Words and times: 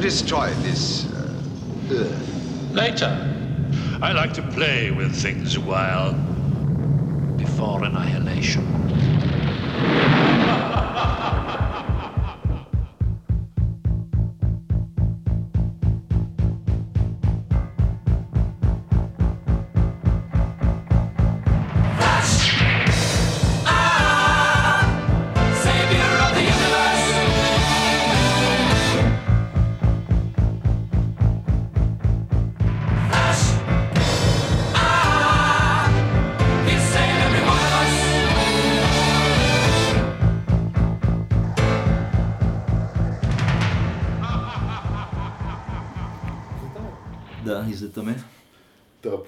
destroy 0.00 0.50
this 0.62 1.12
uh, 1.12 1.42
Earth? 1.92 2.72
Later. 2.72 3.26
I 4.02 4.12
like 4.12 4.32
to 4.34 4.42
play 4.42 4.90
with 4.90 5.14
things 5.14 5.56
a 5.56 5.60
while 5.60 6.14
before 7.36 7.84
annihilation. 7.84 8.66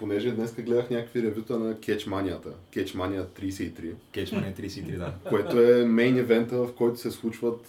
Понеже 0.03 0.31
днес 0.31 0.55
гледах 0.55 0.91
някакви 0.91 1.23
ревюта 1.23 1.59
на 1.59 1.75
Кетчманията, 1.77 2.49
Кетчмания 2.71 3.27
33, 3.27 3.93
Кетчман 4.13 4.45
е 4.45 4.55
33, 4.55 4.97
да. 4.99 5.13
което 5.29 5.61
е 5.61 5.85
мейн 5.85 6.19
евента, 6.19 6.57
в 6.57 6.73
който 6.73 7.01
се 7.01 7.11
случват 7.11 7.67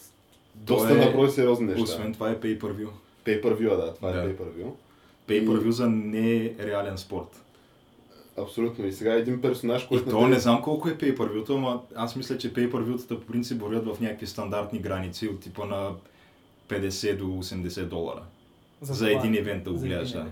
доста 0.55 0.93
е- 0.93 0.95
наброй 0.95 1.29
сериозни 1.29 1.65
неща. 1.65 1.83
Освен 1.83 2.13
това 2.13 2.29
е 2.29 2.35
pay-per-view. 2.35 2.87
Pay-per-view, 3.25 3.75
да, 3.77 3.93
това 3.93 4.11
Да. 4.11 4.19
е 4.19 4.25
pay-per-view. 4.25 4.67
Pay-per-view 5.27 5.69
за 5.69 5.89
нереален 5.89 6.97
спорт. 6.97 7.41
Абсолютно. 8.37 8.85
И 8.87 8.93
сега 8.93 9.13
един 9.13 9.41
персонаж, 9.41 9.83
И 9.83 9.87
който... 9.87 10.09
то 10.09 10.27
не 10.27 10.39
знам 10.39 10.61
колко 10.61 10.89
е 10.89 10.93
pay-per-view, 10.93 11.49
ама 11.49 11.81
аз 11.95 12.15
мисля, 12.15 12.37
че 12.37 12.53
pay-per-view-тата 12.53 13.19
по 13.19 13.25
принцип 13.25 13.61
вървят 13.61 13.85
в 13.87 13.99
някакви 13.99 14.27
стандартни 14.27 14.79
граници 14.79 15.27
от 15.27 15.39
типа 15.39 15.65
на 15.65 15.91
50 16.69 17.15
до 17.15 17.25
80 17.25 17.83
долара. 17.83 18.21
За, 18.81 18.93
това- 19.07 19.19
един 19.19 19.35
евент 19.35 19.63
да 19.63 19.71
го 19.71 19.77
за 19.77 19.85
гледаш, 19.87 20.11
да. 20.11 20.25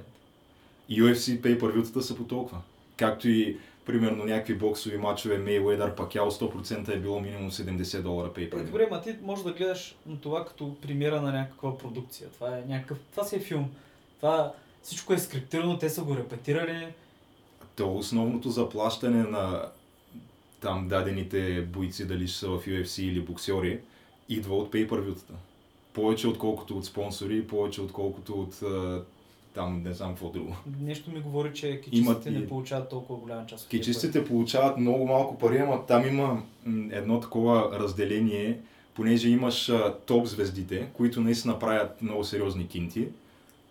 UFC 0.91 1.41
pay-per-view-тата 1.41 1.99
са 1.99 2.15
по 2.15 2.23
толкова. 2.23 2.61
Както 2.97 3.29
и 3.29 3.57
примерно 3.85 4.25
някакви 4.25 4.55
боксови 4.55 4.97
матчове 4.97 5.39
Mayweather, 5.39 5.95
Пакяо 5.95 6.31
100% 6.31 6.89
е 6.89 6.99
било 6.99 7.19
минимум 7.19 7.51
70 7.51 8.01
долара 8.01 8.27
Е, 8.27 8.39
pay-per-view. 8.39 8.65
добре, 8.65 8.87
ма 8.91 9.01
ти 9.01 9.15
можеш 9.21 9.45
да 9.45 9.51
гледаш 9.51 9.95
на 10.05 10.21
това 10.21 10.45
като 10.45 10.75
премиера 10.81 11.21
на 11.21 11.31
някаква 11.31 11.77
продукция. 11.77 12.29
Това 12.29 12.57
е 12.57 12.63
някакъв... 12.67 12.97
Това 13.11 13.23
си 13.23 13.35
е 13.35 13.39
филм. 13.39 13.69
Това 14.19 14.53
всичко 14.83 15.13
е 15.13 15.17
скриптирано, 15.17 15.77
те 15.77 15.89
са 15.89 16.03
го 16.03 16.17
репетирали. 16.17 16.87
То 17.75 17.95
основното 17.95 18.49
заплащане 18.49 19.23
на 19.23 19.65
там 20.61 20.87
дадените 20.87 21.61
бойци, 21.61 22.07
дали 22.07 22.27
ще 22.27 22.37
са 22.39 22.49
в 22.49 22.65
UFC 22.65 23.01
или 23.03 23.21
боксери, 23.21 23.79
идва 24.29 24.55
от 24.57 24.73
pay-per-view-тата. 24.73 25.33
Повече 25.93 26.27
отколкото 26.27 26.77
от 26.77 26.85
спонсори, 26.85 27.47
повече 27.47 27.81
отколкото 27.81 28.33
от 28.41 28.53
там 29.53 29.83
не 29.83 29.93
знам 29.93 30.09
какво 30.09 30.29
друго. 30.29 30.55
Нещо 30.79 31.11
ми 31.11 31.19
говори, 31.19 31.53
че 31.53 31.67
Имат 31.67 31.81
кичистите 31.83 32.29
и- 32.29 32.31
не 32.33 32.47
получават 32.47 32.89
толкова 32.89 33.19
голяма 33.19 33.45
част 33.45 33.63
от 33.63 33.69
тия 33.69 33.79
пари. 33.79 33.85
Кичистите 33.85 34.25
получават 34.25 34.77
много 34.77 35.05
малко 35.05 35.37
пари, 35.37 35.57
ама 35.57 35.85
там 35.85 36.07
има 36.07 36.43
едно 36.91 37.19
такова 37.19 37.69
разделение, 37.73 38.59
понеже 38.93 39.29
имаш 39.29 39.71
топ 40.05 40.25
звездите, 40.25 40.87
които 40.93 41.21
наистина 41.21 41.59
правят 41.59 42.01
много 42.01 42.23
сериозни 42.23 42.67
кинти 42.67 43.07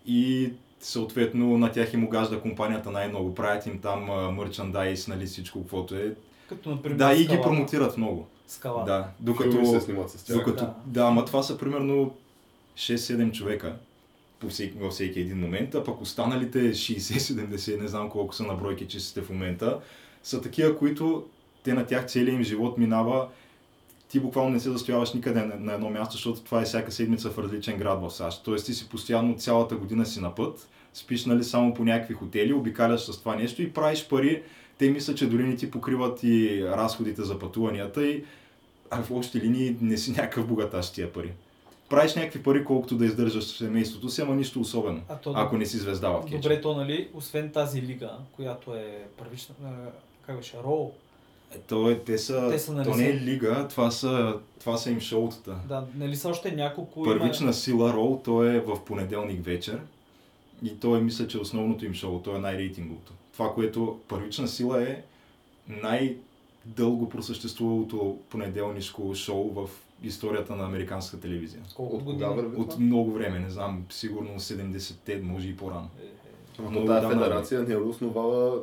и 0.05 0.49
съответно 0.79 1.57
на 1.57 1.71
тях 1.71 1.93
им 1.93 2.03
огажда 2.03 2.39
компанията 2.39 2.91
най-много. 2.91 3.35
Правят 3.35 3.65
им 3.65 3.79
там 3.79 4.11
а, 4.11 4.31
мерчандайз, 4.31 5.07
нали 5.07 5.25
всичко, 5.25 5.59
каквото 5.61 5.95
е. 5.95 6.15
Като, 6.49 6.69
например, 6.69 6.97
Да, 6.97 7.13
и 7.13 7.17
ги 7.17 7.23
скала. 7.23 7.41
промотират 7.41 7.97
много. 7.97 8.27
Скала. 8.47 8.83
Да, 8.83 8.97
Филми 8.97 9.13
докато... 9.51 9.65
се 9.65 9.81
снимат 9.81 10.09
с 10.09 10.23
тях. 10.23 10.37
Докато, 10.37 10.63
Да. 10.63 10.73
да, 10.85 11.01
ама 11.01 11.25
това 11.25 11.43
са 11.43 11.57
примерно 11.57 12.13
6-7 12.75 13.31
човека 13.31 13.75
по 14.41 14.49
всеки, 14.49 14.77
във 14.77 14.93
всеки 14.93 15.19
един 15.19 15.39
момент, 15.39 15.75
а 15.75 15.83
пък 15.83 16.01
останалите 16.01 16.59
60-70, 16.59 17.81
не 17.81 17.87
знам 17.87 18.09
колко 18.09 18.35
са 18.35 18.43
на 18.43 18.53
бройки 18.53 18.87
чистите 18.87 19.21
в 19.21 19.29
момента, 19.29 19.79
са 20.23 20.41
такива, 20.41 20.77
които 20.77 21.25
те 21.63 21.73
на 21.73 21.85
тях 21.85 22.05
целият 22.05 22.35
им 22.35 22.43
живот 22.43 22.77
минава 22.77 23.27
ти 24.11 24.19
буквално 24.19 24.49
не 24.49 24.59
се 24.59 24.71
застояваш 24.71 25.13
никъде 25.13 25.45
на, 25.45 25.73
едно 25.73 25.89
място, 25.89 26.15
защото 26.15 26.41
това 26.41 26.61
е 26.61 26.65
всяка 26.65 26.91
седмица 26.91 27.29
в 27.29 27.39
различен 27.39 27.77
град 27.77 28.01
в 28.01 28.11
САЩ. 28.11 28.41
Тоест 28.43 28.65
ти 28.65 28.73
си 28.73 28.89
постоянно 28.89 29.37
цялата 29.37 29.75
година 29.75 30.05
си 30.05 30.19
на 30.19 30.35
път, 30.35 30.69
спиш 30.93 31.25
нали 31.25 31.43
само 31.43 31.73
по 31.73 31.83
някакви 31.83 32.13
хотели, 32.13 32.53
обикаляш 32.53 33.01
с 33.01 33.19
това 33.19 33.35
нещо 33.35 33.61
и 33.61 33.73
правиш 33.73 34.07
пари. 34.07 34.43
Те 34.77 34.89
мислят, 34.89 35.17
че 35.17 35.29
дори 35.29 35.43
не 35.43 35.55
ти 35.55 35.71
покриват 35.71 36.23
и 36.23 36.63
разходите 36.65 37.21
за 37.21 37.39
пътуванията 37.39 38.07
и 38.07 38.23
в 38.91 39.11
общи 39.11 39.41
линии 39.41 39.75
не 39.81 39.97
си 39.97 40.11
някакъв 40.11 40.47
богаташ 40.47 40.91
тия 40.91 41.13
пари. 41.13 41.31
Правиш 41.91 42.15
някакви 42.15 42.43
пари, 42.43 42.65
колкото 42.65 42.95
да 42.97 43.05
издържаш 43.05 43.43
семейството 43.43 44.09
си, 44.09 44.21
ама 44.21 44.35
нищо 44.35 44.61
особено. 44.61 45.01
А 45.09 45.15
то- 45.17 45.33
ако 45.35 45.57
не 45.57 45.65
си 45.65 45.77
звезда 45.77 46.09
в 46.09 46.21
кетча. 46.21 46.37
Добре, 46.37 46.61
то 46.61 46.75
нали, 46.75 47.09
освен 47.13 47.51
тази 47.51 47.81
лига, 47.81 48.11
която 48.31 48.75
е 48.75 49.03
първична, 49.17 49.55
как 50.25 50.37
беше, 50.37 50.57
Роу, 50.63 50.91
Е, 51.55 51.57
то 51.57 51.89
е, 51.89 51.99
те 51.99 52.17
са, 52.17 52.49
Те 52.51 52.59
са, 52.59 52.73
нали, 52.73 52.89
то 52.89 52.95
не 52.95 53.09
е 53.09 53.13
лига, 53.15 53.67
това 53.67 53.91
са, 53.91 54.35
това 54.59 54.77
са 54.77 54.91
им 54.91 54.99
шоутата. 54.99 55.55
да, 55.67 55.85
нали 55.95 56.15
са 56.15 56.29
още 56.29 56.51
няколко 56.51 57.03
Първична 57.03 57.43
има... 57.45 57.53
сила 57.53 57.93
Рол, 57.93 58.21
то 58.23 58.43
е 58.43 58.59
в 58.59 58.85
понеделник 58.85 59.45
вечер. 59.45 59.79
И 60.63 60.79
то 60.79 60.95
е, 60.95 61.01
мисля, 61.01 61.27
че 61.27 61.37
основното 61.37 61.85
им 61.85 61.93
шоу, 61.93 62.19
то 62.19 62.35
е 62.35 62.39
най-рейтинговото. 62.39 63.13
Това, 63.33 63.53
което 63.53 63.99
първична 64.07 64.47
сила 64.47 64.83
е 64.83 65.01
най-дълго 65.67 67.09
просъществувалото 67.09 68.17
понеделнишко 68.29 69.15
шоу 69.15 69.49
в 69.53 69.69
историята 70.03 70.55
на 70.55 70.65
американска 70.65 71.19
телевизия. 71.19 71.61
Колко 71.75 71.95
От 71.95 72.03
кога 72.05 72.27
върви 72.27 72.57
От 72.57 72.69
това? 72.69 72.83
много 72.83 73.11
време, 73.11 73.39
не 73.39 73.49
знам, 73.49 73.85
сигурно 73.89 74.39
70-те, 74.39 75.17
може 75.17 75.49
и 75.49 75.57
по-рано. 75.57 75.89
Е, 76.01 76.05
е. 76.63 76.69
Много 76.69 76.87
тази 76.87 77.07
федерация 77.07 77.63
не 77.63 77.73
е 77.73 77.77
основала 77.77 78.61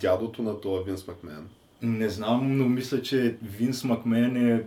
дядото 0.00 0.42
на 0.42 0.60
този 0.60 0.84
Винс 0.84 1.06
Макмен. 1.06 1.48
Не 1.82 2.08
знам, 2.08 2.58
но 2.58 2.68
мисля, 2.68 3.02
че 3.02 3.36
Винс 3.42 3.84
Макмен 3.84 4.50
е 4.50 4.64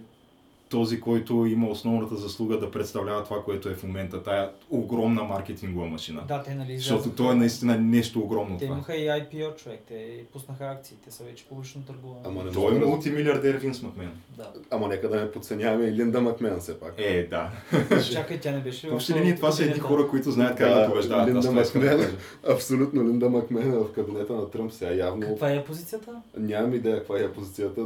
този, 0.69 1.01
който 1.01 1.45
има 1.45 1.67
основната 1.69 2.15
заслуга 2.15 2.59
да 2.59 2.71
представлява 2.71 3.23
това, 3.23 3.43
което 3.43 3.69
е 3.69 3.73
в 3.73 3.83
момента. 3.83 4.23
Тая 4.23 4.51
огромна 4.69 5.23
маркетингова 5.23 5.87
машина. 5.87 6.23
Да, 6.27 6.43
те 6.43 6.55
нали 6.55 6.77
Защото 6.77 7.09
то 7.09 7.31
е 7.31 7.35
наистина 7.35 7.77
нещо 7.77 8.19
огромно 8.19 8.57
Те 8.57 8.65
това. 8.65 8.75
имаха 8.75 8.95
и 8.95 9.07
IPO 9.07 9.55
човек, 9.55 9.79
те 9.87 10.23
пуснаха 10.33 10.65
акции, 10.65 10.97
те 11.05 11.11
са 11.11 11.23
вече 11.23 11.45
публично 11.45 11.81
търгувани. 11.81 12.21
Ама 12.25 12.43
не 12.43 12.51
Той 12.51 12.75
е 12.75 12.79
мултимилиардер 12.79 13.55
Винс 13.55 13.81
Макмен. 13.81 14.11
Да. 14.37 14.51
Ама 14.71 14.87
нека 14.87 15.09
да 15.09 15.15
не 15.21 15.31
подценяваме 15.31 15.85
и 15.85 15.91
Линда 15.93 16.21
Макмен 16.21 16.59
все 16.59 16.79
пак. 16.79 16.93
Е, 16.97 17.27
да. 17.29 17.51
Чакай, 18.11 18.39
тя 18.39 18.51
не 18.51 18.59
беше 18.59 18.89
В 18.89 18.93
общи 18.93 19.13
линии 19.13 19.35
това 19.35 19.51
са 19.51 19.63
едни 19.63 19.79
хора, 19.79 20.07
които 20.07 20.31
знаят 20.31 20.57
как 20.57 20.73
да 20.73 20.87
побеждават. 20.87 21.27
Линда 21.27 21.51
Макмен, 21.51 22.17
абсолютно 22.49 23.03
Линда 23.03 23.29
Макмен 23.29 23.73
е 23.73 23.77
в 23.77 23.91
кабинета 23.93 24.33
на 24.33 24.49
Тръмп 24.49 24.71
сега 24.71 24.91
явно. 24.91 25.27
Каква 25.27 25.51
е 25.51 25.63
позицията? 25.63 26.11
Нямам 26.37 26.73
идея 26.73 26.97
каква 26.97 27.19
е 27.19 27.31
позицията. 27.31 27.81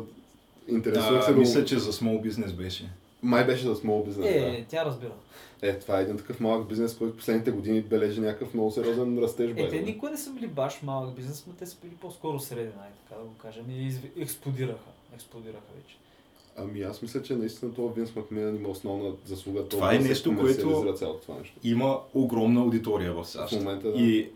Интересувах 0.71 1.19
А, 1.19 1.25
се, 1.25 1.31
мисля, 1.31 1.65
че 1.65 1.79
за 1.79 1.93
small 1.93 2.29
business 2.29 2.53
беше. 2.53 2.89
май 3.23 3.45
беше 3.45 3.65
за 3.65 3.75
small 3.75 4.09
business. 4.09 4.25
Е, 4.25 4.65
тя 4.69 4.85
разбира. 4.85 5.11
да. 5.61 5.69
е, 5.69 5.79
това 5.79 5.99
е 5.99 6.03
един 6.03 6.17
такъв 6.17 6.39
малък 6.39 6.67
бизнес, 6.67 6.95
който 6.95 7.17
последните 7.17 7.51
години 7.51 7.81
бележи 7.81 8.21
някакъв 8.21 8.53
много 8.53 8.71
сериозен 8.71 9.19
растеж. 9.19 9.51
Е, 9.51 9.53
бе. 9.53 9.69
те 9.69 9.81
никога 9.81 10.11
не 10.11 10.17
са 10.17 10.31
били 10.31 10.47
баш 10.47 10.79
малък 10.83 11.15
бизнес, 11.15 11.43
но 11.47 11.53
те 11.53 11.65
са 11.65 11.77
били 11.83 11.91
по-скоро 11.91 12.39
среден, 12.39 12.73
ай, 12.83 12.89
така 13.03 13.21
да 13.21 13.27
го 13.27 13.33
кажем. 13.33 13.65
И 13.69 13.91
изв- 13.91 14.21
експлодираха. 14.21 14.89
Експлодираха 15.15 15.65
вече. 15.75 15.95
Ами 16.57 16.81
аз 16.81 17.01
мисля, 17.01 17.21
че 17.21 17.35
наистина 17.35 17.73
това 17.73 17.93
Винс 17.93 18.15
Макмен 18.15 18.55
има 18.55 18.69
основна 18.69 19.11
заслуга. 19.25 19.67
Това 19.67 19.89
да 19.89 19.95
е 19.95 19.99
нещо, 19.99 20.37
което- 20.37 20.93
цялото 20.97 21.19
това 21.19 21.39
нещо. 21.39 21.55
Има 21.63 21.99
огромна 22.13 22.59
аудитория 22.61 23.13
в 23.13 23.25
САЩ. 23.25 23.53
В 23.53 23.57
момента, 23.57 23.91
да. 23.91 23.99
И 23.99 24.29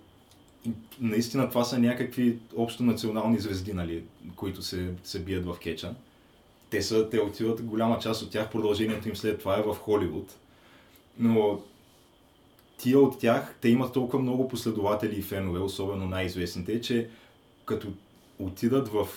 и 0.65 0.71
наистина 1.01 1.49
това 1.49 1.63
са 1.63 1.79
някакви 1.79 2.37
общо 2.57 2.83
национални 2.83 3.39
звезди, 3.39 3.73
нали, 3.73 4.03
които 4.35 4.61
се, 4.61 4.89
се 5.03 5.19
бият 5.19 5.45
в 5.45 5.55
кеча. 5.59 5.93
Те, 6.75 6.81
са, 6.81 7.09
те 7.09 7.19
отиват, 7.19 7.61
голяма 7.61 7.99
част 7.99 8.21
от 8.21 8.31
тях, 8.31 8.51
продължението 8.51 9.09
им 9.09 9.15
след 9.15 9.39
това 9.39 9.59
е 9.59 9.61
в 9.61 9.75
Холивуд. 9.75 10.33
Но 11.19 11.61
тия 12.77 12.99
от 12.99 13.19
тях, 13.19 13.55
те 13.61 13.69
имат 13.69 13.93
толкова 13.93 14.19
много 14.19 14.47
последователи 14.47 15.19
и 15.19 15.21
фенове, 15.21 15.59
особено 15.59 16.07
най-известните, 16.07 16.81
че 16.81 17.09
като 17.65 17.87
отидат 18.39 18.87
в... 18.87 19.07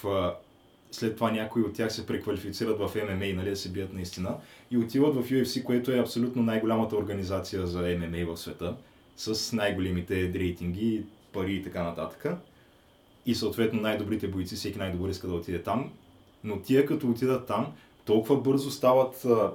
След 0.91 1.15
това 1.15 1.31
някои 1.31 1.63
от 1.63 1.75
тях 1.75 1.93
се 1.93 2.07
преквалифицират 2.07 2.79
в 2.79 2.91
ММА, 2.95 3.35
нали, 3.35 3.51
да 3.51 3.57
се 3.57 3.69
бият 3.69 3.93
наистина, 3.93 4.37
и 4.71 4.79
отиват 4.79 5.15
в 5.15 5.31
UFC, 5.31 5.63
което 5.63 5.93
е 5.93 6.01
абсолютно 6.01 6.43
най-голямата 6.43 6.97
организация 6.97 7.67
за 7.67 7.81
ММА 7.81 8.35
в 8.35 8.37
света, 8.37 8.77
с 9.17 9.53
най-големите 9.53 10.33
рейтинги, 10.35 11.03
пари 11.33 11.55
и 11.55 11.63
така 11.63 11.83
нататък. 11.83 12.27
И 13.27 13.35
съответно 13.35 13.81
най-добрите 13.81 14.29
бойци, 14.29 14.57
всеки 14.57 14.79
най-добър 14.79 15.09
иска 15.09 15.29
да 15.29 15.35
отиде 15.35 15.63
там. 15.63 15.91
Но 16.49 16.59
тия 16.59 16.87
като 16.87 17.11
отидат 17.11 17.47
там, 17.47 17.67
толкова 18.05 18.41
бързо 18.41 18.71
стават 18.71 19.25
а, 19.25 19.51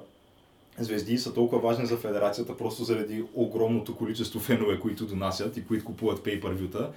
звезди 0.79 1.17
са 1.17 1.33
толкова 1.33 1.61
важни 1.61 1.85
за 1.85 1.97
федерацията, 1.97 2.57
просто 2.57 2.83
заради 2.83 3.23
огромното 3.33 3.95
количество 3.95 4.39
фенове, 4.39 4.79
които 4.79 5.05
донасят 5.05 5.57
и 5.57 5.65
които 5.65 5.85
купуват 5.85 6.19
pay-per-view-та, 6.19 6.89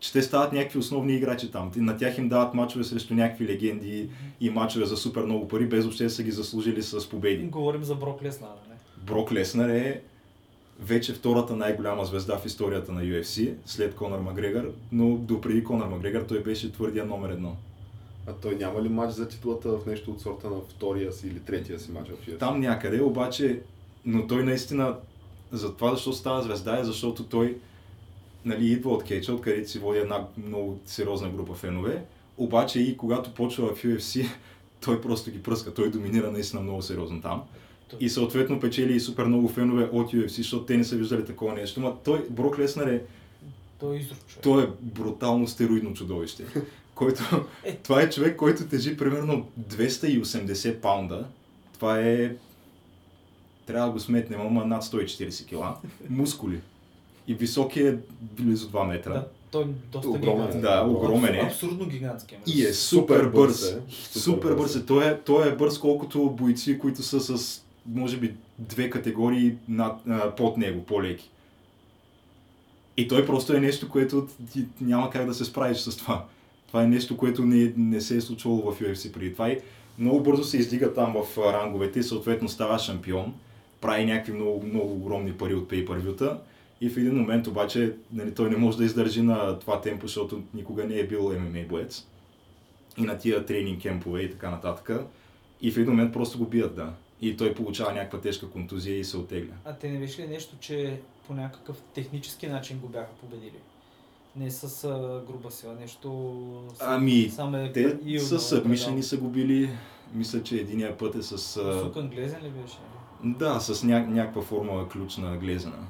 че 0.00 0.12
те 0.12 0.22
стават 0.22 0.52
някакви 0.52 0.78
основни 0.78 1.14
играчи 1.14 1.50
там. 1.50 1.70
И 1.76 1.80
На 1.80 1.96
тях 1.96 2.18
им 2.18 2.28
дават 2.28 2.54
мачове 2.54 2.84
срещу 2.84 3.14
някакви 3.14 3.46
легенди 3.46 4.08
и 4.40 4.50
мачове 4.50 4.86
за 4.86 4.96
супер 4.96 5.22
много 5.22 5.48
пари, 5.48 5.66
без 5.66 5.84
въобще 5.84 6.04
да 6.04 6.10
са 6.10 6.22
ги 6.22 6.30
заслужили 6.30 6.82
с 6.82 7.08
победи. 7.08 7.44
Говорим 7.44 7.84
за 7.84 7.94
Брок 7.94 8.22
Леснар, 8.22 8.56
не? 8.68 8.74
Брок 9.06 9.32
Леснар 9.32 9.68
е 9.68 10.00
вече 10.80 11.12
втората 11.12 11.56
най-голяма 11.56 12.04
звезда 12.04 12.38
в 12.38 12.46
историята 12.46 12.92
на 12.92 13.00
UFC, 13.00 13.54
след 13.66 13.94
Конор 13.94 14.18
Макгрегор, 14.18 14.72
но 14.92 15.16
допреди 15.16 15.64
Конор 15.64 15.86
Макгрегор 15.86 16.20
той 16.20 16.42
беше 16.42 16.72
твърдия 16.72 17.04
номер 17.04 17.30
едно. 17.30 17.56
А 18.26 18.32
той 18.32 18.54
няма 18.54 18.82
ли 18.82 18.88
матч 18.88 19.12
за 19.12 19.28
титлата 19.28 19.68
в 19.78 19.86
нещо 19.86 20.10
от 20.10 20.20
сорта 20.20 20.50
на 20.50 20.60
втория 20.68 21.12
си 21.12 21.26
или 21.26 21.40
третия 21.40 21.80
си 21.80 21.92
матч 21.92 22.08
в 22.08 22.26
UFC? 22.26 22.38
Там 22.38 22.60
някъде, 22.60 23.02
обаче, 23.02 23.60
но 24.04 24.26
той 24.26 24.44
наистина, 24.44 24.96
за 25.52 25.74
това 25.74 25.94
защо 25.94 26.12
става 26.12 26.42
звезда 26.42 26.78
е, 26.78 26.84
защото 26.84 27.24
той 27.24 27.58
нали, 28.44 28.72
идва 28.72 28.90
от 28.90 29.04
кетча, 29.04 29.34
откъдето 29.34 29.70
си 29.70 29.78
води 29.78 29.98
една 29.98 30.26
много 30.46 30.80
сериозна 30.86 31.28
група 31.28 31.54
фенове, 31.54 32.04
обаче 32.36 32.80
и 32.80 32.96
когато 32.96 33.34
почва 33.34 33.74
в 33.74 33.82
UFC, 33.82 34.26
той 34.84 35.00
просто 35.00 35.30
ги 35.30 35.42
пръска, 35.42 35.74
той 35.74 35.90
доминира 35.90 36.30
наистина 36.30 36.62
много 36.62 36.82
сериозно 36.82 37.22
там. 37.22 37.42
И 38.00 38.08
съответно 38.08 38.60
печели 38.60 38.96
и 38.96 39.00
супер 39.00 39.24
много 39.24 39.48
фенове 39.48 39.88
от 39.92 40.12
UFC, 40.12 40.36
защото 40.36 40.64
те 40.64 40.76
не 40.76 40.84
са 40.84 40.96
виждали 40.96 41.24
такова 41.24 41.52
нещо. 41.52 41.80
Ма 41.80 41.96
той, 42.04 42.26
Брок 42.30 42.58
Леснар 42.58 42.86
е, 42.86 43.02
Той 43.80 43.96
е 43.96 44.06
той 44.42 44.64
е 44.64 44.66
брутално 44.80 45.48
стероидно 45.48 45.94
чудовище. 45.94 46.44
който, 46.94 47.46
Е. 47.64 47.76
това 47.76 48.02
е 48.02 48.10
човек, 48.10 48.36
който 48.36 48.66
тежи 48.66 48.96
примерно 48.96 49.48
280 49.60 50.80
паунда. 50.80 51.26
Това 51.74 52.00
е, 52.00 52.32
трябва 53.66 53.86
да 53.86 53.92
го 53.92 54.00
сметнем, 54.00 54.40
ама 54.40 54.64
над 54.64 54.82
140 54.84 55.46
кила. 55.46 55.76
Мускули. 56.08 56.60
И 57.28 57.34
висок 57.34 57.76
е 57.76 57.98
близо 58.20 58.68
2 58.70 58.86
метра. 58.86 59.12
Да, 59.12 59.26
той 59.50 59.62
е 59.62 59.66
доста 59.92 60.08
Огромен 60.08 60.28
е. 60.28 60.34
гигантски. 60.36 60.60
Да, 60.60 60.84
огромен 60.86 61.34
е. 61.34 61.38
Абсурдно 61.38 61.86
гигантски. 61.86 62.36
И 62.46 62.62
е 62.64 62.72
Супер 62.72 63.16
супер 63.16 63.28
бърз 63.28 63.62
е. 63.62 63.80
Супер, 63.90 64.20
Супер 64.20 64.48
бърз 64.48 64.56
бърз 64.58 64.76
е. 64.76 64.86
Той, 64.86 65.08
е. 65.08 65.20
той 65.20 65.48
е 65.48 65.56
бърз 65.56 65.78
колкото 65.78 66.30
бойци, 66.30 66.78
които 66.78 67.02
са 67.02 67.38
с, 67.38 67.62
може 67.86 68.16
би, 68.16 68.34
две 68.58 68.90
категории 68.90 69.54
над, 69.68 70.00
а, 70.08 70.34
под 70.34 70.56
него, 70.56 70.84
по-леки. 70.84 71.30
И 72.96 73.08
той 73.08 73.26
просто 73.26 73.56
е 73.56 73.60
нещо, 73.60 73.88
което 73.88 74.28
ти 74.52 74.64
няма 74.80 75.10
как 75.10 75.26
да 75.26 75.34
се 75.34 75.44
справиш 75.44 75.78
с 75.78 75.96
това. 75.96 76.24
Това 76.74 76.84
е 76.84 76.86
нещо, 76.86 77.16
което 77.16 77.42
не, 77.42 77.72
не 77.76 78.00
се 78.00 78.16
е 78.16 78.20
случвало 78.20 78.72
в 78.72 78.80
UFC 78.80 79.12
преди 79.12 79.32
това. 79.32 79.50
И 79.50 79.60
много 79.98 80.22
бързо 80.22 80.44
се 80.44 80.56
издига 80.56 80.94
там 80.94 81.14
в 81.24 81.38
ранговете 81.38 81.98
и 81.98 82.02
съответно 82.02 82.48
става 82.48 82.78
шампион. 82.78 83.34
Прави 83.80 84.04
някакви 84.04 84.32
много, 84.32 84.66
много 84.66 84.92
огромни 84.92 85.32
пари 85.32 85.54
от 85.54 85.70
pay-per-view-та. 85.70 86.38
И 86.80 86.90
в 86.90 86.96
един 86.96 87.16
момент 87.16 87.46
обаче 87.46 87.96
нали, 88.12 88.34
той 88.34 88.50
не 88.50 88.56
може 88.56 88.78
да 88.78 88.84
издържи 88.84 89.22
на 89.22 89.58
това 89.58 89.80
темпо, 89.80 90.06
защото 90.06 90.42
никога 90.54 90.84
не 90.84 90.98
е 90.98 91.06
бил 91.06 91.20
MMA 91.20 91.66
боец. 91.66 92.06
И 92.98 93.02
на 93.02 93.18
тия 93.18 93.46
тренинг 93.46 93.82
кемпове 93.82 94.20
и 94.20 94.30
така 94.30 94.50
нататък. 94.50 94.90
И 95.60 95.70
в 95.70 95.76
един 95.76 95.90
момент 95.90 96.12
просто 96.12 96.38
го 96.38 96.44
бият, 96.44 96.76
да. 96.76 96.92
И 97.20 97.36
той 97.36 97.54
получава 97.54 97.92
някаква 97.92 98.20
тежка 98.20 98.50
контузия 98.50 98.98
и 98.98 99.04
се 99.04 99.16
отегля. 99.16 99.54
А 99.64 99.72
те 99.72 99.90
не 99.90 99.98
беше 99.98 100.22
ли 100.22 100.26
нещо, 100.26 100.56
че 100.60 101.00
по 101.26 101.34
някакъв 101.34 101.76
технически 101.94 102.46
начин 102.46 102.78
го 102.78 102.88
бяха 102.88 103.12
победили? 103.20 103.58
Не 104.36 104.50
с 104.50 104.84
а, 104.84 104.88
груба 105.26 105.50
сила, 105.50 105.74
нещо... 105.74 106.08
с- 106.74 106.80
Ами, 106.80 107.30
сам 107.30 107.54
е 107.54 107.72
Те 107.72 107.98
и 108.04 108.18
с 108.18 108.26
отдал 108.26 108.38
събмишени 108.38 108.86
предал. 108.88 109.02
са 109.02 109.16
го 109.16 109.28
били, 109.28 109.70
мисля, 110.14 110.42
че 110.42 110.56
единия 110.56 110.98
път 110.98 111.14
е 111.14 111.22
с... 111.22 111.32
а, 111.56 111.80
Сукан 111.80 112.08
Глезен 112.08 112.40
ли 112.42 112.50
беше? 112.50 112.76
Да, 113.24 113.60
с 113.60 113.74
ня- 113.76 114.06
някаква 114.06 114.42
форма 114.42 114.88
ключ 114.88 115.16
на 115.16 115.36
глезена. 115.36 115.86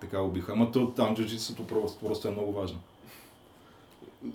Така 0.00 0.20
убиха. 0.20 0.52
Ама 0.52 0.72
то, 0.72 0.86
там 0.86 1.16
джуджитсото 1.16 1.66
просто, 1.66 1.98
просто 2.00 2.28
е 2.28 2.30
много 2.30 2.52
важно. 2.52 2.78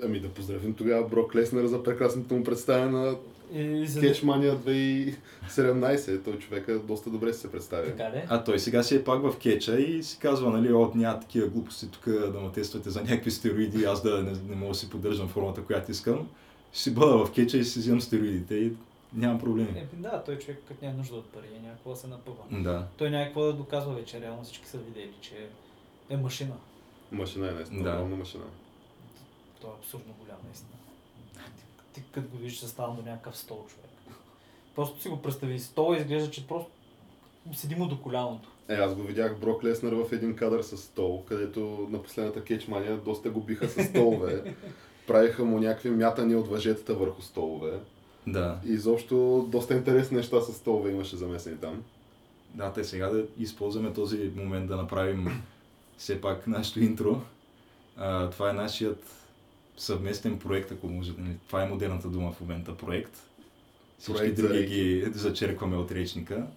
Ами 0.04 0.20
да 0.20 0.30
поздравим 0.30 0.74
тогава 0.74 1.08
Брок 1.08 1.36
Леснер 1.36 1.66
за 1.66 1.84
прекрасното 1.84 2.36
му 2.36 2.44
представяне 2.44 2.92
на 2.92 3.16
И. 3.54 3.88
Кетчмания 4.00 4.58
2017. 4.58 6.24
Той 6.24 6.40
човека 6.40 6.80
доста 6.80 7.10
добре 7.10 7.34
се 7.34 7.52
представя. 7.52 7.86
Така 7.86 8.04
де? 8.04 8.26
А 8.30 8.44
той 8.44 8.60
сега 8.60 8.84
си 8.84 8.96
е 8.96 9.04
пак 9.04 9.22
в 9.22 9.38
кеча 9.40 9.80
и 9.80 10.04
си 10.04 10.20
казва, 10.20 10.50
нали, 10.52 10.74
от 10.74 10.96
няма 10.96 11.20
такива 11.20 11.48
глупости 11.48 11.92
тук 11.92 12.06
да 12.06 12.40
ме 12.40 12.52
тествате 12.52 12.90
за 12.90 13.02
някакви 13.02 13.32
стероиди, 13.32 13.84
аз 13.84 14.04
да 14.04 14.24
не, 14.24 14.32
не 14.50 14.56
мога 14.56 14.72
да 14.72 14.78
си 14.78 14.90
поддържам 14.90 15.28
формата, 15.28 15.64
която 15.64 15.92
искам. 15.92 16.28
Ще 16.72 16.84
си 16.84 16.94
бъда 16.94 17.26
в 17.26 17.32
кеча 17.32 17.58
и 17.58 17.64
си 17.64 17.80
взимам 17.80 18.02
стероидите 18.02 18.56
и 18.56 18.74
нямам 19.14 19.40
проблеми. 19.40 19.80
Е, 19.80 19.88
да, 19.94 20.24
той 20.26 20.38
човек 20.38 20.62
като 20.68 20.86
няма 20.86 20.98
нужда 20.98 21.16
от 21.16 21.26
пари, 21.26 21.48
е 21.58 21.68
някакво 21.68 21.90
да 21.90 21.96
се 21.96 22.08
напъва. 22.08 22.38
Да. 22.52 22.88
Той 22.98 23.10
някакво 23.10 23.44
да 23.44 23.54
доказва 23.54 23.94
вече, 23.94 24.22
реално 24.22 24.44
всички 24.44 24.68
са 24.68 24.78
видели, 24.78 25.12
че 25.22 25.48
е 26.10 26.18
машина. 26.18 26.54
Машина 27.12 27.48
е 27.48 27.52
наистина, 27.52 27.84
Да. 27.84 27.96
огромна 27.96 28.16
машина. 28.16 28.44
Той 29.62 29.70
е 29.70 29.74
абсурдно 29.80 30.14
голям, 30.22 30.38
наистина. 30.46 30.72
Ти, 31.94 32.04
като 32.12 32.28
го 32.30 32.38
виждаш, 32.38 32.60
се 32.60 32.68
става 32.68 32.96
до 32.96 33.02
някакъв 33.02 33.38
стол, 33.38 33.66
човек. 33.68 34.18
Просто 34.76 35.02
си 35.02 35.10
го 35.10 35.22
представи. 35.22 35.60
Стола 35.60 35.98
изглежда, 35.98 36.32
че 36.32 36.48
просто 36.48 36.72
седи 37.54 37.76
му 37.76 37.88
до 37.88 38.02
коляното. 38.02 38.50
Е, 38.70 38.74
аз 38.76 38.96
го 38.96 39.04
видях 39.04 39.40
Брок 39.40 39.64
Леснер 39.64 39.94
в 39.94 40.12
един 40.12 40.36
кадър 40.36 40.62
с 40.62 40.78
стол, 40.78 41.24
където 41.26 41.88
на 41.92 42.04
последната 42.04 42.44
кетчмания 42.44 42.98
доста 42.98 43.30
го 43.30 43.42
биха 43.42 43.70
с 43.70 43.84
столове. 43.84 44.56
Правиха 45.08 45.46
му 45.46 45.60
някакви 45.60 45.90
мятания 45.90 46.40
от 46.40 46.48
въжетата 46.48 46.94
върху 46.94 47.22
столове. 47.22 47.80
Да. 48.28 48.60
И 48.66 48.72
изобщо 48.72 49.48
доста 49.52 49.74
интересни 49.74 50.18
неща 50.18 50.42
с 50.42 50.54
столове 50.54 50.92
имаше 50.92 51.16
замесени 51.16 51.58
там. 51.58 51.84
Да, 52.54 52.74
те 52.74 52.84
сега 52.84 53.10
да 53.10 53.24
използваме 53.38 53.94
този 53.94 54.32
момент 54.36 54.68
да 54.68 54.76
направим 54.76 55.44
все 55.98 56.22
пак 56.22 56.48
нашето 56.48 56.80
интро. 56.80 57.22
А, 57.98 58.30
това 58.30 58.50
е 58.50 58.54
нашият 58.54 59.21
съвместен 59.82 60.40
проект, 60.40 60.72
ако 60.72 60.88
може. 60.88 61.14
Това 61.48 61.64
е 61.64 61.68
модерната 61.68 62.08
дума 62.08 62.32
в 62.32 62.42
момента, 62.42 62.78
проект. 62.78 63.18
Всички 64.00 64.18
Проект 64.18 64.38
за 64.38 64.48
други 64.48 64.60
реки. 64.60 64.74
ги 64.74 65.20
зачеркваме 65.20 65.78
от 65.78 65.92
речника, 65.92 66.48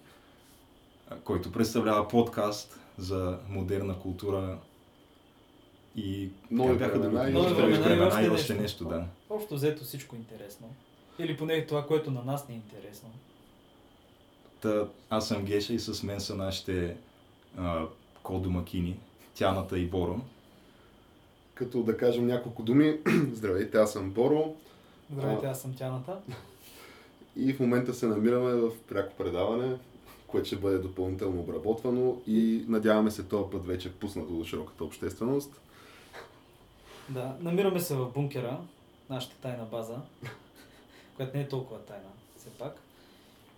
който 1.23 1.51
представлява 1.51 2.07
подкаст 2.07 2.79
за 2.97 3.39
модерна 3.49 3.99
култура 3.99 4.57
и 5.95 6.29
Нови 6.51 6.69
как 6.69 6.79
бяха 6.79 6.99
времена 6.99 7.23
другите? 7.23 7.29
и 7.31 7.33
Нови 7.33 7.49
Нови 7.49 7.61
времена 7.61 7.85
и 7.85 7.89
времена 7.89 8.07
още 8.07 8.25
и 8.25 8.29
още 8.29 8.53
нещо. 8.53 8.61
нещо, 8.61 8.85
да. 8.85 9.05
Общо 9.29 9.55
взето 9.55 9.83
всичко 9.83 10.15
е 10.15 10.19
интересно. 10.19 10.67
Или 11.19 11.37
поне 11.37 11.65
това, 11.65 11.87
което 11.87 12.11
на 12.11 12.23
нас 12.23 12.47
не 12.47 12.55
е 12.55 12.57
интересно. 12.57 13.09
Та, 14.61 14.87
аз 15.09 15.27
съм 15.27 15.45
Геша 15.45 15.73
и 15.73 15.79
с 15.79 16.03
мен 16.03 16.19
са 16.21 16.35
нашите 16.35 16.97
а, 17.57 17.85
ко-домакини, 18.23 18.99
Тяната 19.35 19.79
и 19.79 19.85
Боро. 19.85 20.21
Като 21.55 21.83
да 21.83 21.97
кажем 21.97 22.27
няколко 22.27 22.63
думи. 22.63 22.99
Здравейте, 23.33 23.77
аз 23.77 23.93
съм 23.93 24.11
Боро 24.11 24.55
Здравейте, 25.13 25.45
аз 25.45 25.61
съм 25.61 25.73
Тяната. 25.73 26.17
и 27.35 27.53
в 27.53 27.59
момента 27.59 27.93
се 27.93 28.07
намираме 28.07 28.53
в 28.53 28.71
пряко 28.89 29.15
предаване, 29.17 29.77
което 30.27 30.47
ще 30.47 30.55
бъде 30.55 30.77
допълнително 30.77 31.39
обработвано 31.41 32.21
и 32.27 32.65
надяваме 32.67 33.11
се 33.11 33.23
този 33.23 33.49
път 33.51 33.65
вече 33.65 33.93
пуснато 33.93 34.33
до 34.33 34.45
широката 34.45 34.83
общественост. 34.83 35.61
Да, 37.09 37.35
намираме 37.39 37.79
се 37.79 37.95
в 37.95 38.11
бункера, 38.13 38.59
нашата 39.09 39.35
тайна 39.35 39.65
база, 39.65 39.97
която 41.15 41.37
не 41.37 41.43
е 41.43 41.47
толкова 41.47 41.79
тайна, 41.79 42.09
все 42.37 42.49
пак. 42.49 42.81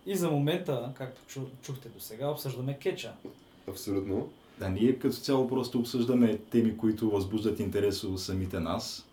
И 0.06 0.16
за 0.16 0.30
момента, 0.30 0.92
както 0.94 1.20
чу, 1.26 1.40
чухте 1.62 1.88
до 1.88 2.00
сега, 2.00 2.28
обсъждаме 2.28 2.78
кетча. 2.78 3.12
Абсолютно. 3.68 4.30
Да, 4.58 4.68
ние 4.68 4.98
като 4.98 5.16
цяло 5.16 5.48
просто 5.48 5.78
обсъждаме 5.78 6.38
теми, 6.38 6.76
които 6.76 7.10
възбуждат 7.10 7.60
интерес 7.60 8.04
у 8.04 8.18
самите 8.18 8.60
нас. 8.60 9.06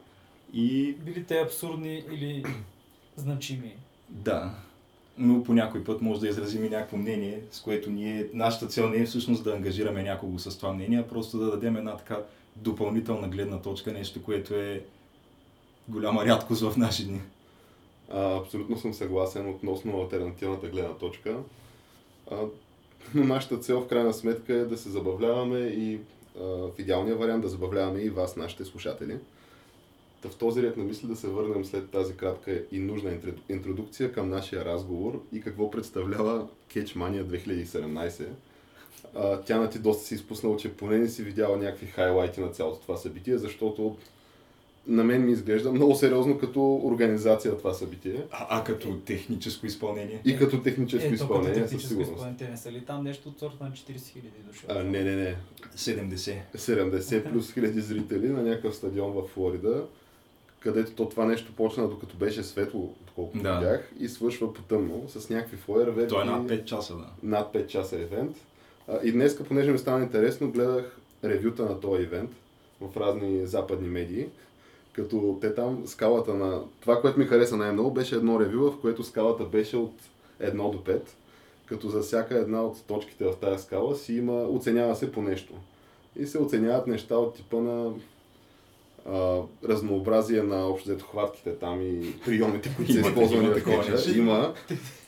И 0.54 0.94
Били 0.94 1.24
те 1.24 1.40
абсурдни 1.40 2.04
или 2.12 2.46
значими. 3.16 3.76
да, 4.10 4.56
но 5.18 5.44
по 5.44 5.54
някой 5.54 5.84
път 5.84 6.02
може 6.02 6.20
да 6.20 6.28
изразим 6.28 6.66
и 6.66 6.70
някакво 6.70 6.98
мнение, 6.98 7.42
с 7.52 7.62
което 7.62 7.90
ние, 7.90 8.28
нашата 8.34 8.68
цел 8.68 8.90
не 8.90 8.98
е 8.98 9.06
всъщност 9.06 9.44
да 9.44 9.54
ангажираме 9.54 10.04
някого 10.04 10.40
с 10.40 10.58
това 10.58 10.74
мнение, 10.74 11.00
а 11.00 11.08
просто 11.08 11.38
да 11.38 11.52
дадем 11.52 11.76
една 11.76 11.98
така 11.98 12.20
допълнителна 12.56 13.28
гледна 13.28 13.62
точка, 13.62 13.92
нещо, 13.92 14.24
което 14.24 14.54
е 14.54 14.84
голяма 15.88 16.26
рядкост 16.26 16.62
в 16.62 16.78
наши 16.78 17.06
дни. 17.06 17.22
А, 18.14 18.38
абсолютно 18.38 18.78
съм 18.78 18.94
съгласен 18.94 19.50
относно 19.50 20.02
альтернативната 20.02 20.68
гледна 20.68 20.94
точка. 20.94 21.38
А, 22.32 22.36
но 23.14 23.24
нашата 23.24 23.58
цел 23.58 23.82
в 23.82 23.88
крайна 23.88 24.14
сметка 24.14 24.54
е 24.54 24.66
да 24.66 24.78
се 24.78 24.90
забавляваме 24.90 25.60
и 25.60 26.00
а, 26.40 26.44
в 26.44 26.72
идеалния 26.80 27.16
вариант 27.16 27.42
да 27.42 27.50
забавляваме 27.50 28.00
и 28.00 28.10
вас, 28.10 28.36
нашите 28.36 28.66
слушатели. 28.66 29.18
Та 30.22 30.30
в 30.30 30.36
този 30.36 30.62
ред 30.62 30.78
на 30.78 30.84
мисли 30.84 31.08
да 31.08 31.16
се 31.16 31.28
върнем 31.28 31.66
след 31.66 31.90
тази 31.90 32.16
кратка 32.16 32.64
и 32.72 32.80
нужна 32.80 33.10
интро- 33.10 33.40
интродукция 33.50 34.12
към 34.12 34.30
нашия 34.30 34.66
разговор 34.66 35.22
и 35.34 35.42
какво 35.42 35.72
представлява 35.72 36.48
Catchmania 36.74 37.24
2017. 37.24 38.26
А, 39.16 39.42
Тяна 39.42 39.70
ти 39.70 39.80
доста 39.80 40.04
си 40.04 40.16
изпуснала, 40.16 40.58
че 40.58 40.74
поне 40.74 40.98
не 40.98 41.08
си 41.08 41.24
видяла 41.24 41.58
някакви 41.58 41.86
хайлайти 41.86 42.42
на 42.42 42.50
цялото 42.50 42.82
това 42.82 42.98
събитие, 42.98 43.38
защото 43.38 43.98
на 44.88 45.04
мен 45.04 45.26
ми 45.26 45.32
изглежда 45.32 45.72
много 45.72 45.96
сериозно 45.96 46.38
като 46.38 46.76
организация 46.76 47.58
това 47.58 47.74
събитие 47.74 48.24
А, 48.32 48.60
а 48.60 48.64
като 48.64 48.98
техническо 48.98 49.66
изпълнение? 49.66 50.22
и 50.26 50.38
като 50.38 50.62
техническо 50.62 51.06
Е, 51.06 51.10
то 51.10 51.14
като 51.14 51.24
изпълнение 51.24 51.54
със 51.56 51.64
техническо 51.64 51.90
сигурност. 51.90 52.12
изпълнение, 52.12 52.38
те 52.38 52.50
не 52.50 52.58
са 52.58 52.72
ли 52.72 52.82
там 52.82 53.04
нещо 53.04 53.30
от 53.30 53.40
сорта 53.40 53.64
на 53.64 53.70
40 53.72 54.08
хиляди 54.08 54.30
души? 54.48 54.66
А, 54.70 54.84
не, 54.84 55.04
не, 55.04 55.16
не. 55.16 55.36
70. 55.78 56.36
70 56.56 57.32
плюс 57.32 57.54
хиляди 57.54 57.82
зрители 57.82 58.30
на 58.30 58.42
някакъв 58.42 58.76
стадион 58.76 59.12
в 59.12 59.28
Флорида, 59.28 59.86
където 60.60 60.92
то 60.92 61.10
това 61.10 61.26
нещо 61.26 61.54
почна 61.56 61.88
докато 61.88 62.18
беше 62.18 62.44
светло, 62.44 62.94
доколкото 63.08 63.44
Да. 63.44 63.54
видях, 63.60 63.92
и 64.00 64.08
свършва 64.08 64.54
потъмно 64.54 65.04
с 65.08 65.30
някакви 65.30 65.58
фойерверки. 65.58 66.10
Той 66.10 66.22
е 66.22 66.26
над 66.26 66.44
5 66.44 66.66
часа, 66.66 66.94
да. 66.96 67.06
над 67.24 67.54
5 67.54 67.68
часа 67.68 67.96
евент. 67.96 68.36
И 69.04 69.12
днес, 69.12 69.38
понеже 69.38 69.72
ми 69.72 69.78
стана 69.78 70.04
интересно, 70.04 70.52
гледах 70.52 70.98
ревюта 71.24 71.66
на 71.66 71.80
този 71.80 72.04
ивент 72.04 72.30
в 72.82 72.98
разни 72.98 73.46
западни 73.46 73.88
медии, 73.90 74.26
като 74.96 75.38
те 75.42 75.56
там 75.56 75.84
скалата 75.86 76.34
на... 76.34 76.62
Това, 76.82 77.02
което 77.02 77.20
ми 77.20 77.26
хареса 77.26 77.58
най-много, 77.58 77.92
беше 77.92 78.16
едно 78.16 78.40
ревю, 78.40 78.72
в 78.72 78.82
което 78.82 79.04
скалата 79.04 79.44
беше 79.44 79.78
от 79.78 79.94
1 80.44 80.72
до 80.72 80.78
5, 80.78 81.00
като 81.66 81.90
за 81.90 82.00
всяка 82.00 82.38
една 82.38 82.64
от 82.64 82.84
точките 82.88 83.26
в 83.26 83.36
тази 83.42 83.64
скала 83.64 83.96
си 83.96 84.14
има, 84.14 84.44
оценява 84.44 84.96
се 84.96 85.12
по 85.12 85.22
нещо. 85.22 85.54
И 86.20 86.26
се 86.26 86.40
оценяват 86.40 86.88
неща 86.88 87.18
от 87.18 87.36
типа 87.36 87.58
на 87.58 87.92
а, 89.10 89.40
разнообразие 89.70 90.44
на 90.44 90.68
общо 90.68 90.90
взето 90.90 91.06
хватките 91.06 91.56
там 91.56 91.82
и 91.82 92.14
приемите, 92.26 92.74
които 92.76 92.94
са 92.94 93.00
използвани 93.00 93.48
в 93.48 93.90
нещо. 93.92 94.18
Има 94.18 94.54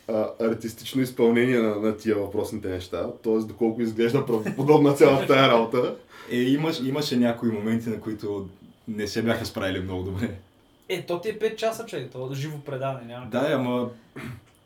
а, 0.08 0.30
артистично 0.40 1.02
изпълнение 1.02 1.60
на, 1.60 1.76
на 1.76 1.98
тия 1.98 2.16
въпросните 2.16 2.70
неща, 2.70 3.12
т.е. 3.24 3.38
доколко 3.38 3.82
изглежда 3.82 4.26
правдоподобна 4.26 4.94
цялата 4.94 5.28
тая 5.28 5.48
работа. 5.48 5.96
Е, 6.32 6.38
имаш, 6.38 6.82
имаше 6.86 7.18
някои 7.18 7.52
моменти, 7.52 7.90
на 7.90 8.00
които 8.00 8.48
не 8.88 9.08
се 9.08 9.22
бяха 9.22 9.46
справили 9.46 9.80
много 9.80 10.04
добре. 10.04 10.38
Е, 10.90 11.06
то 11.06 11.22
ти 11.22 11.30
е 11.30 11.40
5 11.40 11.56
часа, 11.56 11.86
че 11.86 12.10
то 12.10 12.30
живо 12.34 12.60
предаване, 12.60 13.06
няма. 13.06 13.26
Да, 13.26 13.52
ама 13.54 13.90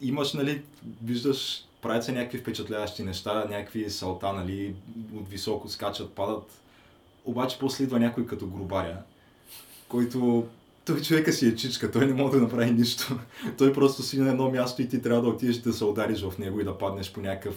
имаш, 0.01 0.33
нали, 0.33 0.61
виждаш, 1.03 1.65
правят 1.81 2.03
се 2.03 2.11
някакви 2.11 2.37
впечатляващи 2.37 3.03
неща, 3.03 3.45
някакви 3.49 3.89
салта, 3.89 4.33
нали, 4.33 4.75
от 5.15 5.29
високо 5.29 5.69
скачат, 5.69 6.13
падат. 6.13 6.51
Обаче 7.25 7.59
после 7.59 7.83
идва 7.83 7.99
някой 7.99 8.25
като 8.25 8.47
грубаря, 8.47 8.97
който 9.87 10.47
той 10.85 11.01
човека 11.01 11.33
си 11.33 11.47
е 11.47 11.55
чичка, 11.55 11.91
той 11.91 12.05
не 12.05 12.13
може 12.13 12.31
да 12.31 12.41
направи 12.41 12.71
нищо. 12.71 13.19
Той 13.57 13.73
просто 13.73 14.03
си 14.03 14.19
на 14.19 14.29
едно 14.29 14.51
място 14.51 14.81
и 14.81 14.89
ти 14.89 15.01
трябва 15.01 15.21
да 15.21 15.29
отидеш 15.29 15.57
да 15.57 15.73
се 15.73 15.85
удариш 15.85 16.21
в 16.21 16.37
него 16.37 16.59
и 16.59 16.63
да 16.63 16.77
паднеш 16.77 17.13
по 17.13 17.21
някакъв 17.21 17.55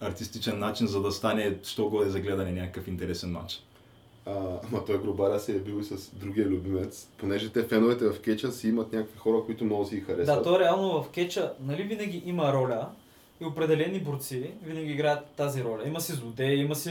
артистичен 0.00 0.58
начин, 0.58 0.86
за 0.86 1.02
да 1.02 1.12
стане, 1.12 1.56
що 1.62 1.88
годе 1.88 2.10
за 2.10 2.20
гледане 2.20 2.52
някакъв 2.52 2.88
интересен 2.88 3.30
матч. 3.30 3.62
А, 4.26 4.32
ама 4.68 4.84
той 4.84 5.02
Грубара 5.02 5.40
си 5.40 5.52
е 5.52 5.58
бил 5.58 5.80
и 5.80 5.84
с 5.84 6.10
другия 6.14 6.46
любимец, 6.46 7.08
понеже 7.16 7.52
те 7.52 7.62
феновете 7.62 8.04
в 8.04 8.20
кетча 8.20 8.52
си 8.52 8.68
имат 8.68 8.92
някакви 8.92 9.18
хора, 9.18 9.42
които 9.46 9.64
много 9.64 9.84
си 9.84 9.94
ги 9.94 10.00
харесват. 10.00 10.26
Да, 10.26 10.42
то 10.42 10.60
реално 10.60 11.02
в 11.02 11.10
кетча, 11.10 11.52
нали 11.60 11.82
винаги 11.82 12.22
има 12.26 12.52
роля 12.52 12.88
и 13.40 13.44
определени 13.44 14.00
борци 14.00 14.50
винаги 14.62 14.92
играят 14.92 15.24
тази 15.36 15.64
роля. 15.64 15.82
Има 15.86 16.00
си 16.00 16.12
злодей, 16.12 16.54
има 16.56 16.74
си 16.74 16.90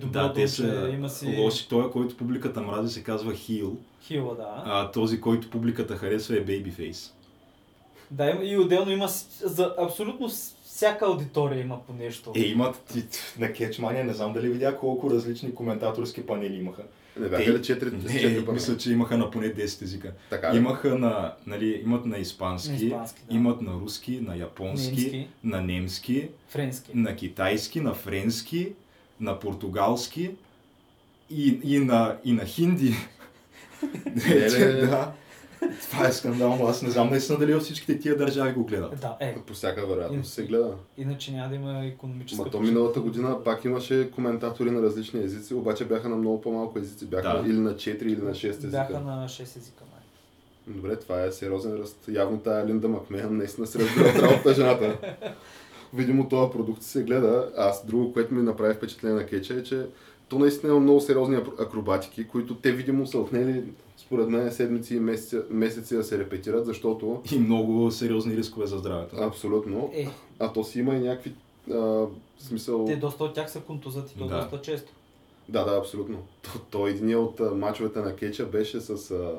добро 0.00 0.12
Да, 0.12 0.32
те 0.32 0.48
са 0.48 0.62
момче, 0.62 0.96
има 0.96 1.08
си 1.08 1.36
лоши. 1.38 1.68
Той, 1.68 1.90
който 1.90 2.16
публиката 2.16 2.60
мрази, 2.60 2.94
се 2.94 3.02
казва 3.02 3.34
Хил, 3.34 3.76
хила, 4.02 4.34
да. 4.34 4.62
а 4.66 4.90
този, 4.90 5.20
който 5.20 5.50
публиката 5.50 5.96
харесва 5.96 6.36
е 6.36 6.44
Babyface. 6.44 7.10
Да, 8.10 8.30
има- 8.30 8.44
и 8.44 8.58
отделно 8.58 8.90
има 8.90 9.08
за 9.40 9.74
абсолютно 9.78 10.28
всяка 10.70 11.06
аудитория 11.06 11.60
има 11.60 11.80
по 11.80 11.92
нещо. 11.94 12.32
Е, 12.36 12.40
имат 12.40 12.82
ти- 12.82 13.04
на 13.38 13.52
Кетчмания, 13.52 14.04
не 14.04 14.12
знам 14.12 14.32
дали 14.32 14.48
видя 14.48 14.76
колко 14.76 15.10
различни 15.10 15.54
коментаторски 15.54 16.26
панели 16.26 16.54
имаха. 16.54 16.82
Не 17.16 17.28
бяха 17.28 17.44
Те- 17.44 17.52
ли 17.52 17.62
четири, 17.62 17.90
Не, 17.90 18.52
мисля, 18.52 18.76
че 18.76 18.92
имаха 18.92 19.18
на 19.18 19.30
поне 19.30 19.48
10 19.48 19.82
езика. 19.82 20.12
Така? 20.30 20.56
Имаха 20.56 20.98
на, 20.98 21.34
нали, 21.46 21.82
имат 21.84 22.06
на 22.06 22.18
испански, 22.18 22.70
На 22.70 22.76
испански, 22.76 23.22
да. 23.22 23.36
имат 23.36 23.60
на 23.60 23.72
руски, 23.74 24.20
на 24.20 24.36
японски, 24.36 24.90
Немски. 24.90 25.28
на 25.44 25.60
немски, 25.60 26.28
Френски. 26.48 26.90
на 26.94 27.16
китайски, 27.16 27.80
на 27.80 27.94
френски, 27.94 28.72
на 29.20 29.38
португалски 29.38 30.30
и, 31.30 31.60
и, 31.64 31.78
на, 31.78 32.16
и 32.24 32.32
на 32.32 32.44
хинди. 32.44 32.94
Леле. 34.28 34.80
да. 34.86 35.12
Това 35.82 36.06
е 36.06 36.12
скандално. 36.12 36.66
Аз 36.66 36.82
не 36.82 36.90
знам 36.90 37.10
наистина 37.10 37.38
дали 37.38 37.54
във 37.54 37.62
всичките 37.62 37.98
тия 37.98 38.16
държави 38.16 38.52
го 38.52 38.64
гледат. 38.64 39.00
Да, 39.00 39.16
е. 39.20 39.36
По 39.36 39.54
всяка 39.54 39.86
вероятност 39.86 40.32
се 40.32 40.42
гледа. 40.42 40.74
Иначе 40.96 41.32
няма 41.32 41.48
да 41.48 41.54
има 41.54 41.84
економическа 41.84 42.42
Ма 42.44 42.50
то 42.50 42.60
миналата 42.60 43.00
година 43.00 43.44
пак 43.44 43.64
имаше 43.64 44.10
коментатори 44.10 44.70
на 44.70 44.82
различни 44.82 45.20
езици, 45.20 45.54
обаче 45.54 45.84
бяха 45.84 46.08
на 46.08 46.16
много 46.16 46.40
по-малко 46.40 46.78
езици. 46.78 47.06
Бяха 47.06 47.42
Да. 47.42 47.48
или 47.48 47.58
на 47.58 47.74
4 47.74 48.02
или 48.02 48.22
на 48.22 48.30
6 48.30 48.48
езика. 48.48 48.68
Бяха 48.68 49.00
на 49.00 49.28
6 49.28 49.42
езика, 49.56 49.84
май. 49.84 50.00
Добре, 50.68 50.96
това 50.96 51.22
е 51.22 51.32
сериозен 51.32 51.74
ръст. 51.74 52.04
Явно 52.08 52.38
тая 52.38 52.66
Линда 52.66 52.88
Макмен 52.88 53.36
наистина 53.36 53.66
се 53.66 53.78
разбира 53.78 54.08
от 54.08 54.22
работа 54.22 54.54
жената. 54.54 54.98
Видимо 55.94 56.28
това 56.28 56.50
продукт 56.50 56.82
се 56.82 57.02
гледа. 57.02 57.50
Аз 57.56 57.86
друго, 57.86 58.12
което 58.12 58.34
ми 58.34 58.42
направи 58.42 58.74
впечатление 58.74 59.16
на 59.16 59.26
Кеча 59.26 59.54
е, 59.54 59.62
че 59.62 59.86
то 60.28 60.38
наистина 60.38 60.72
има 60.72 60.80
много 60.80 61.00
сериозни 61.00 61.36
ак- 61.36 61.60
акробатики, 61.60 62.24
които 62.24 62.54
те 62.54 62.72
видимо 62.72 63.06
са 63.06 63.18
отнели 63.18 63.64
според 64.10 64.28
мен 64.28 64.52
седмици 64.52 64.96
и 64.96 65.00
месеци, 65.00 65.38
месеци 65.50 65.96
да 65.96 66.04
се 66.04 66.18
репетират, 66.18 66.66
защото 66.66 67.22
И 67.32 67.38
много 67.38 67.90
сериозни 67.90 68.36
рискове 68.36 68.66
за 68.66 68.78
здравето. 68.78 69.16
абсолютно. 69.16 69.90
Е, 69.94 70.08
А 70.38 70.52
то 70.52 70.64
си 70.64 70.78
има 70.78 70.94
и 70.94 71.00
някакви 71.00 71.32
а, 71.72 72.04
смисъл... 72.38 72.84
те 72.84 72.96
доста 72.96 73.24
от 73.24 73.34
тях 73.34 73.50
са 73.50 73.60
контузати, 73.60 74.14
то 74.18 74.26
Да. 74.26 74.36
доста 74.36 74.60
често. 74.62 74.92
Да, 75.48 75.64
да, 75.64 75.78
абсолютно. 75.78 76.18
То, 76.42 76.50
то 76.70 76.86
един 76.86 77.16
от 77.16 77.40
а, 77.40 77.50
мачовете 77.50 77.98
на 77.98 78.16
Кеча 78.16 78.46
беше 78.46 78.80
с 78.80 79.10
а, 79.10 79.32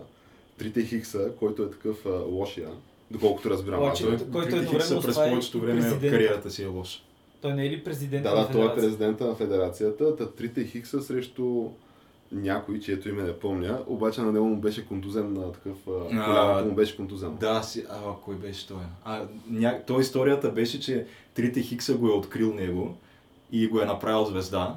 трите 0.57 0.85
Хикса, 0.85 1.31
който 1.39 1.63
е 1.63 1.69
такъв 1.71 2.05
а, 2.05 2.09
лошия, 2.09 2.69
доколкото 3.11 3.49
разбирам. 3.49 3.83
аз. 3.83 3.89
Лошия. 3.89 4.17
Той, 4.17 4.27
който 4.27 4.47
Трите 4.47 4.57
едновременно 4.57 4.79
Хикса 4.95 5.07
през 5.07 5.17
е 5.17 5.29
повечето 5.29 5.59
време 5.59 5.81
в 5.81 5.99
кариерата 6.01 6.49
си 6.51 6.63
е 6.63 6.67
лош. 6.67 7.03
Той 7.41 7.53
не 7.53 7.65
е 7.65 7.69
ли 7.69 7.83
президент 7.83 8.23
Да, 8.23 8.35
на 8.35 8.41
да, 8.41 8.51
той 8.51 8.71
е 8.71 8.75
президента 8.75 9.25
на 9.25 9.35
федерацията. 9.35 10.15
Та 10.15 10.29
трите 10.31 10.65
Хикса 10.65 11.01
срещу 11.01 11.69
някой, 12.31 12.79
чието 12.79 13.09
име 13.09 13.23
не 13.23 13.33
помня, 13.33 13.79
обаче 13.88 14.21
на 14.21 14.31
него 14.31 14.45
му 14.45 14.55
беше 14.55 14.85
контузен 14.88 15.33
на 15.33 15.51
такъв... 15.51 15.75
Колямото 15.85 16.65
му 16.65 16.75
беше 16.75 16.97
контузен. 16.97 17.35
Да, 17.39 17.63
си, 17.63 17.85
а, 17.89 17.95
кой 18.25 18.35
беше 18.35 18.67
той? 18.67 18.77
А, 19.05 19.21
ня... 19.50 19.79
то 19.88 20.00
историята 20.00 20.51
беше, 20.51 20.79
че 20.79 21.05
Трите 21.33 21.61
Хикса 21.61 21.93
го 21.93 22.07
е 22.07 22.11
открил 22.11 22.53
него 22.53 22.97
и 23.51 23.67
го 23.67 23.81
е 23.81 23.85
направил 23.85 24.25
звезда. 24.25 24.75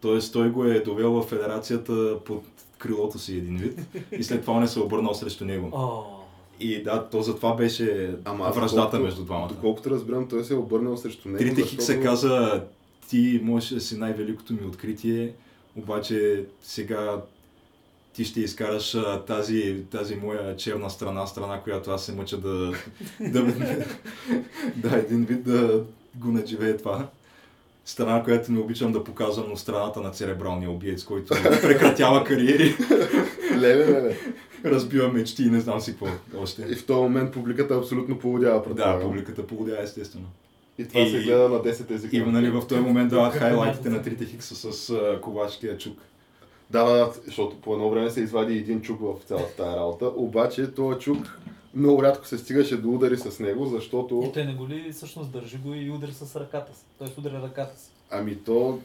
Тоест 0.00 0.32
той 0.32 0.50
го 0.50 0.64
е 0.64 0.80
довел 0.80 1.12
в 1.12 1.22
федерацията 1.22 2.18
под 2.24 2.44
крилото 2.78 3.18
си 3.18 3.36
един 3.36 3.56
вид 3.56 3.80
и 4.12 4.24
след 4.24 4.40
това 4.40 4.60
не 4.60 4.68
се 4.68 4.80
обърнал 4.80 5.14
срещу 5.14 5.44
него. 5.44 5.70
И 6.60 6.82
да, 6.82 7.04
то 7.04 7.22
затова 7.22 7.54
беше 7.54 8.14
Ама 8.24 8.52
доколкото- 8.54 9.00
между 9.00 9.24
двамата. 9.24 9.48
Доколкото 9.48 9.90
разбирам, 9.90 10.28
той 10.28 10.44
се 10.44 10.54
е 10.54 10.56
обърнал 10.56 10.96
срещу 10.96 11.28
него. 11.28 11.38
Трите 11.38 11.54
защото- 11.54 11.70
Хикса 11.70 12.00
каза, 12.00 12.64
ти 13.08 13.40
можеш 13.42 13.70
да 13.70 13.80
си 13.80 13.96
най-великото 13.98 14.52
ми 14.52 14.66
откритие, 14.66 15.32
обаче 15.76 16.44
сега 16.62 17.20
ти 18.12 18.24
ще 18.24 18.40
изкараш 18.40 18.94
а, 18.94 19.24
тази, 19.24 19.84
тази 19.90 20.16
моя 20.16 20.56
черна 20.56 20.90
страна, 20.90 21.26
страна, 21.26 21.60
която 21.60 21.90
аз 21.90 22.04
се 22.04 22.12
мъча 22.12 22.36
да, 22.36 22.72
да, 23.20 23.42
да 24.76 24.96
един 24.96 25.24
вид 25.24 25.44
да 25.44 25.84
го 26.14 26.32
надживее 26.32 26.76
това. 26.76 27.08
Страна, 27.84 28.22
която 28.22 28.52
не 28.52 28.58
обичам 28.58 28.92
да 28.92 29.04
показвам, 29.04 29.46
но 29.48 29.56
страната 29.56 30.00
на 30.00 30.10
церебралния 30.10 30.70
убиец, 30.70 31.04
който 31.04 31.34
прекратява 31.62 32.24
кариери, 32.24 32.76
Леле, 33.56 33.86
леле. 33.86 34.16
разбива 34.64 35.08
мечти 35.12 35.42
и 35.42 35.50
не 35.50 35.60
знам 35.60 35.80
си 35.80 35.90
какво 35.90 36.06
още. 36.42 36.62
И 36.70 36.74
в 36.74 36.86
този 36.86 37.00
момент 37.00 37.32
публиката 37.32 37.74
абсолютно 37.74 38.18
полудява, 38.18 38.74
Да, 38.74 39.00
публиката 39.00 39.46
полудя 39.46 39.78
естествено. 39.82 40.26
И 40.78 40.88
това 40.88 41.00
И- 41.00 41.10
се 41.10 41.22
гледа 41.22 41.48
на 41.48 41.62
10 41.62 41.90
езика. 41.90 42.16
И 42.16 42.20
нали, 42.20 42.50
в 42.50 42.66
този 42.68 42.80
момент 42.80 43.10
дават 43.10 43.34
хайлайтите 43.34 43.88
на 43.88 44.02
трите 44.02 44.24
хикса 44.24 44.72
с 44.72 44.90
а, 44.90 45.20
ковачкия 45.20 45.78
чук. 45.78 45.98
Да, 46.70 46.84
да, 46.84 47.12
защото 47.26 47.56
по 47.60 47.72
едно 47.72 47.90
време 47.90 48.10
се 48.10 48.20
извади 48.20 48.58
един 48.58 48.82
чук 48.82 49.00
в 49.00 49.14
цялата 49.24 49.56
тази 49.56 49.76
работа, 49.76 50.06
обаче 50.16 50.74
този 50.74 50.98
чук 50.98 51.38
много 51.74 52.02
рядко 52.02 52.26
се 52.26 52.38
стигаше 52.38 52.76
до 52.76 52.88
удари 52.88 53.16
с 53.16 53.40
него, 53.40 53.66
защото... 53.66 54.22
и 54.24 54.32
той 54.32 54.44
не 54.44 54.54
го 54.54 54.68
ли 54.68 54.92
всъщност 54.92 55.30
държи 55.30 55.58
го 55.58 55.74
и 55.74 55.90
удари 55.90 56.12
с 56.12 56.36
ръката 56.36 56.76
си. 56.76 56.84
Той 56.98 57.08
ударя 57.18 57.42
ръката 57.42 57.80
си. 57.80 57.90
Ами 58.10 58.36
то 58.36 58.78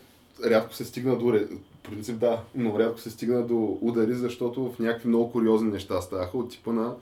рядко 0.45 0.73
се 0.73 0.85
стигна 0.85 1.17
до... 1.17 1.25
В 1.25 1.83
принцип 1.83 2.17
да, 2.17 2.41
но 2.55 2.79
рядко 2.79 2.99
се 2.99 3.09
стигна 3.09 3.47
до 3.47 3.77
удари, 3.81 4.13
защото 4.13 4.71
в 4.71 4.79
някакви 4.79 5.07
много 5.07 5.31
куриозни 5.31 5.71
неща 5.71 6.01
ставаха 6.01 6.37
от 6.37 6.51
типа 6.51 6.71
на 6.71 6.93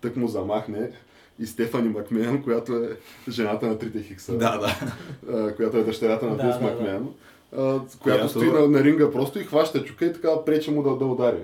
тък 0.00 0.16
му 0.16 0.28
замахне 0.28 0.90
и 1.38 1.46
Стефани 1.46 1.88
Макмен, 1.88 2.42
която 2.42 2.72
е 2.74 2.96
жената 3.28 3.66
на 3.66 3.78
трите 3.78 4.02
хикса, 4.02 4.32
Да, 4.32 4.58
да. 4.58 5.54
която 5.54 5.76
е 5.76 5.82
дъщерята 5.82 6.26
на 6.26 6.36
Да, 6.36 6.42
Брюс 6.42 6.54
да, 6.54 6.60
да. 6.60 6.64
Макмен, 6.66 7.08
която, 7.50 7.98
Която- 7.98 8.28
стои 8.28 8.50
на, 8.50 8.68
на 8.68 8.84
ринга 8.84 9.10
просто 9.10 9.38
и 9.38 9.44
хваща 9.44 9.84
чука 9.84 10.06
и 10.06 10.12
така 10.12 10.44
пречи 10.44 10.70
му 10.70 10.82
да, 10.82 10.96
да 10.96 11.04
удари. 11.04 11.42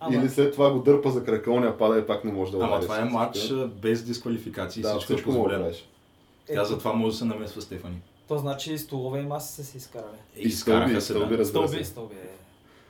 Ама- 0.00 0.16
Или 0.16 0.28
след 0.28 0.52
това 0.52 0.70
го 0.70 0.78
дърпа 0.78 1.10
за 1.10 1.24
крака, 1.24 1.50
оня 1.50 1.78
пада 1.78 1.98
и 1.98 2.06
пак 2.06 2.24
не 2.24 2.32
може 2.32 2.50
да 2.50 2.56
удари. 2.56 2.70
Ама 2.70 2.80
това 2.80 2.98
е 2.98 3.04
матч 3.04 3.50
а, 3.50 3.66
без 3.66 4.04
дисквалификации, 4.04 4.82
Да, 4.82 4.88
всичко, 4.88 5.12
е 5.12 5.16
всичко 5.16 5.30
му 5.30 5.42
позволено. 5.44 5.70
Тя 6.46 6.64
затова 6.64 6.92
може 6.92 7.12
да 7.12 7.18
се 7.18 7.24
намесва 7.24 7.62
Стефани. 7.62 7.96
То 8.28 8.38
значи 8.38 8.78
столове 8.78 9.20
и 9.20 9.24
маси 9.24 9.54
са 9.54 9.64
се 9.64 9.76
изкарали. 9.76 10.06
Стълби, 10.32 10.48
Изкараха 10.48 11.00
се, 11.00 11.12
стълби, 11.12 11.36
да. 11.36 11.44
Стълби, 11.44 11.84
стълби. 11.84 12.14
е. 12.14 12.28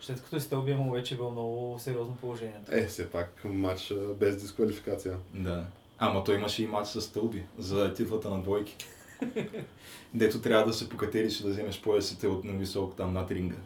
След 0.01 0.23
като 0.23 0.41
сте 0.41 0.57
обиемал 0.57 0.91
вече 0.91 1.15
е 1.15 1.17
било 1.17 1.31
много 1.31 1.77
сериозно 1.79 2.17
положението. 2.21 2.71
Е, 2.71 2.87
все 2.87 3.11
пак 3.11 3.33
матч 3.45 3.93
без 4.21 4.37
дисквалификация. 4.37 5.15
Да. 5.35 5.65
Ама 5.99 6.25
той 6.25 6.35
имаше 6.35 6.63
и 6.63 6.67
матч 6.67 6.89
с 6.89 7.01
стълби 7.01 7.43
за 7.59 7.95
титлата 7.95 8.31
на 8.31 8.43
двойки. 8.43 8.77
Дето 10.15 10.41
трябва 10.41 10.67
да 10.67 10.73
се 10.73 10.89
покатериш 10.89 11.41
и 11.41 11.43
да 11.43 11.49
вземеш 11.49 11.81
поясите 11.81 12.27
от 12.29 12.45
на 12.45 12.53
високо 12.53 12.95
там 12.97 13.13
над 13.13 13.31
ринга. 13.31 13.57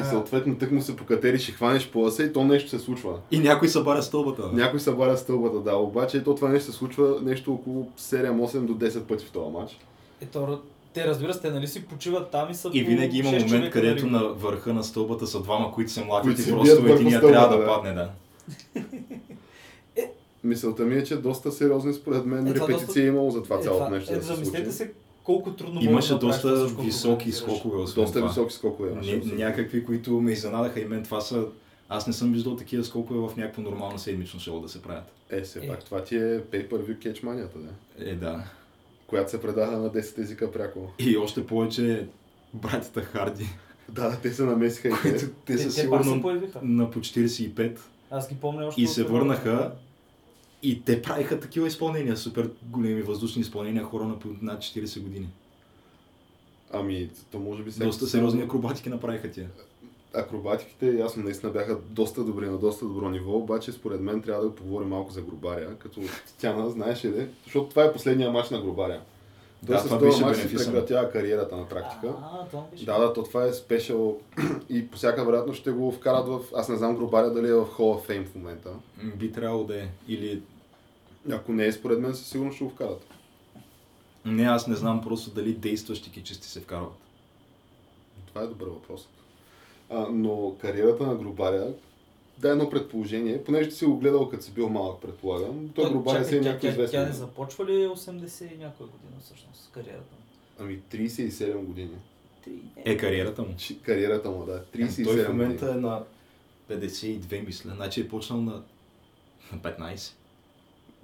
И 0.00 0.04
съответно 0.04 0.58
тък 0.58 0.70
му 0.70 0.82
се 0.82 0.96
покатериш 0.96 1.48
и 1.48 1.52
хванеш 1.52 1.88
пояса 1.90 2.22
и 2.24 2.32
то 2.32 2.44
нещо 2.44 2.70
се 2.70 2.78
случва. 2.78 3.18
И 3.30 3.38
някой 3.38 3.68
събаря 3.68 4.02
стълбата. 4.02 4.42
бе. 4.42 4.56
Някой 4.62 4.80
събаря 4.80 5.16
стълбата, 5.16 5.60
да, 5.60 5.76
обаче 5.76 6.24
то 6.24 6.34
това 6.34 6.48
нещо 6.48 6.72
се 6.72 6.78
случва 6.78 7.18
нещо 7.22 7.52
около 7.54 7.88
7-8 7.98 8.58
до 8.60 8.74
10 8.74 9.00
пъти 9.00 9.26
в 9.26 9.30
този 9.30 9.50
матч. 9.52 9.78
Ето, 10.20 10.60
те 10.94 11.06
разбира 11.06 11.34
се, 11.34 11.50
нали 11.50 11.66
си 11.66 11.84
почиват 11.84 12.30
там 12.30 12.50
и 12.50 12.54
са 12.54 12.70
И 12.72 12.82
винаги 12.82 13.18
има 13.18 13.30
момент, 13.30 13.70
където 13.70 14.02
ринга. 14.04 14.18
на 14.18 14.28
върха 14.28 14.72
на 14.74 14.84
стълбата 14.84 15.26
са 15.26 15.42
двама, 15.42 15.72
които 15.72 15.90
се 15.92 16.04
млатят 16.04 16.24
Които 16.24 16.48
и 16.48 16.52
просто 16.52 16.86
единия 16.86 17.20
трябва 17.20 17.56
да 17.56 17.58
да. 17.58 17.66
падне, 17.66 17.92
да. 17.92 18.10
Мисълта 20.44 20.84
ми 20.84 20.94
е, 20.94 21.04
че 21.04 21.16
доста 21.16 21.52
сериозни 21.52 21.94
според 21.94 22.26
мен 22.26 22.46
Е, 22.46 22.50
репетиции 22.50 22.74
доста- 22.76 23.00
е 23.00 23.06
имало 23.06 23.30
за 23.30 23.42
това 23.42 23.56
Е, 23.56 23.62
цялото 23.62 23.90
нещо 23.90 24.12
е, 24.12 24.16
да 24.16 24.22
се 24.22 24.34
замислете 24.34 24.72
се 24.72 24.92
колко 25.24 25.52
трудно 25.52 25.80
Имаше 25.82 26.12
да 26.12 26.18
доста 26.18 26.56
всичко, 26.56 26.82
високи 26.82 27.32
скокове, 27.32 27.78
Доста 27.84 28.12
това. 28.12 28.28
високи 28.28 28.54
скокове. 28.54 28.90
Ня- 28.92 29.34
някакви, 29.34 29.84
които 29.84 30.10
ме 30.12 30.32
изненадаха 30.32 30.80
и 30.80 30.84
мен, 30.84 31.02
това 31.04 31.20
са... 31.20 31.44
Аз 31.88 32.06
не 32.06 32.12
съм 32.12 32.32
виждал 32.32 32.56
такива 32.56 32.84
скокове 32.84 33.20
в 33.20 33.36
някакво 33.36 33.62
нормално 33.62 33.98
седмично 33.98 34.40
шоу 34.40 34.60
да 34.60 34.68
се 34.68 34.82
правят. 34.82 35.04
Е, 35.30 35.40
все 35.40 35.58
Е. 35.58 35.68
пак, 35.68 35.84
това 35.84 36.04
ти 36.04 36.16
е 36.16 36.20
pay-per-view 36.42 36.98
catch 36.98 37.22
манията, 37.22 37.58
да. 37.58 37.70
Е, 38.00 38.14
да. 38.14 38.44
Която 39.06 39.30
се 39.30 39.40
предава 39.40 39.72
на 39.72 39.90
10 39.92 40.18
езика 40.18 40.52
пряко. 40.52 40.80
И 40.98 41.16
още 41.16 41.46
повече 41.46 42.06
братята 42.54 43.00
Харди, 43.02 43.46
Да, 43.88 44.16
те 44.16 44.32
се 44.32 44.42
намесиха 44.42 44.88
и 44.88 44.92
които 44.92 45.18
те. 45.18 45.26
те 45.46 45.58
са 45.58 45.64
Те, 45.64 45.64
те 45.66 45.70
сигурно 45.72 46.22
появиха. 46.22 46.58
на 46.62 46.90
по 46.90 46.98
45 46.98 47.78
Аз 48.10 48.28
ги 48.28 48.34
помня 48.34 48.66
още 48.66 48.82
и 48.82 48.86
се 48.86 49.04
върнаха. 49.04 49.72
И 50.62 50.82
те 50.84 51.02
правиха 51.02 51.40
такива 51.40 51.66
изпълнения, 51.66 52.16
супер 52.16 52.50
големи 52.62 53.02
въздушни 53.02 53.42
изпълнения, 53.42 53.84
хора 53.84 54.04
на 54.04 54.16
над 54.42 54.60
40 54.60 55.02
години. 55.02 55.28
Ами, 56.72 57.10
то 57.30 57.38
може 57.38 57.62
би 57.62 57.72
сега... 57.72 57.86
Доста 57.86 58.06
сериозни 58.06 58.42
акробатики 58.42 58.88
направиха 58.88 59.30
тия. 59.30 59.50
Акробатиките, 60.14 60.92
ясно, 60.92 61.22
наистина 61.22 61.52
бяха 61.52 61.78
доста 61.90 62.24
добри, 62.24 62.46
на 62.46 62.58
доста 62.58 62.84
добро 62.84 63.10
ниво, 63.10 63.32
обаче 63.32 63.72
според 63.72 64.00
мен 64.00 64.22
трябва 64.22 64.44
да 64.44 64.54
поговорим 64.54 64.88
малко 64.88 65.12
за 65.12 65.22
Грубаря, 65.22 65.76
като 65.78 66.00
Тяна, 66.38 66.70
знаеш 66.70 67.04
ли, 67.04 67.28
защото 67.44 67.70
това 67.70 67.84
е 67.84 67.92
последния 67.92 68.30
матч 68.30 68.50
на 68.50 68.60
Грубаря. 68.62 69.00
Той 69.66 69.76
Да, 69.76 69.80
с 69.80 69.84
това 69.84 69.98
този 69.98 70.10
беше 70.10 70.24
матч 70.24 70.38
си 70.38 70.56
прекратява 70.56 71.10
кариерата 71.10 71.56
на 71.56 71.68
практика. 71.68 72.14
А, 72.22 72.46
това 72.46 72.62
беше. 72.72 72.84
Да, 72.84 72.98
да, 72.98 73.12
то 73.12 73.22
това 73.22 73.44
е 73.44 73.52
спешъл 73.52 74.18
и 74.68 74.88
по 74.88 74.96
всяка 74.96 75.24
вероятност 75.24 75.60
ще 75.60 75.70
го 75.70 75.92
вкарат 75.92 76.26
в... 76.26 76.40
Аз 76.56 76.68
не 76.68 76.76
знам 76.76 76.96
Грубаря 76.96 77.30
дали 77.30 77.48
е 77.48 77.54
в 77.54 77.66
Hall 77.66 77.78
of 77.78 78.08
Fame 78.08 78.26
в 78.26 78.34
момента. 78.34 78.70
Би 79.16 79.32
трябвало 79.32 79.64
да 79.64 79.82
е. 79.82 79.88
Или... 80.08 80.42
Ако 81.32 81.52
не 81.52 81.66
е, 81.66 81.72
според 81.72 82.00
мен 82.00 82.14
със 82.14 82.26
сигурност 82.26 82.56
ще 82.56 82.64
го 82.64 82.70
вкарат. 82.70 83.06
Не, 84.24 84.42
аз 84.42 84.66
не 84.66 84.76
знам 84.76 85.02
просто 85.02 85.30
дали 85.30 85.52
действащи 85.52 86.10
кичисти 86.10 86.48
се 86.48 86.60
вкарват. 86.60 86.92
Това 88.26 88.42
е 88.42 88.46
добър 88.46 88.66
въпрос. 88.66 89.08
А, 89.90 90.06
но 90.10 90.54
кариерата 90.60 91.06
на 91.06 91.14
Грубаря, 91.14 91.72
да 92.40 92.50
едно 92.50 92.70
предположение, 92.70 93.44
понеже 93.44 93.68
ти 93.68 93.74
си 93.74 93.84
го 93.84 93.96
гледал 93.96 94.28
като 94.28 94.44
си 94.44 94.50
бил 94.50 94.68
малък, 94.68 95.00
предполагам. 95.00 95.68
Той 95.74 95.84
То, 95.84 95.90
Грубаря 95.90 96.24
си 96.24 96.36
е 96.36 96.40
тя, 96.40 96.52
някакво 96.52 96.86
тя, 96.86 97.06
не 97.06 97.12
започва 97.12 97.64
ли 97.64 97.70
80 97.70 98.54
и 98.54 98.58
някоя 98.58 98.88
година 98.88 99.20
всъщност 99.20 99.70
кариерата 99.72 100.14
му? 100.14 100.22
Ами 100.58 100.80
37 100.92 101.54
години. 101.54 101.96
Е, 102.84 102.96
кариерата 102.96 103.42
му. 103.42 103.48
Кариерата 103.82 104.30
му, 104.30 104.44
да. 104.44 104.64
37 104.76 105.04
Той 105.04 105.24
в 105.24 105.28
момента 105.28 105.66
години. 105.66 105.78
е 105.78 105.80
на 105.80 106.04
52, 106.70 107.46
мисля. 107.46 107.72
Значи 107.76 108.00
е 108.00 108.08
почнал 108.08 108.40
на, 108.40 108.62
на 109.52 109.58
15. 109.58 110.12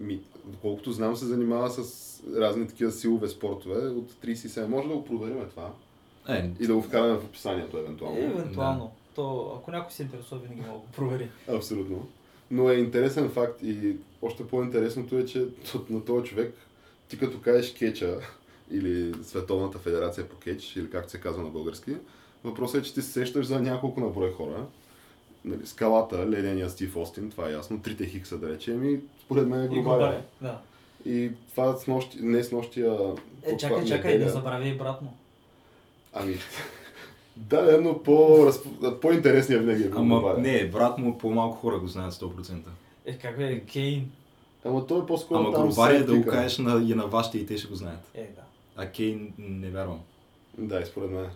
Ми, 0.00 0.20
доколкото 0.44 0.92
знам, 0.92 1.16
се 1.16 1.24
занимава 1.24 1.70
с 1.70 2.22
разни 2.36 2.68
такива 2.68 2.92
силове 2.92 3.28
спортове 3.28 3.88
от 3.88 4.12
37. 4.12 4.66
Може 4.66 4.88
да 4.88 4.94
го 4.94 5.04
проверим 5.04 5.48
това 5.50 5.72
Е, 6.28 6.50
и 6.60 6.66
да 6.66 6.74
го 6.74 6.82
вкараме 6.82 7.18
в 7.18 7.24
описанието, 7.24 7.78
евентуално. 7.78 8.18
Е, 8.18 8.24
евентуално. 8.24 8.92
То, 9.16 9.56
ако 9.58 9.70
някой 9.70 9.92
се 9.92 10.02
интересува, 10.02 10.40
винаги 10.40 10.60
мога 10.60 10.72
да 10.72 10.78
го 10.78 10.86
провери. 10.96 11.30
Абсолютно. 11.48 12.08
Но 12.50 12.70
е 12.70 12.74
интересен 12.74 13.28
факт 13.28 13.62
и 13.62 13.96
още 14.22 14.46
по-интересното 14.46 15.18
е, 15.18 15.24
че 15.24 15.46
на 15.90 16.04
този 16.04 16.28
човек, 16.28 16.54
ти 17.08 17.18
като 17.18 17.40
кажеш 17.40 17.74
кетча 17.74 18.18
или 18.70 19.14
Световната 19.22 19.78
федерация 19.78 20.28
по 20.28 20.36
кетч, 20.36 20.76
или 20.76 20.90
както 20.90 21.10
се 21.10 21.20
казва 21.20 21.42
на 21.42 21.48
български, 21.48 21.96
въпросът 22.44 22.80
е, 22.80 22.84
че 22.84 22.94
ти 22.94 23.02
се 23.02 23.12
сещаш 23.12 23.46
за 23.46 23.60
няколко 23.60 24.00
на 24.00 24.08
брой 24.08 24.32
хора. 24.32 24.66
Нали, 25.44 25.66
скалата, 25.66 26.30
ледения 26.30 26.70
Стив 26.70 26.96
Остин, 26.96 27.30
това 27.30 27.48
е 27.48 27.52
ясно, 27.52 27.82
трите 27.82 28.06
хикса 28.06 28.38
да 28.38 28.48
речем 28.48 28.94
и 28.94 29.00
според 29.24 29.48
мен 29.48 29.62
е 29.62 29.64
И 29.64 29.68
глобален. 29.68 30.22
Да. 30.40 30.60
И 31.06 31.30
това 31.50 31.76
с 31.76 31.86
нощи, 31.86 32.18
не 32.20 32.44
с 32.44 32.52
нощия... 32.52 32.96
Е, 33.42 33.56
чакай, 33.56 33.84
чакай, 33.84 34.12
неделя. 34.12 34.26
не 34.26 34.32
забравяй 34.32 34.68
и 34.68 34.78
брат 34.78 35.02
му. 35.02 35.16
Ами, 36.12 36.36
да, 37.36 37.62
да, 37.62 37.80
но 37.80 38.02
по, 38.02 38.46
по-интересният 39.02 39.64
винаги 39.64 39.82
е 39.82 39.90
ама 39.96 40.20
Грубаря. 40.20 40.38
не, 40.38 40.70
брат 40.70 40.98
му 40.98 41.18
по-малко 41.18 41.56
хора 41.56 41.78
го 41.78 41.86
знаят 41.86 42.14
100%. 42.14 42.58
Е, 43.06 43.18
как 43.18 43.36
бе, 43.36 43.60
Кейн. 43.60 44.10
Ама 44.64 44.86
той 44.86 45.02
е 45.02 45.06
по-скоро 45.06 45.38
Ама 45.38 45.52
там 45.52 45.68
Грубария 45.68 46.06
да 46.06 46.16
го 46.16 46.26
кажеш 46.26 46.58
на, 46.58 46.84
и 46.90 46.94
на 46.94 47.06
вашите 47.06 47.38
и 47.38 47.46
те 47.46 47.58
ще 47.58 47.68
го 47.68 47.74
знаят. 47.74 48.10
Е, 48.14 48.22
да. 48.22 48.42
А 48.76 48.86
Кейн 48.86 49.32
не 49.38 49.70
вярвам. 49.70 50.00
Да, 50.58 50.80
и 50.80 50.86
според 50.86 51.10
мен. 51.10 51.26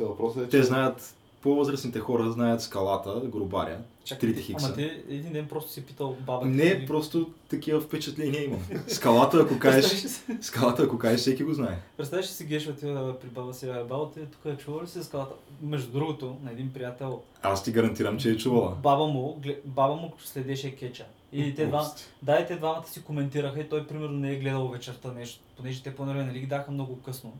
Въпросът 0.00 0.42
е, 0.42 0.48
Те 0.48 0.56
че... 0.56 0.62
знаят, 0.62 1.14
по-възрастните 1.42 1.98
хора 2.00 2.30
знаят 2.30 2.62
скалата, 2.62 3.20
Грубаря, 3.24 3.78
трите 4.04 4.42
хикса. 4.42 4.66
Ама 4.66 4.76
ти 4.76 4.82
един 5.08 5.32
ден 5.32 5.48
просто 5.48 5.70
си 5.72 5.86
питал 5.86 6.16
баба. 6.26 6.46
Не, 6.46 6.86
просто 6.86 7.30
такива 7.48 7.80
впечатления 7.80 8.44
имам. 8.44 8.60
Скалата, 8.88 9.38
ако 9.38 9.58
кажеш, 9.58 10.04
скалата, 10.40 10.82
ако 10.82 10.98
кажеш, 10.98 11.20
всеки 11.20 11.44
го 11.44 11.54
знае. 11.54 11.78
Представяш 11.96 12.26
си 12.26 12.44
геш 12.44 12.68
отива 12.68 13.20
при 13.20 13.28
баба 13.28 13.54
си, 13.54 13.68
«Абе, 13.68 13.84
баба 13.84 14.10
ти 14.10 14.20
тук 14.20 14.52
е 14.52 14.56
чувала 14.56 14.82
ли 14.82 14.88
си 14.88 15.02
скалата? 15.04 15.34
Между 15.62 15.92
другото, 15.92 16.36
на 16.42 16.50
един 16.52 16.72
приятел, 16.72 17.22
Аз 17.42 17.64
ти 17.64 17.72
гарантирам, 17.72 18.18
че 18.18 18.30
е 18.30 18.36
чувала. 18.36 18.76
баба 18.82 19.06
му, 19.06 19.40
баба 19.64 19.94
му 19.94 20.12
следеше 20.24 20.76
кеча. 20.76 21.04
И 21.32 21.54
те, 21.54 21.66
два, 21.66 21.92
да, 22.22 22.38
и 22.40 22.46
те 22.46 22.56
двамата 22.56 22.84
си 22.86 23.02
коментираха 23.02 23.60
и 23.60 23.68
той 23.68 23.86
примерно 23.86 24.18
не 24.18 24.32
е 24.32 24.36
гледал 24.36 24.68
вечерта 24.68 25.12
нещо, 25.12 25.40
понеже 25.56 25.82
те 25.82 25.94
по-нали 25.94 26.18
нали 26.24 26.40
ги 26.40 26.46
даха 26.46 26.70
много 26.70 26.98
късно. 27.02 27.32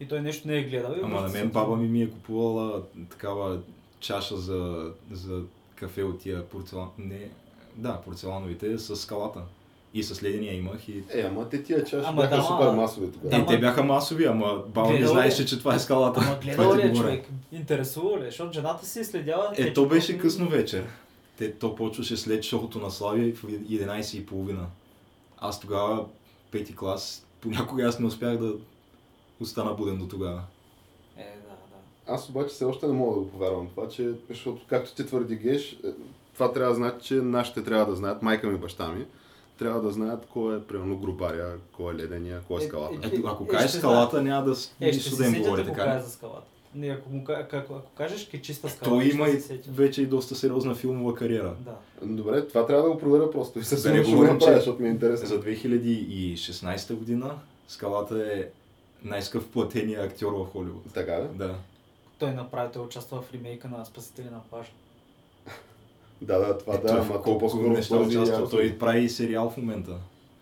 И 0.00 0.08
той 0.08 0.20
нещо 0.20 0.48
не 0.48 0.56
е 0.56 0.62
гледал. 0.62 0.92
И 0.96 1.00
Ама 1.02 1.20
на 1.20 1.28
мен 1.28 1.50
баба 1.50 1.76
ми 1.76 1.88
ми 1.88 2.02
е 2.02 2.10
купувала 2.10 2.82
такава 3.10 3.60
чаша 4.00 4.36
за, 4.36 4.90
за 5.10 5.42
кафе 5.80 6.02
от 6.02 6.20
тия 6.20 6.48
порцелан... 6.48 6.88
Не, 6.98 7.30
да, 7.76 8.00
порцелановите 8.00 8.78
с 8.78 8.96
скалата. 8.96 9.40
И 9.94 10.02
с 10.02 10.22
ледения 10.22 10.54
имах 10.54 10.88
и... 10.88 11.04
Е, 11.14 11.20
ама 11.20 11.48
те 11.48 11.62
тия 11.62 11.84
чаши 11.84 12.06
Ама 12.06 12.22
бяха 12.22 12.36
да, 12.36 12.42
супер 12.42 12.66
ма- 12.66 12.72
масови 12.72 13.12
тогава. 13.12 13.30
Да, 13.30 13.36
е, 13.36 13.46
те 13.46 13.60
бяха 13.60 13.82
масови, 13.82 14.24
ама 14.24 14.62
баба 14.68 14.94
ли? 14.94 15.06
знаеше, 15.06 15.46
че 15.46 15.58
това 15.58 15.74
е 15.74 15.78
скалата. 15.78 16.20
Ама 16.24 16.38
гледал 16.42 16.76
ли 16.76 16.82
е 16.82 16.92
човек? 16.92 17.28
Интересува 17.52 18.20
ли? 18.20 18.24
Защото 18.24 18.52
жената 18.52 18.86
си 18.86 19.04
следява... 19.04 19.52
Е, 19.52 19.56
кетча, 19.56 19.74
то 19.74 19.86
беше 19.86 20.18
късно 20.18 20.48
вечер. 20.48 20.86
Те, 21.38 21.52
то 21.52 21.74
почваше 21.74 22.16
след 22.16 22.42
шоуто 22.42 22.78
на 22.78 22.90
Славия 22.90 23.34
в 23.34 23.42
11.30. 23.42 24.56
Аз 25.38 25.60
тогава, 25.60 26.06
пети 26.50 26.76
клас, 26.76 27.26
понякога 27.40 27.84
аз 27.84 27.98
не 27.98 28.06
успях 28.06 28.38
да 28.38 28.52
остана 29.40 29.74
буден 29.74 29.98
до 29.98 30.08
тогава. 30.08 30.42
Е, 31.16 31.22
да. 31.22 31.49
Аз 32.10 32.28
обаче 32.28 32.48
все 32.48 32.64
още 32.64 32.86
не 32.86 32.92
мога 32.92 33.14
да 33.14 33.20
го 33.20 33.28
повярвам 33.28 33.68
това, 33.68 33.88
че, 33.88 34.10
защото 34.28 34.60
както 34.68 34.94
ти 34.94 35.06
твърди 35.06 35.36
Геш, 35.36 35.72
е, 35.72 35.76
това 36.34 36.52
трябва 36.52 36.70
да 36.70 36.76
знаят, 36.76 37.02
че 37.02 37.14
нашите 37.14 37.64
трябва 37.64 37.86
да 37.86 37.96
знаят, 37.96 38.22
майка 38.22 38.46
ми 38.46 38.58
баща 38.58 38.88
ми, 38.88 39.04
трябва 39.58 39.82
да 39.82 39.90
знаят 39.90 40.26
кой 40.32 40.56
е, 40.56 40.60
примерно, 40.60 40.98
грубаря, 40.98 41.52
кой 41.76 41.94
е 41.94 41.96
ледения, 41.96 42.40
кой 42.48 42.60
е 42.60 42.64
Е, 42.64 42.68
скалата. 42.68 42.94
е, 42.94 43.06
Ето, 43.06 43.26
ако 43.26 43.44
е, 43.44 43.46
кажеш 43.46 43.70
скалата, 43.70 44.22
няма 44.22 44.44
да 44.44 44.52
Е, 44.52 44.54
ще 44.54 44.84
нищо 44.86 45.10
се 45.10 45.22
да 45.22 45.28
им 45.36 45.42
говори, 45.42 45.64
така 45.64 46.00
за 46.00 46.10
скалата. 46.10 46.42
Не, 46.74 46.88
ако, 46.88 47.10
му, 47.10 47.24
ако, 47.28 47.56
ако 47.56 47.80
кажеш 47.96 48.28
ке 48.28 48.42
чиста 48.42 48.68
скала, 48.68 48.90
Той 48.90 49.04
ще 49.04 49.14
има 49.16 49.28
и 49.28 49.42
вече 49.68 50.02
и 50.02 50.06
доста 50.06 50.34
сериозна 50.34 50.74
филмова 50.74 51.14
кариера. 51.14 51.54
Да. 51.60 52.06
Добре, 52.06 52.46
това 52.46 52.66
трябва 52.66 52.82
да 52.82 52.90
го 52.90 52.98
проверя 52.98 53.30
просто 53.30 53.58
и 53.58 53.62
Да 53.82 53.92
не 53.92 54.02
говорим, 54.02 54.38
че 54.38 54.54
защото 54.54 54.82
ми 54.82 54.88
е 54.88 54.90
интересно. 54.90 55.26
За 55.28 55.40
2016 55.40 56.94
година 56.94 57.38
скалата 57.68 58.32
е 58.34 58.44
най-скъв 59.04 59.46
платения 59.48 60.02
актьор 60.02 60.32
в 60.32 60.46
Холивуд. 60.52 60.82
Така 60.94 61.12
да? 61.12 61.46
Да. 61.46 61.54
Той 62.20 62.30
направи, 62.30 62.72
той 62.72 62.82
участва 62.82 63.22
в 63.22 63.32
ремейка 63.34 63.68
на 63.68 63.84
Спасители 63.84 64.30
на 64.30 64.40
плажа. 64.40 64.70
Да, 66.22 66.38
да, 66.38 66.58
това 66.58 66.74
Ето, 66.74 66.86
да, 66.86 66.92
ама 66.92 67.22
то 67.22 67.38
по-скоро 67.38 67.70
неща 67.70 67.96
участва. 67.96 68.50
Той 68.50 68.78
прави 68.78 69.08
сериал 69.08 69.50
в 69.50 69.56
момента. 69.56 69.96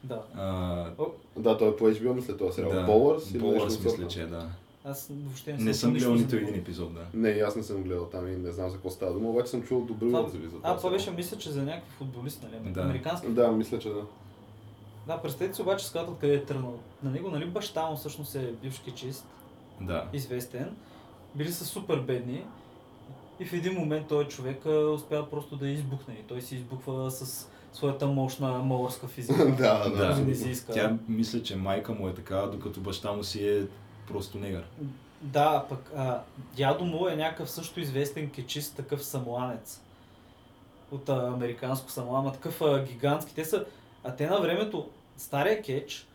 Да. 0.04 0.22
А, 0.34 0.90
Да, 1.36 1.58
той 1.58 1.68
е 1.68 1.76
по 1.76 1.84
HBO, 1.84 2.12
мисля, 2.14 2.36
този 2.36 2.52
сериал. 2.54 2.72
да, 2.72 2.82
Болърс 2.82 3.34
от 3.76 3.84
мисля, 3.84 4.08
че 4.08 4.22
е, 4.22 4.26
да. 4.26 4.46
Аз 4.84 5.08
въобще 5.10 5.52
не, 5.52 5.64
Не 5.64 5.74
съм 5.74 5.92
гледал 5.92 6.14
нито 6.14 6.36
един 6.36 6.54
епизод, 6.54 6.94
да. 6.94 7.00
Не, 7.14 7.28
аз 7.30 7.56
не 7.56 7.62
съм 7.62 7.82
гледал 7.82 8.04
там 8.04 8.28
и 8.28 8.36
не 8.36 8.52
знам 8.52 8.68
за 8.68 8.74
какво 8.74 8.90
става 8.90 9.12
дума, 9.12 9.28
обаче 9.30 9.50
съм 9.50 9.62
чувал 9.62 9.84
добри 9.84 10.06
Това- 10.08 10.20
отзиви 10.20 10.44
за 10.44 10.56
това. 10.56 10.70
А, 10.70 10.76
това 10.76 10.90
беше, 10.90 11.10
мисля, 11.10 11.38
че 11.38 11.50
за 11.50 11.62
някакви 11.62 11.90
футболист, 11.90 12.42
нали? 12.42 12.72
Да. 12.72 12.80
Американски. 12.80 13.28
Да, 13.28 13.52
мисля, 13.52 13.78
че 13.78 13.88
да. 13.88 14.02
Да, 15.06 15.22
представете 15.22 15.54
си 15.54 15.62
обаче 15.62 15.86
скалата 15.86 16.10
откъде 16.10 16.34
е 16.34 16.44
тръгнал. 16.44 16.74
На 17.02 17.10
него, 17.10 17.30
нали, 17.30 17.46
баща 17.46 17.86
му 17.86 17.96
всъщност 17.96 18.34
е 18.34 18.52
бивш 18.52 18.78
кечист, 18.78 19.24
Да. 19.80 20.04
известен. 20.12 20.76
Били 21.34 21.52
са 21.52 21.64
супер 21.64 22.00
бедни. 22.00 22.44
И 23.40 23.44
в 23.44 23.52
един 23.52 23.74
момент 23.74 24.08
този 24.08 24.28
човек 24.28 24.66
успява 24.94 25.30
просто 25.30 25.56
да 25.56 25.68
избухне. 25.68 26.14
И 26.14 26.22
той 26.22 26.42
се 26.42 26.54
избухва 26.54 27.10
с 27.10 27.48
своята 27.72 28.06
мощна 28.06 28.58
малорска 28.58 29.08
физика. 29.08 29.46
Да, 29.58 29.88
да, 29.88 29.96
Да. 29.96 30.20
Не 30.20 30.34
си 30.34 30.50
иска. 30.50 30.72
Тя 30.72 30.96
мисля, 31.08 31.42
че 31.42 31.56
майка 31.56 31.92
му 31.92 32.08
е 32.08 32.14
така, 32.14 32.36
докато 32.36 32.80
баща 32.80 33.12
му 33.12 33.24
си 33.24 33.48
е 33.48 33.66
просто 34.08 34.38
негър. 34.38 34.64
Да, 35.22 35.66
пък 35.68 35.92
а, 35.96 36.20
дядо 36.56 36.84
му 36.84 37.08
е 37.08 37.16
някакъв 37.16 37.50
също 37.50 37.80
известен 37.80 38.30
кечист, 38.30 38.76
такъв 38.76 39.04
самоанец. 39.04 39.80
От 40.90 41.08
а, 41.08 41.26
американско 41.26 41.90
самоа, 41.90 42.18
ама 42.18 42.32
такъв 42.32 42.62
а, 42.62 42.84
гигантски. 42.84 43.34
Те 43.34 43.44
са, 43.44 43.64
а 44.04 44.16
те 44.16 44.26
на 44.26 44.40
времето, 44.40 44.88
стария 45.16 45.62
кетч, 45.62 46.07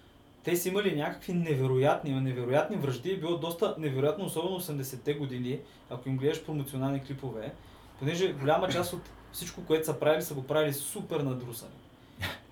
те 0.44 0.56
са 0.56 0.70
имали 0.70 0.96
някакви 0.96 1.34
невероятни, 1.34 2.12
невероятни 2.12 2.78
връжди. 2.78 3.10
и 3.10 3.18
Било 3.18 3.38
доста 3.38 3.76
невероятно, 3.78 4.26
особено 4.26 4.60
80-те 4.60 5.14
години, 5.14 5.60
ако 5.90 6.10
им 6.10 6.18
гледаш 6.18 6.44
промоционални 6.44 7.04
клипове, 7.04 7.54
понеже 8.00 8.34
голяма 8.34 8.70
част 8.70 8.94
от 8.94 9.02
всичко, 9.34 9.62
което 9.62 9.86
са 9.86 9.94
правили, 9.94 10.22
са 10.22 10.34
го 10.34 10.44
правили 10.44 10.74
супер 10.74 11.20
надрусани. 11.20 11.72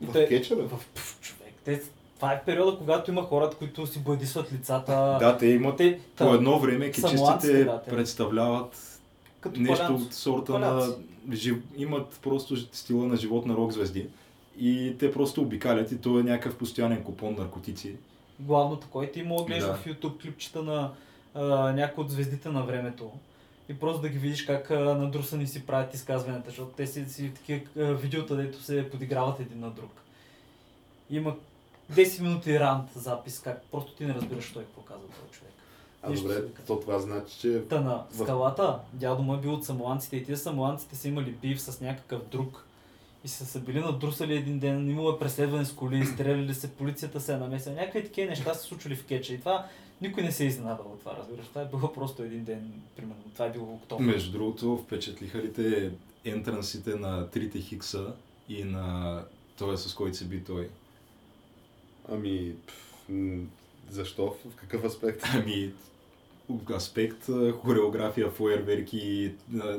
И 0.01 0.05
В 0.05 0.11
те- 0.13 0.27
кетчера? 0.27 0.61
В, 0.61 0.79
пф, 0.95 1.19
човек, 1.21 1.53
те, 1.65 1.81
това 2.15 2.33
е 2.33 2.43
периода, 2.43 2.77
когато 2.77 3.11
има 3.11 3.23
хората, 3.23 3.57
които 3.57 3.87
си 3.87 3.99
бладисват 3.99 4.53
лицата. 4.53 5.17
Да, 5.19 5.37
те 5.37 5.47
имат 5.47 5.77
те, 5.77 5.99
по 6.17 6.33
едно 6.33 6.59
време 6.59 6.85
кечистите 6.85 7.63
да, 7.63 7.81
те. 7.81 7.89
представляват 7.89 8.99
като 9.39 9.59
нещо 9.59 9.85
паляци. 9.87 10.05
от 10.05 10.13
сорта 10.13 10.51
Паляци. 10.53 10.89
на... 11.27 11.35
Жив... 11.35 11.57
Имат 11.77 12.19
просто 12.23 12.57
стила 12.75 13.07
на 13.07 13.17
живот 13.17 13.45
на 13.45 13.55
рок 13.55 13.71
звезди. 13.71 14.07
И 14.61 14.95
те 14.99 15.11
просто 15.11 15.41
обикалят 15.41 15.91
и 15.91 15.97
то 15.97 16.19
е 16.19 16.23
някакъв 16.23 16.57
постоянен 16.57 17.03
купон 17.03 17.35
наркотици. 17.37 17.95
Главното, 18.39 18.87
който 18.91 19.25
мога 19.25 19.43
да 19.43 19.47
гледаш 19.47 19.65
Да. 19.65 19.75
в 19.75 19.85
YouTube 19.85 20.21
клипчета 20.21 20.63
на 20.63 20.91
а, 21.33 21.71
някои 21.71 22.03
от 22.03 22.11
звездите 22.11 22.49
на 22.49 22.63
времето. 22.63 23.11
И 23.69 23.79
просто 23.79 24.01
да 24.01 24.09
ги 24.09 24.17
видиш 24.17 24.45
как 24.45 24.71
а, 24.71 24.79
надрусани 24.79 25.47
си 25.47 25.65
правят 25.65 25.93
изказванията, 25.93 26.49
защото 26.49 26.71
те 26.71 26.87
си, 26.87 27.05
си 27.05 27.31
такива 27.33 27.93
видеота, 27.93 28.35
дето 28.35 28.61
се 28.61 28.89
подиграват 28.89 29.39
един 29.39 29.59
на 29.59 29.69
друг. 29.69 29.91
Има 31.09 31.35
10 31.93 32.21
минути 32.21 32.59
рант 32.59 32.89
запис, 32.95 33.39
как 33.39 33.63
просто 33.71 33.93
ти 33.93 34.05
не 34.05 34.13
разбираш 34.13 34.51
той 34.53 34.63
какво 34.63 34.81
казва 34.81 35.07
този 35.07 35.39
човек. 35.39 35.53
А 36.03 36.09
Нищо 36.09 36.27
добре, 36.27 36.41
то 36.67 36.79
това 36.79 36.99
значи, 36.99 37.39
че 37.39 37.61
Та 37.69 37.81
на 37.81 38.03
скалата, 38.23 38.79
дядо 38.93 39.23
му 39.23 39.35
е 39.35 39.37
бил 39.37 39.53
от 39.53 39.65
самоанците 39.65 40.17
и 40.17 40.25
тия 40.25 40.37
самоанците 40.37 40.95
са 40.95 41.07
имали 41.07 41.31
бив 41.31 41.61
с 41.61 41.81
някакъв 41.81 42.21
друг. 42.31 42.65
И 43.25 43.27
са 43.27 43.45
се 43.45 43.59
били 43.59 43.79
надрусали 43.79 44.33
един 44.33 44.59
ден, 44.59 44.89
имало 44.89 45.11
е 45.11 45.19
преследване 45.19 45.65
с 45.65 45.73
коли, 45.73 46.05
стреляли 46.05 46.53
се, 46.53 46.71
полицията 46.71 47.19
се 47.19 47.33
е 47.33 47.37
намесила. 47.37 47.75
Някакви 47.75 48.03
такива 48.03 48.29
неща 48.29 48.53
се 48.53 48.67
случвали 48.67 48.95
в 48.95 49.05
кеча. 49.05 49.33
И 49.33 49.39
това 49.39 49.67
никой 50.01 50.23
не 50.23 50.31
се 50.31 50.43
е 50.43 50.47
изненадал 50.47 50.85
от 50.85 50.99
това, 50.99 51.15
разбираш. 51.17 51.47
Това 51.47 51.61
е 51.61 51.65
било 51.65 51.93
просто 51.93 52.23
един 52.23 52.43
ден, 52.43 52.73
примерно. 52.95 53.23
Това 53.33 53.45
е 53.45 53.51
било 53.51 53.73
октомври. 53.73 54.05
Между 54.05 54.31
другото, 54.31 54.77
впечатлиха 54.77 55.37
ли 55.37 55.53
те 55.53 55.91
ентрансите 56.25 56.95
на 56.95 57.29
трите 57.29 57.59
хикса 57.59 58.13
и 58.49 58.63
на 58.63 59.23
този, 59.57 59.89
с 59.89 59.93
който 59.93 60.17
се 60.17 60.25
би 60.25 60.43
той? 60.43 60.69
Ами, 62.11 62.53
пф, 62.67 63.07
защо? 63.89 64.35
В 64.51 64.55
какъв 64.55 64.83
аспект? 64.83 65.23
Ами, 65.33 65.71
аспект, 66.71 67.29
хореография, 67.55 68.29
фойерверки, 68.29 69.31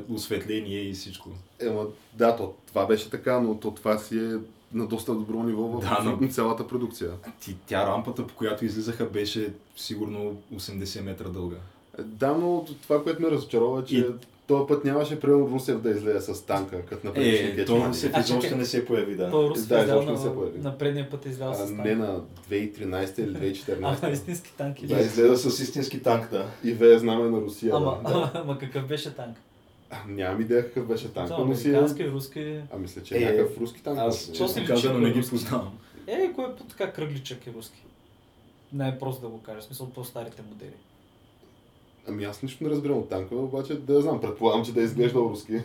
осветление 0.09 0.79
и 0.79 0.93
всичко. 0.93 1.29
Ема, 1.59 1.85
да, 2.13 2.35
то, 2.35 2.53
това 2.67 2.85
беше 2.85 3.09
така, 3.09 3.39
но 3.39 3.57
то 3.57 3.71
това 3.71 3.97
си 3.97 4.17
е 4.17 4.37
на 4.73 4.87
доста 4.87 5.13
добро 5.13 5.43
ниво 5.43 5.63
в 5.63 5.79
Да, 5.81 6.17
но- 6.21 6.27
цялата 6.27 6.67
продукция. 6.67 7.11
Ти, 7.39 7.55
тя 7.65 7.87
рампата, 7.87 8.27
по 8.27 8.35
която 8.35 8.65
излизаха, 8.65 9.05
беше 9.05 9.53
сигурно 9.75 10.37
80 10.53 11.01
метра 11.01 11.29
дълга. 11.29 11.57
Е, 11.99 12.03
Да, 12.03 12.27
но 12.29 12.65
това, 12.81 13.03
което 13.03 13.21
ме 13.21 13.31
разочарова, 13.31 13.81
е, 13.81 13.85
че 13.85 13.97
И- 13.97 14.05
този 14.53 14.67
път 14.67 14.85
нямаше 14.85 15.19
примерно 15.19 15.47
Русев 15.47 15.81
да 15.81 15.89
излезе 15.89 16.33
с 16.33 16.41
танка, 16.41 16.81
като 16.81 17.07
на 17.07 17.13
предишния 17.13 17.53
Е, 17.53 17.65
то. 17.65 17.85
Русев 17.87 18.11
А, 18.13 18.19
изобщо 18.19 18.55
не 18.57 18.65
се 18.65 18.85
появи, 18.85 19.15
да. 19.15 19.31
Той 19.31 19.49
Рус 19.49 19.65
Да, 19.65 19.79
е 19.79 19.81
излял 19.81 19.95
изобщо 19.95 20.11
не 20.11 20.17
се 20.17 20.25
на, 20.25 20.33
появи. 20.33 20.59
на 20.59 20.77
предния 20.77 21.09
път 21.09 21.25
е 21.25 21.29
излял 21.29 21.49
А, 21.49 21.53
с 21.53 21.57
танк. 21.59 21.79
не 21.79 21.95
на 21.95 22.21
2013 22.49 23.19
или 23.19 23.37
А, 23.37 23.39
2014. 23.95 24.11
истински 24.13 24.51
танк? 24.51 24.77
Да, 24.83 24.99
излезе 24.99 25.49
с 25.49 25.59
истински 25.59 26.01
танк, 26.01 26.29
да. 26.31 26.47
И 26.63 26.73
вее 26.73 26.99
знаме 26.99 27.29
на 27.29 27.41
Русия. 27.41 27.75
Ама, 27.75 27.85
да. 28.03 28.11
ама, 28.13 28.31
ама 28.35 28.57
какъв 28.57 28.87
беше 28.87 29.15
танк? 29.15 29.37
А, 29.89 29.97
Нямам 30.07 30.41
идея 30.41 30.63
какъв 30.63 30.87
беше 30.87 31.13
танка, 31.13 31.29
Това, 31.29 31.41
е... 31.41 31.53
американски, 31.53 32.09
руски... 32.09 32.59
А 32.73 32.77
мисля, 32.77 33.03
че 33.03 33.15
е, 33.15 33.17
Е, 33.17 33.25
някакъв 33.25 33.57
руски 33.57 33.83
танк. 33.83 33.99
Аз. 33.99 34.27
То 34.27 34.33
честно 34.33 34.65
казано, 34.67 34.99
не 34.99 35.11
ги 35.11 35.21
познавам. 35.21 35.77
Е, 36.07 36.31
кой 36.33 36.45
е 36.45 36.55
по-така 36.55 36.91
кръгличък 36.91 37.47
и 37.47 37.53
руски? 37.53 37.83
Не 38.73 38.87
е 38.89 38.99
просто 38.99 39.21
да 39.21 39.27
го 39.27 39.41
кажа, 39.41 39.59
в 39.59 39.63
смисъл 39.63 39.89
по-старите 39.89 40.41
модели. 40.49 40.75
Ами 42.07 42.23
аз 42.23 42.43
нищо 42.43 42.63
не 42.63 42.69
разбирам 42.69 42.97
от 42.97 43.09
танка, 43.09 43.35
обаче 43.35 43.75
да 43.75 44.01
знам, 44.01 44.21
предполагам, 44.21 44.65
че 44.65 44.73
да 44.73 44.81
е 44.81 44.85
изглеждал 44.85 45.21
руски. 45.23 45.55
Е, 45.55 45.63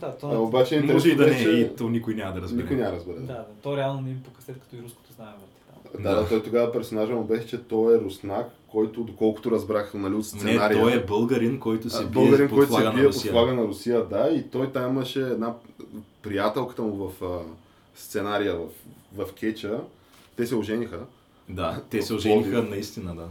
Да, 0.00 0.16
то, 0.16 0.28
А, 0.28 0.38
обаче 0.38 0.80
Може 0.82 1.08
и 1.08 1.16
да 1.16 1.26
не 1.26 1.30
е, 1.30 1.34
беше- 1.34 1.50
и 1.50 1.76
то 1.76 1.88
никой 1.88 2.14
няма 2.14 2.34
да 2.34 2.40
разбере. 2.40 2.62
Никой 2.62 2.76
няма 2.76 2.90
да 2.90 2.96
разбере. 2.96 3.16
да, 3.16 3.26
да, 3.26 3.46
то 3.62 3.76
реално 3.76 4.00
не 4.00 4.10
им 4.10 4.20
пука 4.24 4.42
след 4.42 4.58
като 4.58 4.76
и 4.76 4.82
руското 4.82 5.12
знае 5.12 5.28
върти. 5.30 6.02
Да, 6.02 6.10
да, 6.10 6.22
Да. 6.22 6.28
той 6.28 6.42
тогава 6.42 6.72
персонажа 6.72 7.12
му 7.12 7.24
беше, 7.24 7.46
че 7.46 7.58
той 7.58 7.96
е 7.96 8.00
руснак, 8.00 8.46
който, 8.68 9.02
доколкото 9.02 9.50
разбрах 9.50 9.94
нали, 9.94 10.12
от 10.12 10.18
Не, 10.18 10.24
сценария. 10.24 10.80
той 10.80 10.92
е 10.92 11.04
българин, 11.04 11.60
който 11.60 11.90
се 11.90 12.02
бие 12.02 12.10
българин, 12.10 12.48
под 12.48 12.56
който 12.58 12.72
се 12.72 12.78
бие 12.78 12.86
на 12.86 12.94
под 12.94 13.02
Русия. 13.04 13.32
флага 13.32 13.52
на 13.52 13.62
Русия, 13.62 14.04
да, 14.04 14.28
и 14.28 14.42
той 14.42 14.72
там 14.72 14.90
имаше 14.90 15.20
една 15.20 15.54
приятелката 16.22 16.82
му 16.82 17.08
в 17.08 17.22
а, 17.24 17.38
сценария 17.94 18.56
в, 18.56 18.66
в 19.16 19.32
Кеча. 19.32 19.80
Те 20.36 20.46
се 20.46 20.54
ожениха. 20.56 21.00
Да, 21.48 21.80
те 21.90 22.02
се 22.02 22.14
ожениха 22.14 22.62
наистина, 22.62 23.14
да. 23.14 23.28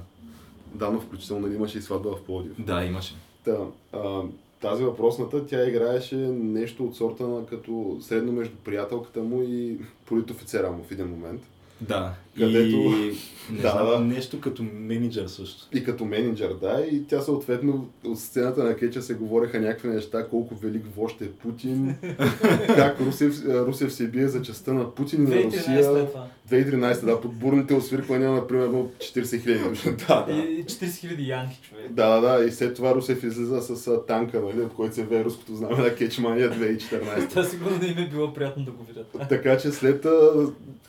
Да, 0.75 0.89
но 0.91 0.99
включително 0.99 1.47
нали, 1.47 1.55
имаше 1.55 1.77
и 1.77 1.81
сватба 1.81 2.15
в 2.15 2.21
Плодив. 2.21 2.53
Да, 2.59 2.83
имаше. 2.83 3.15
Та, 3.45 3.57
а, 3.93 4.21
тази 4.61 4.83
въпросната, 4.83 5.47
тя 5.47 5.67
играеше 5.67 6.15
нещо 6.37 6.85
от 6.85 6.95
сорта 6.95 7.27
на 7.27 7.45
като 7.45 7.97
средно 8.01 8.31
между 8.31 8.55
приятелката 8.55 9.19
му 9.19 9.41
и 9.41 9.77
политофицера 10.05 10.71
му 10.71 10.83
в 10.83 10.91
един 10.91 11.07
момент. 11.07 11.41
Да. 11.81 12.13
Където- 12.37 12.75
И 12.77 13.15
не 13.51 13.61
Да, 13.61 13.69
знам, 13.71 13.87
да. 13.87 13.99
нещо 13.99 14.39
като 14.39 14.63
менеджер 14.73 15.27
също. 15.27 15.67
И 15.73 15.83
като 15.83 16.05
менеджер, 16.05 16.53
да, 16.53 16.85
и 16.91 17.03
тя 17.03 17.21
съответно 17.21 17.89
от 18.03 18.19
сцената 18.19 18.63
на 18.63 18.75
Кеча 18.75 19.01
се 19.01 19.13
говореха 19.13 19.59
някакви 19.59 19.87
неща, 19.87 20.27
колко 20.27 20.55
велик 20.55 20.83
вожд 20.97 21.21
е 21.21 21.31
Путин, 21.31 21.95
как 22.67 23.01
Русев, 23.01 23.33
Русев 23.45 23.93
се 23.93 24.07
бие 24.07 24.27
за 24.27 24.41
частта 24.41 24.73
на 24.73 24.91
Путин 24.91 25.21
и 25.21 25.23
на 25.25 25.29
2013 25.31 25.45
Русия. 25.47 25.83
след 25.83 26.09
това. 26.09 26.27
2013, 26.49 27.05
да, 27.05 27.21
под 27.21 27.33
бурните 27.33 27.73
освирквания 27.73 28.31
на 28.31 28.47
примерно 28.47 28.79
от 28.79 28.93
40 28.93 29.21
000 29.21 29.69
души. 29.69 29.89
да, 30.07 30.25
И 30.31 30.65
40 30.65 30.65
000 30.65 31.27
янки, 31.27 31.59
човек. 31.61 31.91
Да, 31.91 32.19
да, 32.19 32.45
и 32.45 32.51
след 32.51 32.75
това 32.75 32.95
Русев 32.95 33.23
излиза 33.23 33.61
с 33.61 34.05
танка, 34.07 34.41
нали, 34.41 34.61
от 34.61 34.73
който 34.73 34.95
се 34.95 35.03
вее 35.03 35.23
руското 35.23 35.55
знаме 35.55 35.77
на 35.77 35.95
Кечмания 35.95 36.51
2014. 36.51 37.29
Това 37.29 37.43
сигурно 37.43 37.77
не 37.77 37.87
им 37.87 37.97
е 37.97 38.09
било 38.09 38.33
приятно 38.33 38.63
да 38.65 38.71
го 38.71 38.83
видят. 38.83 39.15
така 39.29 39.57
че 39.57 39.71
след 39.71 40.05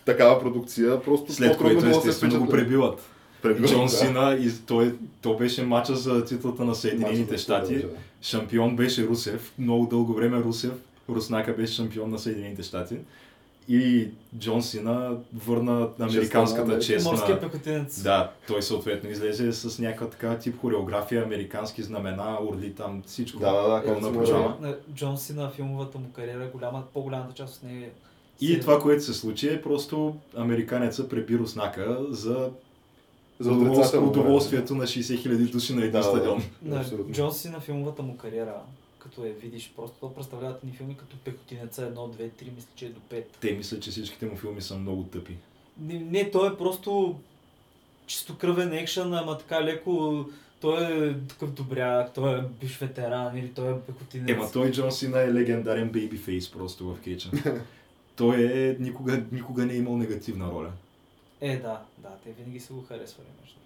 такава 0.05 0.41
продукция, 0.41 1.01
просто 1.01 1.33
След 1.37 1.57
което 1.57 1.87
естествено 1.87 2.41
го 2.41 2.49
пребиват. 2.49 3.03
Пребиват, 3.43 3.71
Джон 3.71 3.85
да. 3.85 3.89
Сина, 3.89 4.39
и 4.41 4.51
той, 4.67 4.95
то 5.23 5.37
беше 5.37 5.63
мача 5.63 5.97
за 5.97 6.25
титлата 6.25 6.65
на 6.65 6.75
Съединените 6.75 7.39
щати. 7.39 7.85
Шампион 8.23 8.77
беше 8.77 9.07
Русев. 9.07 9.53
Много 9.59 9.87
дълго 9.87 10.15
време 10.15 10.39
Русев. 10.39 10.73
Руснака 11.09 11.53
беше 11.53 11.75
шампион 11.75 12.11
на 12.11 12.19
Съединените 12.19 12.63
щати. 12.63 12.97
И 13.69 14.09
Джон 14.39 14.63
Сина 14.63 15.17
върна 15.47 15.89
американската 16.01 16.63
Америка. 16.63 16.83
чест 16.83 17.07
Морския 17.07 17.35
на... 17.35 17.41
пехотинец. 17.41 18.03
Да, 18.03 18.31
той 18.47 18.63
съответно 18.63 19.11
излезе 19.11 19.53
с 19.53 19.79
някаква 19.79 20.11
така 20.11 20.39
тип 20.39 20.61
хореография, 20.61 21.23
американски 21.25 21.83
знамена, 21.83 22.39
орли 22.43 22.75
там, 22.75 23.03
всичко. 23.07 23.39
Да, 23.39 23.83
да, 23.83 24.01
да, 24.61 24.79
Джон 24.95 25.19
Си 25.19 25.33
на 25.33 25.51
филмовата 25.51 25.99
му 25.99 26.13
кариера, 26.13 26.51
голяма, 26.53 26.83
по-голямата 26.95 27.35
част 27.35 27.57
от 27.57 27.63
нея 27.63 27.87
е 27.87 27.91
И 28.41 28.61
това, 28.61 28.81
което 28.81 29.05
се 29.05 29.15
случи 29.15 29.49
е 29.49 29.63
просто 29.63 30.17
американеца 30.37 31.09
преби 31.09 31.39
Руснака 31.39 31.99
за, 32.11 32.51
За 33.41 33.51
удоволствие, 33.51 33.71
отрицателно 33.73 34.07
време. 34.07 34.21
удоволствието 34.21 34.75
на 34.75 34.85
60 34.85 35.01
000 35.29 35.51
души 35.53 35.75
на 35.75 35.81
един 35.81 35.93
Да, 35.93 35.99
да, 35.99 36.05
да. 36.05 36.11
стадион. 36.11 36.43
на 36.63 36.81
Абсолютно. 36.81 37.15
Джон 37.15 37.33
Си 37.33 37.49
на 37.49 37.61
филмовата 37.61 38.03
му 38.03 38.17
кариера, 38.17 38.55
като 38.99 39.25
я 39.25 39.33
видиш, 39.33 39.73
просто 39.77 39.97
то 40.01 40.15
представляват 40.15 40.65
ни 40.65 40.73
филми 40.73 40.97
като 40.97 41.17
Пехотинеца 41.17 41.83
1, 41.83 41.95
2, 41.95 42.09
3, 42.09 42.29
мисля, 42.55 42.69
че 42.77 42.87
е 42.87 42.89
до 42.89 43.01
5. 43.13 43.25
Те 43.41 43.53
мислят, 43.53 43.83
че 43.83 43.91
всичките 43.91 44.27
му 44.27 44.37
филми 44.37 44.63
са 44.63 44.77
много 44.79 45.03
тъпи. 45.03 45.37
Не, 45.81 45.99
не 46.01 46.31
той 46.31 46.53
е 46.53 46.57
просто 46.57 47.19
чисто 48.07 48.39
кръвен 48.39 48.73
екшън, 48.73 49.15
ама 49.15 49.39
така 49.39 49.65
леко 49.65 50.25
той 50.61 51.09
е 51.09 51.15
такъв 51.19 51.53
добряк, 51.53 52.15
той 52.15 52.39
е 52.39 52.43
биш 52.61 52.79
ветеран 52.79 53.37
или 53.39 53.49
той 53.49 53.73
е 53.73 53.81
пехотинец. 53.81 54.31
Ема 54.31 54.51
той 54.53 54.71
Джон 54.73 54.93
Сина 54.93 55.21
е 55.21 55.33
легендарен 55.35 55.89
бейбифейс 55.91 56.51
просто 56.51 56.95
в 56.95 57.01
Кейча. 57.01 57.31
той 58.17 58.37
е 58.43 58.77
никога, 58.81 59.23
никога 59.33 59.67
не 59.67 59.73
е 59.73 59.77
имал 59.77 59.97
негативна 59.97 60.51
роля. 60.51 60.71
Е, 61.41 61.57
да, 61.57 61.81
да, 61.99 62.09
те 62.25 62.31
винаги 62.33 62.61
са 62.61 62.73
го 62.73 62.83
харесвали. 62.83 63.27
Между. 63.41 63.57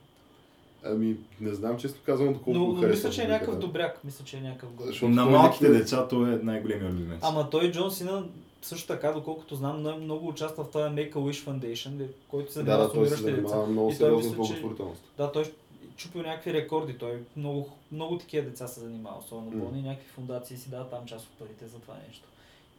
Ами, 0.84 1.16
не 1.40 1.54
знам 1.54 1.78
често 1.78 2.00
казвам 2.06 2.28
доколко 2.28 2.50
Но, 2.52 2.66
но 2.66 2.88
мисля, 2.88 3.10
че 3.10 3.22
е 3.22 3.26
да 3.26 3.32
някакъв 3.32 3.58
добряк, 3.58 4.04
мисля, 4.04 4.24
че 4.24 4.36
е 4.36 4.40
някакъв. 4.40 4.68
Защото 4.80 5.08
на 5.08 5.24
малките 5.26 5.64
никога- 5.64 5.78
деца 5.78 6.08
той 6.08 6.32
е 6.32 6.36
най-големия 6.36 6.90
любимец. 6.90 7.18
Ама 7.22 7.50
той 7.50 7.70
Джон 7.72 7.90
Сина 7.90 8.24
също 8.62 8.86
така, 8.86 9.12
доколкото 9.12 9.54
знам, 9.54 9.78
много- 9.78 10.00
много 10.00 10.28
участва 10.28 10.64
в 10.64 10.70
този 10.70 10.84
Make-A-Wish 10.84 11.46
Foundation, 11.46 11.88
де- 11.88 12.08
който 12.28 12.52
се 12.52 12.58
Да, 12.58 12.64
занимава 12.64 12.84
да, 12.84 12.90
с 12.90 12.92
той 12.92 13.08
се 13.08 13.16
занимава 13.16 13.66
много 13.66 13.92
сериозно 13.92 14.22
с 14.22 14.30
че- 14.30 14.36
благотворителност. 14.36 15.02
Да, 15.16 15.32
той 15.32 15.52
чупил 15.96 16.22
някакви 16.22 16.52
рекорди. 16.52 16.94
Той 16.94 17.22
много, 17.36 17.68
много 17.92 18.18
такива 18.18 18.46
деца 18.46 18.66
се 18.66 18.80
занимава, 18.80 19.16
особено 19.18 19.50
М. 19.50 19.56
болни, 19.56 19.82
някакви 19.82 20.08
фундации 20.08 20.56
си 20.56 20.70
дават 20.70 20.90
там 20.90 21.06
част 21.06 21.26
от 21.26 21.32
парите 21.32 21.66
за 21.66 21.78
това 21.78 21.94
нещо. 22.08 22.24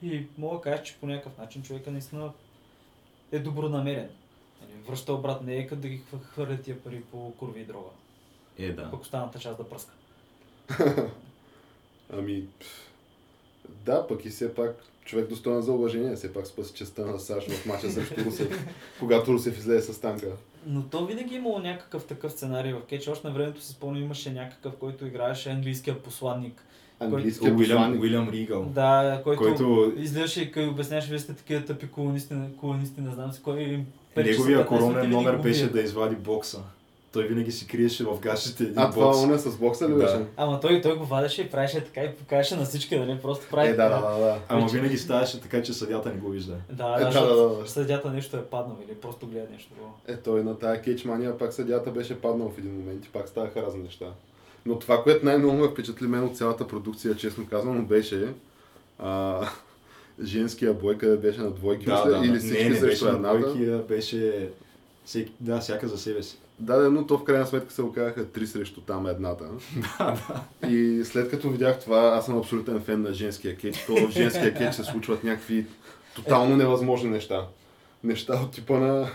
И 0.04 0.26
мога 0.38 0.56
да 0.56 0.62
кажа, 0.62 0.84
че 0.84 0.96
по 1.00 1.08
някакъв 1.08 1.38
начин 1.38 1.64
човека 1.64 1.92
наистина 1.92 2.32
е 3.32 3.40
добронамерен. 3.40 4.10
Нали, 4.62 4.72
Връща 4.88 5.14
обратно, 5.14 5.48
не 5.48 5.56
е 5.56 5.68
като 5.68 5.82
да 5.82 5.88
ги 5.88 6.02
хвър- 6.02 6.24
хвърля 6.24 6.58
тия 6.58 6.80
пари 6.80 7.02
по 7.12 7.34
курви 7.38 7.62
и 7.62 7.66
дрога. 7.66 7.90
Е, 8.58 8.72
да. 8.72 8.92
Пък 8.92 9.02
останата 9.02 9.40
част 9.40 9.58
да 9.58 9.70
пръска. 9.70 9.92
Ами, 12.14 12.44
да, 13.70 14.08
пък 14.08 14.26
и 14.26 14.30
все 14.30 14.56
пак 14.56 14.84
човек 15.06 15.30
достоен 15.30 15.62
за 15.62 15.72
уважение, 15.72 16.16
все 16.16 16.34
пак 16.34 16.48
спаси 16.48 16.74
честа 16.74 17.06
на 17.06 17.20
САЩ 17.20 17.52
в 17.52 17.66
мача 17.66 17.92
срещу 17.92 18.26
Русев, 18.26 18.68
когато 19.00 19.34
Русев 19.34 19.58
излезе 19.58 19.94
с 19.94 20.02
танка. 20.02 20.32
Но 20.66 20.84
то 20.84 21.06
винаги 21.06 21.36
е 21.36 21.38
имало 21.38 21.60
някакъв 21.60 22.06
такъв 22.06 22.32
сценарий 22.32 22.74
в 22.74 22.86
кетч. 22.86 23.08
Още 23.08 23.28
на 23.28 23.34
времето 23.34 23.62
си 23.62 23.72
спомням, 23.72 24.04
имаше 24.04 24.32
някакъв, 24.32 24.76
който 24.78 25.06
играеше 25.06 25.50
английския 25.50 26.04
посланник. 26.04 26.64
Английския 27.02 27.54
Уилям, 27.54 27.78
посланник. 27.78 28.02
Уилям 28.02 28.30
Ригъл. 28.30 28.66
Да, 28.66 29.22
който, 29.24 29.42
Който- 29.42 29.94
излизаше 29.98 30.52
и 30.56 30.62
обясняваше, 30.62 31.10
вие 31.10 31.20
сте 31.20 31.34
такива 31.34 31.66
тъпи 31.66 31.88
колонисти, 31.88 32.34
колонисти, 32.60 33.02
не 33.02 33.12
знам 33.12 33.32
си 33.32 33.42
кой 33.44 33.60
им 33.60 33.86
Неговия 34.18 34.36
за 34.38 34.42
15 34.42 34.48
минути, 34.48 34.68
коронен 34.68 35.10
номер 35.10 35.36
беше 35.36 35.68
да 35.68 35.82
извади 35.82 36.16
бокса. 36.16 36.60
Той 37.14 37.24
винаги 37.24 37.52
си 37.52 37.68
криеше 37.68 38.04
в 38.04 38.20
гащите 38.20 38.64
един 38.64 38.80
А 38.80 38.92
това 38.92 39.06
бокс. 39.06 39.18
оня 39.18 39.40
с 39.40 39.58
бокса 39.58 39.86
ли 39.86 39.92
Да. 39.92 39.98
беше? 39.98 40.26
Ама 40.38 40.60
той, 40.60 40.82
той 40.82 40.98
го 40.98 41.06
вадеше 41.06 41.42
и 41.42 41.50
правеше 41.50 41.82
така 41.82 42.02
и 42.02 42.12
покажеше 42.12 42.56
на 42.56 42.66
всички, 42.66 42.98
нали? 42.98 43.20
Просто 43.22 43.46
прави. 43.52 43.70
Е, 43.70 43.74
да, 43.74 43.90
да, 43.90 44.02
да, 44.02 44.18
да. 44.18 44.38
Ама 44.50 44.62
Вече- 44.62 44.76
винаги 44.76 44.98
ставаше 44.98 45.42
така, 45.42 45.64
че 45.64 45.74
съдята 45.74 46.10
не 46.10 46.16
го 46.16 46.30
вижда. 46.30 46.56
Да, 46.70 46.96
Е, 46.96 47.04
да, 47.04 47.12
да, 47.12 47.36
да, 47.36 47.50
да. 47.50 47.70
съдята 47.70 48.12
нещо 48.12 48.38
е 48.38 48.44
паднал 48.44 48.78
или 48.88 48.96
просто 48.96 49.28
гледа 49.28 49.48
нещо. 49.54 49.72
Е, 50.08 50.16
той 50.16 50.44
на 50.44 50.60
тая 50.60 50.82
кетчмания 50.82 51.38
пак 51.38 51.54
съдята 51.54 51.92
беше 51.92 52.22
паднал 52.22 52.50
в 52.50 52.58
един 52.58 52.74
момент 52.74 53.06
и 53.06 53.10
пак 53.10 53.28
ставаха 53.28 53.62
разни 53.62 53.84
неща. 53.84 54.06
Но 54.66 54.80
това, 54.80 55.04
което 55.04 55.26
най-много 55.26 55.58
ме 55.58 55.68
впечатли 55.68 56.08
мен 56.08 56.24
от 56.24 56.38
цялата 56.38 56.68
продукция, 56.68 57.16
честно 57.16 57.48
казано, 57.48 57.82
беше 57.82 58.34
а, 59.00 59.42
женския 60.24 60.74
бой, 60.74 60.98
къде 60.98 61.18
беше 61.18 61.42
на 61.42 61.52
двойки, 61.52 61.86
Да, 61.86 61.94
мисля, 61.96 62.10
да, 62.10 62.26
или 62.26 62.32
не, 62.32 62.40
всички 62.40 62.64
не 62.64 62.70
беше 62.70 62.82
срещу 62.82 63.06
на 63.06 63.12
едната. 63.12 63.40
двойки, 63.40 63.72
а 63.72 63.78
беше... 63.78 64.50
Всеки, 65.06 65.32
да, 65.40 65.60
всяка 65.60 65.88
за 65.88 65.98
себе 65.98 66.24
си. 66.24 66.38
Да, 66.60 66.78
да, 66.78 66.92
но 66.92 67.08
то 67.08 67.18
в 67.18 67.24
крайна 67.24 67.48
сметка 67.48 67.74
се 67.74 67.82
оказаха 67.82 68.26
три 68.32 68.48
срещу 68.48 68.82
там 68.82 69.08
едната. 69.08 69.46
И 70.70 71.02
след 71.06 71.30
като 71.30 71.50
видях 71.50 71.80
това, 71.80 72.00
аз 72.00 72.26
съм 72.26 72.38
абсолютен 72.38 72.82
фен 72.82 73.02
на 73.02 73.14
женския 73.14 73.56
кетч. 73.58 73.86
То 73.86 73.96
в 73.96 74.12
женския 74.12 74.54
кетч 74.54 74.76
се 74.76 74.84
случват 74.84 75.24
някакви 75.24 75.66
тотално 76.16 76.58
невъзможни 76.58 77.10
неща. 77.10 77.48
Неща 78.04 78.34
от 78.34 78.52
типа 78.52 78.80
на... 78.80 79.10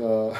А, 0.00 0.30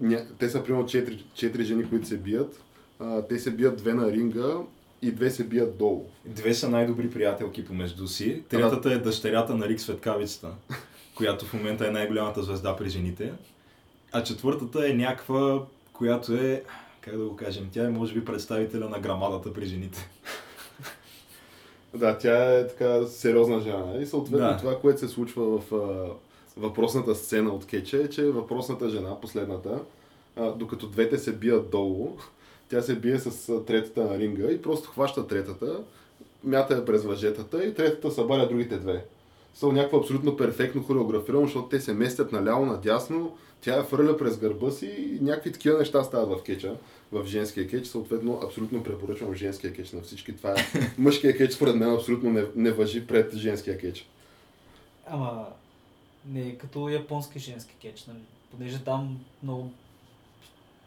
ня... 0.00 0.26
Те 0.38 0.48
са 0.48 0.64
примерно 0.64 0.86
четири, 0.86 1.24
четири 1.34 1.64
жени, 1.64 1.88
които 1.88 2.06
се 2.06 2.16
бият. 2.16 2.60
А, 3.02 3.22
те 3.22 3.38
се 3.38 3.50
бият 3.50 3.76
две 3.76 3.94
на 3.94 4.12
ринга 4.12 4.56
и 5.02 5.12
две 5.12 5.30
се 5.30 5.44
бият 5.44 5.78
долу. 5.78 6.06
Две 6.24 6.54
са 6.54 6.68
най-добри 6.70 7.10
приятелки 7.10 7.64
помежду 7.64 8.06
си. 8.08 8.42
Третата 8.48 8.92
е 8.92 8.98
дъщерята 8.98 9.54
на 9.54 9.68
Рик 9.68 9.80
Светкавицата, 9.80 10.48
която 11.16 11.44
в 11.44 11.52
момента 11.52 11.86
е 11.86 11.90
най-голямата 11.90 12.42
звезда 12.42 12.76
при 12.76 12.88
жените. 12.88 13.32
А 14.12 14.22
четвъртата 14.22 14.88
е 14.88 14.94
някаква, 14.94 15.62
която 15.92 16.34
е, 16.34 16.62
как 17.00 17.16
да 17.16 17.24
го 17.24 17.36
кажем, 17.36 17.68
тя 17.72 17.84
е 17.84 17.90
може 17.90 18.14
би 18.14 18.24
представителя 18.24 18.88
на 18.88 18.98
грамадата 18.98 19.52
при 19.52 19.66
жените. 19.66 20.08
Да, 21.94 22.18
тя 22.18 22.58
е 22.58 22.66
така 22.66 23.06
сериозна 23.06 23.60
жена. 23.60 23.92
И 24.00 24.06
съответно 24.06 24.48
Да. 24.48 24.56
това, 24.56 24.80
което 24.80 25.00
се 25.00 25.08
случва 25.08 25.58
в 25.58 25.74
а, 25.74 26.10
въпросната 26.60 27.14
сцена 27.14 27.50
от 27.50 27.66
кетча 27.66 27.96
е, 27.96 28.08
че 28.08 28.24
въпросната 28.24 28.88
жена, 28.90 29.20
последната, 29.20 29.80
а, 30.36 30.50
докато 30.52 30.86
двете 30.86 31.18
се 31.18 31.32
бият 31.32 31.70
долу, 31.70 32.16
тя 32.72 32.82
се 32.82 32.96
бие 32.96 33.18
с 33.18 33.64
третата 33.64 34.04
на 34.04 34.18
ринга 34.18 34.50
и 34.50 34.62
просто 34.62 34.90
хваща 34.90 35.26
третата, 35.26 35.80
мята 36.44 36.74
я 36.74 36.84
през 36.84 37.04
въжетата 37.04 37.64
и 37.64 37.74
третата 37.74 38.10
събаря 38.10 38.48
другите 38.48 38.76
две. 38.76 39.04
Са 39.54 39.66
някакво 39.66 39.98
абсолютно 39.98 40.36
перфектно 40.36 40.82
хореографирано, 40.82 41.44
защото 41.44 41.68
те 41.68 41.80
се 41.80 41.94
местят 41.94 42.32
наляво, 42.32 42.66
надясно, 42.66 43.36
тя 43.60 43.76
я 43.76 43.82
фърля 43.82 44.16
през 44.16 44.38
гърба 44.38 44.70
си 44.70 44.86
и 44.86 45.24
някакви 45.24 45.52
такива 45.52 45.78
неща 45.78 46.04
стават 46.04 46.38
в 46.38 46.42
кетча, 46.42 46.76
в 47.12 47.26
женския 47.26 47.68
кетч. 47.68 47.86
Съответно, 47.86 48.40
абсолютно 48.44 48.82
препоръчвам 48.82 49.34
женския 49.34 49.72
кетч 49.72 49.92
на 49.92 50.02
всички. 50.02 50.36
Това 50.36 50.50
е 50.50 50.54
мъжкия 50.98 51.36
кетч, 51.36 51.54
според 51.54 51.76
мен, 51.76 51.94
абсолютно 51.94 52.30
не, 52.30 52.44
не 52.56 52.70
въжи 52.70 53.06
пред 53.06 53.34
женския 53.34 53.78
кетч. 53.78 54.08
Ама 55.06 55.46
не 56.26 56.40
е 56.40 56.58
като 56.58 56.88
японски 56.88 57.38
женски 57.38 57.74
кетч, 57.80 58.06
нали? 58.06 58.22
Понеже 58.50 58.84
там 58.84 59.20
много 59.42 59.70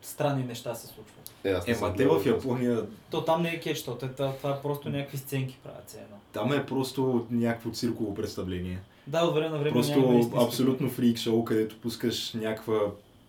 странни 0.05 0.43
неща 0.43 0.75
се 0.75 0.87
случват. 0.87 1.31
Е, 1.43 1.49
Ема 1.49 1.79
съм 1.79 1.95
те 1.97 2.05
в 2.05 2.21
Япония, 2.25 2.85
То 3.09 3.25
там 3.25 3.41
не 3.41 3.49
е 3.49 3.59
кетч, 3.59 3.83
то, 3.83 3.95
това, 3.95 4.33
е 4.51 4.61
просто 4.61 4.89
някакви 4.89 5.17
сценки 5.17 5.57
правят 5.63 5.89
се 5.89 5.97
едно. 5.97 6.15
там 6.33 6.53
е 6.53 6.65
просто 6.65 7.27
някакво 7.31 7.69
цирково 7.69 8.15
представление. 8.15 8.79
Да, 9.07 9.25
от 9.25 9.33
време 9.35 9.49
на 9.49 9.57
време 9.57 9.71
Просто 9.71 10.29
абсолютно 10.35 10.89
фрик 10.89 11.17
шоу, 11.17 11.45
където 11.45 11.77
пускаш 11.81 12.33
някаква 12.33 12.79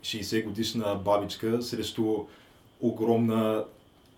60 0.03 0.45
годишна 0.45 0.95
бабичка 0.95 1.63
срещу 1.63 2.17
огромна 2.81 3.65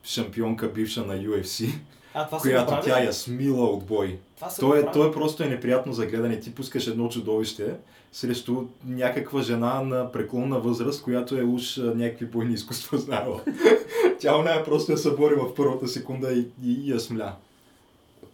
шампионка, 0.05 0.69
бивша 0.69 1.05
на 1.05 1.15
UFC, 1.15 1.75
А, 2.15 2.27
това 2.27 2.39
са 2.39 2.49
която 2.49 2.81
тя 2.85 2.99
я 3.03 3.13
смила 3.13 3.67
от 3.67 3.85
бой. 3.85 4.19
Това 4.37 4.49
То 4.61 4.75
е, 4.75 4.93
то 4.93 5.07
е 5.07 5.13
просто 5.13 5.43
е 5.43 5.47
неприятно 5.47 5.93
за 5.93 6.07
гледане. 6.07 6.41
Ти 6.41 6.55
пускаш 6.55 6.87
едно 6.87 7.09
чудовище 7.09 7.75
срещу 8.13 8.65
някаква 8.87 9.43
жена 9.43 9.83
на 9.83 10.13
преклонна 10.13 10.61
възраст, 10.61 11.03
която 11.03 11.39
е 11.39 11.43
уж 11.43 11.77
някакви 11.77 12.27
бойни 12.27 12.55
изкуства 12.55 12.99
знаела. 12.99 13.41
Тя 14.21 14.37
она 14.37 14.65
просто 14.65 14.93
я 14.93 14.99
събори 14.99 15.35
в 15.35 15.55
първата 15.55 15.89
секунда 15.89 16.33
и, 16.33 16.47
и, 16.65 16.73
и 16.73 16.91
я 16.91 17.01
смля. 17.01 17.35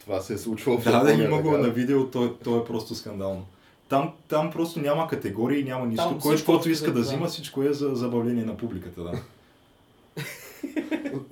Това 0.00 0.20
се 0.20 0.34
е 0.34 0.38
случвало 0.38 0.78
в 0.78 0.84
Да, 0.84 1.02
да, 1.04 1.12
има 1.12 1.42
го 1.42 1.50
на 1.50 1.68
видео, 1.68 2.10
то, 2.10 2.24
е- 2.24 2.32
то 2.44 2.58
е 2.58 2.64
просто 2.64 2.94
скандално. 2.94 3.46
Там, 3.88 4.12
там 4.28 4.50
просто 4.50 4.80
няма 4.80 5.08
категории, 5.08 5.64
няма 5.64 5.86
нищо. 5.86 6.04
Там 6.04 6.20
Кой 6.20 6.36
каквото 6.36 6.70
иска 6.70 6.86
да 6.86 6.92
да. 6.92 7.00
взима, 7.00 7.26
всичко 7.26 7.62
е 7.62 7.72
за 7.72 7.94
забавление 7.94 8.44
на 8.44 8.56
публиката. 8.56 9.02
Да. 9.02 9.12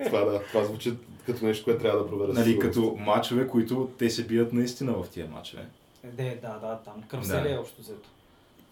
Това, 0.05 0.19
да, 0.21 0.41
това 0.43 0.63
звучи 0.63 0.93
като 1.25 1.45
нещо, 1.45 1.63
което 1.63 1.81
трябва 1.81 1.99
да 1.99 2.07
проверя. 2.07 2.33
нали, 2.33 2.59
като 2.59 2.95
мачове, 2.99 3.47
които 3.47 3.89
те 3.97 4.09
се 4.09 4.27
бият 4.27 4.53
наистина 4.53 4.93
в 4.93 5.09
тия 5.09 5.27
мачове. 5.27 5.65
Е, 6.03 6.07
де, 6.07 6.39
да, 6.41 6.59
да, 6.67 6.79
там 6.85 6.93
кръвселие 7.07 7.43
Да. 7.43 7.55
е 7.55 7.57
общо 7.57 7.81
взето. 7.81 8.09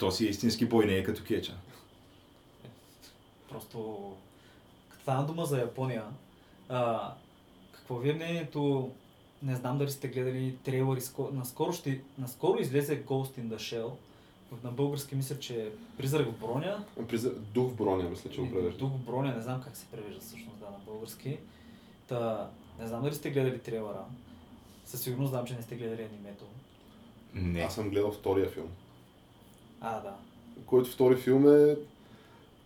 То 0.02 0.10
си 0.10 0.26
е 0.26 0.30
истински 0.30 0.66
бой, 0.66 0.86
не 0.86 0.94
е 0.94 1.04
като 1.04 1.22
кеча. 1.24 1.54
Просто, 3.48 4.10
като 4.88 5.02
стана 5.02 5.26
дума 5.26 5.44
за 5.44 5.58
Япония, 5.58 6.04
а, 6.68 7.12
какво 7.72 7.96
ви 7.96 8.10
е 8.10 8.14
мнението, 8.14 8.90
не 9.42 9.56
знам 9.56 9.78
дали 9.78 9.90
сте 9.90 10.08
гледали 10.08 10.56
трейлери, 10.56 11.00
ско- 11.00 11.32
наскоро, 11.32 11.72
ще, 11.72 12.00
наскоро 12.18 12.60
излезе 12.60 13.04
Ghost 13.04 13.40
in 13.40 13.46
the 13.46 13.56
Shell, 13.56 13.90
на 14.64 14.70
български 14.70 15.14
мисля, 15.14 15.38
че 15.38 15.62
е 15.62 15.70
Призрак 15.96 16.26
в 16.28 16.38
броня, 16.40 16.84
Призра- 16.98 17.34
Дух 17.34 17.70
в 17.70 17.76
броня, 17.76 18.08
мисля, 18.10 18.30
че 18.30 18.40
го 18.40 18.50
превежда. 18.50 18.78
Дух 18.78 18.90
в 18.90 18.98
броня, 18.98 19.34
не 19.34 19.42
знам 19.42 19.62
как 19.62 19.76
се 19.76 19.86
превежда 19.86 20.20
всъщност 20.20 20.58
да, 20.58 20.64
на 20.66 20.78
български. 20.86 21.38
Та, 22.08 22.50
не 22.78 22.86
знам 22.86 23.02
дали 23.02 23.14
сте 23.14 23.30
гледали 23.30 23.58
трейлера, 23.58 24.04
със 24.84 25.02
сигурност 25.02 25.30
знам, 25.30 25.46
че 25.46 25.54
не 25.54 25.62
сте 25.62 25.76
гледали 25.76 26.02
анимето. 26.02 26.44
Не. 27.34 27.60
Аз 27.60 27.74
съм 27.74 27.90
гледал 27.90 28.12
втория 28.12 28.48
филм. 28.48 28.68
А, 29.82 30.00
да. 30.00 30.12
Който 30.66 30.90
втори 30.90 31.16
филм 31.16 31.48
е... 31.48 31.76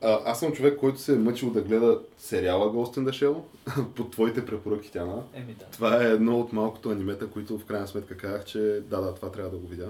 А, 0.02 0.20
аз 0.24 0.40
съм 0.40 0.52
човек, 0.52 0.78
който 0.78 0.98
се 1.00 1.12
е 1.12 1.18
мъчил 1.18 1.50
да 1.50 1.62
гледа 1.62 2.00
сериала 2.18 2.72
Ghost 2.72 2.98
in 2.98 3.10
the 3.10 3.10
Shell, 3.10 3.40
по 3.94 4.04
твоите 4.04 4.46
препоръки, 4.46 4.92
Тяна. 4.92 5.22
Еми 5.34 5.52
да. 5.52 5.64
Това 5.64 6.02
е 6.02 6.06
едно 6.06 6.40
от 6.40 6.52
малкото 6.52 6.90
анимета, 6.90 7.30
които 7.30 7.58
в 7.58 7.64
крайна 7.64 7.88
сметка 7.88 8.16
казах, 8.16 8.44
че 8.44 8.58
да, 8.58 9.00
да, 9.00 9.14
това 9.14 9.30
трябва 9.30 9.50
да 9.50 9.56
го 9.56 9.66
видя. 9.66 9.88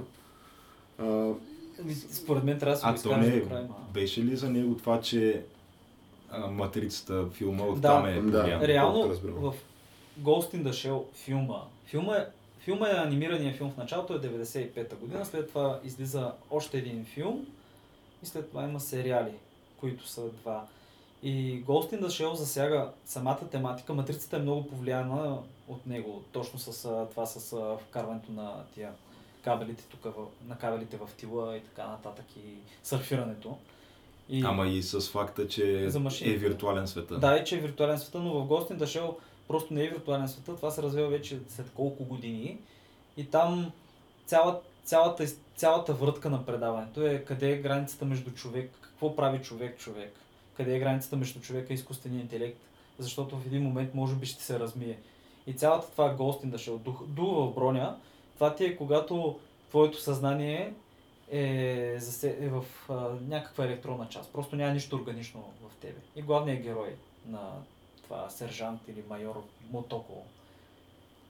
А, 0.99 1.31
Според 2.13 2.45
мен 2.45 2.59
трябва 2.59 2.93
да 2.93 2.99
се 2.99 3.09
го 3.09 3.15
А 3.15 3.17
то 3.17 3.21
не 3.21 3.43
ма. 3.51 3.69
беше 3.95 4.25
ли 4.25 4.37
за 4.37 4.51
него 4.51 4.75
това, 4.77 5.01
че 5.01 5.43
а, 6.31 6.47
матрицата 6.47 7.27
филма 7.33 7.65
от 7.65 7.81
Да, 7.81 7.89
там 7.89 8.07
е 8.07 8.21
да. 8.21 8.69
Реално 8.69 9.09
в 9.09 9.55
Ghost 10.23 10.55
in 10.55 10.63
the 10.63 10.71
Shell 10.71 11.03
филма, 11.15 11.61
филма 11.87 12.17
е, 12.17 12.27
филма 12.67 12.89
е 12.89 12.97
анимирания 12.97 13.55
филм 13.55 13.71
в 13.71 13.77
началото 13.77 14.15
е 14.15 14.21
95-та 14.21 14.97
година, 14.97 15.25
след 15.25 15.49
това 15.49 15.81
излиза 15.85 16.33
още 16.51 16.79
един 16.79 17.05
филм 17.05 17.47
и 18.23 18.27
след 18.27 18.49
това 18.49 18.65
има 18.65 18.81
сериали, 18.81 19.33
които 19.77 20.09
са 20.09 20.29
два. 20.29 20.67
И 21.23 21.65
Ghost 21.65 21.93
in 21.93 22.01
the 22.01 22.07
Shell 22.07 22.33
засяга 22.33 22.91
самата 23.05 23.49
тематика, 23.51 23.95
матрицата 23.95 24.37
е 24.37 24.41
много 24.41 24.67
повлияна 24.67 25.39
от 25.69 25.87
него, 25.87 26.23
точно 26.33 26.59
с 26.59 26.83
това 27.11 27.27
с 27.27 27.57
вкарването 27.89 28.33
на 28.33 28.65
тия 28.75 28.93
кабелите 29.45 29.85
тук, 29.85 30.15
на 30.49 30.59
кабелите 30.59 30.97
в 30.97 31.09
тила 31.17 31.57
и 31.57 31.61
така 31.61 31.89
нататък 31.89 32.27
и 32.37 32.55
сърфирането. 32.83 33.57
И... 34.29 34.43
Ама 34.43 34.67
и 34.67 34.83
с 34.83 35.01
факта, 35.01 35.49
че 35.49 35.91
е 36.23 36.37
виртуален 36.37 36.89
света. 36.89 37.19
Да, 37.19 37.37
и 37.37 37.45
че 37.45 37.57
е 37.57 37.61
виртуален 37.61 37.99
света, 37.99 38.19
но 38.19 38.35
в 38.35 38.49
Ghost 38.49 38.71
in 38.71 38.79
the 38.79 38.85
Shell 38.85 39.15
просто 39.49 39.75
не 39.75 39.85
е 39.85 39.89
виртуален 39.89 40.29
света, 40.29 40.57
това 40.57 40.71
се 40.71 40.83
развива 40.83 41.09
вече 41.09 41.39
след 41.49 41.71
колко 41.75 42.05
години. 42.05 42.59
И 43.17 43.31
там 43.31 43.73
цяла, 44.27 44.61
цялата, 44.85 45.25
из- 45.25 45.41
цялата 45.57 45.95
врътка 45.95 46.31
на 46.31 46.47
предаването 46.47 47.07
е 47.07 47.25
къде 47.25 47.53
е 47.53 47.57
границата 47.57 48.05
между 48.05 48.31
човек, 48.31 48.71
какво 48.81 49.17
прави 49.17 49.43
човек 49.43 49.79
човек. 49.79 50.15
къде 50.57 50.77
е 50.77 50.79
границата 50.79 51.17
между 51.17 51.41
човека 51.41 51.73
и 51.73 51.75
изкуствения 51.75 52.21
интелект, 52.21 52.59
защото 52.99 53.37
в 53.37 53.47
един 53.47 53.63
момент 53.63 53.95
може 53.95 54.15
би 54.15 54.27
ще 54.27 54.45
се 54.45 54.61
размие. 54.61 54.99
И 55.47 55.53
цялата 55.53 55.91
това 55.91 56.15
гостин 56.15 56.51
да 56.51 56.59
ще 56.59 56.71
дух, 56.71 57.07
дух 57.07 57.29
в 57.29 57.55
броня, 57.55 57.97
това 58.35 58.55
ти 58.55 58.65
е 58.65 58.77
когато 58.77 59.39
твоето 59.69 60.01
съзнание 60.01 60.75
е, 61.31 61.97
засе, 61.99 62.37
е 62.41 62.49
в 62.49 62.65
а, 62.89 62.95
някаква 63.29 63.65
електронна 63.65 64.09
част. 64.09 64.33
Просто 64.33 64.57
няма 64.57 64.73
нищо 64.73 64.97
органично 64.97 65.41
в 65.41 65.77
тебе. 65.77 66.01
И 66.17 66.23
главният 66.23 66.63
герой 66.63 66.95
на 67.27 67.51
това 68.09 68.31
сержант 68.31 68.81
или 68.89 69.03
майор 69.09 69.43
Мотоко 69.73 70.25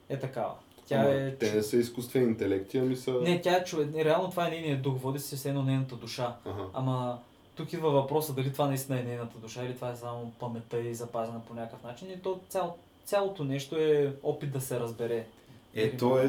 е 0.09 0.19
такава. 0.19 0.55
Тя 0.87 0.97
Ама 0.97 1.11
е... 1.11 1.35
Те 1.35 1.55
не 1.55 1.63
са 1.63 1.77
изкуствени 1.77 2.27
интелекти, 2.27 2.79
ами 2.79 2.97
са... 2.97 3.13
Не, 3.13 3.41
тя 3.41 3.57
е 3.57 3.65
човек. 3.65 3.89
Реално 3.95 4.31
това 4.31 4.47
е 4.47 4.51
нейният 4.51 4.83
дух. 4.83 4.99
Води 4.99 5.19
се 5.19 5.37
все 5.37 5.49
едно 5.49 5.63
нейната 5.63 5.97
душа. 5.97 6.37
Ага. 6.45 6.63
Ама 6.75 7.19
тук 7.57 7.73
идва 7.73 7.91
въпроса 7.91 8.33
дали 8.33 8.53
това 8.53 8.67
наистина 8.67 9.01
е 9.01 9.03
нейната 9.03 9.39
душа 9.39 9.65
или 9.65 9.75
това 9.75 9.91
е 9.91 9.97
само 9.97 10.31
паметта 10.31 10.81
и 10.81 10.95
запазена 10.95 11.41
по 11.49 11.55
някакъв 11.55 11.83
начин. 11.83 12.11
И 12.11 12.23
то 12.23 12.41
цял, 12.49 12.77
цялото 13.05 13.45
нещо 13.45 13.77
е 13.77 14.17
опит 14.23 14.53
да 14.53 14.61
се 14.61 14.81
разбере. 14.81 15.27
Е, 15.75 15.97
т.е. 15.97 16.29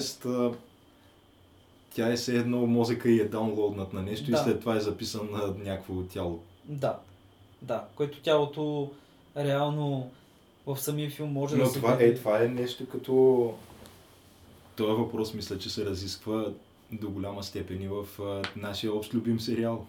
тя 1.95 2.11
е 2.11 2.15
все 2.15 2.37
едно 2.37 2.57
мозъка 2.57 3.09
и 3.09 3.19
е 3.19 3.25
даунлоуднат 3.25 3.93
на 3.93 4.01
нещо 4.01 4.31
Да. 4.31 4.37
и 4.37 4.43
след 4.43 4.59
това 4.59 4.75
е 4.75 4.79
записан 4.79 5.29
на 5.31 5.47
някакво 5.47 5.93
тяло. 6.03 6.39
Да. 6.65 6.99
Да. 7.61 7.85
Което 7.95 8.21
тялото 8.21 8.91
реално 9.37 10.11
в 10.67 10.77
самия 10.77 11.09
филм 11.09 11.31
може 11.31 11.55
Но 11.55 11.63
да 11.63 11.69
се 11.69 11.79
това, 11.79 11.93
види. 11.93 12.11
е, 12.11 12.15
това 12.15 12.43
е 12.43 12.47
нещо 12.47 12.87
като... 12.87 13.53
Това 14.75 14.93
въпрос 14.93 15.33
мисля, 15.33 15.57
че 15.57 15.69
се 15.69 15.85
разисква 15.85 16.51
до 16.91 17.09
голяма 17.09 17.43
степен 17.43 17.81
и 17.81 17.87
в 17.87 18.05
а, 18.19 18.41
нашия 18.55 18.93
общ 18.93 19.13
любим 19.13 19.39
сериал. 19.39 19.85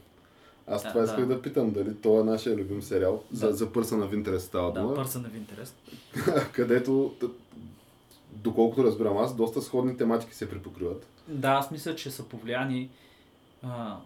Аз 0.67 0.83
Да, 0.83 0.89
това 0.89 1.05
исках 1.05 1.21
да. 1.21 1.35
да 1.35 1.43
питам, 1.43 1.71
дали 1.71 1.97
това 1.97 2.21
е 2.21 2.25
нашия 2.25 2.57
любим 2.57 2.83
сериал, 2.83 3.23
за, 3.33 3.47
Да. 3.47 3.55
за 3.55 3.73
Пърса 3.73 3.97
на 3.97 4.09
Interest 4.09 4.39
става 4.39 4.73
Да, 4.73 4.81
дума, 4.81 4.97
Person 4.97 5.07
of 5.21 5.31
Interest. 5.33 5.73
където, 6.53 7.15
т- 7.21 7.27
доколкото 8.33 8.85
разбирам 8.85 9.17
аз, 9.17 9.37
доста 9.37 9.63
сходни 9.63 9.97
тематики 9.97 10.35
се 10.35 10.51
припокриват. 10.51 11.07
Да, 11.29 11.49
аз 11.49 11.71
мисля, 11.71 11.95
че 11.95 12.11
са 12.11 12.23
повлияни. 12.25 12.91
А, 13.63 13.97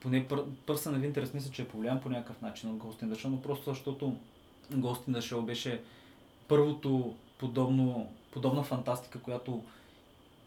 поне 0.00 0.26
Пър- 0.26 0.44
Person 0.66 0.76
of 0.90 1.12
Interest 1.12 1.34
мисля, 1.34 1.50
че 1.50 1.62
е 1.62 1.68
повлиян 1.68 2.00
по 2.00 2.08
някакъв 2.08 2.40
начин 2.42 2.70
от 2.70 2.76
Ghost 2.76 3.02
in 3.02 3.06
the 3.06 3.16
Shell, 3.16 3.28
но 3.28 3.42
просто 3.42 3.70
защото 3.70 4.16
In 4.72 4.82
the 4.82 5.18
Shell 5.18 5.40
беше 5.40 5.80
първото 6.48 7.14
подобно, 7.38 8.12
подобна 8.30 8.62
фантастика, 8.62 9.20
която 9.20 9.64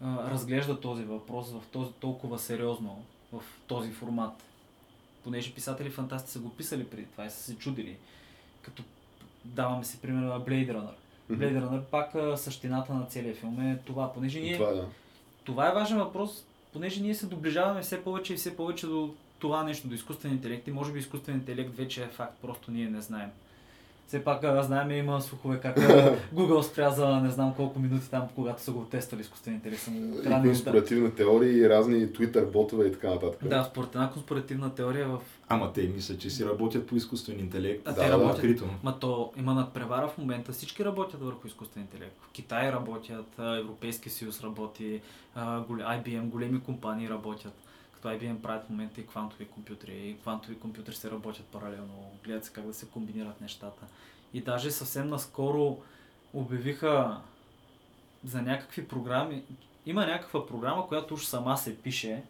а, 0.02 0.32
разглежда 0.32 0.80
този 0.80 1.04
въпрос 1.04 1.52
в 1.52 1.62
този 1.72 1.92
толкова 1.92 2.40
сериозно, 2.40 3.04
в 3.34 3.44
този 3.68 3.92
формат. 3.92 4.44
Понеже 5.24 5.54
писатели 5.54 5.90
фантасти 5.90 6.32
са 6.32 6.40
го 6.40 6.50
писали 6.50 6.88
преди 6.88 7.06
това 7.06 7.26
и 7.26 7.30
са 7.30 7.44
се 7.44 7.58
чудили. 7.58 7.98
Като 8.62 8.84
даваме 9.46 9.84
си 9.84 10.02
пример 10.02 10.22
на 10.22 10.42
Blade 10.42 10.72
Runner. 10.72 10.94
Blade 11.32 11.62
Runner 11.62 11.82
пак 11.82 12.16
а, 12.16 12.38
същината 12.38 12.94
на 12.94 13.06
целия 13.06 13.36
филм 13.36 13.62
е 13.62 13.80
това, 13.86 14.14
понеже 14.14 14.40
ние... 14.40 14.58
Това 14.58 14.72
да. 14.72 14.86
Това 15.44 15.70
е 15.70 15.74
важен 15.74 15.98
въпрос, 15.98 16.46
понеже 16.74 17.02
ние 17.02 17.16
се 17.16 17.26
доближаваме 17.26 17.82
все 17.82 18.04
повече 18.04 18.34
и 18.34 18.38
все 18.38 18.58
повече 18.58 18.88
до 18.88 19.14
това 19.40 19.64
нещо, 19.64 19.88
до 19.88 19.96
изкуствен 19.96 20.32
интелект 20.32 20.68
и 20.68 20.72
може 20.72 20.92
би 20.92 21.00
изкуствен 21.00 21.36
интелект 21.36 21.76
вече 21.76 22.04
е 22.04 22.08
факт, 22.08 22.38
просто 22.42 22.72
ние 22.72 22.90
не 22.90 23.02
знаем. 23.02 23.30
Все 24.08 24.24
пак 24.24 24.46
знаем, 24.62 24.92
има 24.92 25.22
слухове 25.22 25.60
как 25.60 25.78
Google 26.34 26.62
спря 26.62 26.90
за 26.90 27.08
не 27.08 27.30
знам 27.30 27.54
колко 27.56 27.80
минути 27.80 28.10
там, 28.10 28.28
когато 28.36 28.62
са 28.62 28.72
го 28.72 28.86
тествали 28.86 29.22
изкуствен 29.22 29.54
интелект. 29.54 29.88
И 30.26 30.30
конспиративни 30.42 31.16
теории, 31.16 31.58
и 31.58 31.70
разни 31.70 32.08
Twitter 32.08 32.52
ботове 32.52 32.88
и 32.88 32.92
така 32.92 33.10
нататък. 33.10 33.50
Да, 33.50 33.64
според 33.64 33.96
една 33.96 34.12
конспиративна 34.12 34.76
теория 34.76 35.08
в... 35.08 35.20
Ама 35.50 35.74
те 35.74 35.88
мисля, 35.88 36.18
че 36.18 36.30
си 36.30 36.46
работят 36.46 36.88
по 36.88 36.96
изкуствен 36.96 37.40
интелект. 37.40 37.88
А, 37.88 37.94
Да, 37.94 38.02
те 38.02 38.10
работят. 38.10 38.36
Открито. 38.36 38.66
Ма 38.84 39.00
то 39.00 39.32
има 39.38 39.54
надпревара 39.54 40.08
в 40.08 40.18
момента, 40.18 40.52
всички 40.52 40.86
работят 40.86 41.22
върху 41.22 41.48
изкуствен 41.48 41.84
интелект. 41.84 42.16
В 42.22 42.32
Китай 42.32 42.72
работят, 42.72 43.40
Европейския 43.40 44.12
съюз 44.12 44.44
работи, 44.44 45.02
IBM, 45.38 46.22
големи 46.22 46.60
компании 46.60 47.10
работят. 47.10 47.54
Като 47.98 48.08
IBM 48.08 48.42
правят 48.42 48.66
в 48.66 48.70
момента 48.70 49.02
и 49.02 49.08
квантови 49.08 49.48
компютри, 49.48 49.94
и 49.94 50.18
квантови 50.22 50.60
компютри 50.60 50.96
се 50.96 51.12
работят 51.12 51.46
паралелно, 51.46 52.12
гледат 52.24 52.46
се 52.46 52.54
как 52.54 52.66
да 52.66 52.74
се 52.74 52.88
комбинират 52.88 53.42
нещата. 53.42 53.86
И 54.34 54.42
даже 54.42 54.72
съвсем 54.72 55.10
наскоро 55.10 55.78
обявиха 56.34 57.22
за 58.24 58.42
някакви 58.42 58.88
програми. 58.88 59.44
Има 59.86 60.06
някаква 60.06 60.48
програма, 60.48 60.88
която 60.88 61.14
уж 61.14 61.26
сама 61.26 61.58
се 61.58 61.82
пише, 61.82 62.24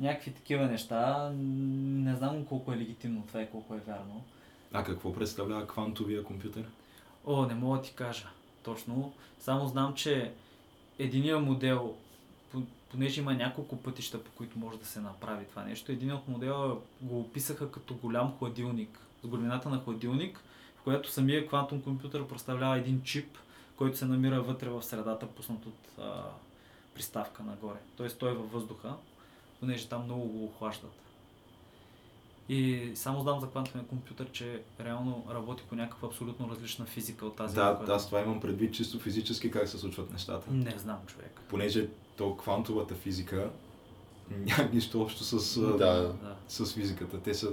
някакви 0.00 0.32
такива 0.32 0.66
неща. 0.66 1.30
Не 1.34 2.14
знам 2.14 2.44
колко 2.44 2.72
е 2.72 2.76
легитимно 2.76 3.24
това 3.26 3.42
и 3.42 3.50
колко 3.50 3.74
е 3.74 3.78
вярно. 3.86 4.24
А 4.72 4.84
какво 4.84 5.12
представлява 5.12 5.66
квантовия 5.66 6.24
компютър? 6.24 6.64
О, 7.26 7.46
не 7.46 7.54
мога 7.54 7.76
да 7.76 7.82
ти 7.82 7.94
кажа 7.94 8.28
точно. 8.62 9.12
Само 9.38 9.66
знам, 9.66 9.94
че 9.94 10.32
единия 10.98 11.38
модел, 11.38 11.94
понеже 12.90 13.20
има 13.20 13.34
няколко 13.34 13.76
пътища, 13.82 14.24
по 14.24 14.30
които 14.30 14.58
може 14.58 14.78
да 14.78 14.86
се 14.86 15.00
направи 15.00 15.44
това 15.44 15.64
нещо, 15.64 15.92
един 15.92 16.12
от 16.12 16.28
модела 16.28 16.78
го 17.00 17.20
описаха 17.20 17.70
като 17.70 17.94
голям 17.94 18.34
хладилник, 18.38 18.98
с 19.22 19.26
големината 19.26 19.68
на 19.68 19.80
хладилник, 19.80 20.40
в 20.76 20.82
което 20.82 21.10
самия 21.10 21.46
квантум 21.46 21.82
компютър 21.82 22.26
представлява 22.28 22.78
един 22.78 23.02
чип, 23.02 23.38
който 23.76 23.98
се 23.98 24.04
намира 24.04 24.42
вътре 24.42 24.68
в 24.68 24.82
средата, 24.82 25.26
пуснат 25.26 25.66
от 25.66 25.98
а, 25.98 26.22
приставка 26.94 27.42
нагоре. 27.42 27.78
Тоест 27.96 28.18
той 28.18 28.30
е 28.30 28.34
във 28.34 28.52
въздуха, 28.52 28.94
понеже 29.60 29.88
там 29.88 30.04
много 30.04 30.24
го 30.28 30.44
охлаждат. 30.44 30.92
И 32.48 32.90
само 32.94 33.20
знам 33.20 33.40
за 33.40 33.48
квантовия 33.50 33.84
компютър, 33.86 34.30
че 34.32 34.62
реално 34.80 35.24
работи 35.30 35.62
по 35.68 35.74
някаква 35.74 36.08
абсолютно 36.08 36.48
различна 36.50 36.86
физика 36.86 37.26
от 37.26 37.36
тази. 37.36 37.54
Да, 37.54 37.74
която- 37.76 37.92
аз 37.92 38.06
това 38.06 38.20
имам 38.20 38.40
предвид 38.40 38.74
чисто 38.74 38.98
физически 38.98 39.50
как 39.50 39.68
се 39.68 39.78
случват 39.78 40.12
нещата. 40.12 40.50
Не 40.50 40.78
знам, 40.78 40.98
човек. 41.06 41.40
Понеже 41.48 41.88
то 42.20 42.36
квантовата 42.36 42.94
физика 42.94 43.50
няма 44.30 44.70
нищо 44.72 45.02
общо 45.02 45.24
с, 45.24 45.60
Да. 45.60 45.76
Да. 45.76 46.14
с 46.48 46.74
физиката. 46.74 47.20
Те 47.20 47.34
са 47.34 47.52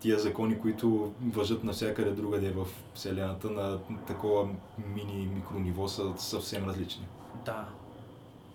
тия 0.00 0.18
закони, 0.18 0.60
които 0.60 1.12
въжат 1.22 1.64
навсякъде 1.64 2.10
другаде 2.10 2.50
в 2.50 2.66
Вселената 2.94 3.50
на 3.50 3.78
такова 4.06 4.48
мини 4.94 5.30
микрониво 5.34 5.88
са 5.88 6.12
съвсем 6.16 6.68
различни. 6.68 7.06
Да. 7.44 7.68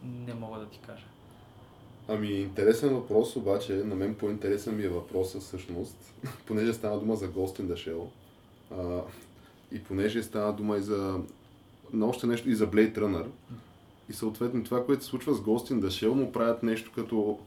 Не 0.03 0.33
мога 0.33 0.59
да 0.59 0.65
ти 0.65 0.79
кажа. 0.85 1.05
Ами, 2.07 2.27
интересен 2.27 2.89
въпрос, 2.89 3.35
обаче, 3.35 3.73
на 3.73 3.95
мен 3.95 4.15
по-интересен 4.15 4.77
ми 4.77 4.83
е 4.83 4.89
въпросът 4.89 5.41
всъщност, 5.41 6.13
понеже 6.45 6.73
стана 6.73 6.99
дума 6.99 7.15
за 7.15 7.27
Ghost 7.31 7.61
in 7.61 7.73
the 7.73 7.73
Shell, 7.73 8.07
а, 8.77 9.01
и 9.71 9.83
понеже 9.83 10.23
стана 10.23 10.53
дума 10.53 10.77
и 10.77 10.81
за 10.81 11.19
на 11.93 12.05
още 12.05 12.27
нещо, 12.27 12.49
и 12.49 12.55
за 12.55 12.67
Blade 12.67 12.97
Runner, 12.97 13.25
и 14.09 14.13
съответно 14.13 14.63
това, 14.63 14.85
което 14.85 15.03
се 15.03 15.09
случва 15.09 15.33
с 15.33 15.39
Ghost 15.41 15.73
in 15.73 15.79
the 15.79 15.87
Shell, 15.87 16.13
му 16.13 16.31
правят 16.31 16.63
нещо 16.63 16.91
като 16.95 17.39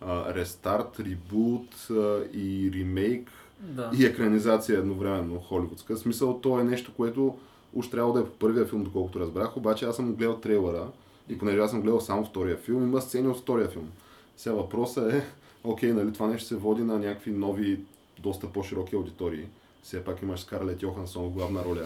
а, 0.00 0.34
рестарт, 0.34 1.00
ребут 1.00 1.88
а, 1.90 2.20
и 2.32 2.70
ремейк 2.74 3.30
Да. 3.60 3.90
и 3.98 4.04
екранизация 4.04 4.78
едновременно 4.78 5.40
холивудска. 5.40 5.94
В 5.96 5.98
смисъл, 5.98 6.40
то 6.40 6.60
е 6.60 6.64
нещо, 6.64 6.92
което 6.96 7.38
уж 7.74 7.90
трябва 7.90 8.12
да 8.12 8.20
е 8.20 8.24
по 8.24 8.30
първия 8.30 8.66
филм, 8.66 8.84
доколкото 8.84 9.20
разбрах, 9.20 9.56
обаче 9.56 9.84
аз 9.84 9.96
съм 9.96 10.14
гледал 10.14 10.36
трейлера 10.36 10.86
и 11.28 11.38
понеже 11.38 11.58
аз 11.58 11.70
съм 11.70 11.80
гледал 11.82 12.00
само 12.00 12.24
втория 12.24 12.56
филм, 12.56 12.82
има 12.82 13.00
сцени 13.00 13.28
от 13.28 13.38
втория 13.38 13.68
филм. 13.68 13.88
Сега 14.36 14.54
въпросът 14.54 15.12
е, 15.12 15.24
окей, 15.64 15.92
нали, 15.92 16.12
това 16.12 16.26
нещо 16.26 16.48
се 16.48 16.56
води 16.56 16.82
на 16.82 16.98
някакви 16.98 17.30
нови, 17.30 17.80
доста 18.18 18.46
по-широки 18.46 18.94
аудитории. 18.94 19.46
Все 19.82 20.04
пак 20.04 20.22
имаш 20.22 20.40
Скарлет 20.40 20.82
Йохансон 20.82 21.24
в 21.24 21.30
главна 21.30 21.64
роля. 21.64 21.82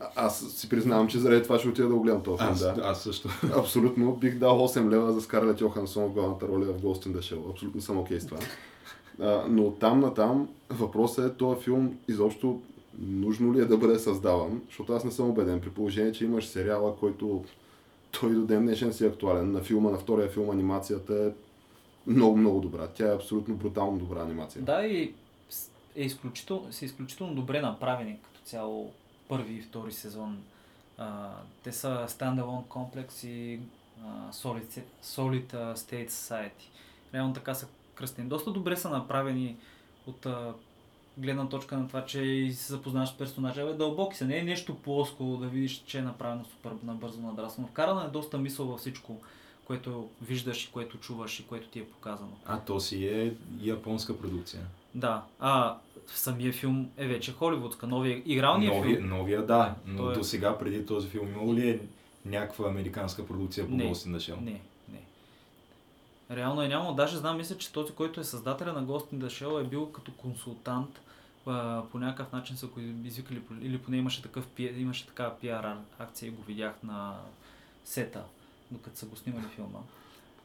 А- 0.00 0.08
Аз 0.16 0.50
си 0.50 0.68
признавам, 0.68 1.08
че 1.08 1.18
заради 1.18 1.42
това 1.42 1.58
ще 1.58 1.68
отида 1.68 1.88
да 1.88 1.94
го 1.94 2.00
гледам 2.02 2.22
този 2.22 2.38
филм, 2.38 2.50
Аз, 2.52 2.60
да. 2.60 2.74
аз 2.84 3.02
също. 3.02 3.28
Абсолютно 3.56 4.12
бих 4.16 4.38
дал 4.38 4.58
8 4.68 4.90
лева 4.90 5.12
за 5.12 5.20
Скарлет 5.20 5.60
Йохансон 5.60 6.04
в 6.04 6.12
главната 6.12 6.48
роля 6.48 6.64
в 6.64 6.82
Ghost 6.82 7.06
in 7.06 7.12
the 7.12 7.18
Shell. 7.18 7.50
Абсолютно 7.50 7.80
съм 7.80 7.98
окей 7.98 8.20
с 8.20 8.26
това. 8.26 8.38
А, 9.20 9.44
но 9.48 9.70
там 9.70 10.00
на 10.00 10.14
там 10.14 10.48
въпросът 10.70 11.32
е 11.32 11.36
този 11.36 11.60
филм 11.60 11.98
изобщо 12.08 12.60
нужно 12.98 13.54
ли 13.54 13.60
е 13.60 13.64
да 13.64 13.76
бъде 13.76 13.98
създаван, 13.98 14.62
защото 14.66 14.92
аз 14.92 15.04
не 15.04 15.10
съм 15.10 15.30
убеден 15.30 15.60
при 15.60 15.70
положение, 15.70 16.12
че 16.12 16.24
имаш 16.24 16.46
сериала, 16.46 16.96
който 16.96 17.44
той 18.20 18.30
до 18.30 18.40
ден 18.40 18.62
днешен 18.62 18.92
си 18.92 19.04
е 19.04 19.08
актуален. 19.08 19.52
На 19.52 19.60
филма, 19.62 19.90
на 19.90 19.98
втория 19.98 20.28
филм 20.28 20.50
анимацията 20.50 21.14
е 21.14 21.30
много, 22.06 22.36
много 22.36 22.60
добра. 22.60 22.86
Тя 22.86 23.12
е 23.12 23.14
абсолютно 23.14 23.54
брутално 23.54 23.98
добра 23.98 24.22
анимация. 24.22 24.62
Да, 24.62 24.86
и 24.86 25.12
е 25.96 26.02
изключително, 26.02 26.72
са 26.72 26.84
изключително 26.84 27.34
добре 27.34 27.60
направени 27.60 28.18
като 28.22 28.40
цяло 28.44 28.92
първи 29.28 29.54
и 29.54 29.62
втори 29.62 29.92
сезон. 29.92 30.42
А, 30.98 31.30
те 31.62 31.72
са 31.72 32.06
Standalone 32.08 32.64
Complex 32.64 33.26
и 33.26 33.60
а, 34.04 34.32
Solid, 34.32 34.82
Solid 35.04 35.74
State 35.74 36.08
Society. 36.08 36.68
Реално 37.14 37.34
така 37.34 37.54
са 37.54 37.68
кръстени. 37.94 38.28
Доста 38.28 38.50
добре 38.50 38.76
са 38.76 38.90
направени 38.90 39.56
от 40.06 40.26
а, 40.26 40.54
гледна 41.18 41.48
точка 41.48 41.76
на 41.76 41.88
това, 41.88 42.06
че 42.06 42.50
се 42.52 42.72
запознаваш 42.72 43.08
с 43.08 43.18
персонажа. 43.18 43.66
Бе, 43.66 43.72
дълбоки 43.72 44.16
са. 44.16 44.24
Не 44.24 44.38
е 44.38 44.42
нещо 44.42 44.74
плоско 44.74 45.24
да 45.24 45.46
видиш, 45.46 45.82
че 45.86 45.98
е 45.98 46.02
направено 46.02 46.44
супер 46.44 46.72
набързо 46.84 47.20
надрасно. 47.20 47.66
Вкарана 47.66 48.04
е 48.04 48.08
доста 48.08 48.38
мисъл 48.38 48.66
във 48.66 48.80
всичко, 48.80 49.20
което 49.64 50.08
виждаш 50.22 50.64
и 50.64 50.72
което 50.72 50.98
чуваш 50.98 51.40
и 51.40 51.46
което 51.46 51.68
ти 51.68 51.78
е 51.78 51.88
показано. 51.88 52.32
А 52.46 52.60
то 52.60 52.80
си 52.80 53.06
е 53.06 53.34
японска 53.60 54.18
продукция. 54.18 54.60
Да. 54.94 55.22
А 55.40 55.76
самия 56.06 56.52
филм 56.52 56.90
е 56.96 57.06
вече 57.06 57.32
холивудска. 57.32 57.86
Новия 57.86 58.22
игралния 58.26 58.74
новия, 58.74 58.96
филм. 58.96 59.08
новия, 59.08 59.46
да, 59.46 59.74
но 59.86 60.10
е- 60.10 60.14
до 60.14 60.24
сега 60.24 60.58
преди 60.58 60.86
този 60.86 61.08
филм 61.08 61.28
имало 61.28 61.54
ли 61.54 61.70
е 61.70 61.80
някаква 62.24 62.68
американска 62.68 63.26
продукция 63.26 63.66
по 63.66 63.72
Ghost 63.74 64.08
in 64.08 64.16
the 64.16 64.32
Shell? 64.32 64.40
Не, 64.40 64.60
не. 64.88 65.00
Реално 66.30 66.62
е 66.62 66.68
нямало. 66.68 66.94
Даже 66.94 67.16
знам, 67.16 67.36
мисля, 67.36 67.58
че 67.58 67.72
този, 67.72 67.92
който 67.92 68.20
е 68.20 68.24
създателя 68.24 68.72
на 68.72 68.84
Ghost 68.84 69.14
in 69.14 69.16
the 69.16 69.26
Shell 69.26 69.60
е 69.60 69.68
бил 69.68 69.86
като 69.86 70.12
консултант. 70.12 71.00
По 71.92 71.98
някакъв 71.98 72.32
начин 72.32 72.56
са 72.56 72.66
го 72.66 72.80
извикали, 73.04 73.40
или 73.62 73.78
поне 73.78 73.96
имаше, 73.96 74.22
такъв, 74.22 74.46
имаше 74.58 75.06
такава 75.06 75.38
пиар 75.38 75.64
ар- 75.64 75.76
акция 75.98 76.26
и 76.26 76.30
го 76.30 76.42
видях 76.42 76.74
на 76.82 77.16
сета, 77.84 78.22
докато 78.70 78.98
са 78.98 79.06
го 79.06 79.16
снимали 79.16 79.44
филма. 79.46 79.78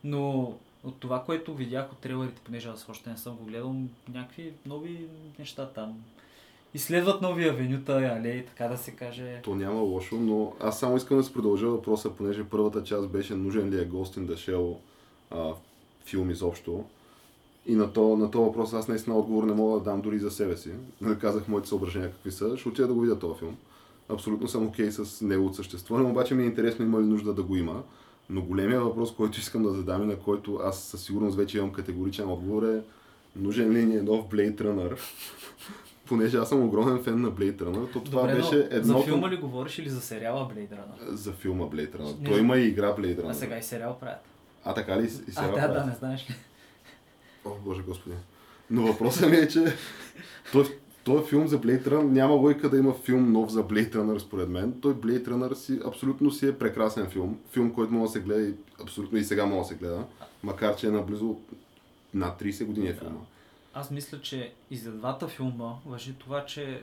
Но 0.04 0.54
от 0.88 1.00
това, 1.00 1.24
което 1.24 1.56
видях 1.56 1.92
от 1.92 1.98
трейлерите, 1.98 2.42
понеже 2.46 2.70
аз 2.70 2.90
още 2.90 3.10
не 3.10 3.18
съм 3.18 3.36
го 3.36 3.46
гледал, 3.46 3.76
някакви 4.14 4.54
нови 4.66 5.08
неща 5.40 5.70
там. 5.70 6.04
Изследват 6.74 7.22
нови 7.22 7.50
авенюта, 7.50 8.18
алеи, 8.20 8.46
така 8.46 8.68
да 8.68 8.78
се 8.78 8.92
каже. 8.92 9.40
То 9.44 9.56
няма 9.56 9.82
лошо, 9.82 10.16
но 10.16 10.54
аз 10.60 10.80
само 10.80 10.98
искам 10.98 11.18
да 11.18 11.24
се 11.24 11.34
продължа 11.34 11.68
въпроса, 11.68 12.10
понеже 12.10 12.44
първата 12.44 12.84
част 12.84 13.10
беше 13.10 13.36
нужен 13.36 13.70
ли 13.70 13.82
е 13.82 13.90
Ghost 13.90 14.20
in 14.20 14.36
the 14.36 15.56
филм 16.06 16.30
изобщо. 16.30 16.84
И 17.66 17.76
на 17.76 17.94
то, 17.94 18.18
на 18.18 18.32
то 18.32 18.42
въпрос 18.42 18.74
аз 18.74 18.88
наистина 18.88 19.18
отговор 19.18 19.44
не 19.44 19.54
мога 19.54 19.80
да 19.80 19.84
дам 19.84 20.02
дори 20.02 20.20
за 20.20 20.32
себе 20.32 20.58
си. 20.58 20.72
Казах 21.22 21.48
моите 21.48 21.68
съображения 21.68 22.12
какви 22.12 22.32
са. 22.32 22.58
Ще 22.58 22.70
отида 22.70 22.88
да 22.88 22.94
го 22.94 23.02
видя 23.02 23.20
този 23.20 23.40
филм. 23.40 23.58
Абсолютно 24.10 24.48
съм 24.48 24.68
окей 24.68 24.92
с 24.92 25.22
неговото 25.26 25.56
съществуване, 25.56 26.10
обаче 26.10 26.36
ми 26.36 26.44
е 26.44 26.46
интересно 26.46 26.86
има 26.86 27.02
ли 27.02 27.06
нужда 27.06 27.34
да 27.34 27.44
го 27.44 27.56
има. 27.56 27.84
Но 28.30 28.42
големия 28.42 28.82
въпрос, 28.82 29.16
който 29.16 29.40
искам 29.40 29.64
да 29.64 29.70
задам 29.70 30.04
и 30.04 30.06
на 30.06 30.16
който 30.16 30.60
аз 30.64 30.84
със 30.84 31.02
сигурност 31.04 31.38
вече 31.38 31.58
имам 31.58 31.72
категоричен 31.72 32.30
отговор 32.30 32.64
е 32.64 32.82
нужен 33.36 33.72
ли 33.72 33.86
ни 33.86 33.96
е 33.98 34.02
нов 34.02 34.26
Blade 34.26 34.56
Runner? 34.62 35.00
Понеже 36.06 36.38
аз 36.38 36.50
съм 36.50 36.64
огромен 36.64 37.04
фен 37.04 37.22
на 37.22 37.32
Blade 37.32 37.62
Runner, 37.62 37.94
то 37.94 38.04
това 38.04 38.22
Добре, 38.22 38.36
беше 38.36 38.56
но 38.56 38.78
едното... 38.78 39.00
за 39.00 39.06
филма 39.06 39.30
ли 39.30 39.38
говориш 39.38 39.80
или 39.80 39.90
за 39.90 40.02
сериала 40.02 40.50
Blade 40.56 40.70
Runner? 40.72 41.10
За 41.14 41.32
филма 41.34 41.66
Blade 41.66 41.98
Runner. 41.98 42.20
Не. 42.22 42.30
Той 42.30 42.40
има 42.40 42.58
и 42.58 42.68
игра 42.68 42.96
Blade 42.96 43.22
Runner. 43.22 43.30
А 43.30 43.34
сега 43.34 43.58
и 43.58 43.64
сериал 43.64 43.98
правят. 44.00 44.20
А 44.64 44.74
така 44.74 44.98
ли? 45.02 45.04
И 45.04 45.06
А, 45.06 45.10
сега 45.10 45.48
да, 45.48 45.54
правят? 45.54 45.74
да, 45.74 45.86
не 45.86 45.96
знаеш 45.96 46.30
ли. 46.30 46.36
О, 47.46 47.50
Боже 47.66 47.82
Господи. 47.82 48.16
Но 48.70 48.82
въпросът 48.88 49.30
ми 49.30 49.36
е, 49.36 49.48
че 49.48 49.74
той, 50.52 50.64
този 51.08 51.30
филм 51.30 51.48
за 51.48 51.62
Blade 51.62 51.88
Runner 51.88 52.04
няма 52.04 52.34
логика 52.34 52.70
да 52.70 52.78
има 52.78 52.94
филм 52.94 53.32
нов 53.32 53.52
за 53.52 53.64
Blade 53.64 53.96
Runner, 53.96 54.18
според 54.18 54.50
мен. 54.50 54.80
Той 54.82 54.94
Blade 54.94 55.28
Runner 55.28 55.54
си, 55.54 55.80
абсолютно 55.86 56.32
си 56.32 56.48
е 56.48 56.58
прекрасен 56.58 57.10
филм. 57.10 57.40
Филм, 57.52 57.74
който 57.74 57.94
може 57.94 58.08
да 58.08 58.12
се 58.12 58.20
гледа 58.20 58.42
и 58.42 58.54
абсолютно 58.84 59.18
и 59.18 59.24
сега 59.24 59.46
може 59.46 59.60
да 59.60 59.66
се 59.66 59.76
гледа. 59.76 60.06
Макар, 60.44 60.76
че 60.76 60.88
е 60.88 60.92
наблизо 60.92 61.36
над 62.14 62.42
30 62.42 62.66
години 62.66 62.88
е 62.88 62.94
филма. 62.94 63.20
Аз 63.74 63.92
мисля, 63.92 64.22
че 64.22 64.54
и 64.72 64.78
за 64.78 64.92
двата 64.92 65.28
филма 65.28 65.74
въжи 65.86 66.14
това, 66.14 66.46
че 66.46 66.82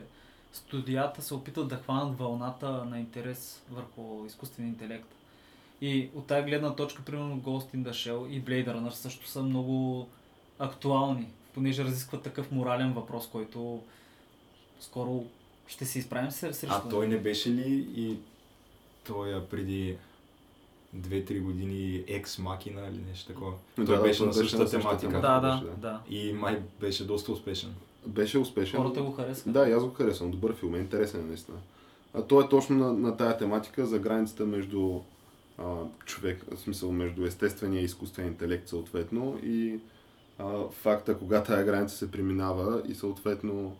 студията 0.53 1.21
се 1.21 1.33
опитат 1.33 1.67
да 1.67 1.75
хванат 1.75 2.17
вълната 2.17 2.85
на 2.85 2.99
интерес 2.99 3.63
върху 3.71 4.25
изкуствения 4.25 4.69
интелект. 4.69 5.15
И 5.81 6.09
от 6.15 6.27
тази 6.27 6.45
гледна 6.45 6.75
точка, 6.75 7.01
примерно 7.05 7.41
Ghost 7.41 7.75
in 7.75 7.83
the 7.83 7.91
Shell 7.91 8.27
и 8.27 8.43
Blade 8.43 8.67
Runner 8.67 8.89
също 8.89 9.27
са 9.27 9.43
много 9.43 10.07
актуални, 10.59 11.27
понеже 11.53 11.83
разискват 11.83 12.23
такъв 12.23 12.51
морален 12.51 12.93
въпрос, 12.93 13.29
който 13.31 13.81
скоро 14.79 15.25
ще 15.67 15.85
се 15.85 15.99
изправим 15.99 16.31
се 16.31 16.53
срещу. 16.53 16.75
А 16.75 16.89
той 16.89 17.07
не 17.07 17.17
беше 17.17 17.49
ли 17.49 17.87
и 17.95 18.17
той 19.03 19.33
а, 19.33 19.45
преди 19.45 19.97
2-3 20.97 21.41
години 21.41 22.03
екс 22.07 22.41
макина 22.41 22.81
или 22.81 23.01
нещо 23.09 23.33
такова? 23.33 23.53
Да, 23.77 23.85
той 23.85 23.97
да, 23.97 24.01
беше 24.01 24.17
той 24.17 24.27
на 24.27 24.33
беше 24.33 24.49
същата 24.49 24.71
тематика. 24.71 25.21
Да, 25.21 25.39
беше, 25.39 25.63
да, 25.63 25.69
да. 25.69 26.01
да. 26.09 26.15
И 26.15 26.33
май 26.33 26.61
беше 26.79 27.07
доста 27.07 27.31
успешен. 27.31 27.73
Беше 28.05 28.39
успешен. 28.39 28.79
Хората 28.79 29.01
го 29.01 29.11
харесват. 29.11 29.53
Да, 29.53 29.69
и 29.69 29.71
аз 29.71 29.83
го 29.83 29.93
харесвам. 29.93 30.31
Добър 30.31 30.55
филм, 30.55 30.75
е 30.75 30.79
интересен 30.79 31.21
е 31.21 31.23
наистина. 31.23 31.57
А 32.13 32.21
той 32.21 32.43
е 32.43 32.49
точно 32.49 32.75
на, 32.75 32.93
на 32.93 33.17
тая 33.17 33.37
тематика 33.37 33.85
за 33.85 33.99
границата 33.99 34.45
между 34.45 34.99
а, 35.57 35.63
човек, 36.05 36.45
в 36.51 36.59
смисъл 36.59 36.91
между 36.91 37.25
естествения 37.25 37.81
и 37.81 37.85
изкуствения 37.85 38.31
интелект 38.31 38.67
съответно 38.67 39.39
и 39.43 39.79
а, 40.39 40.69
факта 40.71 41.17
кога 41.17 41.43
тая 41.43 41.65
граница 41.65 41.97
се 41.97 42.11
преминава 42.11 42.81
и 42.87 42.95
съответно 42.95 43.75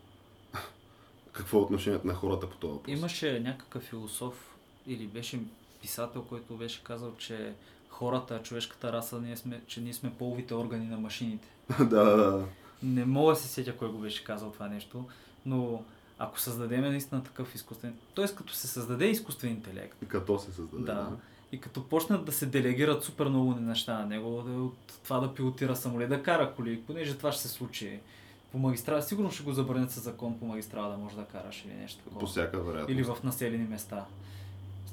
какво 1.36 1.58
е 1.58 1.62
отношението 1.62 2.08
на 2.08 2.14
хората 2.14 2.50
по 2.50 2.58
този 2.58 2.74
въпрос. 2.74 2.98
Имаше 2.98 3.40
някакъв 3.40 3.84
философ 3.84 4.56
или 4.88 5.08
беше 5.08 5.40
писател, 5.82 6.22
който 6.22 6.54
беше 6.54 6.84
казал, 6.84 7.16
че 7.18 7.54
хората, 7.90 8.42
човешката 8.44 8.94
раса, 8.94 9.22
ние 9.22 9.38
сме, 9.38 9.62
че 9.68 9.82
ние 9.82 9.94
сме 9.94 10.14
половите 10.14 10.54
органи 10.54 10.86
на 10.86 10.98
машините. 10.98 11.48
да, 11.80 11.86
да, 11.86 12.16
да. 12.18 12.46
Не 12.84 13.06
мога 13.06 13.34
да 13.34 13.40
се 13.40 13.48
сетя 13.48 13.78
кой 13.78 13.92
го 13.92 13.98
беше 13.98 14.24
казал 14.24 14.52
това 14.52 14.68
нещо, 14.68 15.06
но 15.46 15.84
ако 16.20 16.40
създадем 16.40 16.82
наистина 16.82 17.24
такъв 17.24 17.56
изкуствен... 17.56 17.96
Тоест 18.14 18.36
като 18.36 18.54
се 18.54 18.68
създаде 18.68 19.06
изкуствен 19.06 19.52
интелект, 19.52 19.98
Като 20.08 20.40
се 20.40 20.52
създаде. 20.52 20.84
да, 20.84 21.10
и 21.52 21.60
като 21.62 21.90
почнат 21.90 22.26
да 22.26 22.32
се 22.32 22.46
делегират 22.46 23.04
супер 23.04 23.26
много 23.26 23.56
неща 23.56 24.00
на 24.00 24.06
него, 24.06 24.38
от 24.38 25.00
това 25.04 25.20
да 25.20 25.34
пилотира 25.34 25.76
самолет, 25.76 26.10
да 26.10 26.24
кара 26.24 26.54
коли, 26.56 26.82
понеже 26.82 27.18
това 27.18 27.32
ще 27.32 27.42
се 27.42 27.48
случи 27.48 28.00
по 28.56 28.60
магистрала, 28.60 29.02
сигурно 29.02 29.32
ще 29.32 29.44
го 29.44 29.52
забранят 29.52 29.92
със 29.92 30.04
закон 30.04 30.40
по 30.40 30.46
магистрала 30.46 30.92
да 30.92 30.98
можеш 30.98 31.18
да 31.18 31.26
караш 31.26 31.66
или 31.66 31.74
нещо 31.74 32.04
такова. 32.04 32.20
По 32.20 32.26
всяка 32.26 32.60
вероятност. 32.60 32.90
Или 32.90 33.04
в 33.04 33.18
населени 33.24 33.68
места. 33.68 34.06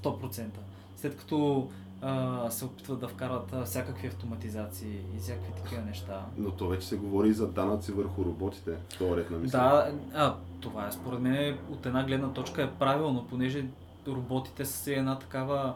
100%. 0.03 0.49
След 0.97 1.17
като 1.17 1.69
а, 2.01 2.51
се 2.51 2.65
опитват 2.65 3.01
да 3.01 3.09
вкарат 3.09 3.53
а, 3.53 3.65
всякакви 3.65 4.07
автоматизации 4.07 4.99
и 5.17 5.19
всякакви 5.19 5.53
такива 5.63 5.83
неща. 5.83 6.25
Но 6.37 6.51
то 6.51 6.69
вече 6.69 6.87
се 6.87 6.97
говори 6.97 7.29
и 7.29 7.33
за 7.33 7.49
данъци 7.49 7.93
върху 7.93 8.25
роботите. 8.25 8.77
В 9.01 9.17
ред 9.17 9.31
на 9.31 9.39
мисъл. 9.39 9.61
Да, 9.61 9.93
а, 10.15 10.35
това 10.61 10.89
е 10.89 10.93
според 10.93 11.21
мен 11.21 11.59
от 11.71 11.87
една 11.87 12.05
гледна 12.05 12.29
точка 12.29 12.63
е 12.63 12.71
правилно, 12.71 13.27
понеже 13.31 13.65
роботите 14.09 14.65
са 14.65 14.79
си 14.79 14.93
една 14.93 15.19
такава 15.19 15.75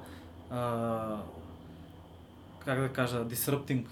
а, 0.51 1.20
как 2.64 2.80
да 2.80 2.89
кажа, 2.89 3.24
disrupting 3.24 3.84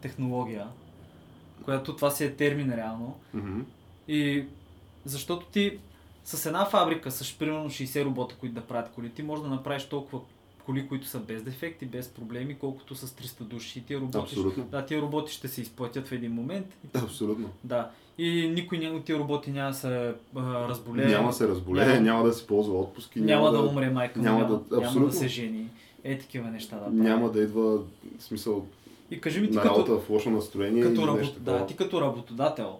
технология, 0.00 0.68
която 1.62 1.96
това 1.96 2.10
си 2.10 2.24
е 2.24 2.32
термин 2.32 2.74
реално. 2.74 3.16
Мгм. 3.34 3.60
И 4.08 4.44
защото 5.04 5.46
ти 5.46 5.78
с 6.24 6.46
една 6.46 6.64
фабрика, 6.64 7.10
с 7.10 7.38
примерно 7.38 7.70
60 7.70 8.04
робота, 8.04 8.34
които 8.34 8.54
да 8.54 8.60
правят 8.60 8.90
коли, 8.94 9.10
ти 9.10 9.22
можеш 9.22 9.42
да 9.42 9.48
направиш 9.50 9.84
толкова 9.84 10.20
коли, 10.64 10.88
които 10.88 11.06
са 11.06 11.18
без 11.18 11.42
дефекти, 11.42 11.86
без 11.86 12.08
проблеми, 12.08 12.56
колкото 12.58 12.94
с 12.94 13.06
300 13.08 13.42
души. 13.42 13.78
И 13.78 13.82
тия 13.82 14.00
роботи, 14.00 14.18
Абсолютно. 14.18 14.64
да, 14.64 14.86
тия 14.86 15.02
роботи 15.02 15.32
ще 15.32 15.48
се 15.48 15.60
изплатят 15.60 16.08
в 16.08 16.12
един 16.12 16.32
момент. 16.32 16.66
Абсолютно. 16.94 17.48
Да. 17.64 17.90
И 18.18 18.48
никой 18.48 18.78
от 18.88 19.04
тия 19.04 19.18
роботи 19.18 19.50
няма 19.50 19.70
да 19.70 19.76
се 19.76 19.88
а, 20.36 20.68
разболее. 20.68 21.06
Няма 21.06 21.28
да 21.28 21.32
се 21.32 21.48
разболее, 21.48 21.86
няма- 21.86 22.00
няма, 22.00 22.24
да 22.24 22.32
си 22.32 22.46
ползва 22.46 22.80
отпуски. 22.80 23.20
Няма, 23.20 23.50
да, 23.50 23.60
умре 23.62 23.90
майка, 23.90 24.20
няма 24.20 24.38
няма, 24.38 24.62
да- 24.70 24.80
няма, 24.80 25.06
да 25.06 25.12
се 25.12 25.28
жени. 25.28 25.68
Е, 26.04 26.18
такива 26.18 26.50
неща 26.50 26.76
да 26.76 26.84
прави. 26.84 26.96
Няма 26.96 27.30
да 27.30 27.42
идва 27.42 27.78
в 27.78 27.82
смисъл 28.18 28.66
И 29.12 29.20
кажи 29.20 29.40
ми 29.40 29.50
ти 29.50 29.56
на 29.56 29.62
като, 29.62 29.74
работа 29.74 29.98
в 29.98 30.10
лошо 30.10 30.30
настроение 30.30 30.82
като, 30.82 31.06
работ... 31.06 31.20
нещо 31.20 31.40
да, 31.40 31.66
ти 31.66 31.76
като 31.76 32.00
работодател, 32.00 32.78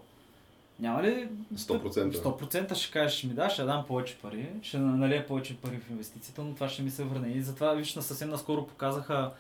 няма 0.81 1.03
ли 1.03 1.29
100%. 1.55 2.13
100% 2.13 2.75
ще 2.75 2.93
кажеш, 2.93 3.25
ми 3.25 3.35
даш, 3.35 3.53
ще 3.53 3.65
дам 3.65 3.85
повече 3.89 4.19
пари, 4.23 4.47
ще 4.63 4.79
налия 4.79 5.27
повече 5.27 5.57
пари 5.57 5.81
в 5.87 5.91
инвестицията, 5.91 6.43
но 6.43 6.55
това 6.55 6.69
ще 6.69 6.83
ми 6.83 6.91
се 6.91 7.05
върне. 7.05 7.29
И 7.29 7.43
затова, 7.43 7.73
виж, 7.73 7.95
на 7.95 8.03
съвсем 8.03 8.29
наскоро 8.29 8.67
показаха, 8.67 9.31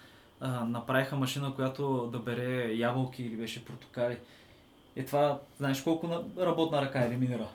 а, 0.40 0.64
направиха 0.64 1.16
машина, 1.16 1.54
която 1.54 2.08
да 2.12 2.18
бере 2.18 2.72
ябълки 2.74 3.22
или 3.22 3.36
беше 3.36 3.64
портокали. 3.64 4.16
И 4.96 5.06
това, 5.06 5.38
знаеш 5.58 5.82
колко 5.82 6.06
на... 6.06 6.44
работна 6.46 6.82
ръка 6.82 7.04
елиминира. 7.04 7.48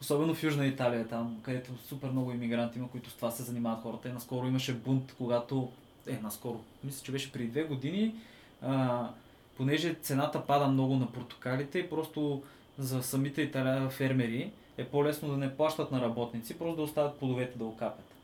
Особено 0.00 0.34
в 0.34 0.42
Южна 0.42 0.66
Италия, 0.66 1.08
там, 1.08 1.38
където 1.42 1.70
супер 1.88 2.08
много 2.08 2.32
иммигранти 2.32 2.78
има, 2.78 2.90
които 2.90 3.10
с 3.10 3.14
това 3.14 3.30
се 3.30 3.42
занимават 3.42 3.82
хората. 3.82 4.08
И 4.08 4.12
наскоро 4.12 4.46
имаше 4.46 4.74
бунт, 4.74 5.14
когато... 5.18 5.68
Е, 6.06 6.18
наскоро. 6.22 6.60
Мисля, 6.84 7.04
че 7.04 7.12
беше 7.12 7.32
преди 7.32 7.48
две 7.48 7.62
години. 7.62 8.14
А, 8.62 9.08
понеже 9.56 9.94
цената 9.94 10.46
пада 10.46 10.66
много 10.66 10.96
на 10.96 11.12
портокалите 11.12 11.78
и 11.78 11.90
просто 11.90 12.42
за 12.78 13.02
самите 13.02 13.42
италя 13.42 13.90
фермери 13.90 14.52
е 14.78 14.84
по-лесно 14.84 15.28
да 15.28 15.36
не 15.36 15.56
плащат 15.56 15.92
на 15.92 16.00
работници, 16.00 16.58
просто 16.58 16.76
да 16.76 16.82
оставят 16.82 17.18
плодовете 17.18 17.58
да 17.58 17.64
окапят. 17.64 18.14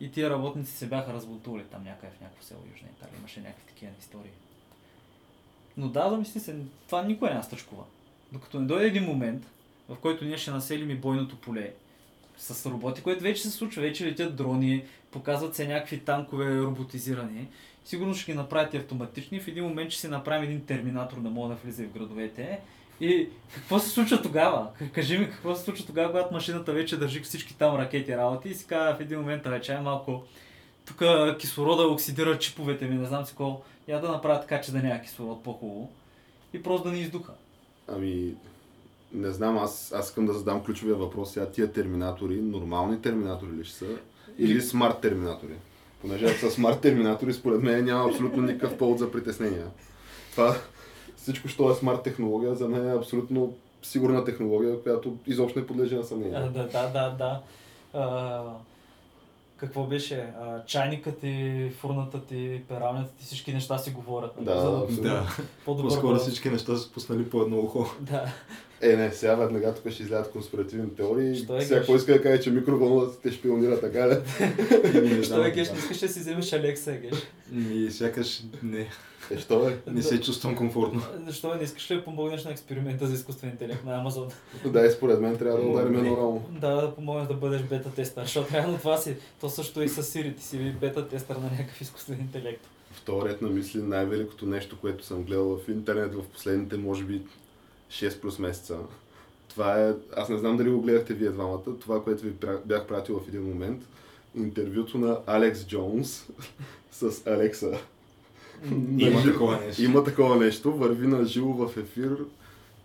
И 0.00 0.12
тия 0.12 0.30
работници 0.30 0.72
се 0.72 0.86
бяха 0.86 1.12
разбунтували 1.12 1.64
там 1.64 1.84
някъде 1.84 2.12
в 2.18 2.20
някакво 2.20 2.42
село 2.42 2.60
Южна 2.72 2.88
Италия. 2.96 3.18
Имаше 3.18 3.40
някакви 3.40 3.66
такива 3.66 3.92
истории. 4.00 4.30
Но 5.76 5.88
да, 5.88 6.10
замисли 6.10 6.40
се, 6.40 6.56
това 6.86 7.02
никой 7.02 7.30
няма 7.30 7.42
стъчкова. 7.42 7.82
Докато 8.32 8.60
не 8.60 8.66
дойде 8.66 8.86
един 8.86 9.04
момент, 9.04 9.46
в 9.88 9.96
който 9.96 10.24
ние 10.24 10.38
ще 10.38 10.50
населим 10.50 10.90
и 10.90 10.94
бойното 10.94 11.36
поле 11.36 11.74
с 12.38 12.70
роботи, 12.70 13.02
което 13.02 13.22
вече 13.22 13.42
се 13.42 13.50
случва, 13.50 13.82
вече 13.82 14.06
летят 14.06 14.36
дрони, 14.36 14.84
показват 15.10 15.54
се 15.54 15.68
някакви 15.68 16.00
танкове 16.00 16.58
роботизирани. 16.58 17.48
Сигурно 17.84 18.14
ще 18.14 18.32
ги 18.32 18.38
направят 18.38 18.74
и 18.74 18.76
автоматични. 18.76 19.40
В 19.40 19.48
един 19.48 19.64
момент 19.64 19.90
ще 19.90 20.00
си 20.00 20.08
направим 20.08 20.44
един 20.44 20.66
терминатор 20.66 21.20
да 21.20 21.30
мога 21.30 21.48
да 21.48 21.54
влиза 21.54 21.84
в 21.84 21.92
градовете. 21.92 22.60
И 23.00 23.28
какво 23.54 23.78
се 23.78 23.88
случва 23.88 24.22
тогава? 24.22 24.68
Кажи 24.92 25.18
ми 25.18 25.30
какво 25.30 25.54
се 25.54 25.62
случва 25.62 25.86
тогава, 25.86 26.10
когато 26.10 26.34
машината 26.34 26.72
вече 26.72 26.98
държи 26.98 27.20
всички 27.20 27.58
там 27.58 27.76
ракети 27.76 28.16
работи 28.16 28.48
и 28.48 28.54
си 28.54 28.66
казва 28.66 28.96
в 28.96 29.00
един 29.00 29.18
момент, 29.18 29.46
вече 29.46 29.72
е 29.72 29.80
малко 29.80 30.22
тук 30.84 31.02
кислорода 31.38 31.82
оксидира 31.82 32.38
чиповете 32.38 32.86
ми, 32.86 32.94
не 32.94 33.06
знам 33.06 33.24
си 33.24 33.30
какво. 33.30 33.62
Я 33.88 34.00
да 34.00 34.08
направя 34.08 34.40
така, 34.40 34.60
че 34.60 34.72
да 34.72 34.78
няма 34.78 35.00
кислород 35.00 35.42
по-хубаво. 35.42 35.90
И 36.52 36.62
просто 36.62 36.88
да 36.88 36.94
ни 36.94 37.00
издуха. 37.00 37.32
Ами, 37.88 38.34
не 39.12 39.30
знам, 39.30 39.58
аз, 39.58 39.92
аз 39.92 40.08
искам 40.08 40.26
да 40.26 40.32
задам 40.32 40.64
ключовия 40.64 40.96
въпрос. 40.96 41.32
Сега 41.32 41.46
тия 41.46 41.72
терминатори, 41.72 42.40
нормални 42.40 43.02
терминатори 43.02 43.50
ли 43.50 43.64
ще 43.64 43.74
са? 43.74 43.86
Или 44.38 44.60
смарт 44.60 45.00
терминатори? 45.00 45.54
Понеже 46.02 46.28
са 46.28 46.50
смарт 46.50 46.80
терминатори, 46.80 47.32
според 47.32 47.62
мен 47.62 47.84
няма 47.84 48.08
абсолютно 48.10 48.42
никакъв 48.42 48.78
повод 48.78 48.98
за 48.98 49.12
притеснения. 49.12 49.66
Това, 50.30 50.56
всичко, 51.16 51.48
що 51.48 51.70
е 51.70 51.74
смарт 51.74 52.02
технология, 52.02 52.54
за 52.54 52.68
мен 52.68 52.88
е 52.90 52.94
абсолютно 52.96 53.54
сигурна 53.82 54.24
технология, 54.24 54.82
която 54.82 55.16
изобщо 55.26 55.58
не 55.58 55.66
подлежи 55.66 55.94
на 55.96 56.04
съмнение. 56.04 56.38
Да, 56.40 56.48
да, 56.68 56.88
да, 56.88 57.10
да. 57.18 57.40
А, 58.00 58.42
какво 59.56 59.84
беше? 59.84 60.26
А, 60.40 60.64
чайникът 60.64 61.18
ти, 61.18 61.70
фурната 61.80 62.20
ти, 62.26 62.60
пералнята 62.68 63.10
ти, 63.18 63.24
всички 63.24 63.52
неща 63.52 63.78
си 63.78 63.90
говорят. 63.90 64.36
нали? 64.36 64.46
Да, 64.46 64.60
За. 64.88 65.02
Да, 65.02 65.26
по-добър 65.64 65.88
по-скоро 65.88 66.06
баланс. 66.06 66.22
всички 66.22 66.50
неща 66.50 66.76
са 66.76 66.82
спуснали 66.82 67.30
по 67.30 67.42
едно 67.42 67.58
ухо. 67.58 67.86
Да. 68.00 68.32
Е, 68.82 68.96
не, 68.96 69.12
сега 69.12 69.34
веднага 69.34 69.74
тук 69.74 69.92
ще 69.92 70.02
излядат 70.02 70.30
конспиративни 70.32 70.94
теории. 70.94 71.36
Що 71.36 71.56
е, 71.56 71.60
сега 71.60 71.86
кой 71.86 71.96
иска 71.96 72.12
да 72.12 72.22
каже, 72.22 72.42
че 72.42 72.50
микровълновата 72.50 73.20
те 73.20 73.32
шпионира 73.32 73.80
така 73.80 74.08
ли? 74.08 74.14
Що 75.24 75.44
е, 75.44 75.50
Геш, 75.50 75.70
не 75.70 75.78
искаш 75.78 75.98
да 75.98 76.08
си 76.08 76.20
вземеш 76.20 76.52
Алекса, 76.52 76.92
Геш? 76.92 77.18
И 77.72 77.90
сякаш 77.90 78.42
не, 78.62 78.88
Е, 79.30 79.38
що 79.38 79.68
е? 79.68 79.78
не 79.86 80.02
се 80.02 80.20
чувствам 80.20 80.56
комфортно. 80.56 81.02
Защо 81.26 81.54
не 81.54 81.62
искаш 81.62 81.90
ли 81.90 81.94
да 81.94 82.04
помогнеш 82.04 82.44
на 82.44 82.50
експеримента 82.50 83.06
за 83.06 83.14
изкуствен 83.14 83.50
интелект 83.50 83.84
на 83.84 83.98
Амазон? 83.98 84.28
Да, 84.66 84.86
и 84.86 84.90
според 84.90 85.20
мен 85.20 85.38
трябва 85.38 85.60
да 85.60 85.66
ударим 85.66 85.92
Не. 85.92 86.02
нормално. 86.02 86.44
Да, 86.50 86.74
да 86.74 86.94
помогнеш 86.94 87.28
да 87.28 87.34
бъдеш 87.34 87.62
бета 87.62 87.90
тестър, 87.90 88.22
защото 88.22 88.54
реално 88.54 88.78
това 88.78 88.96
си, 88.96 89.16
то 89.40 89.48
също 89.48 89.82
и 89.82 89.88
с 89.88 90.02
Siri, 90.02 90.36
ти 90.36 90.42
си 90.42 90.58
бета 90.80 91.08
тестър 91.08 91.36
на 91.36 91.50
някакъв 91.50 91.80
изкуствен 91.80 92.20
интелект. 92.20 92.68
В 93.08 93.24
ред 93.24 93.42
на 93.42 93.48
мисли 93.48 93.82
най-великото 93.82 94.46
нещо, 94.46 94.76
което 94.80 95.04
съм 95.04 95.22
гледал 95.22 95.58
в 95.58 95.68
интернет 95.68 96.14
в 96.14 96.22
последните, 96.22 96.76
може 96.76 97.04
би, 97.04 97.22
6 97.92 98.20
плюс 98.20 98.38
месеца. 98.38 98.78
Това 99.48 99.80
е, 99.88 99.92
аз 100.16 100.28
не 100.28 100.38
знам 100.38 100.56
дали 100.56 100.70
го 100.70 100.80
гледахте 100.80 101.14
вие 101.14 101.30
двамата, 101.30 101.78
това, 101.80 102.04
което 102.04 102.22
ви 102.24 102.32
бях 102.64 102.86
пратил 102.86 103.20
в 103.20 103.28
един 103.28 103.42
момент, 103.42 103.82
интервюто 104.34 104.98
на 104.98 105.18
Алекс 105.26 105.66
Джонс 105.66 106.26
с 106.90 107.26
Алекса. 107.26 107.78
Има 108.98 109.22
такова 109.22 109.60
нещо. 109.60 109.82
Има 109.82 110.04
такова 110.04 110.36
нещо, 110.36 110.72
върви 110.72 111.06
на 111.06 111.24
живо 111.24 111.52
в 111.52 111.76
ефир 111.76 112.16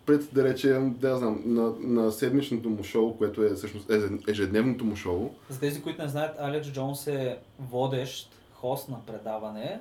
пред, 0.06 0.34
да 0.34 0.44
речем, 0.44 0.96
да 1.00 1.18
знам, 1.18 1.42
на, 1.46 1.74
на 1.80 2.12
седмичното 2.12 2.70
му 2.70 2.84
шоу, 2.84 3.18
което 3.18 3.44
е 3.44 3.50
всъщност 3.54 3.88
еже- 3.88 4.30
ежедневното 4.30 4.86
му 4.86 4.96
шоу. 4.96 5.32
За 5.50 5.60
тези, 5.60 5.82
които 5.82 6.02
не 6.02 6.08
знаят, 6.08 6.36
Алекс 6.40 6.68
Джонс 6.72 7.08
е 7.08 7.38
водещ, 7.60 8.30
хост 8.54 8.90
на 8.90 9.06
предаване, 9.06 9.80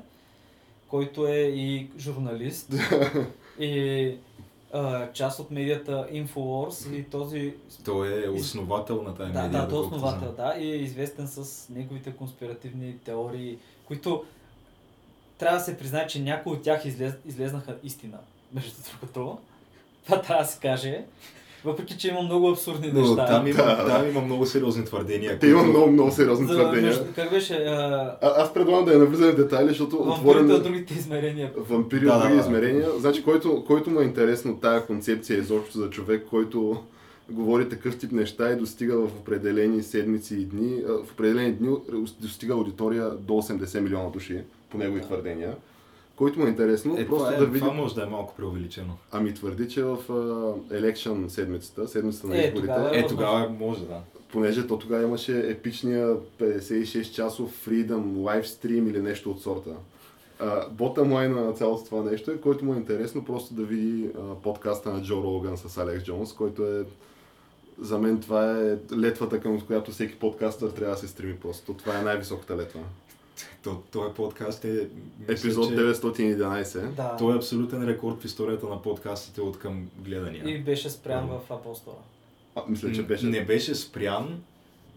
който 0.88 1.26
е 1.26 1.38
и 1.40 1.90
журналист 1.98 2.74
и 3.60 4.14
а, 4.76 5.12
част 5.12 5.40
от 5.40 5.50
медията 5.50 6.08
Infowars 6.12 6.94
и 6.94 7.04
този... 7.04 7.54
Той 7.84 8.24
е 8.24 8.28
основател 8.28 9.02
на 9.02 9.14
тази 9.14 9.32
Да, 9.32 9.42
медия. 9.42 9.62
да, 9.62 9.68
той 9.68 9.78
е 9.78 9.80
основател, 9.80 10.32
да, 10.32 10.54
и 10.58 10.72
е 10.72 10.76
известен 10.76 11.28
с 11.28 11.68
неговите 11.68 12.12
конспиративни 12.12 12.98
теории, 12.98 13.58
които 13.86 14.24
трябва 15.38 15.58
да 15.58 15.64
се 15.64 15.78
признае, 15.78 16.06
че 16.06 16.20
някои 16.22 16.52
от 16.52 16.62
тях 16.62 16.84
излез, 16.84 17.14
излезнаха 17.26 17.76
истина, 17.82 18.18
между 18.52 18.72
другото. 18.90 19.38
Това 20.04 20.22
трябва 20.22 20.42
да 20.42 20.48
се 20.50 20.60
каже. 20.60 21.04
Въпреки, 21.66 21.98
че 21.98 22.08
има 22.08 22.22
много 22.22 22.48
абсурдни 22.48 22.90
Но 22.92 23.00
неща. 23.00 23.26
там 23.26 23.46
има, 23.46 23.56
Да. 23.56 23.86
там 23.88 24.08
има 24.08 24.20
много 24.20 24.46
сериозни 24.46 24.84
твърдения. 24.84 25.38
Те 25.38 25.46
има 25.46 25.62
много, 25.62 25.86
много 25.86 26.10
сериозни 26.10 26.46
За, 26.46 26.52
твърдения. 26.54 26.82
между, 26.86 27.04
как 27.14 27.30
беше? 27.30 27.54
А, 27.54 27.70
А, 28.22 28.32
аз 28.36 28.54
предлагам 28.54 28.84
да 28.84 28.92
я 28.92 28.98
навлизаме 28.98 29.32
в 29.32 29.36
детайли, 29.36 29.68
защото 29.68 29.96
вампирите 29.98 30.20
отворен 30.20 30.50
от 30.50 30.62
другите 30.62 30.94
измерения. 30.94 31.52
вампири 31.58 32.04
Да, 32.04 32.12
от 32.12 32.20
други 32.20 32.28
да, 32.30 32.36
да. 32.36 32.46
измерения. 32.46 32.86
Значи, 32.98 33.24
който, 33.24 33.64
който 33.64 33.90
му 33.90 34.00
е 34.00 34.04
интересно 34.04 34.56
тая 34.56 34.86
концепция 34.86 35.38
изобщо 35.38 35.78
за 35.78 35.90
човек, 35.90 36.26
който 36.30 36.76
говори 37.30 37.68
такъв 37.68 37.98
тип 37.98 38.12
неща 38.12 38.50
и 38.50 38.56
достига 38.56 38.96
в 38.96 39.10
определени 39.20 39.82
седмици 39.82 40.34
и 40.34 40.44
дни, 40.44 40.82
в 41.06 41.12
определени 41.12 41.52
дни 41.52 41.76
достига 42.20 42.54
аудитория 42.54 43.10
до 43.10 43.32
80 43.32 43.80
милиона 43.80 44.10
души, 44.10 44.38
по 44.70 44.78
негови 44.78 45.00
Да. 45.00 45.06
твърдения. 45.06 45.54
Който 46.16 46.38
му 46.38 46.46
е 46.46 46.48
интересно, 46.48 46.94
Е, 46.98 47.06
просто 47.06 47.24
това, 47.24 47.34
е, 47.34 47.38
да 47.38 47.46
види... 47.46 47.58
това 47.60 47.72
може 47.72 47.94
да 47.94 48.02
е 48.02 48.06
малко 48.06 48.34
преувеличено. 48.36 48.96
Ами 49.12 49.34
твърди, 49.34 49.68
че 49.68 49.82
в 49.82 49.98
uh, 50.08 50.54
election 50.80 51.28
седмицата, 51.28 51.88
седмицата 51.88 52.26
на 52.26 52.36
Е, 52.36 52.40
изборите, 52.40 52.60
тогава 52.66 52.96
е 52.96 53.00
Е, 53.00 53.06
тогава 53.06 53.48
може 53.48 53.84
да. 53.84 54.00
понеже 54.32 54.66
то 54.66 54.78
тогава 54.78 55.02
имаше 55.02 55.50
епичния 55.50 56.16
56 56.40 57.10
часов 57.12 57.66
Freedom 57.66 58.22
лайвстрим 58.22 58.88
или 58.88 59.02
нещо 59.02 59.30
от 59.30 59.42
сорта. 59.42 59.70
Ботъм 60.70 61.12
лайн 61.12 61.32
на 61.32 61.52
цялото 61.52 61.84
това 61.84 62.02
нещо 62.02 62.30
е, 62.30 62.36
който 62.40 62.64
му 62.64 62.74
е 62.74 62.76
интересно 62.76 63.24
просто 63.24 63.54
да 63.54 63.62
види 63.62 64.08
а, 64.18 64.34
подкаста 64.34 64.92
на 64.92 65.02
Джо 65.02 65.22
Роган 65.22 65.56
с 65.56 65.78
Алекс 65.78 66.04
Джонс, 66.04 66.32
който 66.32 66.66
е 66.66 66.84
за 67.80 67.98
мен 67.98 68.20
това 68.20 68.60
е 68.60 68.76
летвата, 68.96 69.40
към 69.40 69.60
която 69.60 69.90
всеки 69.90 70.18
подкастър 70.18 70.70
трябва 70.70 70.94
да 70.94 71.00
се 71.00 71.08
стреми 71.08 71.36
просто. 71.36 71.74
Това 71.74 71.98
е 71.98 72.02
най-високата 72.02 72.56
летва. 72.56 72.80
То, 73.62 73.82
този 73.92 74.14
подкаст 74.14 74.64
е... 74.64 74.68
мисля, 74.68 75.32
Епизод 75.32 75.68
че 75.68 75.76
911. 75.76 76.88
Да. 76.88 77.16
Той 77.18 77.34
е 77.34 77.36
абсолютен 77.36 77.84
рекорд 77.88 78.20
в 78.20 78.24
историята 78.24 78.66
на 78.66 78.82
подкастите 78.82 79.40
от 79.40 79.58
към 79.58 79.90
гледания. 79.98 80.48
И 80.48 80.58
беше 80.58 80.90
спрян 80.90 81.28
в 81.28 81.40
Apple 81.48 81.74
Store. 81.74 82.02
А, 82.54 82.62
мисля, 82.68 82.92
че 82.92 83.02
беше. 83.02 83.26
Не 83.26 83.44
беше 83.44 83.74
спрян, 83.74 84.42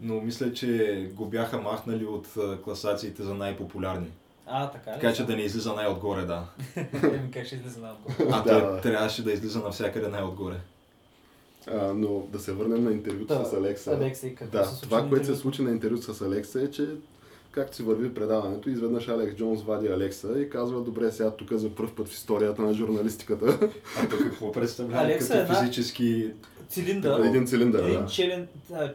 но 0.00 0.20
мисля, 0.20 0.52
че 0.52 1.10
го 1.14 1.26
бяха 1.26 1.60
махнали 1.60 2.04
от 2.04 2.26
класациите 2.64 3.22
за 3.22 3.34
най-популярни. 3.34 4.06
А, 4.46 4.70
така 4.70 4.90
ли? 4.90 4.94
Така 4.94 5.12
че 5.12 5.26
да 5.26 5.36
не 5.36 5.42
излиза 5.42 5.72
най-отгоре, 5.72 6.22
да. 6.22 6.44
Как 7.32 7.46
ще 7.46 7.56
излезе 7.56 7.80
на 7.80 7.92
отгоре? 7.92 8.28
А 8.32 8.42
Да, 8.44 8.80
трябваше 8.80 9.24
да 9.24 9.32
излиза 9.32 9.58
навсякъде 9.58 10.08
най-отгоре. 10.08 10.56
А, 11.66 11.94
но 11.94 12.26
да 12.32 12.38
се 12.38 12.52
върнем 12.52 12.84
на 12.84 12.92
интервюто 12.92 13.38
Да, 13.38 13.44
с 13.44 13.52
Алекса. 13.52 13.92
Алекса 13.92 14.26
и 14.26 14.34
какво 14.34 14.58
да, 14.58 14.64
се 14.64 14.70
случи 14.70 14.82
това, 14.82 15.08
което 15.08 15.26
се 15.26 15.36
случи 15.36 15.62
на 15.62 15.70
интервюто 15.70 16.14
с 16.14 16.20
Алекса 16.20 16.62
е, 16.62 16.70
че 16.70 16.88
както 17.50 17.76
си 17.76 17.82
върви 17.82 18.14
предаването, 18.14 18.70
изведнъж 18.70 19.08
Алекс 19.08 19.36
Джонс 19.36 19.62
вади 19.62 19.88
Алекса 19.88 20.40
и 20.40 20.50
казва, 20.50 20.80
добре, 20.80 21.12
сега 21.12 21.30
тук 21.30 21.52
за 21.52 21.74
първ 21.74 21.94
път 21.94 22.08
в 22.08 22.12
историята 22.12 22.62
на 22.62 22.74
журналистиката. 22.74 23.70
А 23.98 24.08
тук 24.08 24.20
какво 24.20 24.52
представлява 24.52 25.02
Алекса 25.04 25.28
като 25.28 25.38
е 25.38 25.42
една- 25.42 25.54
физически... 25.54 26.32
Цилиндър. 26.68 27.20
Един 27.20 27.46
цилиндър, 27.46 27.84
един 27.84 28.00
да. 28.00 28.06
черен, 28.06 28.48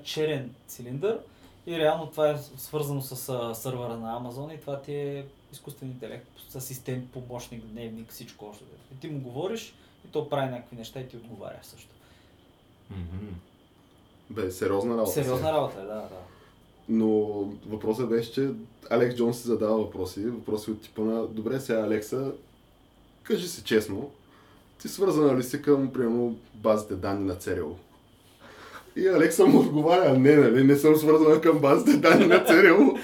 черен 0.03 0.51
цилиндър 0.68 1.20
и 1.68 1.80
реално 1.80 2.08
това 2.08 2.30
е 2.30 2.38
свързано 2.58 3.01
с 3.01 3.30
а, 3.30 3.56
сървъра 3.56 3.97
на 3.97 4.20
Amazon 4.20 4.56
и 4.56 4.62
това 4.62 4.82
ти 4.82 4.93
е 4.93 5.26
изкуствен 5.53 5.89
интелект, 5.89 6.28
асистент, 6.56 7.12
помощник, 7.12 7.66
дневник, 7.66 8.10
всичко 8.10 8.45
още. 8.45 8.64
И 8.93 8.99
ти 8.99 9.08
му 9.08 9.20
говориш 9.20 9.76
и 10.08 10.12
то 10.12 10.30
прави 10.30 10.51
някакви 10.51 10.76
неща 10.76 10.99
и 10.99 11.08
ти 11.08 11.18
отговаря 11.18 11.60
също. 11.64 11.89
Мгм. 12.91 13.26
Бе, 14.30 14.51
сериозна 14.51 14.93
работа. 14.97 15.12
Сериозна 15.12 15.53
работа 15.53 15.82
е, 15.82 15.86
да, 15.86 15.93
да. 15.93 16.10
Но 16.90 17.20
въпросът 17.70 18.10
беше, 18.10 18.34
че 18.34 18.50
Алекс 18.90 19.16
Джонс 19.16 19.38
си 19.38 19.48
задава 19.48 19.78
въпроси. 19.78 20.26
Въпроси 20.26 20.72
от 20.72 20.82
типа 20.82 21.02
на, 21.02 21.28
добре, 21.28 21.60
сега 21.60 21.80
Алекса, 21.80 22.32
кажи 23.24 23.48
си 23.48 23.64
честно, 23.64 24.12
ти 24.82 24.88
свързана 24.88 25.38
ли 25.38 25.44
си 25.44 25.62
към, 25.62 25.94
примерно, 25.94 26.38
базите 26.56 26.96
данни 26.96 27.26
на 27.26 27.36
ЦРУ? 27.36 27.74
И 28.96 29.08
Алекса 29.08 29.46
му 29.46 29.60
отговаря, 29.60 30.20
не, 30.20 30.36
нали, 30.36 30.64
не 30.64 30.76
съм 30.76 30.96
свързана 30.96 31.42
към 31.42 31.60
базите 31.60 31.98
данни 31.98 32.26
на 32.26 32.44
ЦРУ. 32.44 32.98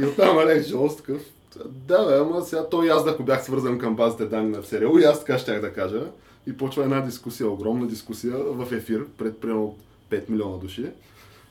И 0.00 0.04
оттам 0.04 0.38
Алекс 0.38 0.68
Джонс 0.68 0.96
такъв, 0.96 1.22
да, 1.66 2.06
бе, 2.06 2.14
ама 2.14 2.42
сега 2.42 2.68
той 2.68 2.86
и 2.86 2.88
аз, 2.88 3.06
ако 3.06 3.22
бях 3.22 3.44
свързан 3.44 3.78
към 3.78 3.96
базите 3.96 4.24
данни 4.24 4.50
на 4.50 4.62
ЦРУ, 4.62 4.98
и 4.98 5.04
аз 5.04 5.18
така 5.20 5.38
щях 5.38 5.60
да 5.60 5.72
кажа. 5.72 6.06
И 6.46 6.56
почва 6.56 6.84
една 6.84 7.00
дискусия, 7.00 7.48
огромна 7.48 7.86
дискусия 7.86 8.36
в 8.36 8.72
ефир 8.72 9.06
пред 9.18 9.38
примерно 9.38 9.76
5 10.10 10.30
милиона 10.30 10.56
души. 10.56 10.86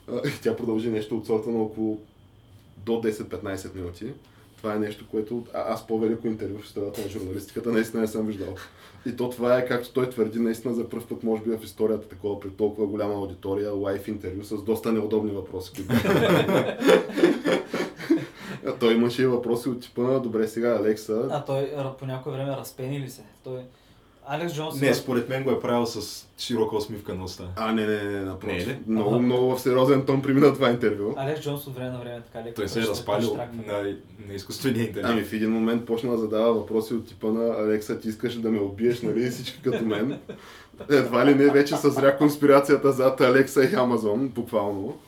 Тя 0.42 0.56
продължи 0.56 0.90
нещо 0.90 1.16
от 1.16 1.26
сорта 1.26 1.50
на 1.50 1.62
около 1.62 2.00
до 2.76 2.92
10-15 2.92 3.74
минути. 3.74 4.06
Това 4.56 4.74
е 4.74 4.78
нещо, 4.78 5.04
което 5.10 5.44
а- 5.54 5.72
аз 5.72 5.86
по-велико 5.86 6.26
интервю 6.26 6.58
в 6.58 6.64
историята 6.64 7.00
на 7.00 7.08
журналистиката 7.08 7.72
наистина 7.72 8.02
не 8.02 8.08
съм 8.08 8.26
виждал. 8.26 8.54
И 9.06 9.16
то 9.16 9.30
това 9.30 9.58
е, 9.58 9.66
както 9.66 9.92
той 9.92 10.10
твърди, 10.10 10.38
наистина 10.38 10.74
за 10.74 10.88
първ 10.88 11.06
път, 11.08 11.22
може 11.22 11.42
би 11.42 11.50
в 11.50 11.64
историята, 11.64 12.08
такова 12.08 12.40
при 12.40 12.50
толкова 12.50 12.86
голяма 12.86 13.14
аудитория, 13.14 13.72
лайф 13.72 14.08
интервю 14.08 14.44
с 14.44 14.62
доста 14.62 14.92
неудобни 14.92 15.30
въпроси. 15.30 15.72
той 18.80 18.94
имаше 18.94 19.22
и 19.22 19.26
въпроси 19.26 19.68
от 19.68 19.82
типа 19.82 20.02
на, 20.02 20.20
добре 20.20 20.48
сега 20.48 20.76
Алекса, 20.76 21.28
А 21.30 21.44
той 21.44 21.70
по 21.98 22.06
някое 22.06 22.32
време 22.32 22.56
разпени 22.56 23.00
ли 23.00 23.10
се? 23.10 23.22
Той... 23.44 23.60
Алекс 24.26 24.54
Джонс... 24.54 24.80
Не, 24.80 24.94
според 24.94 25.28
мен 25.28 25.44
го 25.44 25.50
е 25.50 25.60
правил 25.60 25.86
с 25.86 26.26
широка 26.38 26.76
усмивка 26.76 27.14
на 27.14 27.24
уста. 27.24 27.48
а 27.56 27.72
не, 27.72 27.86
не, 27.86 28.02
не, 28.02 28.10
Не 28.10 28.20
напротив. 28.20 28.68
ли? 28.68 28.78
Много, 28.86 29.10
Ага. 29.10 29.18
много 29.18 29.56
в 29.56 29.60
сериозен 29.60 30.06
тон 30.06 30.22
премина 30.22 30.54
това 30.54 30.70
интервю. 30.70 31.14
Алекс 31.16 31.40
Джонс 31.42 31.66
от 31.66 31.74
време 31.74 31.90
на 31.90 31.98
време 31.98 32.20
така 32.32 32.44
леко 32.44 32.54
Той 32.54 32.68
се 32.68 32.78
е 32.78 32.82
разпалил 32.82 33.36
на, 33.66 33.82
на 34.28 34.34
изкуствения 34.34 34.86
интелект. 34.86 35.08
Ами 35.10 35.22
в 35.22 35.32
един 35.32 35.50
момент 35.50 35.86
почна 35.86 36.10
да 36.10 36.18
задава 36.18 36.52
въпроси 36.54 36.94
от 36.94 37.06
типа 37.08 37.26
на 37.26 37.54
Алекса, 37.64 38.00
ти 38.00 38.08
искаш 38.08 38.36
ли 38.36 38.40
да 38.40 38.50
ме 38.50 38.60
убиеш, 38.60 39.02
нали, 39.02 39.30
всички 39.30 39.62
като 39.62 39.84
мен. 39.84 40.18
Едва 40.90 41.26
ли 41.26 41.34
не 41.34 41.46
вече 41.50 41.76
съзря 41.76 42.16
конспирацията 42.16 42.92
зад 42.92 43.20
Алекса 43.20 43.64
и 43.64 43.74
Амазон, 43.74 44.28
буквално. 44.28 44.98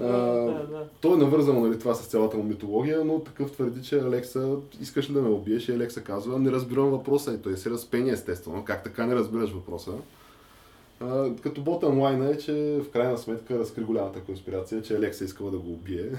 А, 0.00 0.02
Да, 0.02 0.66
да. 0.66 0.88
то 1.00 1.14
е 1.14 1.16
навързано 1.16 1.60
нали, 1.60 1.78
това 1.78 1.94
с 1.94 2.06
цялата 2.06 2.36
му 2.36 2.42
митология, 2.42 3.04
но 3.04 3.20
такъв 3.20 3.52
твърди, 3.52 3.82
че 3.82 3.98
Алекса, 3.98 4.56
искаш 4.80 5.10
ли 5.10 5.14
да 5.14 5.22
ме 5.22 5.28
убиеш? 5.28 5.68
И 5.68 5.72
Алекса 5.72 6.00
казва, 6.00 6.38
не 6.38 6.50
разбирам 6.50 6.90
въпроса. 6.90 7.34
И 7.34 7.42
той 7.42 7.56
се 7.56 7.70
разпени 7.70 8.10
естествено. 8.10 8.64
Как 8.64 8.84
така 8.84 9.06
не 9.06 9.14
разбираш 9.14 9.50
въпроса? 9.50 9.92
А, 11.00 11.30
като 11.42 11.60
ботъм 11.62 12.00
лайна 12.00 12.30
е, 12.30 12.38
че 12.38 12.52
в 12.80 12.90
крайна 12.90 13.18
сметка 13.18 13.58
разкри 13.58 13.84
голямата 13.84 14.20
конспирация, 14.20 14.82
че 14.82 14.96
Алекса 14.96 15.24
искала 15.24 15.50
да 15.50 15.58
го 15.58 15.72
убие. 15.72 16.10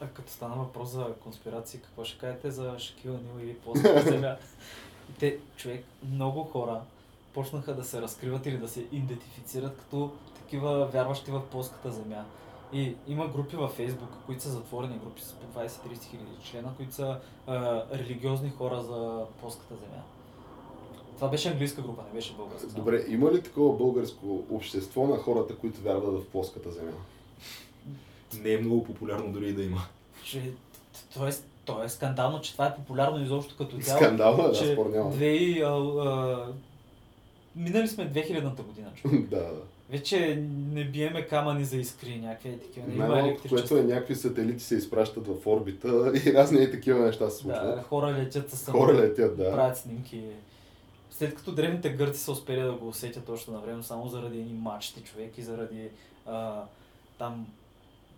А 0.00 0.06
като 0.06 0.32
стана 0.32 0.54
въпрос 0.54 0.90
за 0.90 1.06
конспирации, 1.22 1.80
какво 1.80 2.04
ще 2.04 2.18
кажете 2.18 2.50
за 2.50 2.74
Шакил 2.78 3.12
Нил 3.12 3.48
и 3.48 3.54
плоската 3.54 4.02
земя? 4.02 4.36
Те, 5.18 5.38
човек, 5.56 5.84
много 6.12 6.42
хора 6.42 6.80
почнаха 7.34 7.74
да 7.74 7.84
се 7.84 8.02
разкриват 8.02 8.46
или 8.46 8.58
да 8.58 8.68
се 8.68 8.84
идентифицират 8.92 9.76
като 9.78 10.10
такива 10.36 10.86
вярващи 10.86 11.30
в 11.30 11.42
плоската 11.50 11.90
земя. 11.90 12.24
И 12.72 12.94
има 13.08 13.28
групи 13.28 13.56
във 13.56 13.72
Фейсбук, 13.72 14.08
които 14.26 14.42
са 14.42 14.50
затворени 14.50 14.98
групи 14.98 15.22
с 15.22 15.32
по 15.32 15.60
20-30 15.60 15.68
хиляди 16.02 16.36
члена, 16.50 16.72
които 16.76 16.94
са 16.94 17.18
а, 17.46 17.82
религиозни 17.92 18.50
хора 18.50 18.82
за 18.82 19.24
плоската 19.40 19.74
земя. 19.74 20.02
Това 21.16 21.28
беше 21.28 21.48
английска 21.48 21.82
група, 21.82 22.02
не 22.08 22.14
беше 22.14 22.34
българска. 22.34 22.66
Добре, 22.66 23.04
има 23.08 23.32
ли 23.32 23.42
такова 23.42 23.76
българско 23.76 24.44
общество 24.50 25.06
на 25.06 25.16
хората, 25.16 25.56
които 25.56 25.80
вярват 25.80 26.22
в 26.22 26.26
плоската 26.26 26.70
земя? 26.70 26.92
Не 28.42 28.52
е 28.52 28.58
много 28.58 28.84
популярно 28.84 29.32
дори 29.32 29.48
и 29.48 29.52
да 29.52 29.62
има. 29.62 29.80
Че, 30.24 30.52
то, 31.14 31.28
е, 31.28 31.30
то 31.64 31.82
е 31.82 31.88
скандално, 31.88 32.40
че 32.40 32.52
това 32.52 32.66
е 32.66 32.74
популярно 32.74 33.22
изобщо 33.22 33.56
като 33.56 33.78
цяло. 33.78 33.98
Скандална, 33.98 34.48
да, 34.48 34.54
спор 34.54 34.86
няма. 34.86 35.10
две 35.10 35.26
и, 35.26 35.62
а, 35.62 35.68
а, 35.68 36.46
минали 37.56 37.88
сме 37.88 38.12
2000-та 38.12 38.62
година, 38.62 38.90
човек. 38.94 39.20
да, 39.30 39.36
да. 39.36 39.62
Вече 39.90 40.36
не 40.70 40.84
биеме 40.84 41.26
камъни 41.26 41.64
за 41.64 41.76
искри, 41.76 42.18
някакви 42.18 42.58
такива. 42.58 42.86
Не 42.88 42.94
има 42.94 43.36
което 43.48 43.76
е 43.78 43.82
някакви 43.82 44.14
сателити 44.14 44.64
се 44.64 44.74
изпращат 44.74 45.26
в 45.26 45.46
орбита 45.46 45.88
и 46.26 46.32
разни 46.32 46.62
и 46.62 46.70
такива 46.70 46.98
неща 47.00 47.30
се 47.30 47.46
Да, 47.46 47.54
случват. 47.54 47.84
хора 47.84 48.06
летят 48.06 48.50
с 48.50 48.70
Хора 48.70 48.94
летят, 48.94 49.36
да. 49.36 49.52
правят 49.52 49.76
снимки. 49.76 50.22
След 51.10 51.34
като 51.34 51.52
древните 51.52 51.90
гърци 51.90 52.20
са 52.20 52.32
успели 52.32 52.60
да 52.60 52.72
го 52.72 52.88
усетят 52.88 53.28
още 53.28 53.50
на 53.50 53.58
време, 53.58 53.82
само 53.82 54.08
заради 54.08 54.38
едни 54.38 54.52
мачти 54.54 55.00
човек 55.00 55.38
и 55.38 55.42
заради 55.42 55.88
а, 56.26 56.62
там 57.18 57.46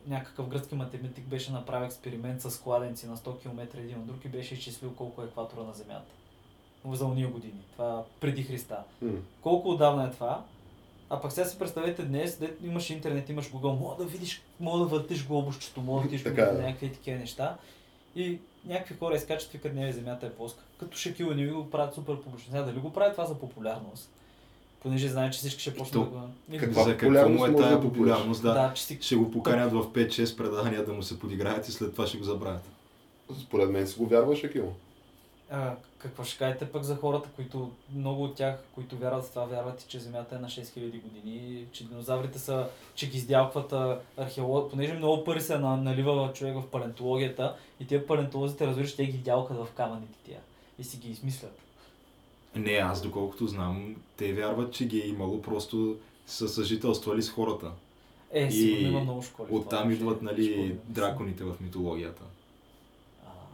някакъв 0.07 0.49
гръцки 0.49 0.75
математик 0.75 1.25
беше 1.25 1.53
направил 1.53 1.87
експеримент 1.87 2.41
с 2.41 2.61
кладенци 2.61 3.07
на 3.07 3.16
100 3.16 3.41
км 3.41 3.79
един 3.79 3.99
от 3.99 4.07
друг 4.07 4.25
и 4.25 4.29
беше 4.29 4.55
изчислил 4.55 4.91
колко 4.91 5.23
е 5.23 5.25
екватора 5.25 5.62
на 5.62 5.73
Земята. 5.73 6.12
За 6.93 7.05
уния 7.07 7.29
години. 7.29 7.61
Това 7.73 8.05
преди 8.21 8.43
Христа. 8.43 8.79
М. 9.03 9.12
Колко 9.43 9.69
отдавна 9.69 10.05
е 10.05 10.11
това? 10.11 10.45
А 11.11 11.21
пък 11.21 11.33
сега 11.33 11.47
си 11.47 11.59
представете 11.59 12.03
днес, 12.03 12.39
де 12.39 12.55
имаш 12.65 12.91
интернет, 12.91 13.29
имаш 13.29 13.51
Google, 13.51 13.81
мога 13.81 14.05
да 14.05 14.05
видиш, 14.05 14.43
мога 14.61 14.79
да 14.79 14.85
въртиш 14.85 15.27
глобусчето, 15.27 15.81
мога 15.81 16.03
да 16.03 16.09
видиш 16.09 16.23
Така 16.23 16.43
е. 16.43 16.63
някакви 16.63 16.93
такива 16.93 17.19
неща. 17.19 17.57
И 18.17 18.39
някакви 18.67 18.97
хора 18.99 19.17
изкачат, 19.17 19.53
викат, 19.53 19.75
не, 19.75 19.93
земята 19.93 20.27
е 20.27 20.31
плоска. 20.31 20.63
Като 20.81 20.97
Шакил 20.97 21.35
не 21.35 21.47
го 21.47 21.71
правят 21.71 21.95
супер 21.95 22.21
публично. 22.21 22.51
Сега 22.51 22.63
дали 22.63 22.79
го 22.79 22.93
правят 22.93 23.13
това 23.13 23.27
за 23.27 23.35
популярност? 23.35 24.11
Понеже 24.83 25.09
знаят, 25.09 25.33
че 25.33 25.39
всички 25.39 25.61
ще 25.61 25.75
почнат 25.75 26.05
да 26.05 26.11
го... 26.11 26.21
Каква 26.61 26.83
За 26.83 26.97
какво 26.97 27.29
му 27.29 27.45
е 27.45 27.51
да 27.51 27.57
тая 27.57 27.81
популярност, 27.81 28.43
да. 28.43 28.55
Да, 28.55 28.75
че 28.75 28.85
си... 28.85 28.99
Ще 29.01 29.17
го 29.17 29.31
поканят 29.31 29.73
в 29.73 29.87
5-6 29.87 30.37
предавания 30.37 30.85
да 30.85 30.93
му 30.93 31.03
се 31.03 31.19
подиграят 31.19 31.69
и 31.69 31.73
след 31.73 31.93
това 31.93 32.07
ще 32.07 32.19
го 32.19 32.25
забравят. 32.25 32.69
Според 33.43 33.71
мен 33.71 33.87
си 33.87 33.99
го 33.99 34.07
вярваш, 34.07 34.45
Акил. 34.45 34.73
А, 35.51 35.74
какво 35.99 36.24
ще 36.24 36.38
кажете 36.38 36.72
пък 36.72 36.82
за 36.82 36.96
хората, 36.96 37.28
които 37.36 37.70
много 37.94 38.24
от 38.24 38.34
тях, 38.34 38.62
които 38.74 38.96
вярват 38.96 39.24
в 39.24 39.30
това, 39.30 39.44
вярват, 39.44 39.88
че 39.88 40.01
Земята 40.01 40.36
е 40.36 40.38
на 40.38 40.49
6000 40.49 41.03
години, 41.03 41.64
че 41.72 41.88
динозаврите 41.88 42.38
са, 42.38 42.68
че 42.94 43.09
ги 43.11 43.16
издялкват 43.16 43.99
археолог, 44.16 44.70
понеже 44.70 44.94
много 44.94 45.24
пари 45.24 45.40
се 45.40 45.59
на, 45.59 45.76
налива 45.76 46.32
човек 46.34 46.55
в 46.57 46.70
палеонтологията 46.70 47.57
и 47.80 47.86
тия 47.86 48.07
палеонтолозите, 48.07 48.66
разбираш, 48.66 48.96
те 48.96 49.07
ги 49.07 49.18
дялкат 49.18 49.57
в 49.57 49.68
камъните 49.76 50.18
тия 50.24 50.40
и 50.78 50.84
си 50.84 50.96
ги 50.96 51.11
измислят. 51.11 51.59
Не, 52.57 52.72
аз 52.72 53.03
доколкото 53.03 53.46
знам, 53.46 53.96
те 54.16 54.32
вярват, 54.32 54.72
че 54.72 54.86
ги 54.86 55.01
е 55.01 55.07
имало, 55.07 55.42
просто 55.42 55.96
са 56.26 56.49
съжителствали 56.49 57.22
с 57.22 57.30
хората. 57.30 57.70
Е, 58.32 58.51
сигурно 58.51 58.88
има 58.88 59.01
много 59.01 59.22
школи. 59.22 59.49
оттам 59.51 59.90
идват, 59.90 60.22
нали, 60.22 60.57
мен. 60.57 60.78
драконите 60.84 61.44
в 61.44 61.57
митологията. 61.61 62.22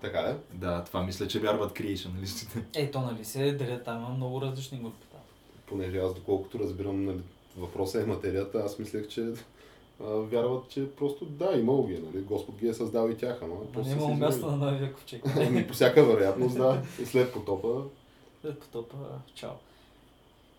Така 0.04 0.18
е? 0.18 0.56
Да, 0.56 0.84
това 0.84 1.02
мисля, 1.02 1.28
че 1.28 1.40
вярват 1.40 1.72
креационалистите. 1.72 2.64
Е, 2.80 2.90
то 2.90 3.00
нали 3.00 3.24
се 3.24 3.52
делят, 3.52 3.84
там 3.84 3.98
има 3.98 4.08
много 4.08 4.40
различни 4.40 4.78
групи 4.78 5.06
там. 5.12 5.20
Понеже 5.66 5.98
аз 5.98 6.14
доколкото 6.14 6.58
разбирам 6.58 7.04
нали, 7.04 7.20
въпроса 7.56 8.02
е 8.02 8.04
материята, 8.04 8.58
аз 8.58 8.78
мислех, 8.78 9.08
че 9.08 9.32
а, 10.00 10.04
вярват, 10.04 10.68
че 10.68 10.90
просто 10.90 11.24
да, 11.24 11.52
имало 11.56 11.86
ги, 11.86 11.94
е, 11.94 11.98
нали? 11.98 12.24
Господ 12.24 12.56
ги 12.56 12.68
е 12.68 12.74
създал 12.74 13.08
и 13.10 13.16
тях, 13.16 13.38
ама 13.42 13.54
не 13.76 14.00
си 14.00 14.12
място 14.12 14.46
на 14.46 14.56
новия 14.56 14.92
ковчег. 14.92 15.22
Ами, 15.36 15.66
по 15.66 15.74
всяка 15.74 16.04
вероятност, 16.04 16.56
да. 16.56 16.82
И 17.02 17.06
след 17.06 17.32
потопа. 17.32 17.82
След 18.40 18.58
потопа, 18.58 18.96
чао. 19.34 19.50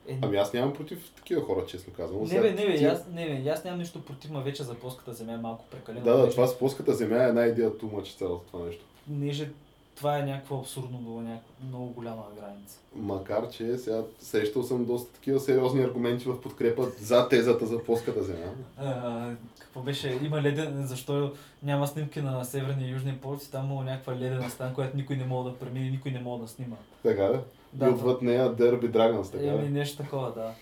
Е, 0.07 0.19
Ами 0.21 0.37
аз 0.37 0.53
нямам 0.53 0.73
против 0.73 1.11
такива 1.15 1.41
хора, 1.41 1.65
честно 1.65 1.93
казвам. 1.93 2.23
Не 2.23 2.41
бе, 2.41 2.51
не 2.51 2.65
бе, 2.67 2.77
ти- 2.77 2.85
аз, 2.85 3.07
не 3.11 3.25
бе, 3.25 3.49
аз 3.49 3.63
нямам 3.63 3.79
нищо 3.79 4.05
против, 4.05 4.31
ма 4.31 4.41
вече 4.41 4.63
за 4.63 4.73
плоската 4.73 5.13
земя 5.13 5.33
е 5.33 5.37
малко 5.37 5.65
прекалено. 5.71 6.05
Да, 6.05 6.17
да, 6.17 6.29
това 6.29 6.47
с 6.47 6.57
плоската 6.59 6.93
земя 6.93 7.23
е 7.23 7.27
една 7.27 7.45
идея 7.45 7.77
тума, 7.77 8.03
че 8.03 8.17
цялото 8.17 8.45
това 8.51 8.65
нещо. 8.65 8.85
Понеже 9.07 9.49
това 9.95 10.19
е 10.19 10.25
някакво 10.25 10.59
абсурдно 10.59 10.97
до 10.97 11.21
някаква 11.21 11.53
много 11.67 11.85
голяма 11.85 12.23
граница. 12.39 12.79
Макар, 12.95 13.49
че 13.49 13.77
сега 13.77 14.01
срещал 14.19 14.63
съм 14.63 14.85
доста 14.85 15.13
такива 15.13 15.39
сериозни 15.39 15.83
аргументи 15.83 16.25
в 16.25 16.41
подкрепа 16.41 16.87
за 16.99 17.29
тезата 17.29 17.65
за 17.65 17.83
плоската 17.83 18.23
земя. 18.23 18.51
А, 18.77 19.31
какво 19.59 19.81
беше? 19.81 20.19
Има 20.23 20.41
леден, 20.41 20.87
защо 20.87 21.33
няма 21.63 21.87
снимки 21.87 22.21
на 22.21 22.45
Северния 22.45 22.89
и 22.89 22.91
Южния 22.91 23.21
полюс 23.21 23.47
и 23.47 23.51
там 23.51 23.71
има 23.71 23.83
някаква 23.83 24.15
ледена 24.15 24.49
стан, 24.49 24.73
която 24.73 24.97
никой 24.97 25.15
не 25.15 25.25
може 25.25 25.49
да 25.49 25.59
премине, 25.59 25.89
никой 25.89 26.11
не 26.11 26.19
може 26.19 26.41
да 26.41 26.47
снима. 26.47 26.75
Така 27.03 27.23
да? 27.23 27.43
Да, 27.73 27.85
и 27.85 27.89
отвъд 27.89 28.21
нея 28.21 28.53
Дерби 28.53 28.87
Драгонс, 28.87 29.31
така 29.31 29.45
Еми 29.45 29.69
нещо 29.69 29.97
такова, 29.97 30.31
да. 30.31 30.53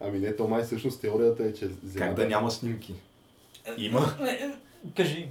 Ами 0.00 0.18
не, 0.18 0.36
то 0.36 0.48
май 0.48 0.62
всъщност 0.62 1.00
теорията 1.00 1.44
е, 1.44 1.54
че 1.54 1.66
земята... 1.66 1.98
Как 1.98 2.14
да 2.14 2.26
няма 2.26 2.50
снимки? 2.50 2.94
Има. 3.76 4.16
Не, 4.20 4.30
е, 4.30 4.50
Кажи 4.96 5.20
им. 5.20 5.28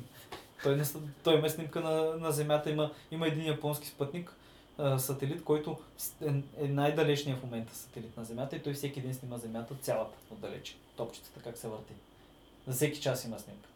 Той, 0.64 0.76
не, 0.76 0.84
той 1.24 1.38
има 1.38 1.50
снимка 1.50 1.82
на, 1.82 2.02
на 2.18 2.32
Земята, 2.32 2.70
има, 2.70 2.92
има 3.12 3.28
един 3.28 3.46
японски 3.46 3.88
спътник, 3.88 4.34
а, 4.78 5.00
сателит, 5.00 5.44
който 5.44 5.78
е, 6.22 6.28
е 6.58 6.68
най-далечният 6.68 7.40
в 7.40 7.44
момента 7.44 7.76
сателит 7.76 8.18
на 8.18 8.26
Земята 8.26 8.56
и 8.56 8.64
той 8.64 8.74
всеки 8.74 9.02
ден 9.02 9.14
снима 9.14 9.38
Земята 9.38 9.76
цялата 9.82 10.18
отдалече. 10.32 10.76
Топчетата 10.98 11.40
как 11.40 11.58
се 11.58 11.68
върти. 11.68 11.94
За 12.68 12.74
всеки 12.74 13.02
час 13.02 13.26
има 13.26 13.40
снимка. 13.40 13.70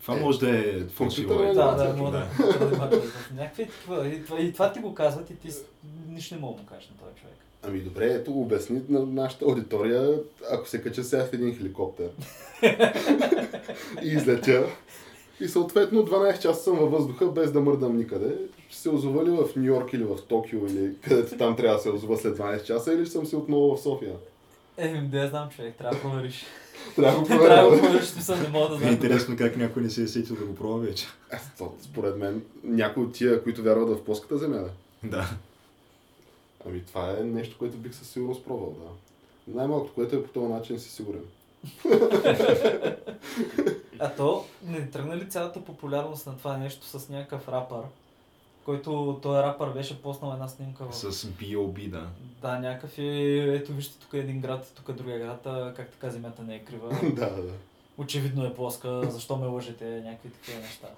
Това 0.00 0.16
Е, 0.16 0.20
може 0.20 0.38
да 0.38 0.50
е 0.50 0.60
е, 0.60 0.76
е. 1.50 1.54
Да, 1.54 1.74
да, 1.74 1.88
да, 1.88 1.96
мога 1.96 2.10
да, 2.10 2.88
да, 2.88 3.02
Някакви 3.34 3.66
такива. 3.66 4.08
И 4.08 4.24
това, 4.24 4.40
и 4.40 4.52
това 4.52 4.72
ти 4.72 4.80
го 4.80 4.94
казват 4.94 5.30
и 5.30 5.36
ти 5.36 5.48
нищо 6.08 6.34
не 6.34 6.40
мога 6.40 6.56
да 6.56 6.62
му 6.62 6.68
кажеш 6.68 6.88
на 6.88 6.96
този 6.96 7.20
човек. 7.20 7.36
Ами 7.68 7.80
добре, 7.80 8.06
ето 8.06 8.32
обясни 8.32 8.80
на 8.88 9.06
нашата 9.06 9.44
аудитория, 9.44 10.18
ако 10.50 10.68
се 10.68 10.82
кача 10.82 11.04
сега 11.04 11.24
в 11.24 11.32
един 11.32 11.56
хеликоптер 11.56 12.08
и 14.02 14.08
излетя 14.08 14.66
и 15.40 15.48
съответно 15.48 16.06
12 16.06 16.38
часа 16.38 16.62
съм 16.62 16.76
във 16.78 16.90
въздуха 16.90 17.26
без 17.26 17.52
да 17.52 17.60
мърдам 17.60 17.96
никъде, 17.96 18.34
ще 18.68 18.80
се 18.80 18.90
озова 18.90 19.24
ли 19.24 19.30
в 19.30 19.56
Нью 19.56 19.64
Йорк 19.64 19.92
или 19.92 20.04
в 20.04 20.16
Токио 20.28 20.66
или 20.66 20.90
където 21.00 21.36
там 21.36 21.56
трябва 21.56 21.76
да 21.76 21.82
се 21.82 21.90
озова 21.90 22.16
след 22.16 22.38
12 22.38 22.62
часа 22.64 22.92
или 22.92 23.04
ще 23.04 23.12
съм 23.12 23.26
си 23.26 23.36
отново 23.36 23.76
в 23.76 23.80
София? 23.80 24.12
Е, 24.76 24.88
да 25.00 25.18
я 25.18 25.28
знам 25.28 25.48
човек, 25.48 25.74
трябва 25.78 25.96
да 25.96 26.02
провериш. 26.02 26.44
Трябва 26.96 27.12
да 27.14 27.20
го 27.20 27.44
трябва 27.44 27.70
да 27.70 27.76
го 27.76 27.82
провериш, 27.82 28.04
смисъл 28.06 28.36
не 28.36 28.48
мога 28.48 28.68
да 28.68 28.74
Е 28.74 28.78
знам. 28.78 28.92
интересно 28.92 29.36
как 29.36 29.56
някой 29.56 29.82
не 29.82 29.90
се 29.90 30.02
е 30.02 30.06
сетил 30.06 30.36
да 30.36 30.44
го 30.44 30.54
пробва 30.54 30.78
вече. 30.78 31.06
Е, 31.32 31.36
Според 31.82 32.16
мен, 32.16 32.42
някой 32.64 33.02
от 33.02 33.12
тия, 33.12 33.42
които 33.42 33.62
вярват 33.62 33.88
в 33.90 34.04
плоската 34.04 34.38
земя, 34.38 34.56
да. 34.58 34.70
Да. 35.02 35.28
Ами 36.66 36.84
това 36.84 37.10
е 37.10 37.22
нещо, 37.22 37.58
което 37.58 37.76
бих 37.76 37.94
със 37.94 38.08
сигурност 38.08 38.44
пробвал, 38.44 38.70
да. 38.70 38.90
Най-малкото, 39.54 39.94
което 39.94 40.16
е 40.16 40.22
по 40.22 40.28
този 40.28 40.52
начин, 40.52 40.80
си 40.80 40.90
сигурен. 40.90 41.24
А 43.98 44.14
то 44.16 44.44
не 44.62 44.90
тръгна 44.90 45.16
ли 45.16 45.28
цялата 45.28 45.64
популярност 45.64 46.26
на 46.26 46.36
това 46.36 46.56
нещо 46.56 46.86
с 46.86 47.08
някакъв 47.08 47.48
рапър, 47.48 47.82
който 48.64 49.18
този 49.22 49.38
рапър 49.38 49.72
беше 49.72 50.02
поснал 50.02 50.32
една 50.32 50.48
снимка 50.48 50.84
в... 50.84 50.96
С 50.96 51.26
B.O.B. 51.26 51.90
да. 51.90 52.06
Да, 52.42 52.58
някакъв 52.58 52.98
е, 52.98 53.36
ето 53.54 53.72
вижте 53.72 53.98
тук 53.98 54.14
е 54.14 54.18
един 54.18 54.40
град, 54.40 54.72
тук 54.74 54.88
е 54.88 54.92
другия 54.92 55.18
град, 55.18 55.46
а 55.46 55.72
как 55.76 55.90
така 55.90 56.10
земята 56.10 56.42
не 56.42 56.56
е 56.56 56.64
крива. 56.64 56.88
да, 57.02 57.30
да. 57.30 57.52
Очевидно 57.98 58.44
е 58.44 58.54
плоска, 58.54 59.10
защо 59.10 59.36
ме 59.36 59.46
лъжете, 59.46 60.02
някакви 60.04 60.30
такива 60.30 60.60
неща. 60.60 60.88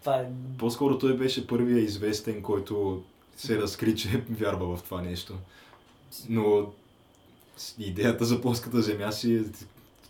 Това 0.00 0.16
е... 0.16 0.30
По-скоро 0.58 0.98
той 0.98 1.16
беше 1.16 1.46
първия 1.46 1.78
известен, 1.78 2.42
който 2.42 3.02
се 3.38 3.58
разкри, 3.58 3.96
че 3.96 4.24
вярва 4.30 4.76
в 4.76 4.82
това 4.82 5.02
нещо. 5.02 5.34
Но 6.28 6.66
идеята 7.78 8.24
за 8.24 8.40
плоската 8.40 8.82
земя 8.82 9.12
си 9.12 9.34
е 9.34 9.42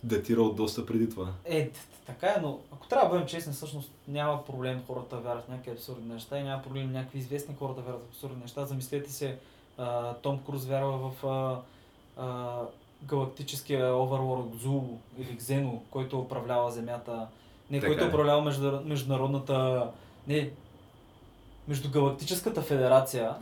датира 0.05 0.43
от 0.43 0.57
доста 0.57 0.87
преди 0.87 1.11
това. 1.11 1.33
Е, 1.45 1.71
така 2.07 2.27
е, 2.27 2.41
но 2.43 2.59
ако 2.73 2.89
трябва 2.89 3.09
да 3.09 3.11
бъдем 3.11 3.27
честни, 3.27 3.53
всъщност 3.53 3.91
няма 4.09 4.45
проблем 4.45 4.83
хората 4.87 5.17
вярват 5.17 5.45
в 5.45 5.49
някакви 5.49 5.71
абсурдни 5.71 6.15
неща 6.15 6.39
и 6.39 6.43
няма 6.43 6.63
проблем 6.63 6.93
някакви 6.93 7.19
известни 7.19 7.55
хора 7.59 7.75
да 7.75 7.81
вярват 7.81 8.03
в 8.03 8.09
абсурдни 8.09 8.43
неща. 8.43 8.67
Замислете 8.67 9.13
се, 9.13 9.39
а, 9.79 10.15
Том 10.15 10.39
Круз 10.47 10.65
вярва 10.65 11.11
в 11.11 11.27
а, 11.27 11.61
а, 12.23 12.61
галактическия 13.03 13.93
Overlord 13.93 14.57
Зул 14.57 14.99
или 15.19 15.39
Xeno, 15.39 15.79
който 15.91 16.19
управлява 16.19 16.71
Земята. 16.71 17.27
Не, 17.71 17.81
Така 17.81 17.91
който 17.91 18.05
е. 18.05 18.09
управлява 18.09 18.43
между, 18.43 18.81
международната... 18.85 19.91
Не, 20.29 20.51
Междугалактическата 21.69 22.63
федерация. 22.63 23.35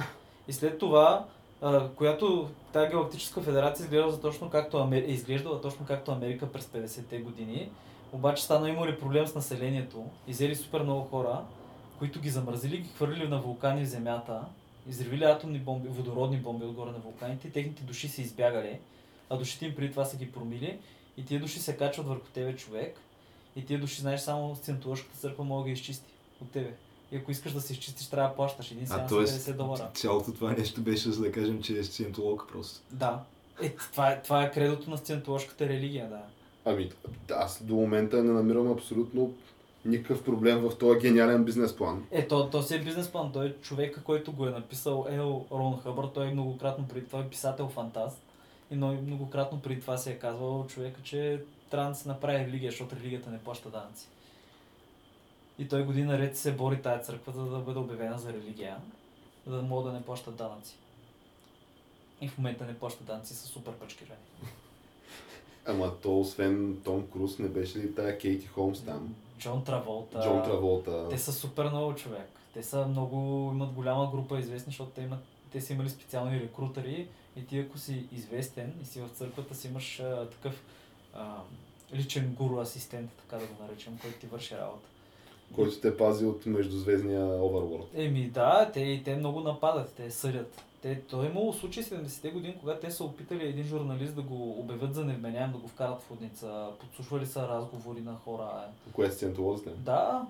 И 0.49 0.53
след 0.53 0.79
това 0.79 1.27
а, 1.63 1.89
която 1.89 2.51
тази 2.73 2.91
галактическа 2.91 3.43
федерация 3.43 3.85
изглежда 3.85 4.21
точно 4.21 4.51
както 4.51 4.77
Амер... 4.77 5.03
е 5.03 5.11
изглеждала 5.11 5.61
точно 5.61 5.87
както 5.87 6.13
Америка 6.13 6.53
през 6.53 6.65
50-те 6.67 7.19
години. 7.19 7.71
Обаче 8.13 8.43
стана 8.43 8.69
имали 8.69 8.99
проблем 8.99 9.27
с 9.27 9.35
населението. 9.35 10.05
Изели 10.29 10.57
супер 10.57 10.81
много 10.81 11.03
хора, 11.03 11.41
които 11.99 12.21
ги 12.21 12.31
замразили, 12.31 12.79
ги 12.79 12.89
хвърлили 12.89 13.29
на 13.29 13.41
вулкани 13.41 13.85
в 13.85 13.89
земята, 13.89 14.41
изревили 14.89 15.25
атомни 15.25 15.59
бомби, 15.59 15.89
водородни 15.89 16.37
бомби 16.37 16.65
отгоре 16.65 16.91
на 16.91 16.99
вулканите, 16.99 17.49
и 17.49 17.53
техните 17.53 17.83
души 17.83 18.09
са 18.09 18.23
избягали, 18.23 18.79
а 19.31 19.37
душите 19.37 19.67
им 19.67 19.75
преди 19.75 19.91
това 19.91 20.05
са 20.05 20.17
ги 20.17 20.33
промили 20.33 20.79
и 21.17 21.25
тия 21.25 21.41
души 21.41 21.61
се 21.61 21.77
качват 21.77 22.07
върху 22.07 22.27
тебе 22.35 22.57
човек 22.57 23.01
и 23.57 23.67
тия 23.67 23.81
души, 23.81 24.01
знаеш, 24.01 24.21
само 24.21 24.57
Сциентоложката 24.57 25.19
църква 25.19 25.45
може 25.45 25.63
да 25.63 25.67
ги 25.67 25.73
изчисти 25.73 26.13
от 26.43 26.51
тебе. 26.51 26.77
И 27.13 27.17
ако 27.17 27.31
искаш 27.31 27.53
да 27.53 27.61
се 27.61 27.73
изчистиш, 27.73 28.07
трябва 28.07 28.29
да 28.29 28.35
плащаш 28.35 28.71
един 28.71 28.85
А 28.85 28.87
сеанс 28.87 29.11
т.е. 29.11 29.19
50 29.19 29.57
долара. 29.57 29.91
цялото 29.95 30.33
това 30.33 30.53
нещо 30.53 30.81
беше 30.81 31.11
за 31.11 31.21
да 31.21 31.33
кажем, 31.33 31.63
че 31.63 31.79
е 31.79 31.85
сциентолог 31.85 32.47
просто. 32.53 32.81
Да. 32.91 33.21
Е, 33.63 33.71
това, 33.71 34.11
е, 34.11 34.23
това 34.23 34.43
е 34.43 34.51
кредото 34.51 34.91
на 34.91 34.99
сциентоложката 34.99 35.69
религия, 35.69 36.09
да. 36.09 36.21
Ами, 36.65 36.91
аз 37.31 37.63
до 37.63 37.75
момента 37.75 38.23
не 38.23 38.33
намирам 38.33 38.73
абсолютно 38.73 39.35
никакъв 39.85 40.25
проблем 40.25 40.59
в 40.59 40.79
този 40.79 41.01
гениален 41.01 41.45
бизнес 41.45 41.77
план. 41.77 42.05
Е, 42.11 42.29
то, 42.29 42.51
то 42.51 42.63
си 42.63 42.75
е 42.75 42.79
бизнес 42.79 43.09
план. 43.09 43.33
Той 43.33 43.47
е 43.47 43.53
човека, 43.53 44.03
който 44.03 44.33
го 44.33 44.47
е 44.47 44.51
написал, 44.51 45.07
е 45.11 45.19
Рон 45.53 45.81
Хъбър. 45.83 46.07
Той 46.15 46.27
е 46.27 46.31
многократно 46.31 46.89
преди 46.89 47.07
това 47.07 47.21
е 47.21 47.29
писател 47.29 47.69
фантаст. 47.69 48.19
И 48.71 48.77
много, 48.77 49.03
многократно 49.03 49.61
преди 49.61 49.81
това 49.81 49.97
се 49.97 50.11
е 50.11 50.19
казвал 50.19 50.67
човека, 50.69 51.01
че 51.03 51.41
трябва 51.71 51.91
да 51.91 51.97
се 51.97 52.09
направи 52.09 52.39
религия, 52.39 52.71
защото 52.71 52.97
религията 52.97 53.31
не 53.31 53.39
плаща 53.39 53.71
данъци. 53.71 54.09
И 55.59 55.69
той 55.69 55.85
година 55.85 56.19
ред 56.19 56.37
се 56.37 56.53
бори 56.53 56.83
тая 56.83 57.01
църква, 57.01 57.33
за 57.33 57.45
да 57.45 57.59
бъде 57.59 57.79
обявена 57.79 58.19
за 58.19 58.33
религия, 58.33 58.77
за 59.47 59.57
да 59.57 59.63
могат 59.63 59.93
да 59.93 59.99
не 59.99 60.05
плащат 60.05 60.37
данъци. 60.37 60.77
И 62.21 62.29
в 62.29 62.39
момента 62.39 62.65
не 62.65 62.79
плащат 62.79 63.07
данъци 63.07 63.35
са 63.35 63.47
супер 63.47 63.73
пачкирани. 63.73 64.19
Ама 65.67 65.93
то, 66.03 66.21
освен 66.21 66.81
Том 66.85 67.07
Круз, 67.13 67.39
не 67.39 67.49
беше 67.49 67.79
ли 67.79 67.95
тая 67.95 68.19
Кейти 68.19 68.47
Холмс 68.47 68.81
там? 68.81 69.15
Джон 69.39 69.65
Траволта. 69.65 70.21
Джон 70.23 70.43
Траволта. 70.43 71.09
Те 71.11 71.19
са 71.19 71.33
супер 71.33 71.65
много 71.71 71.95
човек. 71.95 72.29
Те 72.55 72.63
са 72.63 72.87
много, 72.87 73.51
имат 73.55 73.73
голяма 73.73 74.11
група 74.11 74.39
известни, 74.39 74.71
защото 74.71 74.91
те, 74.91 75.03
имат, 75.03 75.19
те 75.53 75.61
са 75.61 75.73
имали 75.73 75.91
специални 75.91 76.41
рекрутери 76.41 77.09
и 77.37 77.47
ти 77.47 77.59
ако 77.59 77.79
си 77.79 78.07
известен 78.13 78.75
и 78.83 78.85
си 78.85 79.01
в 79.01 79.09
църквата 79.09 79.55
си 79.55 79.69
имаш 79.69 80.01
а, 80.01 80.29
такъв 80.31 80.63
а, 81.15 81.37
личен 81.95 82.35
гуру 82.35 82.61
асистент, 82.61 83.11
така 83.11 83.37
да 83.37 83.47
го 83.47 83.63
наречем, 83.63 83.99
който 84.03 84.19
ти 84.19 84.27
върши 84.27 84.57
работа. 84.57 84.89
Който 85.55 85.81
те 85.81 85.97
пази 85.97 86.25
от 86.25 86.47
междузвездния 86.47 87.21
Overworld. 87.21 87.87
Еми 87.95 88.31
да, 88.31 88.71
те, 88.75 89.03
те 89.05 89.17
много 89.17 89.41
нападат, 89.41 89.93
те 89.97 90.11
съдят. 90.11 90.63
Те, 90.83 91.01
то 91.01 91.23
е 91.23 91.27
имало 91.27 91.53
случаи 91.53 91.83
в 91.83 91.91
70-те 91.91 92.31
години, 92.31 92.57
когато 92.61 92.81
те 92.81 92.91
са 92.91 93.05
опитали 93.05 93.49
един 93.49 93.65
журналист 93.65 94.15
да 94.15 94.23
го 94.23 94.61
обявят 94.61 94.95
за 94.95 95.05
невменяем, 95.05 95.53
да 95.53 95.59
го 95.59 95.69
вкарат 95.69 96.01
в 96.01 96.09
водница, 96.11 96.67
подслушвали 96.81 97.27
са 97.27 97.49
разговори 97.49 98.01
на 98.01 98.15
хора. 98.25 98.51
Кое 98.93 99.07
е 99.07 99.11
сциентолозите? 99.11 99.71
Да, 99.71 100.27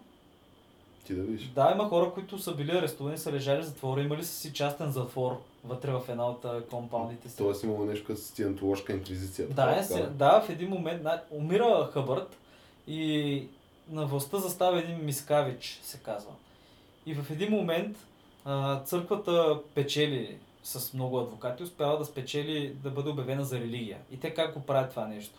Ти 1.06 1.14
да 1.14 1.22
видиш. 1.22 1.46
Да, 1.46 1.72
има 1.74 1.88
хора, 1.88 2.10
които 2.14 2.38
са 2.38 2.54
били 2.54 2.70
арестувани, 2.70 3.18
са 3.18 3.32
лежали 3.32 3.62
в 3.62 3.66
затвора, 3.66 4.02
имали 4.02 4.24
са 4.24 4.34
си 4.34 4.52
частен 4.52 4.92
затвор 4.92 5.40
вътре 5.64 5.90
в 5.90 6.02
една 6.08 6.28
от 6.28 6.46
компаундите 6.70 7.28
си. 7.28 7.36
Тоест 7.36 7.62
имало 7.62 7.84
нещо 7.84 8.06
като 8.06 8.20
сциентоложка 8.20 8.92
инквизиция. 8.92 9.48
Да, 9.48 9.86
е, 9.90 10.02
да, 10.02 10.40
в 10.40 10.50
един 10.50 10.70
момент 10.70 11.02
на, 11.02 11.22
умира 11.30 11.90
Хъбърт 11.92 12.36
и 12.86 13.48
на 13.88 14.06
властта 14.06 14.38
застава 14.38 14.78
един 14.78 15.04
Мискавич, 15.04 15.80
се 15.82 15.98
казва. 15.98 16.32
И 17.06 17.14
в 17.14 17.30
един 17.30 17.50
момент 17.50 17.96
а, 18.44 18.80
църквата 18.80 19.60
печели 19.74 20.38
с 20.62 20.94
много 20.94 21.18
адвокати, 21.18 21.62
успява 21.62 21.98
да 21.98 22.04
спечели 22.04 22.74
да 22.82 22.90
бъде 22.90 23.10
обявена 23.10 23.44
за 23.44 23.60
религия. 23.60 23.98
И 24.10 24.20
те 24.20 24.34
как 24.34 24.54
го 24.54 24.60
правят 24.60 24.90
това 24.90 25.06
нещо? 25.06 25.38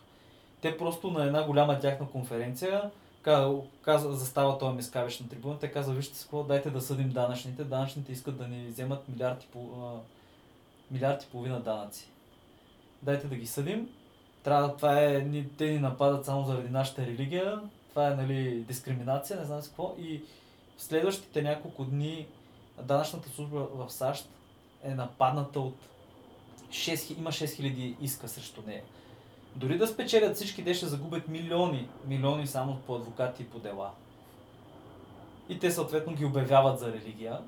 Те 0.62 0.78
просто 0.78 1.12
на 1.12 1.26
една 1.26 1.44
голяма 1.44 1.80
тяхна 1.80 2.10
конференция 2.10 2.92
ка- 3.22 3.62
казва, 3.82 4.14
застава 4.14 4.58
този 4.58 4.76
Мискавич 4.76 5.20
на 5.20 5.30
трибуната, 5.30 5.60
те 5.60 5.72
казва, 5.72 5.94
вижте 5.94 6.20
какво, 6.20 6.44
дайте 6.44 6.70
да 6.70 6.82
съдим 6.82 7.10
данъчните. 7.10 7.64
Данъчните 7.64 8.12
искат 8.12 8.38
да 8.38 8.48
ни 8.48 8.68
вземат 8.68 9.10
милиард 9.10 9.44
и, 9.44 9.48
пол, 9.48 9.70
а, 9.78 10.00
милиард 10.92 11.24
и 11.24 11.28
половина 11.28 11.60
данъци. 11.60 12.10
Дайте 13.04 13.28
да 13.28 13.36
ги 13.36 13.48
съдим. 13.48 13.90
Трябва, 14.44 14.76
това 14.76 15.02
е, 15.02 15.28
те 15.58 15.72
ни 15.72 15.80
нападат 15.80 16.26
само 16.26 16.46
заради 16.46 16.70
нашата 16.70 17.06
религия. 17.06 17.62
Това 17.98 18.08
е 18.08 18.16
нали, 18.16 18.60
дискриминация, 18.60 19.40
не 19.40 19.46
знам 19.46 19.62
с 19.62 19.68
какво. 19.68 19.96
И 20.00 20.22
в 20.78 20.84
следващите 20.84 21.42
няколко 21.42 21.86
дни 21.86 22.28
данъчната 22.82 23.30
служба 23.30 23.68
в 23.74 23.90
САЩ 23.90 24.30
е 24.84 24.94
нападната 24.94 25.60
от 25.60 25.76
6, 26.70 27.18
има 27.18 27.32
6000 27.32 27.96
иска 28.02 28.28
срещу 28.28 28.62
нея. 28.68 28.84
Дори 29.56 29.78
да 29.78 29.88
спечелят 29.88 30.36
всички, 30.36 30.64
те 30.64 30.74
ще 30.74 30.86
загубят 30.86 31.28
милиони, 31.28 31.90
милиони 32.08 32.48
само 32.48 32.78
по 32.88 32.96
адвокати 32.96 33.44
и 33.44 33.46
по 33.46 33.60
дела. 33.60 33.92
И 35.50 35.60
те 35.60 35.72
съответно 35.72 36.14
ги 36.14 36.26
обявяват 36.26 36.80
за 36.80 36.94
религия, 36.94 37.40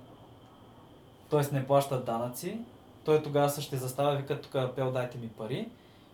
т.е. 1.30 1.54
не 1.56 1.68
плащат 1.68 2.06
данъци. 2.06 2.60
Той 3.06 3.24
тогава 3.24 3.62
ще 3.62 3.78
застава 3.78 4.14
и 4.14 4.18
вика 4.18 4.41
тук 4.41 4.56
апел 4.56 4.91
дайте 4.91 5.18
ми 5.18 5.30
пари. 5.30 5.70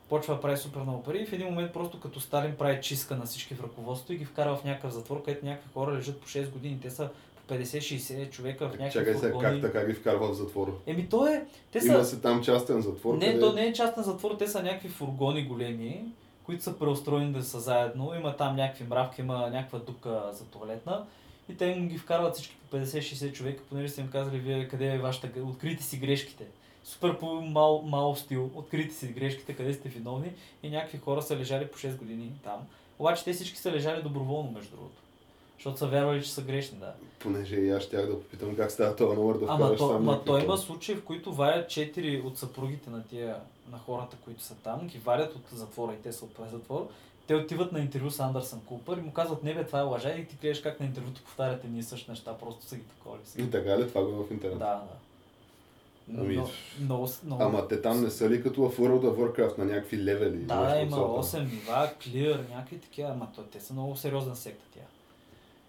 Почва 0.09 0.35
да 0.35 0.41
прави 0.41 0.57
супер 0.57 0.79
много 0.81 1.03
пари 1.03 1.17
и 1.17 1.25
в 1.25 1.33
един 1.33 1.47
момент 1.47 1.73
просто 1.73 1.99
като 1.99 2.19
Сталин 2.19 2.55
прави 2.55 2.81
чистка 2.81 3.15
на 3.15 3.25
всички 3.25 3.55
в 3.55 3.63
ръководството 3.63 4.13
и 4.13 4.17
ги 4.17 4.25
вкара 4.25 4.55
в 4.55 4.63
някакъв 4.63 4.93
затвор, 4.93 5.23
където 5.23 5.45
някакви 5.45 5.69
хора 5.73 5.91
лежат 5.91 6.21
по 6.21 6.27
6 6.27 6.49
години. 6.49 6.79
Те 6.81 6.89
са 6.89 7.09
по 7.47 7.53
50-60 7.53 8.29
човека 8.29 8.69
в 8.69 8.71
някакви 8.71 8.99
Чакай 8.99 9.15
сега, 9.15 9.39
как 9.39 9.61
така 9.61 9.85
ги 9.85 9.93
вкарва 9.93 10.27
в 10.27 10.33
затвор? 10.33 10.79
Еми 10.85 11.09
то 11.09 11.27
е, 11.27 11.45
те 11.71 11.81
са... 11.81 11.87
Има 11.87 12.03
се 12.03 12.21
там 12.21 12.43
частен 12.43 12.81
затвор, 12.81 13.17
Не, 13.17 13.25
къде... 13.25 13.39
то 13.39 13.53
не 13.53 13.65
е 13.65 13.73
частен 13.73 14.03
затвор, 14.03 14.35
те 14.39 14.47
са 14.47 14.63
някакви 14.63 14.89
фургони 14.89 15.45
големи, 15.45 16.05
които 16.43 16.63
са 16.63 16.79
преустроени 16.79 17.33
да 17.33 17.43
са 17.43 17.59
заедно. 17.59 18.13
Има 18.15 18.37
там 18.37 18.55
някакви 18.55 18.83
мравки, 18.83 19.21
има 19.21 19.49
някаква 19.49 19.79
дупка 19.79 20.29
за 20.31 20.45
туалетна. 20.45 21.05
И 21.49 21.57
те 21.57 21.65
им 21.65 21.87
ги 21.87 21.97
вкарват 21.97 22.33
всички 22.33 22.55
по 22.69 22.77
50-60 22.77 23.33
човека, 23.33 23.63
понеже 23.69 23.93
са 23.93 24.01
им 24.01 24.07
казали, 24.07 24.39
вие 24.39 24.67
къде 24.67 24.93
е 24.93 24.99
вашата... 24.99 25.41
Открийте 25.41 25.83
си 25.83 25.97
грешките. 25.97 26.45
Супер 26.85 27.17
по 27.17 27.41
мал, 27.41 27.81
мал 27.85 28.15
стил, 28.15 28.51
открийте 28.55 28.95
си 28.95 29.07
грешките, 29.07 29.53
къде 29.53 29.73
сте 29.73 29.89
виновни. 29.89 30.31
И 30.63 30.69
някакви 30.69 30.97
хора 30.97 31.21
са 31.21 31.37
лежали 31.37 31.67
по 31.67 31.77
6 31.77 31.97
години 31.97 32.31
там. 32.43 32.67
Обаче 32.99 33.23
те 33.23 33.33
всички 33.33 33.57
са 33.57 33.71
лежали 33.71 34.01
доброволно, 34.01 34.51
между 34.51 34.75
другото. 34.75 35.01
Защото 35.57 35.77
са 35.77 35.87
вярвали, 35.87 36.23
че 36.23 36.31
са 36.31 36.41
грешни, 36.41 36.77
да. 36.77 36.93
Понеже 37.19 37.55
и 37.55 37.69
аз 37.69 37.83
щях 37.83 38.07
да 38.07 38.13
попитам 38.13 38.55
как 38.55 38.71
става 38.71 38.95
този 38.95 39.17
номер 39.17 39.37
да 39.37 39.45
Ама 39.49 39.75
то, 39.75 39.99
ма 39.99 39.99
някакви 39.99 40.25
то 40.25 40.37
има 40.37 40.57
случаи, 40.57 40.95
в 40.95 41.03
които 41.03 41.33
варят 41.33 41.69
четири 41.69 42.21
от 42.21 42.37
съпругите 42.37 42.89
на 42.89 43.03
тия, 43.03 43.35
на 43.71 43.77
хората, 43.77 44.17
които 44.25 44.43
са 44.43 44.55
там, 44.55 44.87
ги 44.87 44.97
варят 44.97 45.35
от 45.35 45.41
затвора 45.53 45.93
и 45.93 46.01
те 46.01 46.13
са 46.13 46.25
от 46.25 46.33
този 46.33 46.49
затвор. 46.49 46.87
Те 47.27 47.35
отиват 47.35 47.71
на 47.71 47.79
интервю 47.79 48.11
с 48.11 48.19
Андърсън 48.19 48.61
Купър 48.65 48.97
и 48.97 49.01
му 49.01 49.11
казват, 49.11 49.43
не 49.43 49.53
бе, 49.53 49.65
това 49.65 49.79
е 49.79 49.83
лъжа 49.83 50.09
и 50.09 50.25
ти 50.25 50.35
гледаш 50.41 50.59
как 50.59 50.79
на 50.79 50.85
интервюто 50.85 51.21
повтаряте 51.21 51.67
ние 51.67 51.83
същи 51.83 52.11
неща, 52.11 52.37
просто 52.37 52.65
са 52.65 52.75
ги 52.75 52.83
таковали. 52.83 53.21
И 53.37 53.51
така 53.51 53.77
ли? 53.77 53.87
Това 53.87 54.03
го 54.03 54.21
е 54.21 54.25
в 54.25 54.31
интернет. 54.31 54.59
Да, 54.59 54.65
да. 54.65 55.04
Ами, 56.17 56.35
Но, 56.35 56.49
много, 56.79 57.09
много, 57.25 57.43
Ама 57.43 57.67
те 57.67 57.81
там 57.81 58.01
не 58.01 58.09
са 58.09 58.29
ли 58.29 58.43
като 58.43 58.69
в 58.69 58.77
World 58.77 59.01
of 59.01 59.15
Warcraft 59.15 59.57
на 59.57 59.65
някакви 59.65 60.03
левели? 60.03 60.37
Да, 60.37 60.79
има 60.81 60.91
сорта? 60.91 61.37
8 61.37 61.39
нива, 61.39 61.91
клир, 62.03 62.45
някакви 62.49 62.79
такива, 62.79 63.09
ама 63.09 63.27
то, 63.35 63.43
те 63.43 63.59
са 63.59 63.73
много 63.73 63.95
сериозна 63.95 64.35
секта 64.35 64.65
тя. 64.73 64.81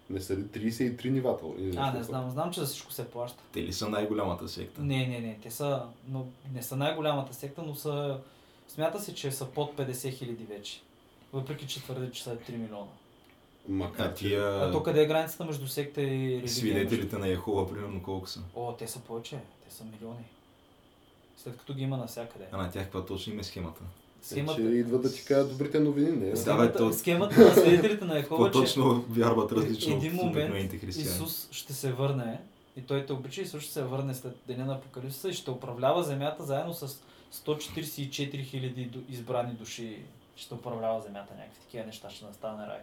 Не 0.09 0.19
са 0.19 0.35
ли 0.35 0.43
33 0.43 1.09
нивата? 1.09 1.45
А, 1.77 1.93
не 1.93 2.03
знам, 2.03 2.31
знам, 2.31 2.51
че 2.51 2.59
за 2.59 2.65
всичко 2.65 2.91
се 2.91 3.09
плаща. 3.11 3.43
Те 3.53 3.63
ли 3.63 3.73
са 3.73 3.89
най-голямата 3.89 4.47
секта? 4.47 4.81
Не, 4.81 5.07
не, 5.07 5.19
не, 5.19 5.37
те 5.43 5.51
са, 5.51 5.83
но, 6.07 6.25
не 6.53 6.61
са 6.61 6.75
най-голямата 6.75 7.33
секта, 7.33 7.61
но 7.61 7.75
са, 7.75 8.19
смята 8.67 8.99
се, 8.99 9.15
че 9.15 9.31
са 9.31 9.45
под 9.45 9.75
50 9.75 10.11
хиляди 10.11 10.43
вече. 10.43 10.81
Въпреки, 11.33 11.67
че 11.67 11.83
твърдят, 11.83 12.13
че 12.13 12.23
са 12.23 12.37
3 12.37 12.51
милиона. 12.51 12.87
Макар, 13.67 14.13
тия 14.13 14.67
А 14.67 14.71
то 14.71 14.83
къде 14.83 15.01
е 15.03 15.05
границата 15.05 15.45
между 15.45 15.67
секта 15.67 16.01
и 16.01 16.05
религия? 16.05 16.49
свидетелите 16.49 17.17
на 17.17 17.27
Яхова, 17.27 17.69
примерно, 17.69 18.03
колко 18.03 18.29
са? 18.29 18.39
О, 18.55 18.73
те 18.73 18.87
са 18.87 18.99
повече, 18.99 19.37
те 19.69 19.75
са 19.75 19.83
милиони. 19.83 20.25
След 21.37 21.57
като 21.57 21.73
ги 21.73 21.83
има 21.83 21.97
навсякъде. 21.97 22.45
А 22.51 22.57
на 22.57 22.71
тях 22.71 22.83
каква 22.83 23.05
точно 23.05 23.33
им 23.33 23.39
е 23.39 23.43
схемата? 23.43 23.81
Схемата, 24.21 24.55
Че 24.55 24.61
идват 24.61 25.01
да 25.01 25.13
ти 25.13 25.25
кажат 25.25 25.49
добрите 25.49 25.79
новини, 25.79 26.11
не? 26.11 26.25
Да, 26.25 26.31
бе, 26.31 26.37
схемата, 26.37 26.77
то- 26.77 26.93
схемата 26.93 27.41
на 27.41 27.51
свидетелите 27.53 28.05
на 28.05 28.15
Яхова, 28.17 28.47
че 28.47 28.51
По-точно 28.51 29.05
вярват 29.09 29.51
различно 29.51 29.95
един 29.95 30.13
момент. 30.13 30.73
Исус 30.83 31.47
ще 31.51 31.73
се 31.73 31.91
върне 31.91 32.39
и 32.77 32.81
той 32.81 33.05
те 33.05 33.13
обича, 33.13 33.41
Исус 33.41 33.63
ще 33.63 33.73
се 33.73 33.83
върне 33.83 34.13
след 34.13 34.35
деня 34.47 34.65
на 34.65 34.73
Апокалипсиса 34.73 35.29
и 35.29 35.33
ще 35.33 35.51
управлява 35.51 36.03
земята 36.03 36.43
заедно 36.43 36.73
с 36.73 37.01
144 37.33 38.43
хиляди 38.43 38.89
избрани 39.09 39.53
души. 39.53 39.97
Ще 40.35 40.53
управлява 40.53 41.01
земята, 41.01 41.33
някакви 41.37 41.59
такива 41.61 41.85
неща 41.85 42.09
ще 42.09 42.25
настане 42.25 42.67
рай. 42.67 42.79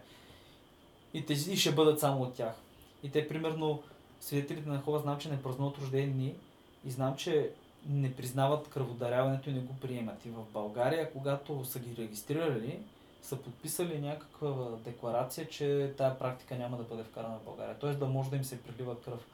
И, 1.15 1.27
те, 1.27 1.33
и 1.33 1.57
ще 1.57 1.73
бъдат 1.73 2.01
само 2.01 2.23
от 2.23 2.35
тях. 2.35 2.55
И 3.03 3.11
те, 3.11 3.29
примерно, 3.29 3.83
свидетелите 4.21 4.69
на 4.69 4.81
Хова 4.81 4.99
знам, 4.99 5.19
че 5.19 5.31
не 5.31 5.43
празнуват 5.43 5.79
рождени 5.79 6.35
и 6.87 6.91
знам, 6.91 7.17
че 7.17 7.51
не 7.89 8.15
признават 8.15 8.69
кръводаряването 8.69 9.51
и 9.51 9.53
не 9.53 9.61
го 9.61 9.77
приемат. 9.77 10.27
И 10.27 10.29
в 10.29 10.45
България, 10.53 11.12
когато 11.12 11.65
са 11.65 11.79
ги 11.79 11.97
регистрирали, 11.97 12.79
са 13.23 13.37
подписали 13.37 13.99
някаква 13.99 14.55
декларация, 14.85 15.49
че 15.49 15.95
тая 15.97 16.19
практика 16.19 16.57
няма 16.57 16.77
да 16.77 16.83
бъде 16.83 17.05
вкарана 17.05 17.39
в 17.39 17.45
България. 17.45 17.77
Тоест 17.81 17.99
да 17.99 18.07
може 18.07 18.31
да 18.31 18.37
им 18.37 18.45
се 18.45 18.62
прилива 18.62 19.01
кръв. 19.01 19.27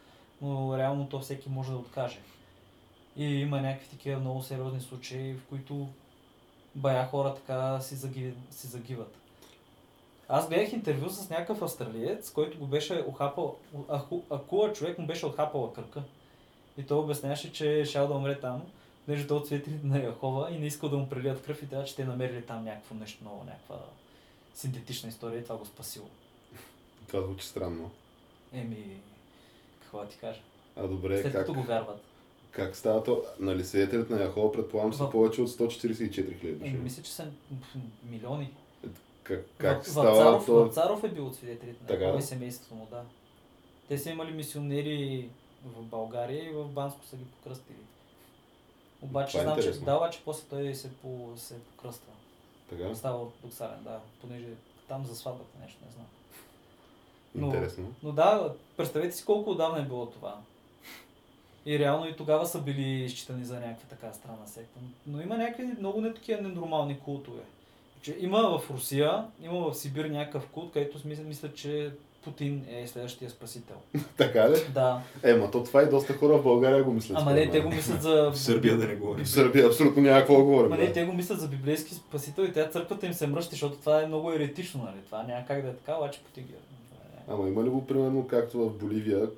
Но 0.43 0.79
реално 0.79 1.09
то 1.09 1.21
всеки 1.21 1.49
може 1.49 1.71
да 1.71 1.77
откаже. 1.77 2.19
И 3.17 3.25
има 3.25 3.61
някакви 3.61 3.89
такива 3.89 4.21
много 4.21 4.43
сериозни 4.43 4.81
случаи, 4.81 5.35
в 5.35 5.47
които 5.49 5.89
бая 6.75 7.07
хора 7.07 7.35
така 7.35 7.81
си, 7.81 7.95
заги, 7.95 8.35
си 8.51 8.67
загиват. 8.67 9.20
Аз 10.33 10.49
гледах 10.49 10.73
интервю 10.73 11.11
с 11.11 11.31
някакъв 11.31 11.63
австралиец, 11.63 12.31
който 12.31 12.59
го 12.59 12.67
беше 12.67 13.05
охапал, 13.09 13.57
аху, 13.91 14.21
акула 14.31 14.73
човек 14.73 14.99
му 14.99 15.07
беше 15.07 15.27
отхапала 15.27 15.73
кръка. 15.73 16.03
И 16.79 16.83
той 16.83 16.99
обясняваше, 16.99 17.53
че 17.53 17.85
шал 17.85 18.09
да 18.09 18.15
умре 18.15 18.41
там, 18.41 18.63
понеже 19.07 19.27
той 19.27 19.37
от 19.37 19.47
свидетелите 19.47 19.87
на 19.87 19.99
Яхова 19.99 20.51
и 20.51 20.59
не 20.59 20.67
искал 20.67 20.89
да 20.89 20.97
му 20.97 21.09
прелият 21.09 21.43
кръв 21.43 21.63
и 21.63 21.69
трябва, 21.69 21.85
че 21.85 21.97
те 21.97 22.05
намерили 22.05 22.43
там 22.43 22.65
някакво 22.65 22.95
нещо 22.95 23.25
ново, 23.25 23.45
някаква 23.45 23.77
синтетична 24.55 25.09
история 25.09 25.41
и 25.41 25.45
това 25.45 25.57
го 25.57 25.67
спасило. 25.67 26.07
Това 27.09 27.23
звучи 27.23 27.47
странно. 27.47 27.91
Еми, 28.53 28.97
какво 29.83 29.99
да 29.99 30.09
ти 30.09 30.17
кажа? 30.19 30.41
А 30.77 30.87
добре, 30.87 31.23
След 31.23 31.33
как, 31.33 31.41
като 31.41 31.55
го 31.55 31.63
вярват. 31.63 32.01
как 32.51 32.77
става 32.77 33.05
то? 33.05 33.23
Нали 33.41 33.65
свидетелите 33.65 34.15
на 34.15 34.23
Яхова 34.23 34.53
предполагам, 34.53 34.93
че 34.93 34.99
са 34.99 35.05
В- 35.05 35.11
повече 35.11 35.43
от 35.43 35.49
144 35.49 36.13
хиляди 36.41 36.53
души. 36.55 36.71
мисля, 36.73 37.03
че 37.03 37.13
са 37.13 37.27
милиони. 38.05 38.51
Как, 39.31 39.47
как 39.59 39.79
Ва- 39.79 39.85
става 39.85 40.11
Вацаров, 40.11 40.47
то? 40.47 40.55
Вацаров 40.57 41.05
е 41.05 41.09
бил 41.09 41.27
от 41.27 41.35
свидетелите 41.35 41.83
на 41.83 41.87
Така 41.89 42.19
и 42.19 42.23
семейството 42.23 42.75
му, 42.75 42.87
да. 42.91 43.03
Те 43.89 43.99
са 43.99 44.11
имали 44.11 44.33
мисионери 44.33 45.29
в 45.67 45.83
България 45.83 46.45
и 46.45 46.53
в 46.53 46.65
Банско 46.65 47.01
са 47.05 47.17
ги 47.17 47.25
покръстили. 47.25 47.77
Обаче 49.03 49.31
Това 49.31 49.41
е 49.41 49.45
знам, 49.45 49.55
че 49.55 49.61
интересно. 49.61 49.85
да, 49.85 49.97
обаче 49.97 50.21
после 50.25 50.49
той 50.49 50.75
се, 50.75 50.93
по, 50.93 51.29
се 51.37 51.55
покръства. 51.61 52.13
Така? 52.71 52.95
Става 52.95 53.23
ортодоксален, 53.23 53.83
да. 53.83 54.01
Понеже 54.21 54.47
там 54.89 55.07
за 55.07 55.17
сватбата 55.17 55.59
нещо, 55.63 55.79
не 55.87 55.93
знам. 55.93 56.07
Но- 57.35 57.47
Интересно. 57.47 57.95
Но 58.03 58.13
да, 58.13 58.55
представете 58.77 59.13
си 59.13 59.25
колко 59.25 59.51
отдавна 59.51 59.79
е 59.79 59.85
било 59.85 60.07
това. 60.07 60.41
И 61.67 61.79
реално 61.79 62.07
и 62.07 62.17
тогава 62.17 62.47
са 62.47 62.61
били 62.61 62.83
изчитани 62.83 63.45
за 63.45 63.55
някаква 63.57 63.89
така 63.91 64.13
странна 64.13 64.47
секта. 64.49 64.81
Но 65.07 65.21
има 65.21 65.37
някакви 65.37 65.65
много 65.79 66.01
не 66.01 66.15
такива 66.15 66.43
ненормални 66.43 67.01
култове. 67.01 67.43
Че 68.03 68.17
има 68.21 68.59
в 68.59 68.71
Русия, 68.71 69.25
има 69.43 69.71
в 69.71 69.75
Сибир 69.75 70.05
някакъв 70.05 70.47
култ, 70.47 70.73
където 70.73 70.99
мисля, 71.05 71.23
мисля 71.23 71.53
че 71.55 71.91
Путин 72.25 72.65
е 72.71 72.87
следващия 72.87 73.31
спасител. 73.31 73.77
Така 74.17 74.51
ли? 74.51 74.57
Да. 74.75 75.01
Е, 75.23 75.35
ма 75.35 75.51
то 75.51 75.65
това 75.65 75.83
и 75.83 75.89
доста 75.89 76.13
хора 76.13 76.39
в 76.39 76.43
България 76.43 76.85
го 76.85 76.93
мислят. 76.93 77.19
Ама 77.21 77.33
не, 77.33 77.51
те 77.51 77.61
го 77.61 77.69
мислят 77.69 78.03
за... 78.03 78.31
В 78.31 78.39
Сърбия 78.39 78.77
да 78.77 78.87
не 78.87 78.95
говорим. 78.95 79.25
В 79.25 79.29
Сърбия 79.29 79.67
абсолютно 79.67 80.03
няма 80.03 80.19
какво 80.19 80.37
да 80.37 80.43
говорим. 80.43 80.73
Ама 80.73 80.83
не, 80.83 80.93
те 80.93 81.05
го 81.05 81.13
мислят 81.13 81.41
за 81.41 81.49
библейски 81.49 81.95
спасител 81.95 82.43
и 82.43 82.53
тя 82.53 82.69
църквата 82.69 83.07
им 83.07 83.15
се 83.15 83.27
мръщи, 83.27 83.51
защото 83.51 83.77
това 83.77 84.03
е 84.03 84.07
много 84.07 84.33
еретично, 84.33 84.83
нали? 84.85 85.05
Това 85.07 85.23
няма 85.23 85.47
как 85.47 85.63
да 85.63 85.69
е 85.69 85.75
така, 85.75 85.97
обаче 85.97 86.21
Путин 86.21 86.45
ги... 86.45 86.53
е- 86.53 86.57
Ама 87.29 87.49
има 87.49 87.65
ли 87.65 87.69
го 87.69 87.87
примерно 87.87 88.27
както 88.27 88.59
в 88.59 88.79
Боливия, 88.79 89.29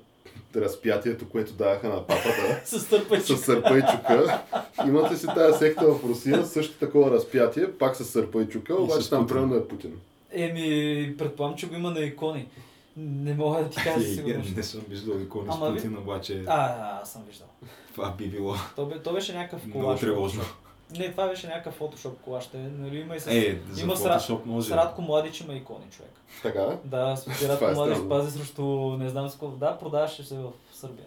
разпятието, 0.55 1.29
което 1.29 1.53
даваха 1.53 1.89
на 1.89 2.07
папата, 2.07 2.61
С 2.65 2.89
търпа 2.89 3.19
с 3.19 3.37
сърпа 3.37 3.77
и 3.77 3.81
чука. 3.81 4.41
Имате 4.85 5.17
си 5.17 5.27
тази 5.27 5.57
секта 5.57 5.85
в 5.85 6.03
Русия, 6.03 6.45
също 6.45 6.73
такова 6.75 7.11
разпятие, 7.11 7.71
пак 7.71 7.95
с 7.95 8.05
сърпа 8.05 8.41
и 8.41 8.47
чука, 8.47 8.73
И 8.73 8.75
обаче 8.75 9.09
там 9.09 9.27
примерно 9.27 9.55
е 9.55 9.67
Путин. 9.67 9.91
Еми, 10.31 11.15
предполагам, 11.17 11.57
че 11.57 11.67
го 11.67 11.75
има 11.75 11.91
на 11.91 11.99
икони. 11.99 12.47
Не 12.97 13.33
мога 13.33 13.59
да 13.59 13.69
ти 13.69 13.75
кажа 13.77 13.99
Е, 13.99 14.01
сигурност. 14.05 14.55
Не 14.57 14.63
съм 14.63 14.81
виждал 14.89 15.13
икони 15.15 15.49
с 15.51 15.59
Путин, 15.59 15.97
обаче 15.97 16.43
А, 16.47 16.99
аз 17.01 17.11
съм 17.11 17.21
виждал. 17.27 17.47
това 17.95 18.11
би 18.11 18.27
било 18.27 18.55
То, 18.75 18.85
бе, 18.85 18.99
то 18.99 19.13
беше 19.13 19.33
някакъв 19.33 19.65
много 19.65 19.81
колаж. 19.81 19.99
тревожно. 19.99 20.43
Не, 20.93 21.11
това 21.11 21.27
беше 21.27 21.47
някакъв 21.47 21.73
фотошоп 21.73 22.21
колаж. 22.21 22.47
Те, 22.47 22.57
нали, 22.57 22.97
има 22.97 23.15
и 23.15 23.19
с... 23.19 23.27
Е, 23.27 23.59
за 23.69 23.81
има 23.81 23.95
с, 23.95 23.99
фотошоп 23.99 24.41
Ра- 24.41 24.45
може. 24.45 24.67
с 24.67 24.71
Радко 24.71 25.01
Младич 25.01 25.41
има 25.41 25.53
икони, 25.53 25.85
човек. 25.91 26.11
Така? 26.43 26.77
Да, 26.85 27.15
с 27.15 27.27
Радко 27.49 27.65
е 27.65 27.73
Младич 27.73 27.97
пази 28.09 28.31
срещу 28.31 28.63
не 28.97 29.09
знам 29.09 29.29
с 29.29 29.33
какво. 29.33 29.47
Да, 29.47 29.77
продаваше 29.77 30.23
се 30.23 30.35
в 30.35 30.51
Сърбия. 30.73 31.05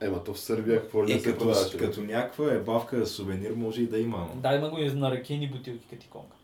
Ема 0.00 0.24
то 0.24 0.34
в 0.34 0.40
Сърбия 0.40 0.80
какво 0.80 1.04
ли 1.04 1.08
не 1.08 1.14
Е, 1.14 1.20
се 1.20 1.24
като, 1.24 1.38
продаваше? 1.38 1.78
като 1.78 2.00
някаква 2.00 2.52
ебавка 2.52 3.06
сувенир 3.06 3.50
може 3.50 3.82
и 3.82 3.86
да 3.86 3.98
има. 3.98 4.18
но- 4.18 4.40
Да, 4.40 4.54
има 4.54 4.70
го 4.70 4.78
и 4.78 4.86
на 4.86 5.10
ракийни 5.10 5.48
бутилки 5.48 5.86
като 5.86 6.04
иконка. 6.04 6.36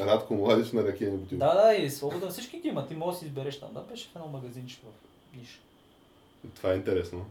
Радко 0.00 0.34
Младич 0.34 0.72
на 0.72 0.84
ракияни 0.84 1.16
бутилки. 1.16 1.36
Да, 1.36 1.54
да, 1.56 1.74
и 1.74 1.90
свобода. 1.90 2.28
Всички 2.28 2.60
ги 2.60 2.68
има. 2.68 2.86
Ти 2.86 2.94
можеш 2.94 3.14
да 3.14 3.20
си 3.20 3.26
избереш 3.26 3.60
там. 3.60 3.68
Да, 3.72 3.80
беше 3.80 4.08
в 4.08 4.16
едно 4.16 4.28
магазинче 4.28 4.76
в 4.76 4.86
Ниш. 5.36 5.60
Това 6.54 6.72
е 6.72 6.76
интересно. 6.76 7.26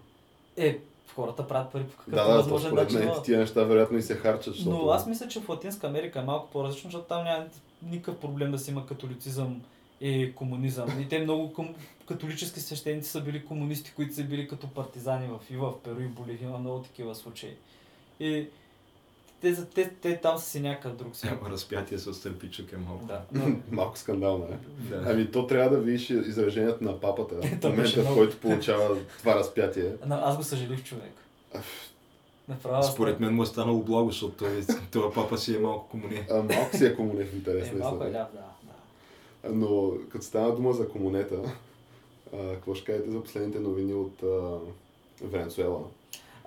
Е, 0.57 0.77
хората 1.13 1.47
правят 1.47 1.71
пари 1.71 1.83
по 1.83 1.97
какъв 1.97 2.13
Да, 2.13 2.27
да, 2.27 2.37
възможен 2.37 2.71
според 2.71 2.91
начин. 2.91 3.07
но- 3.07 3.21
тия 3.21 3.39
неща 3.39 3.63
вероятно 3.63 3.97
и 3.97 4.01
се 4.01 4.15
харчат, 4.15 4.53
защото... 4.53 4.77
Но 4.77 4.89
аз 4.89 5.07
мисля, 5.07 5.27
че 5.27 5.39
в 5.39 5.49
Латинска 5.49 5.87
Америка 5.87 6.19
е 6.19 6.23
малко 6.23 6.49
по-различно, 6.51 6.87
защото 6.87 7.07
там 7.07 7.23
няма 7.23 7.45
никакъв 7.83 8.19
проблем 8.19 8.51
да 8.51 8.59
си 8.59 8.71
има 8.71 8.85
католицизъм 8.85 9.61
и 10.01 10.33
комунизъм. 10.35 11.01
И 11.01 11.07
те 11.09 11.19
много 11.19 11.53
ком... 11.53 11.75
католически 12.07 12.59
свещеници 12.59 13.09
са 13.11 13.21
били 13.21 13.45
комунисти, 13.45 13.93
които 13.95 14.15
са 14.15 14.23
били 14.23 14.47
като 14.47 14.67
партизани 14.67 15.27
в, 15.27 15.51
и 15.51 15.57
в 15.57 15.73
Перу 15.83 15.99
и 15.99 16.07
Боливия. 16.07 16.49
Има 16.49 16.57
много 16.57 16.79
такива 16.79 17.15
случаи. 17.15 17.53
И 18.19 18.47
те, 19.41 19.53
за- 19.53 19.65
те, 19.65 19.89
те, 20.01 20.19
там 20.21 20.37
са 20.37 20.49
си 20.49 20.59
някакъв 20.59 20.95
друг 20.95 21.15
си. 21.15 21.29
Разпятие 21.49 21.97
с 21.97 22.21
търпичък 22.21 22.73
е 22.73 22.77
малко. 22.77 23.05
Да. 23.05 23.21
Малко 23.71 23.97
скандално 23.97 24.45
е. 24.45 24.57
Да. 24.89 25.03
Ами 25.11 25.31
то 25.31 25.47
трябва 25.47 25.77
да 25.77 25.83
видиш 25.83 26.09
изражението 26.09 26.83
на 26.83 26.99
папата 26.99 27.35
в 27.61 27.63
момента, 27.63 28.03
в 28.03 28.15
който 28.15 28.37
получава 28.37 28.97
това 29.17 29.35
разпятие. 29.35 29.91
но 30.07 30.15
аз 30.15 30.37
го 30.37 30.43
съжалих 30.43 30.83
човек. 30.83 31.13
Направо. 32.47 32.83
Според 32.83 33.19
мен 33.19 33.35
му 33.35 33.43
е 33.43 33.45
станало 33.45 33.83
благо, 33.83 34.09
защото 34.09 34.35
той, 34.35 34.63
този 34.91 35.15
папа 35.15 35.37
си 35.37 35.55
е 35.55 35.59
малко 35.59 35.89
комуне. 35.89 36.27
А, 36.31 36.43
малко 36.43 36.77
си 36.77 36.85
е 36.85 36.95
комуне 36.95 37.23
в 37.23 37.33
е, 37.33 37.35
интересна 37.35 37.79
малко 37.79 38.03
е 38.03 38.11
ляв, 38.11 38.27
да. 38.33 38.39
да. 38.63 39.55
Но 39.55 39.91
като 40.09 40.25
стана 40.25 40.55
дума 40.55 40.73
за 40.73 40.89
комунета, 40.89 41.35
а, 42.33 42.53
какво 42.53 42.75
ще 42.75 42.85
кажете 42.85 43.11
за 43.11 43.23
последните 43.23 43.59
новини 43.59 43.93
от 43.93 44.23
а, 44.23 44.57
Венецуела? 45.21 45.79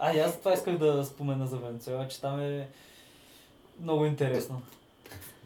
А, 0.01 0.13
и 0.13 0.19
аз 0.19 0.39
това 0.39 0.53
исках 0.53 0.79
да 0.79 1.05
спомена 1.05 1.47
за 1.47 1.57
Венецуела, 1.57 2.09
че 2.09 2.21
там 2.21 2.41
е 2.41 2.69
много 3.83 4.05
интересно. 4.05 4.63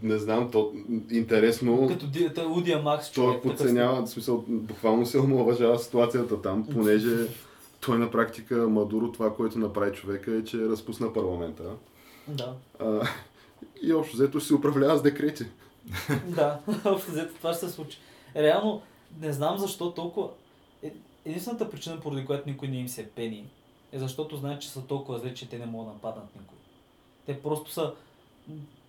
Не 0.02 0.18
знам, 0.18 0.50
то 0.50 0.72
интересно. 1.10 1.88
Като 1.88 2.06
ди- 2.06 2.34
та- 2.34 2.46
Удия 2.46 2.78
Макс 2.78 3.10
Той 3.10 3.24
човек. 3.24 3.42
такъв 3.42 3.56
подценява, 3.58 4.02
в 4.02 4.08
смисъл, 4.08 4.44
буквално 4.48 5.06
се 5.06 5.18
омалважава 5.18 5.78
ситуацията 5.78 6.42
там, 6.42 6.66
понеже 6.72 7.16
той 7.80 7.98
на 7.98 8.10
практика 8.10 8.68
Мадуро 8.68 9.12
това, 9.12 9.34
което 9.34 9.58
направи 9.58 9.92
човека 9.92 10.34
е, 10.34 10.44
че 10.44 10.58
разпусна 10.58 11.12
парламента. 11.12 11.62
Да. 12.28 12.54
А, 12.80 13.00
и 13.82 13.92
общо 13.92 14.16
взето 14.16 14.40
си 14.40 14.54
управлява 14.54 14.98
с 14.98 15.02
декрети. 15.02 15.44
Да, 16.26 16.58
общо 16.84 17.10
взето 17.10 17.34
това 17.34 17.52
ще 17.52 17.66
се 17.66 17.72
случи. 17.72 17.98
Реално, 18.36 18.82
не 19.20 19.32
знам 19.32 19.58
защо 19.58 19.90
толкова... 19.90 20.28
Е, 20.82 20.92
единствената 21.24 21.70
причина, 21.70 22.00
поради 22.00 22.24
която 22.24 22.48
никой 22.48 22.68
не 22.68 22.76
им 22.76 22.88
се 22.88 23.08
пени, 23.08 23.44
е 23.92 23.98
защото 23.98 24.36
знаят, 24.36 24.62
че 24.62 24.70
са 24.70 24.86
толкова 24.86 25.18
зле, 25.18 25.34
че 25.34 25.48
те 25.48 25.58
не 25.58 25.66
могат 25.66 25.88
да 25.88 25.92
нападнат 25.92 26.36
никой. 26.36 26.58
Те 27.26 27.42
просто 27.42 27.70
са... 27.70 27.94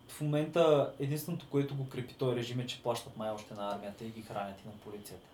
В 0.07 0.21
момента 0.21 0.93
единственото, 0.99 1.45
което 1.51 1.75
го 1.75 1.89
крепи 1.89 2.13
този 2.13 2.35
режим 2.35 2.59
е, 2.59 2.67
че 2.67 2.83
плащат 2.83 3.17
май 3.17 3.31
още 3.31 3.53
на 3.53 3.75
армията 3.75 4.05
и 4.05 4.09
ги 4.09 4.21
хранят 4.21 4.55
и 4.65 4.67
на 4.67 4.73
полицията. 4.85 5.27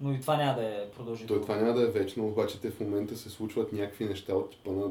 Но 0.00 0.12
и 0.12 0.20
това 0.20 0.36
няма 0.36 0.60
да 0.60 0.66
е 0.66 0.90
продължително. 0.90 1.40
Той 1.40 1.42
това 1.42 1.56
няма 1.56 1.78
да 1.80 1.82
е 1.82 1.90
вечно, 1.90 2.26
обаче 2.26 2.60
те 2.60 2.70
в 2.70 2.80
момента 2.80 3.16
се 3.16 3.30
случват 3.30 3.72
някакви 3.72 4.04
неща 4.04 4.34
от 4.34 4.50
типа 4.50 4.70
на... 4.70 4.90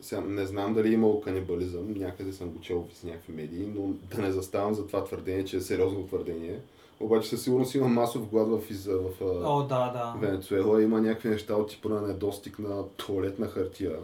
Сега, 0.00 0.20
не 0.20 0.46
знам 0.46 0.74
дали 0.74 0.88
е 0.88 0.92
имало 0.92 1.20
канибализъм, 1.20 1.92
някъде 1.92 2.32
съм 2.32 2.50
го 2.50 2.60
чел 2.60 2.88
в 2.94 3.04
някакви 3.04 3.32
медии, 3.32 3.66
но 3.66 3.86
да 4.16 4.22
не 4.22 4.32
заставам 4.32 4.74
за 4.74 4.86
това 4.86 5.04
твърдение, 5.04 5.44
че 5.44 5.56
е 5.56 5.60
сериозно 5.60 6.06
твърдение. 6.06 6.60
Обаче 7.00 7.28
със 7.28 7.42
сигурност 7.44 7.74
има 7.74 7.88
масов 7.88 8.28
глад 8.28 8.48
в, 8.48 8.70
из, 8.70 8.86
в, 8.86 9.00
в 9.20 9.22
О, 9.44 9.62
да, 9.62 9.90
да. 9.92 10.14
Венецуела, 10.26 10.82
има 10.82 11.00
някакви 11.00 11.28
неща 11.28 11.54
от 11.54 11.70
типа 11.70 11.88
на 11.88 12.00
недостиг 12.00 12.58
на 12.58 12.88
туалетна 12.88 13.46
хартия. 13.48 13.96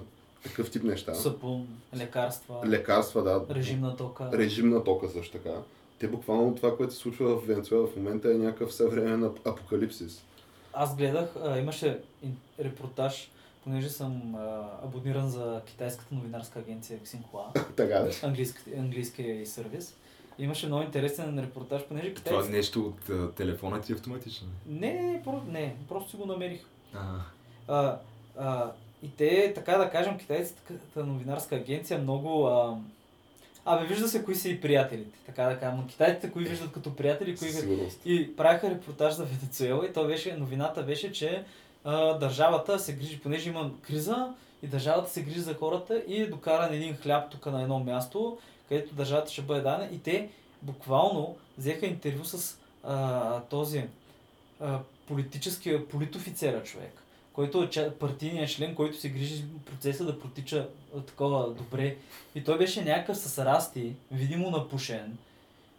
Такъв 0.43 0.71
тип 0.71 0.83
неща. 0.83 1.15
Сапун, 1.15 1.67
лекарства, 1.97 2.63
Лекарства, 2.67 3.23
да. 3.23 3.55
режим 3.55 3.81
на 3.81 3.97
тока. 3.97 4.31
Режим 4.33 4.71
на 4.71 4.85
тока 4.85 5.09
също 5.09 5.39
така. 5.39 5.55
Те 5.99 6.09
буквално 6.09 6.55
това, 6.55 6.77
което 6.77 6.93
се 6.95 6.99
случва 6.99 7.37
в 7.37 7.47
Венецуела 7.47 7.87
в 7.87 7.97
момента 7.97 8.31
е 8.31 8.35
някакъв 8.35 8.75
съвременен 8.75 9.23
ап- 9.23 9.47
апокалипсис. 9.47 10.23
Аз 10.73 10.97
гледах, 10.97 11.29
а, 11.45 11.59
имаше 11.59 12.01
репортаж, 12.61 13.31
понеже 13.65 13.89
съм 13.89 14.35
а, 14.35 14.65
абониран 14.85 15.29
за 15.29 15.61
китайската 15.67 16.15
новинарска 16.15 16.59
агенция 16.59 16.99
Xinhua, 16.99 17.65
така 17.77 17.99
да. 17.99 18.11
английски, 18.23 18.61
английския 18.79 19.47
сервис. 19.47 19.97
Имаше 20.39 20.67
много 20.67 20.83
интересен 20.83 21.39
репортаж, 21.39 21.83
понеже 21.89 22.15
Това 22.15 22.25
китайците... 22.25 22.57
нещо 22.57 22.81
от 22.81 23.09
а, 23.09 23.33
телефона 23.33 23.81
ти 23.81 23.93
е 23.93 23.95
автоматично. 23.95 24.49
Не, 24.67 24.93
не, 24.93 25.03
не, 25.03 25.23
про... 25.23 25.43
не, 25.49 25.77
просто 25.89 26.11
си 26.11 26.17
го 26.17 26.27
намерих. 26.27 26.61
А, 27.69 27.99
а, 28.39 28.73
и 29.03 29.11
те, 29.11 29.53
така 29.55 29.79
да 29.79 29.91
кажем, 29.91 30.19
китайската 30.19 31.07
новинарска 31.07 31.57
агенция 31.57 31.99
много... 31.99 32.47
А, 32.47 32.77
Абе, 33.69 33.87
вижда 33.87 34.09
се 34.09 34.25
кои 34.25 34.35
са 34.35 34.49
и 34.49 34.61
приятелите, 34.61 35.19
така 35.27 35.45
да 35.45 35.59
кажем. 35.59 35.79
Но 35.81 35.87
Китайците 35.87 36.31
кои 36.31 36.45
виждат 36.45 36.73
като 36.73 36.97
приятели, 36.97 37.37
кои. 37.37 37.49
И 38.05 38.37
правиха 38.37 38.71
репортаж 38.71 39.15
за 39.15 39.25
Венецуела 39.25 39.87
и 39.87 39.93
то 39.93 40.07
беше, 40.07 40.37
новината 40.37 40.83
беше, 40.83 41.13
че 41.13 41.45
а, 41.85 42.19
държавата 42.19 42.79
се 42.79 42.93
грижи, 42.93 43.21
понеже 43.21 43.49
има 43.49 43.71
криза 43.83 44.35
и 44.63 44.67
държавата 44.67 45.11
се 45.11 45.23
грижи 45.23 45.41
за 45.41 45.55
хората 45.55 46.03
и 46.09 46.23
е 46.23 46.27
докаран 46.27 46.75
един 46.75 46.97
хляб 46.97 47.31
тук 47.31 47.47
на 47.47 47.63
едно 47.63 47.79
място, 47.79 48.39
където 48.69 48.95
държавата 48.95 49.33
ще 49.33 49.43
бъде 49.43 49.61
дадена 49.61 49.89
и 49.93 49.99
те 49.99 50.29
буквално 50.63 51.37
взеха 51.59 51.87
интервю 51.87 52.25
с 52.25 52.59
а, 52.85 53.41
този 53.41 53.85
а, 54.61 54.79
политическия 55.09 55.89
политофицера 55.89 56.63
човек, 56.63 56.93
който 57.33 57.69
е 57.77 57.91
партийният 57.91 58.51
член, 58.51 58.75
който 58.75 59.01
се 59.01 59.09
грижи 59.09 59.45
процеса 59.67 60.05
да 60.05 60.21
протича 60.21 60.69
такова 61.07 61.51
добре. 61.51 61.97
И 62.35 62.45
той 62.45 62.59
беше 62.59 62.85
някакъв 62.85 63.17
с 63.17 63.45
расти, 63.45 63.93
видимо 64.11 64.51
напушен, 64.51 65.19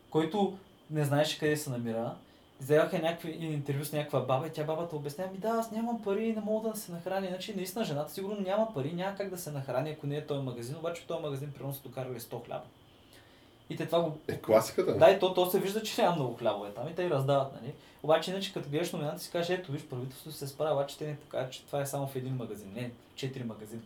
който 0.09 0.57
не 0.91 1.03
знаеше 1.03 1.39
къде 1.39 1.57
се 1.57 1.69
намира. 1.69 2.15
Взеха 2.59 2.99
някакви 2.99 3.31
интервю 3.31 3.85
с 3.85 3.93
някаква 3.93 4.19
баба 4.19 4.47
и 4.47 4.49
тя 4.49 4.63
бабата 4.63 4.95
обяснява 4.95 5.31
ми, 5.31 5.37
да, 5.37 5.47
аз 5.49 5.71
нямам 5.71 6.01
пари, 6.03 6.33
не 6.33 6.41
мога 6.41 6.69
да 6.69 6.77
се 6.77 6.91
нахраня. 6.91 7.27
Иначе 7.27 7.55
наистина 7.55 7.85
жената 7.85 8.11
сигурно 8.11 8.41
няма 8.41 8.73
пари, 8.73 8.93
няма 8.93 9.17
как 9.17 9.29
да 9.29 9.37
се 9.37 9.51
нахрани, 9.51 9.89
ако 9.89 10.07
не 10.07 10.17
е 10.17 10.25
този 10.25 10.41
магазин, 10.41 10.75
обаче 10.75 11.07
този 11.07 11.21
магазин 11.21 11.51
примерно 11.51 11.73
са 11.73 11.81
докарали 11.81 12.19
100 12.19 12.45
хляба. 12.45 12.63
И 13.69 13.77
те 13.77 13.85
това 13.85 14.01
го... 14.01 14.17
Е, 14.27 14.37
класиката. 14.37 14.97
Да, 14.97 15.11
и 15.11 15.19
то, 15.19 15.33
то 15.33 15.51
се 15.51 15.59
вижда, 15.59 15.83
че 15.83 16.01
няма 16.01 16.15
много 16.15 16.35
хлябове 16.35 16.69
там 16.69 16.87
и 16.87 16.95
те 16.95 17.03
и 17.03 17.09
раздават, 17.09 17.53
нали? 17.61 17.73
Обаче 18.03 18.31
иначе 18.31 18.53
като 18.53 18.69
гледаш 18.69 18.91
новината 18.91 19.19
си 19.19 19.31
кажеш, 19.31 19.59
ето 19.59 19.71
виж, 19.71 19.81
правителството 19.83 20.37
се 20.37 20.47
справя, 20.47 20.73
обаче 20.73 20.97
те 20.97 21.07
не 21.07 21.15
така, 21.15 21.49
че 21.49 21.65
това 21.65 21.81
е 21.81 21.85
само 21.85 22.07
в 22.07 22.15
един 22.15 22.35
магазин, 22.35 22.71
не, 22.75 22.91
четири 23.15 23.43
магазина. 23.43 23.81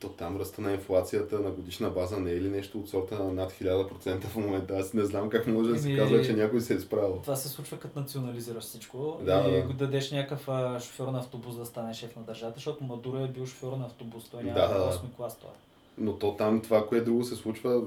То 0.00 0.08
там 0.08 0.40
ръста 0.40 0.62
на 0.62 0.72
инфлацията 0.72 1.40
на 1.40 1.50
годишна 1.50 1.90
база 1.90 2.20
не 2.20 2.30
е 2.30 2.40
ли 2.40 2.48
нещо 2.48 2.78
от 2.78 2.88
сорта 2.88 3.18
на 3.18 3.32
над 3.32 3.52
1000% 3.52 4.24
в 4.24 4.36
момента? 4.36 4.76
Аз 4.76 4.92
не 4.92 5.04
знам 5.04 5.30
как 5.30 5.46
може 5.46 5.70
да 5.70 5.78
се 5.78 5.88
Еми, 5.88 5.98
казва, 5.98 6.24
че 6.24 6.32
някой 6.32 6.60
се 6.60 6.74
е 6.74 6.78
справил. 6.78 7.18
Това 7.22 7.36
се 7.36 7.48
случва 7.48 7.78
като 7.78 8.00
национализираш 8.00 8.64
всичко 8.64 9.18
Да, 9.22 9.44
и 9.48 9.52
да. 9.52 9.62
го 9.62 9.72
дадеш 9.72 10.10
някакъв 10.10 10.42
шофьор 10.82 11.08
на 11.08 11.18
автобус 11.18 11.56
да 11.56 11.66
стане 11.66 11.94
шеф 11.94 12.16
на 12.16 12.22
държавата, 12.22 12.56
защото 12.56 12.84
Мадуро 12.84 13.24
е 13.24 13.28
бил 13.28 13.46
шофьор 13.46 13.72
на 13.72 13.86
автобус, 13.86 14.28
той 14.30 14.42
няма 14.44 14.60
Да, 14.60 14.68
да, 14.68 14.84
да. 14.84 14.92
8 14.92 15.00
клас 15.16 15.38
това. 15.38 15.50
Но 15.98 16.12
то 16.18 16.36
там 16.36 16.60
това, 16.60 16.86
кое 16.86 17.00
друго 17.00 17.24
се 17.24 17.36
случва, 17.36 17.82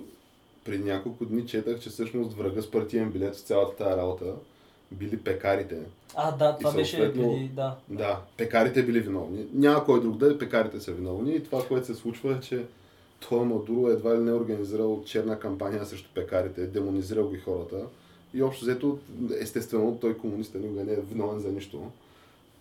преди 0.68 0.84
няколко 0.84 1.26
дни 1.26 1.46
четах, 1.46 1.80
че 1.80 1.90
всъщност 1.90 2.34
врага 2.34 2.62
с 2.62 2.72
партиен 2.72 3.12
билет 3.12 3.36
в 3.36 3.42
цялата 3.42 3.76
тази 3.76 3.98
работа 3.98 4.26
били 4.92 5.18
пекарите. 5.18 5.78
А, 6.16 6.32
да, 6.32 6.58
това 6.58 6.74
беше 6.74 7.14
преди, 7.14 7.50
да. 7.54 7.76
Да, 7.90 8.22
пекарите 8.38 8.84
били 8.84 9.00
виновни. 9.00 9.46
Няма 9.54 9.86
кой 9.86 10.02
друг 10.02 10.18
да 10.18 10.32
е, 10.32 10.38
пекарите 10.38 10.80
са 10.80 10.92
виновни. 10.92 11.36
И 11.36 11.44
това, 11.44 11.68
което 11.68 11.86
се 11.86 11.96
случва 11.96 12.34
е, 12.34 12.40
че 12.40 12.66
той 13.30 13.46
Мадуро 13.46 13.90
едва 13.90 14.16
ли 14.16 14.20
не 14.20 14.32
е 14.32 14.34
организирал 14.34 15.04
черна 15.06 15.40
кампания 15.40 15.86
срещу 15.86 16.10
пекарите, 16.14 16.68
демонизирал 16.68 17.30
ги 17.30 17.38
хората. 17.38 17.82
И 18.34 18.44
общо 18.44 18.66
взето, 18.66 19.00
естествено, 19.40 19.98
той 20.02 20.18
комунист 20.18 20.56
никога 20.56 20.84
не 20.84 20.94
е 20.94 21.02
виновен 21.02 21.40
за 21.40 21.50
нищо. 21.52 21.82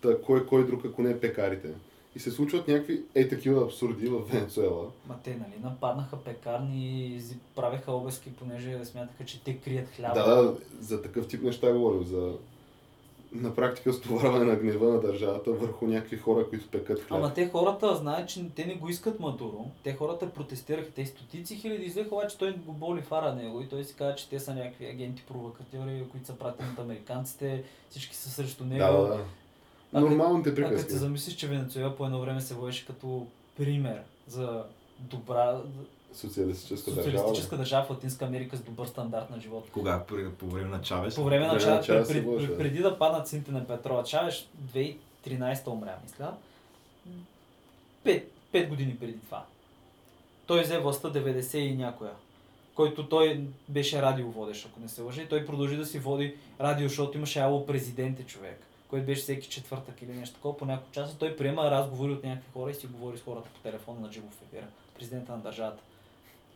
Та 0.01 0.21
кой, 0.21 0.45
кой 0.45 0.65
друг, 0.65 0.85
ако 0.85 1.01
не 1.01 1.11
е 1.11 1.19
пекарите? 1.19 1.69
И 2.17 2.19
се 2.19 2.31
случват 2.31 2.67
някакви 2.67 3.03
е 3.15 3.27
такива 3.27 3.65
абсурди 3.65 4.07
в 4.07 4.19
Венецуела. 4.19 4.85
Ма 5.07 5.15
те, 5.23 5.29
нали, 5.29 5.63
нападнаха 5.63 6.17
пекарни 6.17 7.05
и 7.05 7.21
правеха 7.55 7.91
обески, 7.91 8.33
понеже 8.33 8.85
смятаха, 8.85 9.25
че 9.25 9.43
те 9.43 9.57
крият 9.57 9.89
хляба. 9.89 10.13
Да, 10.13 10.43
да, 10.43 10.55
за 10.79 11.01
такъв 11.01 11.27
тип 11.27 11.43
неща 11.43 11.71
говорим, 11.71 12.03
за 12.03 12.33
на 13.31 13.55
практика 13.55 13.93
стоварване 13.93 14.45
на 14.45 14.55
гнева 14.55 14.93
на 14.93 15.01
държавата 15.01 15.51
върху 15.51 15.87
някакви 15.87 16.17
хора, 16.17 16.49
които 16.49 16.67
пекат 16.67 16.99
хляб. 16.99 17.17
Ама 17.17 17.33
те 17.33 17.49
хората 17.49 17.95
знаят, 17.95 18.29
че 18.29 18.49
те 18.55 18.65
не 18.65 18.75
го 18.75 18.89
искат 18.89 19.19
Мадуро. 19.19 19.65
Те 19.83 19.93
хората 19.93 20.29
протестираха, 20.29 20.91
те 20.91 21.05
стотици 21.05 21.55
хиляди 21.55 21.85
излеха, 21.85 22.15
обаче 22.15 22.37
той 22.37 22.53
го 22.53 22.73
боли 22.73 23.01
фара 23.01 23.35
него 23.35 23.61
и 23.61 23.69
той 23.69 23.83
си 23.83 23.95
казва, 23.95 24.15
че 24.15 24.29
те 24.29 24.39
са 24.39 24.53
някакви 24.53 24.85
агенти 24.85 25.23
провокатори, 25.27 26.05
които 26.11 26.27
са 26.27 26.33
пратени 26.33 26.69
от 26.73 26.79
американците, 26.79 27.63
всички 27.89 28.15
са 28.15 28.29
срещу 28.29 28.65
него. 28.65 28.97
Да, 28.97 29.07
да, 29.07 29.23
да. 30.01 30.07
А 30.07 30.09
Нормалните 30.09 30.49
А 30.49 30.55
като 30.55 30.69
приказки. 30.69 30.91
се 30.91 30.97
замислиш, 30.97 31.35
че 31.35 31.47
Венецуела 31.47 31.95
по 31.95 32.05
едно 32.05 32.19
време 32.19 32.41
се 32.41 32.53
водеше 32.53 32.85
като 32.85 33.27
пример 33.57 34.01
за 34.27 34.63
добра 34.99 35.57
Социалистическа 36.13 36.91
държава. 36.91 37.11
социалистическа 37.17 37.57
държава 37.57 37.85
в 37.85 37.89
Латинска 37.89 38.25
Америка 38.25 38.57
с 38.57 38.61
добър 38.61 38.87
стандарт 38.87 39.29
на 39.29 39.39
живот. 39.39 39.67
Кога? 39.73 40.03
По 40.39 40.45
време 40.45 40.69
на 40.69 40.81
Чавес? 40.81 41.15
По 41.15 41.23
време 41.23 41.47
на 41.47 41.59
Чавес, 41.59 42.07
пред, 42.07 42.25
пред, 42.25 42.47
да. 42.47 42.57
преди 42.57 42.79
да 42.79 42.97
паднат 42.99 43.27
цените 43.27 43.51
на 43.51 43.67
петрола, 43.67 44.03
Чавеш 44.03 44.49
2013 44.73 45.67
умря, 45.67 45.95
мисля. 46.03 46.33
Пет, 48.03 48.31
пет 48.51 48.69
години 48.69 48.97
преди 48.99 49.19
това. 49.19 49.45
Той 50.47 50.61
взе 50.63 50.79
властта 50.79 51.07
90 51.13 51.57
и 51.57 51.75
някоя. 51.75 52.11
Който 52.75 53.09
той 53.09 53.41
беше 53.69 54.01
радиоводещ, 54.01 54.67
ако 54.71 54.79
не 54.79 54.87
се 54.89 55.01
лъжа. 55.01 55.21
И 55.21 55.29
той 55.29 55.45
продължи 55.45 55.77
да 55.77 55.85
си 55.85 55.99
води 55.99 56.35
радио, 56.61 56.87
защото 56.87 57.17
имаше 57.17 57.39
ало 57.39 57.65
президенте 57.65 58.23
човек, 58.23 58.59
който 58.89 59.05
беше 59.05 59.21
всеки 59.21 59.49
четвъртък 59.49 60.01
или 60.01 60.13
нещо 60.13 60.35
такова 60.35 60.57
по 60.57 60.65
няколко 60.65 60.91
часа. 60.91 61.17
Той 61.17 61.35
приема 61.35 61.71
разговори 61.71 62.11
от 62.11 62.23
някакви 62.23 62.51
хора 62.53 62.71
и 62.71 62.73
си 62.73 62.87
говори 62.87 63.17
с 63.17 63.21
хората 63.21 63.49
по 63.53 63.59
телефона 63.59 63.99
на 63.99 64.11
живо 64.11 64.27
в 64.27 64.41
ефира. 64.41 64.67
Президента 64.95 65.31
на 65.31 65.37
държавата. 65.37 65.83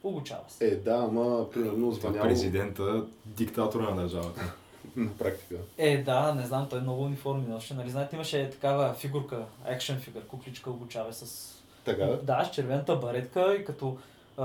Получава 0.01 0.43
се. 0.47 0.67
Е, 0.67 0.75
да, 0.75 1.07
ама 1.09 1.49
примерно 1.51 1.89
Това 1.89 1.93
звъняло 1.93 2.27
президента, 2.27 3.05
диктатора 3.25 3.89
на 3.89 3.95
държавата. 3.95 4.53
на 4.95 5.13
практика. 5.17 5.55
Е, 5.77 6.03
да, 6.03 6.33
не 6.35 6.45
знам, 6.45 6.67
той 6.69 6.79
е 6.79 6.81
много 6.81 7.03
униформи 7.03 7.47
носи. 7.47 7.73
Нали, 7.73 7.89
знаете, 7.89 8.15
имаше 8.15 8.49
такава 8.49 8.93
фигурка, 8.93 9.45
екшен 9.65 9.99
фигур, 9.99 10.25
кукличка 10.27 10.69
обучава 10.69 11.13
с... 11.13 11.53
Така 11.85 12.07
ли? 12.07 12.17
Да, 12.23 12.43
с 12.45 12.55
червената 12.55 12.95
баретка 12.95 13.55
и 13.55 13.65
като 13.65 13.97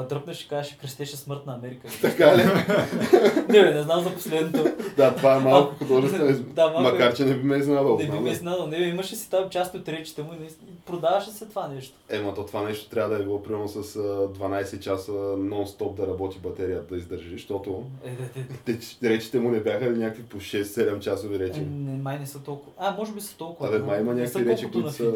дръпнеш 0.04 0.42
и 0.42 0.48
кажеш, 0.48 0.76
кръстеше 0.80 1.16
смърт 1.16 1.46
на 1.46 1.54
Америка. 1.54 1.88
Така 2.02 2.36
ли? 2.36 2.42
не, 3.48 3.62
бе, 3.62 3.74
не 3.74 3.82
знам 3.82 4.04
за 4.04 4.14
последното. 4.14 4.64
Да, 4.96 5.14
това 5.16 5.36
е 5.36 5.40
малко 5.40 5.74
художествено, 5.74 6.38
Да, 6.54 6.70
малко 6.70 6.88
е. 6.88 6.92
макар 6.92 7.14
че 7.14 7.24
не 7.24 7.34
би 7.34 7.42
ме 7.42 7.56
изненадал. 7.56 7.98
Не 7.98 8.04
би 8.04 8.10
ме 8.18 8.22
да. 8.22 8.30
изненадал. 8.30 8.66
Не, 8.66 8.78
бе, 8.78 8.84
имаше 8.84 9.16
си 9.16 9.30
там 9.30 9.50
част 9.50 9.74
от 9.74 9.88
речите 9.88 10.22
му 10.22 10.32
и 10.32 10.74
продаваше 10.86 11.30
се 11.30 11.46
това 11.46 11.68
нещо. 11.68 11.94
Ема 12.10 12.34
то 12.34 12.46
това 12.46 12.62
нещо 12.62 12.90
трябва 12.90 13.14
да 13.16 13.22
е 13.22 13.24
било 13.24 13.42
примерно 13.42 13.68
с 13.68 13.96
а, 13.96 14.00
12 14.00 14.80
часа 14.80 15.12
нон-стоп 15.12 15.94
да 15.94 16.06
работи 16.06 16.38
батерията 16.38 16.94
да 16.94 16.96
издържи, 17.00 17.30
защото 17.32 17.84
Е, 18.04 18.16
те, 18.64 18.78
речите 19.10 19.38
му 19.38 19.50
не 19.50 19.60
бяха 19.60 19.90
някакви 19.90 20.22
по 20.22 20.36
6-7 20.36 20.98
часови 21.00 21.38
речи. 21.38 21.60
Не, 21.60 22.02
май 22.02 22.18
не 22.18 22.26
са 22.26 22.42
толкова. 22.42 22.72
А, 22.78 22.96
може 22.96 23.12
би 23.12 23.20
са 23.20 23.36
толкова. 23.36 23.68
Абе, 23.68 23.78
май 23.78 24.00
има 24.00 24.14
някакви 24.14 24.44
речи, 24.44 24.70
които 24.70 24.90
са-. 24.90 25.12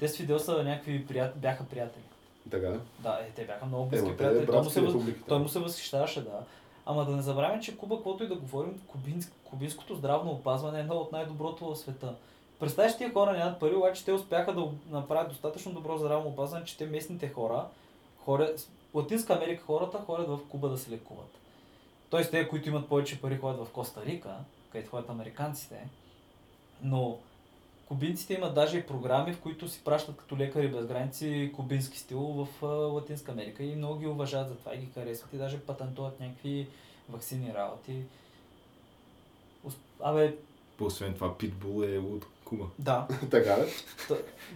Те 0.00 0.08
с 0.08 0.16
Фидел 0.16 0.38
са 0.38 0.62
някакви 0.62 1.06
прият... 1.06 1.32
бяха 1.36 1.64
приятели. 1.64 2.02
Така. 2.50 2.72
Да, 2.98 3.18
е, 3.22 3.30
те 3.30 3.44
бяха 3.44 3.66
много 3.66 3.86
близки 3.86 4.08
е 4.08 4.16
приятели. 4.16 4.46
Той 4.46 4.62
му, 4.62 4.70
се, 4.70 4.80
той 4.80 5.14
да. 5.28 5.38
му 5.38 5.48
се 5.48 5.58
възхищаваше, 5.58 6.24
да. 6.24 6.40
Ама 6.86 7.04
да 7.04 7.16
не 7.16 7.22
забравяме, 7.22 7.62
че 7.62 7.76
Куба, 7.76 7.96
каквото 7.96 8.24
и 8.24 8.28
да 8.28 8.34
говорим, 8.34 8.80
кубинск... 8.86 9.32
кубинското 9.44 9.94
здравно 9.94 10.30
опазване 10.30 10.78
е 10.78 10.80
едно 10.80 10.94
от 10.94 11.12
най-доброто 11.12 11.74
в 11.74 11.78
света. 11.78 12.14
Представяш, 12.60 12.96
тия 12.96 13.12
хора 13.12 13.32
нямат 13.32 13.60
пари, 13.60 13.74
обаче 13.74 14.04
те 14.04 14.12
успяха 14.12 14.54
да 14.54 14.68
направят 14.90 15.28
достатъчно 15.28 15.72
добро 15.72 15.98
здравно 15.98 16.28
опазване, 16.28 16.64
че 16.64 16.76
те 16.76 16.86
местните 16.86 17.28
хора, 17.28 17.66
хора 18.24 18.54
Латинска 18.94 19.34
Америка 19.34 19.64
хората 19.66 19.98
ходят 19.98 20.28
в 20.28 20.38
Куба 20.48 20.68
да 20.68 20.78
се 20.78 20.90
лекуват. 20.90 21.38
Тоест, 22.10 22.30
те, 22.30 22.48
които 22.48 22.68
имат 22.68 22.88
повече 22.88 23.20
пари, 23.20 23.38
ходят 23.38 23.66
в 23.66 23.70
Коста 23.70 24.06
Рика, 24.06 24.34
където 24.72 24.90
ходят 24.90 25.10
американците, 25.10 25.88
но 26.82 27.18
кубинците 27.90 28.34
имат 28.34 28.54
даже 28.54 28.78
и 28.78 28.86
програми, 28.86 29.32
в 29.32 29.40
които 29.40 29.68
си 29.68 29.80
пращат 29.84 30.16
като 30.16 30.36
лекари 30.36 30.68
без 30.68 30.86
граници 30.86 31.52
кубински 31.56 31.98
стил 31.98 32.20
в 32.20 32.62
Латинска 32.92 33.32
Америка 33.32 33.62
и 33.62 33.76
много 33.76 33.98
ги 33.98 34.06
уважават 34.06 34.48
за 34.48 34.54
това 34.54 34.74
и 34.74 34.78
ги 34.78 34.88
харесват 34.94 35.32
и 35.32 35.36
даже 35.36 35.60
патентуват 35.60 36.20
някакви 36.20 36.68
вакцини 37.08 37.54
работи. 37.54 38.02
Абе, 40.02 40.36
Освен 40.80 41.14
това, 41.14 41.38
Питбул 41.38 41.84
е 41.84 41.98
от 41.98 42.26
Куба. 42.44 42.64
да, 42.78 43.08
така 43.30 43.58
ли? 43.58 43.70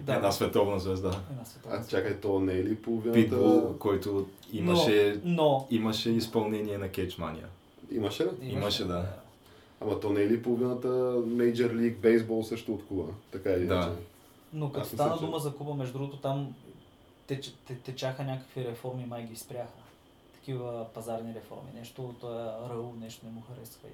да. 0.01 0.15
Една 0.15 0.33
световна 0.33 0.79
звезда. 0.79 1.21
Една 1.31 1.45
световна 1.45 1.79
А 1.79 1.87
чакай, 1.87 2.21
то 2.21 2.41
не 2.41 2.53
е 2.53 2.65
ли 2.65 2.77
половината? 2.77 3.21
Питбул, 3.21 3.79
който 3.79 4.29
имаше, 4.53 5.21
Но, 5.25 5.67
имаше 5.71 6.11
изпълнение 6.11 6.79
на 6.79 6.89
Кетчмания. 6.89 7.47
Имаше 7.91 8.25
ли? 8.25 8.29
но 8.43 8.51
Имаше, 8.51 8.85
да. 8.85 9.07
Ама 9.85 10.01
то 10.01 10.11
не 10.11 10.21
е 10.21 10.29
ли 10.29 10.43
половината 10.43 10.89
Major 11.17 11.73
League 11.73 11.97
Baseball 11.97 12.43
също 12.43 12.75
от 12.75 12.87
Куба? 12.87 13.13
Така 13.33 13.51
или 13.51 13.67
Да. 13.67 13.97
Но 14.53 14.73
като 14.73 14.89
стана 14.89 15.19
дума 15.19 15.39
за 15.39 15.55
Куба, 15.55 15.75
между 15.75 15.99
другото, 15.99 16.17
там 16.17 16.55
теч, 17.27 17.55
те, 17.67 17.75
течаха 17.75 18.25
някакви 18.25 18.65
реформи, 18.65 19.07
май 19.07 19.25
ги 19.25 19.37
спряха. 19.37 19.83
Такива 20.35 20.87
пазарни 20.95 21.35
реформи. 21.35 21.71
Нещо, 21.75 22.15
той 22.21 22.35
Раул 22.71 22.95
нещо 23.01 23.27
не 23.27 23.33
му 23.33 23.43
харесва 23.49 23.89
и 23.89 23.93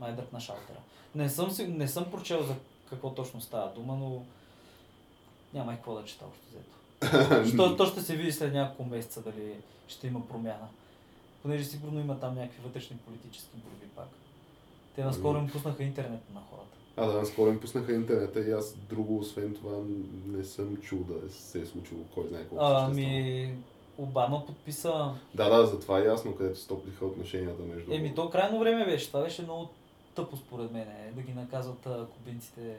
май 0.00 0.12
дръпна 0.12 0.40
шалтера. 0.40 0.78
Не 1.14 1.28
съм, 1.28 1.50
не 1.68 1.88
съм 1.88 2.10
прочел 2.10 2.42
за 2.42 2.54
какво 2.90 3.10
точно 3.10 3.40
става 3.40 3.72
дума, 3.74 3.96
но 3.96 4.22
няма 5.54 5.72
и 5.72 5.76
какво 5.76 5.94
да 5.94 6.04
чета 6.04 6.24
общо 6.24 6.44
взето. 6.50 7.56
То, 7.56 7.76
то 7.76 7.86
ще 7.86 8.00
се 8.00 8.16
види 8.16 8.32
след 8.32 8.52
няколко 8.52 8.84
месеца 8.84 9.22
дали 9.22 9.54
ще 9.88 10.06
има 10.06 10.28
промяна. 10.28 10.68
Понеже 11.42 11.64
сигурно 11.64 12.00
има 12.00 12.20
там 12.20 12.34
някакви 12.34 12.62
вътрешни 12.62 12.96
политически 12.96 13.56
борби 13.56 13.86
пак. 13.96 14.08
Те 14.96 15.04
наскоро 15.04 15.38
им 15.38 15.48
пуснаха 15.48 15.82
интернет 15.82 16.20
на 16.34 16.40
хората. 16.50 16.76
А, 16.96 17.06
да, 17.06 17.18
наскоро 17.18 17.50
им 17.50 17.60
пуснаха 17.60 17.92
интернета 17.92 18.40
и 18.40 18.52
аз 18.52 18.76
друго, 18.90 19.18
освен 19.18 19.54
това, 19.54 19.72
не 20.26 20.44
съм 20.44 20.76
чул 20.76 20.98
да 20.98 21.30
се 21.32 21.60
е 21.60 21.66
случило 21.66 22.00
кой 22.14 22.28
знае 22.28 22.44
колко 22.44 22.64
съществено. 22.64 23.08
Ами, 23.08 23.54
Обама 23.98 24.46
подписа 24.46 25.14
Да, 25.34 25.48
да, 25.48 25.66
за 25.66 25.80
това 25.80 26.00
е 26.00 26.04
ясно, 26.04 26.36
където 26.36 26.58
стоплиха 26.58 27.06
отношенията 27.06 27.62
между... 27.62 27.92
Еми, 27.92 28.14
то 28.14 28.30
крайно 28.30 28.58
време 28.58 28.84
беше. 28.84 29.06
Това 29.06 29.22
беше 29.22 29.42
много 29.42 29.68
тъпо 30.14 30.36
според 30.36 30.72
мен, 30.72 30.82
е, 30.82 31.12
да 31.16 31.22
ги 31.22 31.32
наказват 31.32 31.86
а, 31.86 32.06
кубинците. 32.06 32.76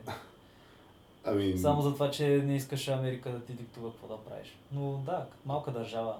Ами, 1.25 1.57
Само 1.57 1.81
за 1.81 1.93
това, 1.93 2.11
че 2.11 2.27
не 2.27 2.55
искаш 2.55 2.87
Америка 2.87 3.29
да 3.29 3.39
ти 3.39 3.53
диктува 3.53 3.91
какво 3.91 4.07
да 4.07 4.17
правиш. 4.17 4.57
Но 4.71 5.01
да, 5.05 5.25
малка 5.45 5.71
държава. 5.71 6.15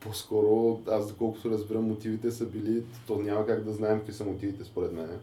по-скоро, 0.00 0.80
аз 0.90 1.08
доколкото 1.08 1.50
разбирам, 1.50 1.88
мотивите 1.88 2.30
са 2.30 2.46
били, 2.46 2.84
то 3.06 3.18
няма 3.18 3.46
как 3.46 3.64
да 3.64 3.72
знаем 3.72 3.98
какви 3.98 4.12
са 4.12 4.24
мотивите 4.24 4.64
според 4.64 4.92
мен. 4.92 5.20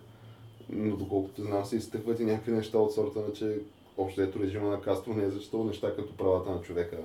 Но 0.70 0.96
доколкото 0.96 1.42
знам, 1.42 1.66
се 1.66 1.76
изтъкват 1.76 2.20
и 2.20 2.26
някакви 2.26 2.52
неща 2.52 2.78
от 2.78 2.94
сорта 2.94 3.20
на, 3.20 3.34
че 3.34 3.58
общо 3.98 4.22
ето 4.22 4.40
режима 4.40 4.70
на 4.70 4.82
Кастро 4.82 5.14
не 5.14 5.24
е 5.24 5.30
зачитал 5.30 5.64
неща 5.64 5.96
като 5.96 6.18
правата 6.18 6.52
на 6.52 6.62
човека, 6.62 6.98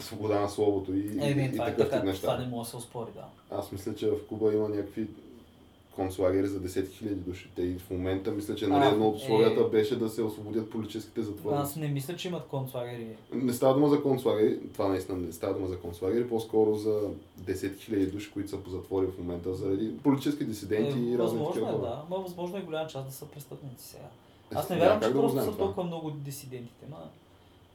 свобода 0.00 0.40
на 0.40 0.48
словото 0.48 0.94
и, 0.94 1.00
Е, 1.20 1.30
и, 1.30 1.40
и 1.40 1.44
е 1.44 1.52
такъв 1.56 1.76
така, 1.76 1.96
тип 1.96 2.04
неща. 2.04 2.20
това 2.26 2.44
не 2.44 2.46
може 2.50 2.66
да 2.66 2.70
се 2.70 2.76
оспори, 2.76 3.10
да. 3.14 3.56
Аз 3.56 3.72
мисля, 3.72 3.94
че 3.94 4.10
в 4.10 4.26
Куба 4.28 4.52
има 4.54 4.68
някакви 4.68 5.06
концлагери 5.96 6.46
за 6.46 6.60
10 6.60 6.68
000 6.68 7.14
души. 7.14 7.50
Те 7.56 7.62
и 7.62 7.78
в 7.78 7.90
момента 7.90 8.30
мисля, 8.30 8.54
че 8.54 8.66
нали, 8.66 8.86
едно 8.86 9.08
от 9.08 9.14
е. 9.14 9.16
условията 9.16 9.64
беше 9.64 9.98
да 9.98 10.08
се 10.08 10.22
освободят 10.22 10.70
политическите 10.70 11.22
затворници. 11.22 11.62
Аз 11.62 11.76
не 11.76 11.88
мисля, 11.88 12.16
че 12.16 12.28
имат 12.28 12.46
концлагери. 12.46 13.06
Не 13.32 13.52
става 13.52 13.74
дума 13.74 13.88
за 13.88 14.02
концлагери, 14.02 14.58
това 14.72 14.88
наистина 14.88 15.18
не 15.18 15.32
става 15.32 15.54
дума 15.54 15.68
за 15.68 15.78
концлагери, 15.78 16.28
по-скоро 16.28 16.74
за 16.74 17.00
10 17.42 17.54
000 17.54 18.10
души, 18.10 18.30
които 18.32 18.50
са 18.50 18.56
по 18.56 18.70
затвори 18.70 19.06
в 19.06 19.18
момента 19.18 19.54
заради 19.54 19.96
политически 20.02 20.44
дисиденти 20.44 20.98
и 20.98 21.18
разни 21.18 21.38
възможно 21.38 21.68
е, 21.68 21.72
да. 21.72 22.02
Ма 22.10 22.16
възможно 22.16 22.58
е 22.58 22.62
голяма 22.62 22.88
част 22.88 23.06
да 23.06 23.12
са 23.12 23.26
престъпници 23.26 23.84
сега. 23.88 24.08
Е, 24.52 24.54
Аз 24.54 24.70
не 24.70 24.76
вярвам, 24.76 25.00
как 25.00 25.08
че 25.08 25.14
да 25.14 25.20
просто 25.20 25.38
са 25.38 25.44
това. 25.44 25.56
толкова 25.56 25.84
много 25.84 26.10
дисидентите. 26.10 26.86
Ма... 26.90 26.96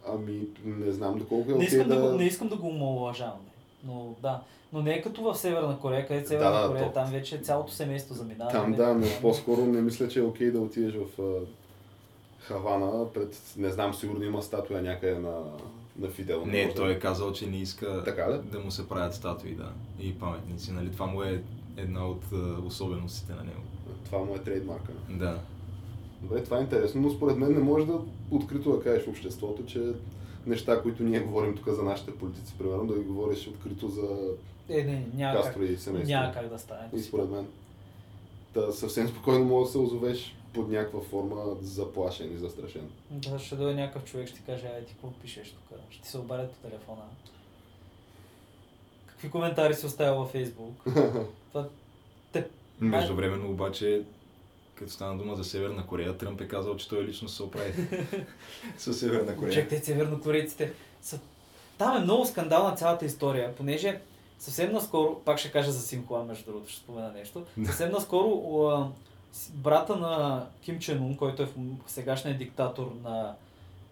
Ами, 0.08 0.48
не 0.66 0.92
знам 0.92 1.18
доколко 1.18 1.52
е 1.52 1.56
Не, 1.56 1.64
искам 1.64 1.88
да... 1.88 1.96
да... 1.96 2.12
го, 2.12 2.18
не 2.18 2.24
искам 2.24 2.48
да 2.48 2.56
го 2.56 2.68
омалуважавам. 2.68 3.40
Но 3.84 4.16
да. 4.22 4.42
Но 4.74 4.82
не 4.82 4.94
е 4.94 5.02
като 5.02 5.22
в 5.24 5.36
Северна 5.36 5.80
Корея, 5.80 6.08
където 6.08 6.24
Да, 6.24 6.30
Северна 6.30 6.62
да, 6.62 6.68
Корея, 6.68 6.86
то- 6.86 6.94
там 6.94 7.12
вече 7.12 7.38
цялото 7.38 7.72
семейство 7.72 8.14
заминава. 8.14 8.52
Там 8.52 8.72
Не, 8.72 8.78
да, 8.78 8.88
не, 8.88 9.06
но 9.08 9.22
по-скоро 9.22 9.62
не 9.62 9.82
мисля, 9.82 10.08
че 10.08 10.20
е 10.20 10.24
окей 10.24 10.52
да 10.52 10.60
отидеш 10.60 10.94
в 10.96 11.22
Хавана 12.40 13.06
пред, 13.14 13.54
не 13.58 13.70
знам, 13.70 13.94
сигурно 13.94 14.24
има 14.24 14.42
статуя 14.42 14.82
някъде 14.82 15.20
на, 15.20 15.44
на 16.00 16.10
Фидел. 16.10 16.40
Не, 16.40 16.58
може 16.58 16.68
да- 16.68 16.74
той 16.76 16.92
е 16.92 17.00
казал, 17.00 17.34
че 17.34 17.48
не 17.48 17.58
иска 17.58 18.04
Така 18.04 18.32
ли? 18.32 18.38
да 18.44 18.60
му 18.60 18.72
се 18.72 18.90
правят 18.90 19.16
статуи, 19.16 19.52
да, 19.52 19.72
и 20.00 20.20
паметници. 20.20 20.72
Нали? 20.72 20.92
Това 20.92 21.06
му 21.06 21.24
е 21.24 21.42
една 21.78 22.08
от 22.08 22.24
особеностите 22.66 23.34
на 23.34 23.44
него. 23.44 23.62
Това 24.06 24.20
му 24.20 24.36
е 24.36 24.40
трейдмарка. 24.40 24.92
Да. 25.10 25.40
Добре, 26.22 26.44
това 26.44 26.58
е 26.58 26.62
интересно, 26.62 27.02
но 27.02 27.10
според 27.10 27.38
мен 27.38 27.54
не 27.54 27.60
можеш 27.60 27.88
да 27.88 28.00
открито 28.32 28.72
да 28.72 28.84
кажеш 28.84 29.06
в 29.06 29.10
обществото, 29.10 29.66
че 29.66 29.84
неща, 30.50 30.82
които 30.82 31.04
ние 31.04 31.20
говорим 31.20 31.56
тук 31.56 31.70
за 31.70 31.84
нашите 31.84 32.16
политици, 32.16 32.54
примерно, 32.58 32.88
да 32.88 33.00
ги 33.00 33.04
говориш 33.06 33.48
открито 33.48 33.88
за 33.88 34.08
Е, 34.70 34.84
не, 34.84 35.06
няма 35.14 35.36
как, 35.36 35.46
Кастро 35.46 35.64
и 35.64 35.78
семейство. 35.78 36.16
няма 36.16 36.34
как 36.34 36.50
да 36.50 36.60
стане. 36.60 36.90
И 36.96 37.00
според 37.00 37.30
мен. 37.30 37.48
Та 38.54 38.72
съвсем 38.72 39.08
спокойно 39.08 39.46
може 39.46 39.66
да 39.66 39.72
се 39.72 39.78
озовеш 39.78 40.36
под 40.54 40.70
някаква 40.70 41.02
форма 41.02 41.56
заплашен 41.62 42.34
и 42.34 42.38
застрашен. 42.38 42.90
Да, 43.12 43.40
ще 43.40 43.56
дойде 43.56 43.82
някакъв 43.82 44.06
човек, 44.06 44.28
ще 44.28 44.38
ти 44.38 44.46
каже, 44.46 44.68
ай 44.68 44.86
ти 44.86 44.94
какво 44.94 45.12
пишеш 45.12 45.52
тук, 45.52 45.80
ще 45.90 46.02
ти 46.02 46.10
се 46.10 46.18
обадят 46.18 46.52
по 46.52 46.70
телефона. 46.70 47.02
Какви 49.06 49.30
коментари 49.30 49.74
си 49.74 49.86
оставил 49.86 50.20
във 50.20 50.30
Фейсбук? 50.30 50.84
Това, 51.52 51.68
те, 52.32 52.48
Междувременно 52.80 53.50
обаче, 53.52 54.04
като 54.80 54.92
стана 54.92 55.18
дума 55.18 55.36
за 55.36 55.44
Северна 55.44 55.86
Корея, 55.86 56.18
Тръмп 56.18 56.42
е 56.42 56.48
казал, 56.48 56.76
че 56.76 56.90
той 56.90 57.04
лично 57.04 57.30
се 57.30 57.44
оправи 57.44 57.74
с 58.78 58.94
Северна 58.94 59.36
Корея. 59.36 59.54
Чакайте, 59.54 59.86
севернокорейците 59.86 60.74
са... 61.02 61.20
Там 61.78 61.98
е 61.98 62.00
много 62.00 62.26
скандална 62.26 62.76
цялата 62.76 63.06
история, 63.06 63.56
понеже 63.56 64.02
съвсем 64.40 64.72
наскоро, 64.72 65.22
пак 65.26 65.40
ще 65.40 65.52
кажа 65.52 65.72
за 65.72 65.82
Синхуа, 65.82 66.24
между 66.24 66.46
другото, 66.46 66.70
ще 66.72 66.80
спомена 66.80 67.12
нещо, 67.12 67.46
съвсем 67.66 67.92
наскоро 67.92 68.92
брата 69.54 69.96
на 69.96 70.46
Ким 70.62 70.80
Чен 70.80 71.04
Ун, 71.04 71.18
който 71.18 71.44
е 71.44 71.50
сегашният 71.88 72.38
диктатор 72.38 72.96
на 73.04 73.36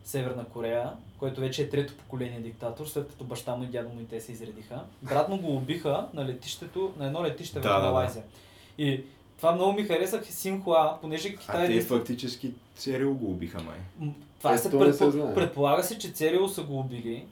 Северна 0.04 0.46
Корея, 0.46 0.92
който 1.20 1.42
вече 1.42 1.62
е 1.62 1.70
трето 1.70 1.94
поколение 1.94 2.40
диктатор, 2.40 2.86
след 2.86 3.10
като 3.10 3.24
баща 3.24 3.56
му 3.56 3.64
и 3.64 3.68
дядо 3.68 3.90
му 3.90 4.02
и 4.02 4.08
те 4.08 4.22
се 4.22 4.32
изредиха. 4.32 4.82
Брат 5.02 5.30
му 5.30 5.38
го 5.38 5.56
убиха 5.56 6.08
на 6.14 6.26
летището, 6.26 6.94
на 6.98 7.06
едно 7.06 7.24
летище 7.24 7.60
Да, 7.60 7.70
в 7.70 7.74
да, 7.74 7.80
да. 7.80 7.92
Малайзия. 7.92 8.24
И 8.78 9.04
това 9.38 9.52
много 9.52 9.74
ми 9.74 9.84
харесах 9.84 10.28
Синхуа, 10.28 10.98
понеже 11.02 11.36
Китай 11.36 11.62
А 11.62 11.66
е 11.66 11.68
те 11.70 11.82
фактически 11.82 12.54
ЦРУ 12.76 13.14
го 13.14 13.32
убиха, 13.32 13.62
май. 13.64 14.12
Това 14.40 14.54
Е, 14.54 14.58
се, 14.58 14.70
не 14.70 14.94
се 14.94 15.00
предпо... 15.00 15.12
знае. 15.12 15.34
предполага 15.34 15.84
се, 15.84 16.00
че 16.00 16.12
ЦРУ 16.12 16.48
са 16.48 16.64
го 16.64 16.80
убили. 16.80 17.26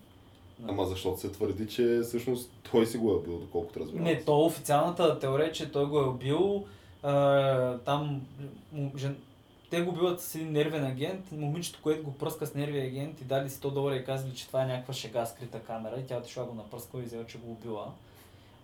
Ама 0.68 0.86
защото 0.86 1.20
се 1.20 1.32
твърди, 1.32 1.68
че 1.68 2.00
всъщност 2.04 2.52
той 2.72 2.86
си 2.86 2.98
го 2.98 3.12
е 3.12 3.28
бил, 3.28 3.38
доколкото 3.38 3.80
разбирам. 3.80 4.04
Не, 4.04 4.24
то 4.24 4.46
официалната 4.46 5.20
теория 5.20 5.48
е, 5.48 5.52
че 5.52 5.72
той 5.72 5.86
го 5.86 6.00
е 6.00 6.08
убил. 6.08 6.66
А, 7.04 7.78
там 7.78 8.22
жен... 8.98 9.18
те 9.70 9.82
го 9.82 9.90
убиват 9.92 10.22
с 10.22 10.36
един 10.36 10.52
нервен 10.52 10.86
агент. 10.86 11.32
Момичето, 11.32 11.80
което 11.84 12.04
го 12.04 12.14
пръска 12.14 12.46
с 12.46 12.54
нервен 12.54 12.86
агент 12.86 13.22
и 13.22 13.24
дали 13.24 13.50
100 13.50 13.74
долара 13.74 13.96
и 13.96 14.06
казали, 14.06 14.34
че 14.36 14.48
това 14.48 14.64
е 14.64 14.68
някаква 14.68 14.94
шега 14.94 15.26
скрита 15.26 15.60
камера 15.60 16.00
и 16.00 16.08
тя 16.08 16.18
отишла 16.18 16.46
го 16.46 16.54
напръскала 16.54 17.04
и 17.04 17.06
взела, 17.06 17.26
че 17.26 17.38
го 17.38 17.52
убила. 17.52 17.92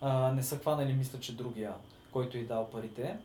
А, 0.00 0.32
не 0.32 0.42
са 0.42 0.58
хванали, 0.58 0.92
мисля, 0.92 1.20
че 1.20 1.34
другия, 1.36 1.72
който 2.12 2.38
и 2.38 2.44
дал 2.44 2.66
парите. 2.66 3.16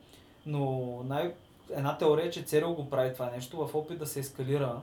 Но 0.47 0.95
най... 1.03 1.33
една 1.69 1.97
теория 1.97 2.25
е, 2.25 2.31
че 2.31 2.43
ЦРУ 2.43 2.73
го 2.73 2.89
прави 2.89 3.13
това 3.13 3.31
нещо 3.31 3.67
в 3.67 3.75
опит 3.75 3.99
да 3.99 4.05
се 4.05 4.19
ескалира 4.19 4.81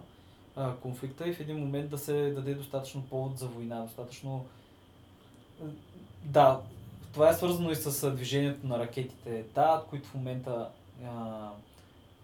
а, 0.56 0.74
конфликта 0.76 1.28
и 1.28 1.32
в 1.32 1.40
един 1.40 1.58
момент 1.58 1.90
да 1.90 1.98
се 1.98 2.30
даде 2.30 2.54
достатъчно 2.54 3.02
повод 3.02 3.38
за 3.38 3.46
война, 3.46 3.82
достатъчно... 3.82 4.44
Да, 6.24 6.60
това 7.12 7.28
е 7.28 7.34
свързано 7.34 7.70
и 7.70 7.76
с 7.76 8.10
движението 8.10 8.66
на 8.66 8.78
ракетите 8.78 9.42
ТААД, 9.42 9.86
които 9.86 10.08
в 10.08 10.14
момента 10.14 10.68
а, 11.04 11.48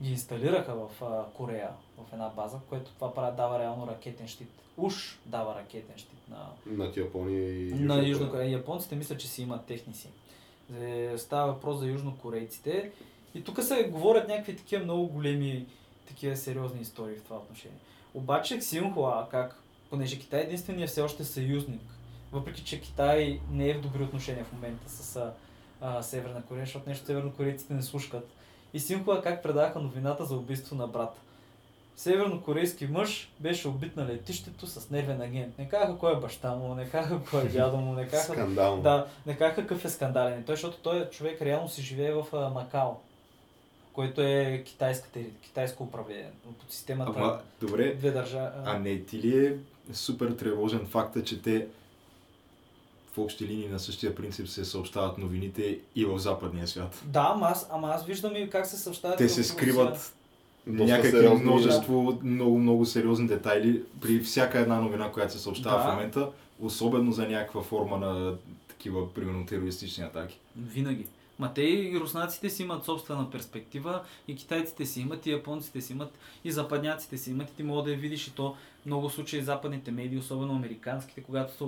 ги 0.02 0.10
инсталираха 0.10 0.74
в 0.74 1.02
а, 1.02 1.24
Корея, 1.34 1.70
в 1.98 2.12
една 2.12 2.28
база, 2.28 2.58
което 2.68 2.90
това 2.90 3.14
прави, 3.14 3.36
дава 3.36 3.58
реално 3.58 3.86
ракетен 3.86 4.28
щит. 4.28 4.48
Уж 4.76 5.18
дава 5.26 5.54
ракетен 5.54 5.98
щит 5.98 6.28
на, 6.28 6.46
Над 6.66 6.96
Япония 6.96 7.68
и 7.68 7.74
на 7.74 8.08
Южна 8.08 8.30
Корея. 8.30 8.50
Японците 8.50 8.96
мисля, 8.96 9.16
че 9.16 9.28
си 9.28 9.42
имат 9.42 9.66
техници. 9.66 10.08
Е, 10.80 11.18
Става 11.18 11.52
въпрос 11.52 11.78
за 11.78 11.86
южнокорейците. 11.86 12.90
И 13.34 13.44
тук 13.44 13.62
се 13.62 13.84
говорят 13.84 14.28
някакви 14.28 14.56
такива 14.56 14.84
много 14.84 15.06
големи, 15.06 15.66
такива 16.08 16.36
сериозни 16.36 16.80
истории 16.80 17.16
в 17.16 17.22
това 17.22 17.36
отношение. 17.36 17.78
Обаче 18.14 18.58
Ксинхуа, 18.58 19.28
как, 19.30 19.62
понеже 19.90 20.18
Китай 20.18 20.40
е 20.40 20.42
единствения 20.42 20.88
все 20.88 21.00
още 21.00 21.24
съюзник, 21.24 21.82
въпреки 22.32 22.64
че 22.64 22.80
Китай 22.80 23.40
не 23.50 23.68
е 23.68 23.74
в 23.74 23.80
добри 23.80 24.02
отношения 24.02 24.44
в 24.44 24.52
момента 24.52 24.88
с 24.88 25.16
а, 25.16 25.32
а, 25.80 26.02
Северна 26.02 26.42
Корея, 26.42 26.64
защото 26.64 26.88
нещо 26.88 27.06
севернокорейците 27.06 27.74
не 27.74 27.82
слушкат. 27.82 28.28
И 28.74 28.80
Синхуа 28.80 29.22
как 29.22 29.42
предаха 29.42 29.78
новината 29.78 30.24
за 30.24 30.36
убийство 30.36 30.76
на 30.76 30.86
брата. 30.86 31.20
Севернокорейски 31.96 32.86
мъж 32.86 33.32
беше 33.40 33.68
убит 33.68 33.96
на 33.96 34.06
летището 34.06 34.66
с 34.66 34.90
нервен 34.90 35.20
агент. 35.20 35.58
Не 35.58 35.68
казаха 35.68 35.98
кой 35.98 36.12
е 36.12 36.20
баща 36.20 36.54
му, 36.54 36.74
не 36.74 36.88
казаха 36.88 37.20
кой 37.30 37.42
е 37.42 37.48
дядо 37.48 37.76
му, 37.76 37.92
не 37.92 38.08
казаха 38.08 38.32
Скандално. 38.32 38.82
да, 38.82 39.06
не 39.26 39.36
казаха 39.36 39.60
какъв 39.60 39.84
е 39.84 39.88
скандален. 39.88 40.44
Той, 40.44 40.54
защото 40.54 40.76
той 40.76 41.00
е 41.02 41.10
човек 41.10 41.42
реално 41.42 41.68
си 41.68 41.82
живее 41.82 42.12
в 42.12 42.26
а, 42.32 42.48
Макао, 42.48 42.90
което 43.92 44.20
е 44.22 44.64
китайско 45.42 45.82
управление. 45.82 46.30
Под 46.44 46.72
системата 46.72 47.12
Ама, 47.16 47.40
добре, 47.60 47.94
две 47.94 48.10
държави. 48.10 48.56
а 48.64 48.78
не 48.78 49.02
ти 49.02 49.18
ли 49.18 49.46
е 49.46 49.56
супер 49.92 50.30
тревожен 50.30 50.86
факта, 50.86 51.24
че 51.24 51.42
те 51.42 51.66
в 53.12 53.18
общи 53.18 53.46
линии 53.46 53.68
на 53.68 53.78
същия 53.78 54.14
принцип 54.14 54.48
се 54.48 54.64
съобщават 54.64 55.18
новините 55.18 55.78
и 55.96 56.04
в 56.04 56.18
западния 56.18 56.68
свят? 56.68 57.02
Да, 57.04 57.30
ама 57.34 57.46
аз, 57.46 57.68
ама 57.72 57.88
аз 57.88 58.06
виждам 58.06 58.36
и 58.36 58.50
как 58.50 58.66
се 58.66 58.76
съобщават. 58.76 59.18
Те 59.18 59.28
се 59.28 59.44
скриват 59.44 60.14
някакви 60.66 61.10
сериозни, 61.10 61.44
множество, 61.44 62.18
много, 62.22 62.58
много 62.58 62.86
сериозни 62.86 63.26
детайли 63.26 63.82
при 64.00 64.20
всяка 64.20 64.58
една 64.58 64.80
новина, 64.80 65.12
която 65.12 65.32
се 65.32 65.38
съобщава 65.38 65.76
Да. 65.78 65.84
в 65.84 65.92
момента, 65.92 66.30
особено 66.60 67.12
за 67.12 67.28
някаква 67.28 67.62
форма 67.62 67.98
на 67.98 68.34
такива, 68.68 69.14
примерно, 69.14 69.46
терористични 69.46 70.04
атаки. 70.04 70.38
Винаги. 70.56 71.06
Ма 71.40 71.52
те 71.54 71.62
и 71.62 72.00
руснаците 72.00 72.50
си 72.50 72.62
имат 72.62 72.84
собствена 72.84 73.30
перспектива, 73.30 74.02
и 74.28 74.36
китайците 74.36 74.86
си 74.86 75.00
имат, 75.00 75.26
и 75.26 75.30
японците 75.30 75.80
си 75.80 75.92
имат, 75.92 76.18
и 76.44 76.52
западняците 76.52 77.18
си 77.18 77.30
имат, 77.30 77.50
и 77.50 77.54
ти 77.56 77.62
мога 77.62 77.82
да 77.82 77.90
я 77.90 77.96
видиш 77.96 78.28
и 78.28 78.34
то 78.34 78.56
много 78.86 79.10
случаи 79.10 79.42
западните 79.42 79.90
медии, 79.90 80.18
особено 80.18 80.54
американските, 80.54 81.22
когато 81.22 81.52
се 81.56 81.64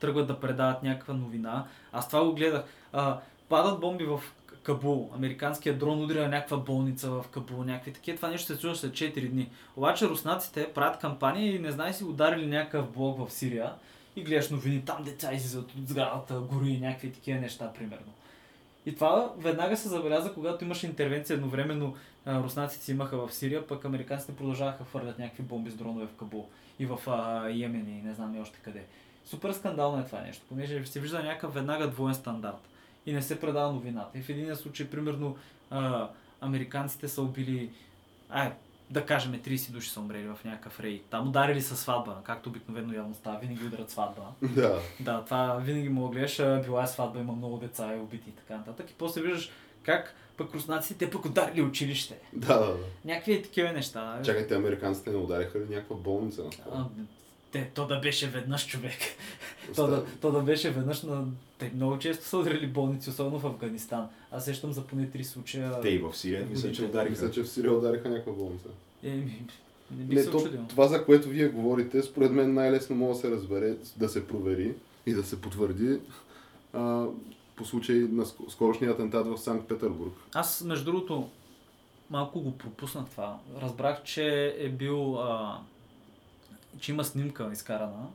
тръгват 0.00 0.26
да 0.26 0.40
предават 0.40 0.82
някаква 0.82 1.14
новина. 1.14 1.66
Аз 1.92 2.08
това 2.08 2.24
го 2.24 2.34
гледах. 2.34 2.64
А, 2.92 3.20
падат 3.48 3.80
бомби 3.80 4.04
в 4.04 4.20
Кабул. 4.62 5.10
Американският 5.14 5.78
дрон 5.78 6.04
удря 6.04 6.28
някаква 6.28 6.56
болница 6.56 7.10
в 7.10 7.24
Кабул, 7.30 7.64
някакви 7.64 7.92
такива. 7.92 8.16
Това 8.16 8.28
нещо 8.28 8.46
се 8.46 8.56
случва 8.56 8.76
след 8.76 8.92
4 8.92 9.28
дни. 9.28 9.50
Обаче 9.76 10.08
руснаците 10.08 10.72
правят 10.74 11.00
кампания 11.00 11.54
и 11.54 11.58
не 11.58 11.72
знае 11.72 11.92
си 11.92 12.04
ударили 12.04 12.46
някакъв 12.46 12.92
блок 12.92 13.28
в 13.28 13.32
Сирия 13.32 13.72
и 14.16 14.22
гледаш 14.22 14.50
новини, 14.50 14.82
там 14.86 15.04
деца 15.04 15.34
излизат 15.34 15.74
от 15.74 15.88
сградата, 15.88 16.40
гори 16.40 16.70
и 16.70 16.80
някакви 16.80 17.12
такива 17.12 17.40
неща, 17.40 17.72
примерно. 17.72 18.12
И 18.86 18.94
това 18.94 19.32
веднага 19.38 19.76
се 19.76 19.88
забеляза, 19.88 20.34
когато 20.34 20.64
имаше 20.64 20.86
интервенция 20.86 21.34
едновременно 21.34 21.94
руснаците 22.26 22.92
имаха 22.92 23.26
в 23.26 23.34
Сирия, 23.34 23.66
пък 23.66 23.84
американците 23.84 24.36
продължаваха 24.36 24.78
да 24.78 24.84
хвърлят 24.84 25.18
някакви 25.18 25.42
бомби 25.42 25.70
с 25.70 25.74
дронове 25.74 26.06
в 26.06 26.16
Кабул 26.16 26.48
и 26.78 26.86
в 26.86 26.98
а, 27.06 27.48
Йемен 27.48 27.88
и 27.88 28.02
не 28.02 28.14
знам 28.14 28.36
и 28.36 28.40
още 28.40 28.58
къде. 28.62 28.84
Супер 29.24 29.52
скандално 29.52 30.00
е 30.00 30.04
това 30.04 30.20
нещо, 30.20 30.44
понеже 30.48 30.86
се 30.86 31.00
вижда 31.00 31.22
някакъв 31.22 31.54
веднага 31.54 31.90
двоен 31.90 32.14
стандарт 32.14 32.68
и 33.06 33.12
не 33.12 33.22
се 33.22 33.40
предава 33.40 33.72
новината. 33.72 34.18
И 34.18 34.22
в 34.22 34.28
един 34.28 34.56
случай, 34.56 34.90
примерно, 34.90 35.36
а, 35.70 36.08
американците 36.40 37.08
са 37.08 37.22
убили, 37.22 37.70
ай, 38.30 38.52
да 38.90 39.06
кажем 39.06 39.32
30 39.32 39.70
души 39.70 39.90
са 39.90 40.00
умрели 40.00 40.28
в 40.28 40.38
някакъв 40.44 40.80
рейд. 40.80 41.04
Там 41.10 41.28
ударили 41.28 41.62
са 41.62 41.76
сватба, 41.76 42.20
както 42.24 42.48
обикновено 42.48 42.92
явно 42.94 43.14
става, 43.14 43.38
винаги 43.38 43.64
ударят 43.64 43.90
сватба. 43.90 44.22
Да. 44.42 44.78
Да, 45.00 45.24
това 45.24 45.54
винаги 45.54 45.88
му 45.88 46.08
гледаш, 46.08 46.36
била 46.36 46.82
е 46.82 46.86
сватба, 46.86 47.20
има 47.20 47.32
много 47.32 47.58
деца 47.58 47.96
и 47.96 48.00
убити 48.00 48.30
и 48.30 48.32
така 48.32 48.56
нататък. 48.56 48.90
И 48.90 48.94
после 48.94 49.22
виждаш 49.22 49.50
как 49.82 50.14
пък 50.36 50.54
руснаците, 50.54 51.04
те 51.04 51.10
пък 51.10 51.24
ударили 51.24 51.62
училище. 51.62 52.18
Да, 52.32 52.58
да, 52.58 52.66
да. 52.66 52.78
Някакви 53.04 53.42
такива 53.42 53.72
неща. 53.72 54.20
Чакайте, 54.24 54.54
американците 54.54 55.10
не 55.10 55.16
удариха 55.16 55.58
ли 55.58 55.64
някаква 55.68 55.96
болница? 55.96 56.42
А, 56.72 56.84
те, 57.56 57.70
то 57.74 57.86
да 57.86 58.00
беше 58.00 58.28
веднъж 58.28 58.66
човек. 58.66 58.98
то, 59.76 59.86
да, 59.86 60.04
то 60.20 60.32
да 60.32 60.40
беше 60.40 60.70
веднъж 60.70 61.02
на... 61.02 61.24
Те 61.58 61.72
много 61.74 61.98
често 61.98 62.24
са 62.24 62.38
ударили 62.38 62.66
болници, 62.66 63.10
особено 63.10 63.38
в 63.38 63.46
Афганистан. 63.46 64.08
Аз 64.30 64.44
сещам 64.44 64.72
за 64.72 64.82
поне 64.86 65.10
три 65.10 65.24
случая. 65.24 65.80
Те 65.80 65.88
и 65.88 65.98
в 65.98 66.14
Сирия, 66.14 66.46
мисля, 66.50 66.72
че 66.72 66.84
удариха. 66.84 67.10
Мисля, 67.10 67.30
че 67.30 67.42
в 67.42 67.48
Сирия 67.48 67.72
удариха 67.72 68.08
някаква 68.08 68.32
болница. 68.32 68.68
Е, 69.02 69.10
ми, 69.10 69.46
не 69.90 70.04
бих 70.04 70.16
Не, 70.16 70.22
се 70.22 70.30
то, 70.30 70.48
това, 70.68 70.88
за 70.88 71.04
което 71.04 71.28
вие 71.28 71.48
говорите, 71.48 72.02
според 72.02 72.32
мен 72.32 72.54
най-лесно 72.54 72.96
може 72.96 73.12
да 73.12 73.20
се 73.20 73.30
разбере, 73.30 73.76
да 73.96 74.08
се 74.08 74.26
провери 74.26 74.74
и 75.06 75.12
да 75.12 75.24
се 75.24 75.40
потвърди 75.40 75.98
а, 76.72 77.06
по 77.56 77.64
случай 77.64 77.96
на 77.96 78.24
ск- 78.24 78.50
скорошния 78.50 78.90
атентат 78.90 79.26
в 79.26 79.38
Санкт 79.38 79.68
Петербург. 79.68 80.12
Аз, 80.34 80.62
между 80.62 80.84
другото, 80.84 81.28
малко 82.10 82.40
го 82.40 82.58
пропуснах 82.58 83.04
това. 83.10 83.38
Разбрах, 83.62 84.02
че 84.02 84.54
е 84.58 84.68
бил... 84.68 85.20
А, 85.20 85.58
че 86.78 86.92
има 86.92 87.04
снимка 87.04 87.50
изкарана. 87.52 88.06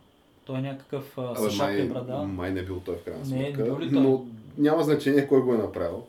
Той 0.45 0.57
е 0.57 0.61
някакъв 0.61 1.17
а, 1.17 1.35
с 1.35 1.51
шапка 1.51 1.73
и 1.73 1.89
брада. 1.89 2.17
май 2.17 2.51
не 2.51 2.63
бил 2.63 2.79
той 2.79 2.95
в 2.95 3.03
крайна 3.03 3.25
Не, 3.25 3.35
не 3.35 3.43
сметка. 3.45 3.63
бил 3.63 3.79
ли 3.79 3.89
той? 3.89 4.01
но 4.01 4.25
няма 4.57 4.83
значение 4.83 5.27
кой 5.27 5.41
го 5.41 5.53
е 5.53 5.57
направил. 5.57 6.03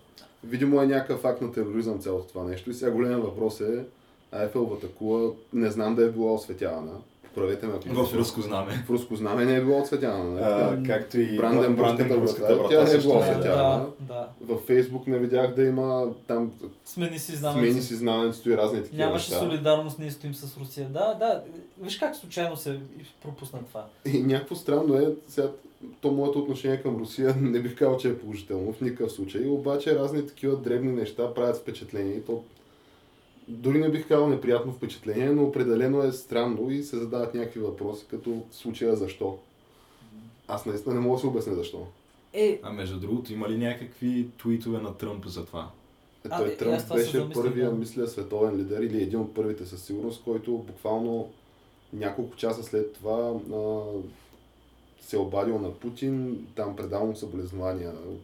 Видимо 0.44 0.82
е 0.82 0.86
някакъв 0.86 1.24
акт 1.24 1.40
на 1.42 1.52
тероризъм 1.52 1.98
цялото 1.98 2.28
това 2.28 2.44
нещо. 2.44 2.70
И 2.70 2.74
сега 2.74 2.90
големия 2.90 3.18
въпрос 3.18 3.60
е 3.60 3.84
Айфеловата 4.32 4.88
кула 4.88 5.32
не 5.52 5.70
знам 5.70 5.94
да 5.94 6.04
е 6.04 6.10
била 6.10 6.32
осветявана. 6.32 6.92
Поправете 7.34 7.66
ме 7.66 7.72
ако 7.74 8.04
В 8.04 8.14
руско 8.14 8.40
знаме. 8.40 8.84
В 8.86 8.90
руско 8.90 9.16
знаме 9.16 9.44
не 9.44 9.56
е 9.56 9.60
била 9.60 9.78
осветявана. 9.78 10.24
нали? 10.30 10.44
А, 10.44 10.82
както 10.86 11.20
и 11.20 11.36
Бранденбургската 11.36 11.96
Бранденбургската 11.96 12.56
врата, 12.56 12.68
тя 12.70 12.84
не 12.84 12.90
е 12.92 12.98
била 12.98 13.20
така. 13.20 13.30
осветявана. 13.30 13.86
Да, 14.00 14.14
да. 14.14 14.28
Във 14.42 14.60
Фейсбук 14.60 15.06
не 15.06 15.18
видях 15.18 15.54
да 15.54 15.62
има 15.62 16.06
там 16.26 16.52
Смени 16.84 17.18
си 17.18 17.24
смени 17.26 17.36
знаме. 17.36 17.72
си 17.72 17.94
знанието 17.94 18.50
и 18.50 18.56
разни 18.56 18.82
такива 18.82 19.04
Нямаше 19.04 19.30
неща. 19.30 19.44
солидарност, 19.44 19.98
ние 19.98 20.10
стоим 20.10 20.34
с 20.34 20.56
Русия. 20.58 20.86
Да, 20.86 21.14
да. 21.14 21.42
Виж 21.80 21.98
как 21.98 22.16
случайно 22.16 22.56
се 22.56 22.78
пропусна 23.22 23.58
това. 23.68 23.84
И 24.06 24.22
някакво 24.22 24.54
странно 24.54 24.94
е, 24.96 25.08
сега, 25.28 25.48
то 26.00 26.10
моето 26.10 26.38
отношение 26.38 26.82
към 26.82 26.96
Русия 26.96 27.34
не 27.40 27.60
бих 27.60 27.74
казал, 27.74 27.96
че 27.96 28.08
е 28.08 28.18
положително 28.18 28.72
в 28.72 28.80
никакъв 28.80 29.12
случай, 29.12 29.46
обаче 29.46 29.94
разни 29.94 30.26
такива 30.26 30.56
дребни 30.56 30.92
неща 30.92 31.34
правят 31.34 31.56
впечатление 31.56 32.14
и 32.14 32.22
то 32.22 32.42
дори 33.52 33.78
не 33.78 33.90
бих 33.90 34.08
казал 34.08 34.28
неприятно 34.28 34.72
впечатление, 34.72 35.30
но 35.30 35.44
определено 35.44 36.02
е 36.02 36.12
странно 36.12 36.70
и 36.70 36.82
се 36.82 36.96
задават 36.96 37.34
някакви 37.34 37.60
въпроси, 37.60 38.06
като 38.10 38.42
в 38.50 38.54
случая 38.54 38.96
защо. 38.96 39.38
Аз 40.48 40.66
наистина 40.66 40.94
не 40.94 41.00
мога 41.00 41.16
да 41.16 41.20
се 41.20 41.26
обясня 41.26 41.54
защо. 41.54 41.86
Е, 42.32 42.60
А 42.62 42.72
между 42.72 43.00
другото, 43.00 43.32
има 43.32 43.48
ли 43.48 43.58
някакви 43.58 44.28
твитове 44.38 44.78
на 44.78 44.96
Тръмп 44.96 45.26
за 45.26 45.46
това? 45.46 45.70
Е, 46.24 46.28
А, 46.30 46.38
той 46.38 46.48
е, 46.48 46.52
аз 46.52 46.58
Тръмп 46.58 46.82
това 46.82 46.98
се 46.98 47.04
беше 47.04 47.30
първия, 47.34 47.70
да. 47.70 47.76
мисля, 47.76 48.08
световен 48.08 48.56
лидер 48.56 48.80
или 48.82 49.02
един 49.02 49.20
от 49.20 49.34
първите 49.34 49.66
със 49.66 49.82
сигурност, 49.82 50.22
който 50.24 50.58
буквално 50.58 51.30
няколко 51.92 52.36
часа 52.36 52.62
след 52.62 52.92
това 52.92 53.34
а, 53.54 53.82
се 55.00 55.16
е 55.16 55.18
обадил 55.18 55.58
на 55.58 55.74
Путин, 55.74 56.46
там 56.54 56.76
предал 56.76 57.06
му 57.06 57.16
съболезнования 57.16 57.90
от, 57.90 58.22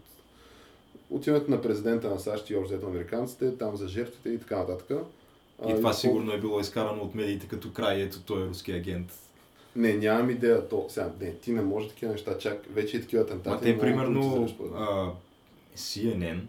от 1.11 1.27
името 1.27 1.51
на 1.51 1.63
президента 1.63 2.11
на 2.11 2.19
САЩ 2.19 2.51
и 2.51 2.57
общо 2.57 2.87
американците, 2.87 3.57
там 3.57 3.77
за 3.77 3.89
жертвите 3.89 4.29
и 4.29 4.39
така 4.39 4.59
нататък. 4.59 4.99
А, 5.61 5.71
И 5.71 5.75
това 5.75 5.91
по- 5.91 5.97
сигурно 5.97 6.33
е 6.33 6.41
било 6.41 6.61
изкарано 6.61 7.03
от 7.03 7.15
медиите 7.15 7.47
като 7.47 7.73
край, 7.73 8.03
ето 8.03 8.21
той 8.21 8.43
е 8.43 8.47
руски 8.47 8.73
агент. 8.73 9.13
Не, 9.77 9.93
нямам 9.93 10.31
идея. 10.31 10.69
То, 10.69 10.87
сега, 10.89 11.11
не, 11.21 11.33
ти 11.33 11.53
не 11.53 11.63
можеш 11.63 11.89
такива 11.89 12.13
неща, 12.13 12.39
чак 12.39 12.67
вече 12.71 12.97
и 12.97 13.01
такива 13.01 13.23
атентати. 13.23 13.51
Ма 13.57 13.61
те, 13.63 13.79
примерно, 13.79 14.49
а, 14.75 15.11
CNN, 15.77 16.41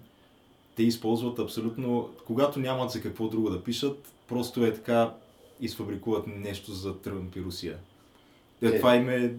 те 0.76 0.84
използват 0.84 1.40
абсолютно, 1.40 2.10
когато 2.26 2.60
нямат 2.60 2.92
за 2.92 3.02
какво 3.02 3.28
друго 3.28 3.50
да 3.50 3.64
пишат, 3.64 3.98
просто 4.28 4.66
е 4.66 4.74
така, 4.74 5.14
изфабрикуват 5.62 6.28
нещо 6.28 6.72
за 6.72 6.98
Тръмп 6.98 7.36
и 7.36 7.42
Русия. 7.42 7.78
Е, 8.62 8.68
Е. 8.68 8.78
това 8.78 8.96
им 8.96 9.10
е 9.10 9.34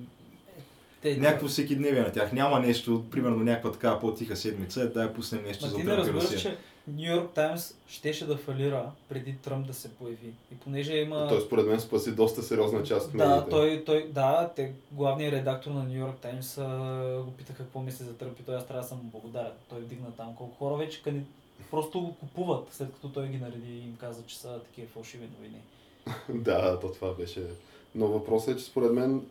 те, 1.03 1.17
някакво 1.17 1.49
всеки 1.49 1.77
дневие 1.77 2.01
на 2.01 2.13
тях. 2.13 2.33
Няма 2.33 2.61
нещо, 2.61 3.05
примерно 3.11 3.37
някаква 3.37 3.73
такава 3.73 4.01
по-тиха 4.01 4.37
седмица, 4.37 4.83
е 4.83 4.87
да 4.87 5.13
пуснем 5.13 5.43
нещо 5.43 5.65
Ма 5.65 5.71
за 5.71 5.79
не 5.79 5.85
Тръмп 5.85 6.07
и 6.07 6.13
Русия. 6.13 6.39
че 6.39 6.57
Нью 6.97 7.17
Йорк 7.17 7.33
Таймс 7.35 7.75
щеше 7.89 8.27
да 8.27 8.37
фалира 8.37 8.91
преди 9.09 9.37
Тръмп 9.37 9.67
да 9.67 9.75
се 9.75 9.95
появи. 9.95 10.33
И 10.53 10.55
понеже 10.55 10.97
има... 10.97 11.29
Той 11.29 11.41
според 11.41 11.67
мен 11.67 11.81
спаси 11.81 12.13
доста 12.13 12.43
сериозна 12.43 12.83
част 12.83 13.11
от 13.11 13.17
Да, 13.17 13.47
той, 13.51 13.83
той, 13.87 14.11
да, 14.15 14.51
те, 14.57 14.73
главният 14.93 15.35
редактор 15.35 15.71
на 15.71 15.85
Нью 15.85 15.99
Йорк 15.99 16.19
Таймс 16.19 16.57
го 17.25 17.33
питаха 17.39 17.59
какво 17.59 17.81
мисли 17.81 18.05
за 18.05 18.15
Тръмп 18.15 18.41
и 18.41 18.43
той 18.43 18.57
аз 18.57 18.67
трябва 18.67 18.83
да 18.83 18.89
съм 18.89 19.01
благодарен. 19.03 19.53
Той 19.69 19.81
вдигна 19.81 20.11
там 20.17 20.35
колко 20.39 20.57
хора 20.57 20.77
вече 20.77 21.03
кани... 21.03 21.23
просто 21.71 22.01
го 22.01 22.15
купуват, 22.15 22.69
след 22.71 22.93
като 22.93 23.09
той 23.09 23.29
ги 23.29 23.39
нареди 23.39 23.73
и 23.73 23.85
им 23.85 23.97
каза, 24.01 24.23
че 24.27 24.39
са 24.39 24.61
такива 24.61 24.89
фалшиви 24.89 25.29
новини. 25.39 25.61
Да, 26.45 26.81
то 26.81 26.93
това 26.93 27.15
беше. 27.15 27.43
Но 27.95 28.07
въпросът 28.07 28.55
е, 28.55 28.59
че 28.59 28.65
според 28.65 28.93
мен 28.93 29.23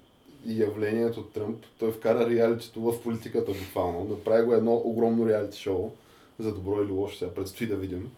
явлението 0.45 1.23
Тръмп, 1.23 1.65
той 1.79 1.91
вкара 1.91 2.29
реалитето 2.29 2.81
в 2.81 3.03
политиката 3.03 3.51
буквално. 3.51 4.03
Направи 4.03 4.45
го 4.45 4.53
едно 4.53 4.73
огромно 4.75 5.27
реалити 5.27 5.59
шоу, 5.59 5.91
за 6.39 6.53
добро 6.53 6.83
или 6.83 6.91
лошо, 6.91 7.17
сега 7.17 7.33
предстои 7.33 7.67
да 7.67 7.75
видим. 7.75 8.11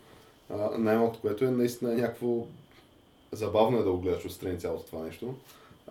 Най-малкото, 0.78 1.22
което 1.22 1.46
е 1.46 1.52
наистина 1.52 1.94
някакво 1.94 2.46
забавно 3.32 3.80
е 3.80 3.84
да 3.84 3.92
го 3.92 4.00
гледаш 4.00 4.26
отстрани 4.26 4.60
цялото 4.60 4.86
това 4.86 5.04
нещо. 5.04 5.34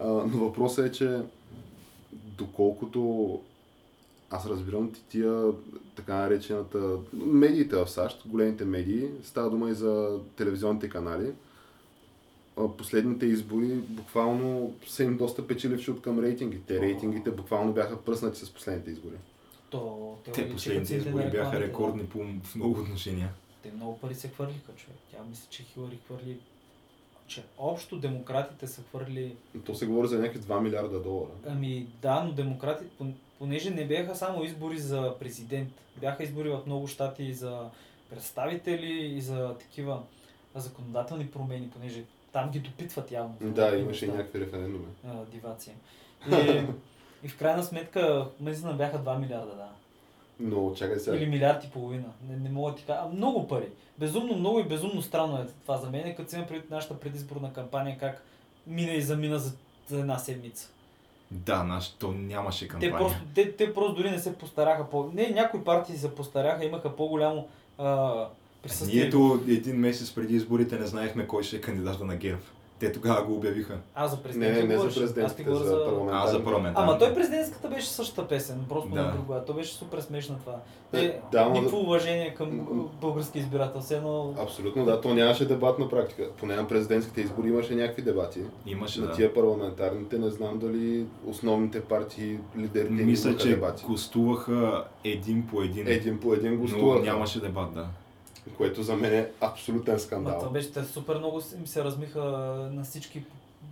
А, 0.00 0.08
но 0.08 0.38
въпросът 0.38 0.86
е, 0.86 0.92
че 0.92 1.22
доколкото 2.12 3.40
аз 4.30 4.46
разбирам 4.46 4.92
ти 4.92 5.04
тия 5.08 5.52
така 5.96 6.14
наречената 6.14 6.98
медиите 7.12 7.76
в 7.76 7.90
САЩ, 7.90 8.22
големите 8.26 8.64
медии, 8.64 9.08
става 9.22 9.50
дума 9.50 9.70
и 9.70 9.74
за 9.74 10.18
телевизионните 10.36 10.88
канали, 10.88 11.32
последните 12.78 13.26
избори 13.26 13.74
буквално 13.74 14.74
са 14.86 15.04
им 15.04 15.16
доста 15.16 15.46
печеливши 15.46 15.90
от 15.90 16.02
към 16.02 16.20
рейтингите. 16.20 16.80
Рейтингите 16.80 17.30
буквално 17.30 17.72
бяха 17.72 17.96
пръснати 17.96 18.38
с 18.38 18.50
последните 18.50 18.90
избори. 18.90 19.16
То, 19.70 20.18
те, 20.24 20.32
Те 20.32 20.52
последните 20.52 20.94
избори 20.94 21.22
бяха 21.30 21.32
рекламите, 21.32 21.58
да. 21.58 21.64
рекордни 21.64 22.06
по 22.06 22.18
в 22.48 22.54
много 22.54 22.80
отношения. 22.80 23.28
Те 23.62 23.72
много 23.72 23.98
пари 23.98 24.14
се 24.14 24.28
хвърлиха, 24.28 24.72
човек. 24.76 24.98
Тя 25.10 25.18
мисля, 25.28 25.46
че 25.50 25.62
Хилари 25.62 25.98
хвърли... 26.06 26.38
Че 27.26 27.42
общо 27.58 27.98
демократите 27.98 28.66
са 28.66 28.82
хвърли... 28.82 29.36
То 29.66 29.74
се 29.74 29.86
говори 29.86 30.08
за 30.08 30.18
някакви 30.18 30.40
2 30.40 30.60
милиарда 30.60 31.00
долара. 31.00 31.30
Ами 31.46 31.86
да, 32.02 32.24
но 32.24 32.32
демократите, 32.32 32.90
пон- 33.00 33.14
понеже 33.38 33.70
не 33.70 33.86
бяха 33.86 34.16
само 34.16 34.44
избори 34.44 34.78
за 34.78 35.14
президент, 35.18 35.72
бяха 35.96 36.22
избори 36.22 36.48
в 36.48 36.60
много 36.66 36.86
щати 36.86 37.24
и 37.24 37.34
за 37.34 37.70
представители 38.10 39.14
и 39.16 39.20
за 39.20 39.54
такива 39.54 40.02
законодателни 40.54 41.26
промени, 41.26 41.70
понеже 41.70 42.04
там 42.32 42.50
ги 42.50 42.58
допитват 42.58 43.10
явно. 43.12 43.34
Да, 43.40 43.76
имаше 43.76 44.06
някакви 44.06 44.40
референдуми. 44.40 44.86
дивация. 45.32 45.74
И, 46.30 46.62
и 47.24 47.28
в 47.28 47.38
крайна 47.38 47.62
сметка, 47.62 48.26
наистина 48.40 48.72
бяха 48.72 48.98
2 48.98 49.18
милиарда, 49.18 49.54
да. 49.56 49.68
Но 50.40 50.74
чакай 50.74 50.98
сега. 50.98 51.16
Или 51.16 51.26
милиард 51.26 51.64
и 51.64 51.70
половина. 51.70 52.08
Не, 52.28 52.36
не 52.36 52.48
мога 52.50 52.74
ти 52.74 52.84
кажа. 52.84 53.00
А, 53.02 53.08
много 53.08 53.48
пари. 53.48 53.68
Безумно 53.98 54.36
много 54.36 54.60
и 54.60 54.64
безумно 54.64 55.02
странно 55.02 55.36
е 55.38 55.46
това 55.62 55.76
за 55.76 55.90
мен, 55.90 56.14
като 56.16 56.30
си 56.30 56.36
имам 56.36 56.48
предвид 56.48 56.70
нашата 56.70 57.00
предизборна 57.00 57.52
кампания, 57.52 57.98
как 57.98 58.22
мина 58.66 58.92
и 58.92 59.02
замина 59.02 59.38
за, 59.38 59.52
за 59.88 60.00
една 60.00 60.18
седмица. 60.18 60.70
Да, 61.30 61.62
наш, 61.64 61.88
то 61.88 62.12
нямаше 62.12 62.64
Те 62.64 62.68
кампания. 62.68 62.98
просто, 62.98 63.18
те, 63.34 63.56
те 63.56 63.74
просто 63.74 63.94
дори 63.94 64.10
не 64.10 64.18
се 64.18 64.38
постараха 64.38 64.90
по... 64.90 65.10
Не, 65.14 65.30
някои 65.30 65.64
партии 65.64 65.96
се 65.96 66.14
постараха, 66.14 66.64
имаха 66.64 66.96
по-голямо 66.96 67.48
а, 67.78 68.26
присъствие. 68.62 69.10
Ние 69.14 69.54
един 69.54 69.76
месец 69.76 70.14
преди 70.14 70.34
изборите 70.34 70.78
не 70.78 70.86
знаехме 70.86 71.26
кой 71.26 71.42
ще 71.42 71.56
е 71.56 71.60
кандидата 71.60 72.04
на 72.04 72.16
ГЕРБ. 72.16 72.42
Те 72.80 72.92
тогава 72.92 73.22
го 73.22 73.34
обявиха. 73.34 73.78
А, 73.94 74.08
за 74.08 74.16
президент. 74.16 74.54
Не, 74.54 74.62
не, 74.62 74.68
не 74.68 74.78
за 74.78 74.88
президентските, 74.90 75.42
говоря 75.44 75.64
за 75.64 75.84
парламентарните. 75.84 76.26
А, 76.26 76.26
за 76.28 76.44
парламентарни. 76.44 76.88
Ама 76.88 76.98
той 76.98 77.14
президентската 77.14 77.68
беше 77.68 77.86
същата 77.86 78.28
песен, 78.28 78.64
просто 78.68 78.88
Да. 78.88 79.02
на 79.02 79.12
друга. 79.12 79.42
То 79.44 79.54
беше 79.54 79.72
супер 79.72 80.00
смешна 80.00 80.38
това. 80.38 80.56
Е, 80.92 81.00
Е, 81.00 81.20
да, 81.32 81.48
никакво 81.48 81.76
да- 81.76 81.82
уважение 81.82 82.34
към 82.34 82.66
български 83.00 83.38
избирател, 83.38 83.80
все 83.80 83.96
едно... 83.96 84.34
Абсолютно, 84.38 84.84
да. 84.84 85.00
То 85.00 85.14
нямаше 85.14 85.48
дебат 85.48 85.78
на 85.78 85.88
практика. 85.88 86.28
Поне 86.30 86.56
на 86.56 86.68
президентските 86.68 87.20
избори 87.20 87.48
имаше 87.48 87.74
някакви 87.74 88.02
дебати. 88.02 88.40
Имаше 88.66 89.00
На 89.00 89.06
да. 89.06 89.12
тия 89.12 89.34
парламентарните 89.34 90.18
не 90.18 90.30
знам 90.30 90.58
дали 90.58 91.06
основните 91.26 91.80
партии, 91.80 92.38
лидерите 92.58 92.92
Мисля, 92.94 93.36
че 93.36 93.48
дебати. 93.48 93.84
гостуваха 93.84 94.84
един 95.04 95.46
по 95.46 95.62
един. 95.62 95.88
Един 95.88 96.20
по 96.20 96.34
един 96.34 96.52
но 96.52 96.58
гостуваха, 96.58 97.00
нямаше 97.02 97.40
дебат, 97.40 97.74
да. 97.74 97.86
Което 98.56 98.82
за 98.82 98.96
мен 98.96 99.14
е 99.14 99.30
абсолютен 99.40 99.94
Ма, 99.94 99.98
това 99.98 99.98
скандал. 99.98 100.50
беше, 100.50 100.72
те 100.72 100.84
супер 100.84 101.18
много 101.18 101.42
им 101.58 101.66
се 101.66 101.84
размиха 101.84 102.20
на 102.72 102.84
всички, 102.84 103.24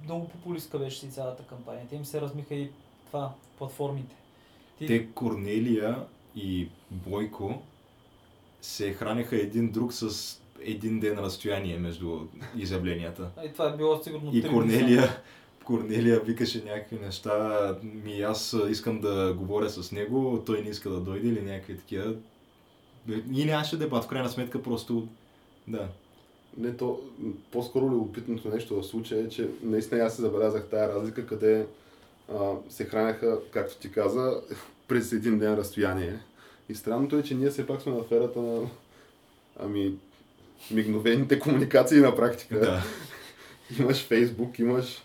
много 0.04 0.28
популистка 0.28 0.78
беше 0.78 0.98
си 0.98 1.10
цялата 1.10 1.42
кампания. 1.42 1.86
Те 1.90 1.96
им 1.96 2.04
се 2.04 2.20
размиха 2.20 2.54
и 2.54 2.70
това, 3.06 3.32
платформите. 3.58 4.16
Ти, 4.78 4.86
Те 4.86 5.06
Корнелия 5.06 5.96
и 6.36 6.68
Бойко 6.90 7.62
се 8.62 8.92
хранеха 8.92 9.36
един 9.36 9.70
друг 9.70 9.92
с 9.92 10.34
един 10.60 11.00
ден 11.00 11.18
разстояние 11.18 11.78
между 11.78 12.20
изявленията. 12.56 13.30
и 13.46 13.52
това 13.52 13.68
е 13.68 13.76
било 13.76 14.02
сигурно 14.02 14.30
И 14.34 14.42
Корнелия, 14.42 15.20
Корнелия 15.64 16.20
викаше 16.20 16.64
някакви 16.64 16.98
неща, 16.98 17.76
ми 17.82 18.20
аз 18.20 18.56
искам 18.70 19.00
да 19.00 19.34
говоря 19.38 19.70
с 19.70 19.92
него, 19.92 20.42
той 20.46 20.62
не 20.62 20.70
иска 20.70 20.90
да 20.90 21.00
дойде 21.00 21.28
или 21.28 21.42
някакви 21.42 21.78
такива. 21.78 22.14
И 23.08 23.44
нямаше 23.44 23.76
дебат, 23.76 24.04
в 24.04 24.08
крайна 24.08 24.28
сметка 24.28 24.62
просто... 24.62 25.08
Да. 25.68 25.88
Не, 26.56 26.76
то 26.76 27.00
по-скоро 27.52 27.84
любопитното 27.84 28.48
нещо 28.48 28.80
в 28.80 28.86
случая 28.86 29.24
е, 29.24 29.28
че 29.28 29.48
наистина 29.62 30.00
аз 30.00 30.16
се 30.16 30.22
забелязах 30.22 30.66
тая 30.70 30.88
разлика, 30.88 31.26
къде 31.26 31.66
а, 32.34 32.52
се 32.68 32.84
хранеха, 32.84 33.38
както 33.50 33.76
ти 33.76 33.92
каза, 33.92 34.40
през 34.88 35.12
един 35.12 35.38
ден 35.38 35.54
разстояние. 35.54 36.18
И 36.68 36.74
странното 36.74 37.18
е, 37.18 37.22
че 37.22 37.34
ние 37.34 37.50
все 37.50 37.66
пак 37.66 37.82
сме 37.82 37.92
на 37.92 37.98
аферата 37.98 38.40
на 38.40 38.68
ами, 39.60 39.94
мигновените 40.70 41.38
комуникации 41.38 42.00
на 42.00 42.16
практика. 42.16 42.60
Да. 42.60 42.82
Имаш 43.78 44.06
Фейсбук, 44.06 44.58
имаш 44.58 45.02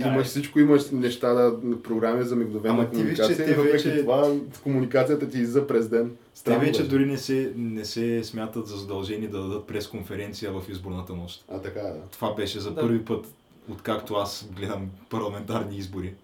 Имаш 0.00 0.26
всичко, 0.26 0.58
имаш 0.60 0.90
неща, 0.90 1.32
да, 1.32 1.52
програми 1.82 2.24
за 2.24 2.36
мигновена 2.36 2.74
Ама 2.74 2.90
ти 2.90 3.02
виж, 3.02 3.16
че 3.16 3.22
комуникация 3.22 3.46
те 3.46 3.52
и 3.52 3.54
въпреки 3.54 3.88
вече- 3.88 4.00
това 4.00 4.34
комуникацията 4.62 5.28
ти 5.28 5.38
излиза 5.38 5.66
през 5.66 5.88
ден. 5.88 6.10
Те 6.10 6.38
Странно 6.40 6.60
вече 6.60 6.80
беше. 6.80 6.90
дори 6.90 7.06
не 7.06 7.18
се, 7.18 7.52
не 7.56 7.84
се 7.84 8.24
смятат 8.24 8.66
за 8.66 8.76
задължени 8.76 9.28
да 9.28 9.42
дадат 9.42 9.66
пресконференция 9.66 10.52
в 10.52 10.62
изборната 10.68 11.12
нощ. 11.12 11.44
А 11.48 11.58
така 11.58 11.80
е, 11.80 11.82
да. 11.82 12.00
Това 12.12 12.34
беше 12.34 12.60
за 12.60 12.70
Да. 12.70 12.80
първи 12.80 13.04
път, 13.04 13.26
откакто 13.70 14.14
аз 14.14 14.48
гледам 14.56 14.90
парламентарни 15.10 15.76
избори. 15.76 16.14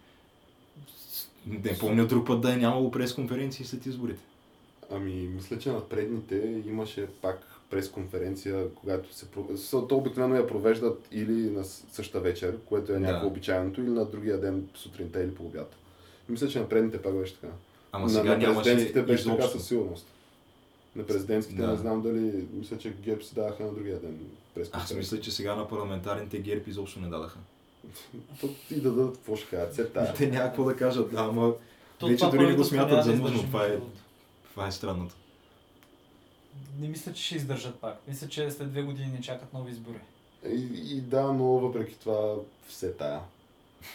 Не 1.47 1.79
помня 1.79 2.07
друг 2.07 2.27
път 2.27 2.41
да 2.41 2.53
е 2.53 2.57
нямало 2.57 2.91
пресконференции 2.91 3.65
след 3.65 3.87
изборите. 3.87 4.23
Ами, 4.93 5.13
мисля, 5.13 5.59
че 5.59 5.71
на 5.71 5.81
предните 5.81 6.63
имаше 6.69 7.07
пак 7.23 7.56
пресконференция, 7.71 8.69
когато 8.71 9.15
се... 9.15 9.27
То 9.71 9.87
обикновено 9.91 10.37
я 10.37 10.47
провеждат 10.47 11.09
или 11.13 11.51
на 11.51 11.65
същата 11.65 12.21
вечер, 12.21 12.57
което 12.59 12.93
е 12.93 12.99
някакво 12.99 13.21
Да. 13.21 13.27
обичайното, 13.27 13.81
или 13.81 13.91
на 13.91 14.05
другия 14.05 14.41
ден 14.41 14.69
сутринта 14.75 15.23
или 15.23 15.35
по 15.35 15.43
обяд. 15.43 15.75
Мисля, 16.29 16.49
че 16.49 16.61
на 16.61 16.69
предните 16.69 17.03
пак 17.03 17.15
беше 17.15 17.35
така. 17.35 17.53
Ама 17.93 18.05
на, 18.05 18.11
сега 18.11 18.37
на 18.39 18.55
президентските 18.55 19.03
беше 19.03 19.25
така 19.25 19.35
изобщо. 19.35 19.59
със 19.59 19.69
сигурност. 19.69 20.07
На 20.97 21.07
президентските 21.07 21.63
Да. 21.63 21.69
не 21.69 21.77
знам 21.77 22.03
дали... 22.03 22.47
Мисля, 22.53 22.79
че 22.79 22.93
ГЕРБ 22.93 23.23
си 23.23 23.35
даваха 23.35 23.63
на 23.63 23.73
другия 23.73 23.99
ден 23.99 24.19
Аз 24.19 24.55
пресконференция. 24.55 24.97
мисля, 24.99 25.21
че 25.21 25.31
сега 25.31 25.55
на 25.55 25.69
парламентарните 25.69 26.39
ГЕРБ 26.39 26.63
изобщо 26.67 27.01
не 27.01 27.09
дадаха. 27.09 27.39
То 28.41 28.49
и 28.71 28.75
да 28.75 28.91
дадат 28.91 29.17
какво 29.17 29.37
ще 29.37 29.47
кажат. 29.49 29.93
Тая. 29.93 30.15
Те 30.15 30.27
няма 30.27 30.45
какво 30.47 30.65
да 30.65 30.77
кажат, 30.77 31.11
да, 31.11 31.21
ама 31.21 31.53
То 31.99 32.07
Вече 32.09 32.25
дори 32.27 32.47
не 32.47 32.55
го 32.55 32.65
смятат 32.65 33.05
за 33.05 33.13
да 33.13 33.19
нужно, 33.19 33.43
това 33.43 33.67
е- 33.67 33.79
това 34.51 34.67
е 34.67 34.73
странното. 34.73 35.15
Не 36.81 36.89
мисля, 36.89 37.13
че 37.13 37.23
ще 37.23 37.37
издържат 37.37 37.81
пак. 37.81 37.97
Мисля, 38.09 38.29
че 38.29 38.51
след 38.51 38.71
две 38.71 38.83
години 38.83 39.09
не 39.09 39.21
чакат 39.21 39.53
нови 39.53 39.73
избори. 39.73 39.99
И, 40.49 40.97
и 40.97 41.01
да, 41.01 41.23
но 41.23 41.45
въпреки 41.45 41.99
това 41.99 42.35
все 42.69 42.93
тая. 42.93 43.21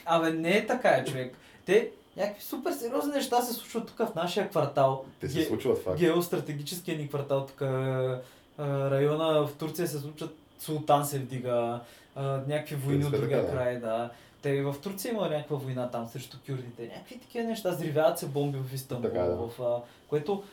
Абе, 0.06 0.32
не 0.32 0.58
е 0.58 0.68
така, 0.68 0.90
е, 0.90 1.06
човек. 1.06 1.38
Те, 1.66 1.92
някакви 2.18 2.44
супер 2.44 2.72
сериозни 2.72 3.12
неща 3.14 3.42
се 3.42 3.54
случват 3.54 3.88
тук 3.88 3.98
в 3.98 4.16
нашия 4.16 4.50
квартал. 4.50 5.06
Те 5.20 5.30
се 5.30 5.40
Ге- 5.40 5.48
случват 5.48 5.84
факт. 5.84 6.00
Геостратегическия 6.00 6.98
ни 6.98 7.08
квартал, 7.08 7.46
тук 7.46 7.62
а, 7.62 8.22
а, 8.58 8.92
района 8.92 9.48
в 9.48 9.54
Турция 9.58 9.88
се 9.88 10.00
случват, 10.00 10.36
Султан 10.60 11.06
се 11.06 11.20
вдига, 11.20 11.80
а, 12.16 12.24
някакви 12.48 12.76
войни 12.76 13.06
от 13.06 13.12
другия 13.12 13.42
да. 13.42 13.52
край, 13.52 13.80
да. 13.80 14.10
Те 14.42 14.62
в 14.62 14.76
Турция 14.84 15.12
има 15.12 15.30
някаква 15.30 15.58
война 15.58 15.90
там 15.90 16.08
срещу 16.08 16.38
кюрдите. 16.48 16.88
Някакви 16.88 17.20
такива 17.20 17.44
неща, 17.44 17.72
взривяват 17.72 18.20
се 18.20 18.28
бомби 18.28 18.58
в 18.58 18.74
Истанбул, 18.74 19.12
да. 19.12 19.36
в, 19.36 19.62
а, 19.62 19.82
което 20.08 20.44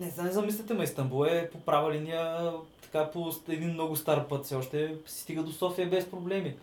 не 0.00 0.10
знам, 0.10 0.26
не 0.26 0.32
замислите, 0.32 0.74
ма 0.74 0.84
Истанбул 0.84 1.26
е 1.26 1.50
по 1.50 1.60
права 1.60 1.92
линия, 1.92 2.52
така 2.82 3.10
по 3.10 3.32
един 3.48 3.72
много 3.72 3.96
стар 3.96 4.28
път 4.28 4.44
все 4.44 4.54
още 4.54 4.96
си 5.06 5.20
стига 5.20 5.42
до 5.42 5.52
София 5.52 5.90
без 5.90 6.10
проблеми. 6.10 6.56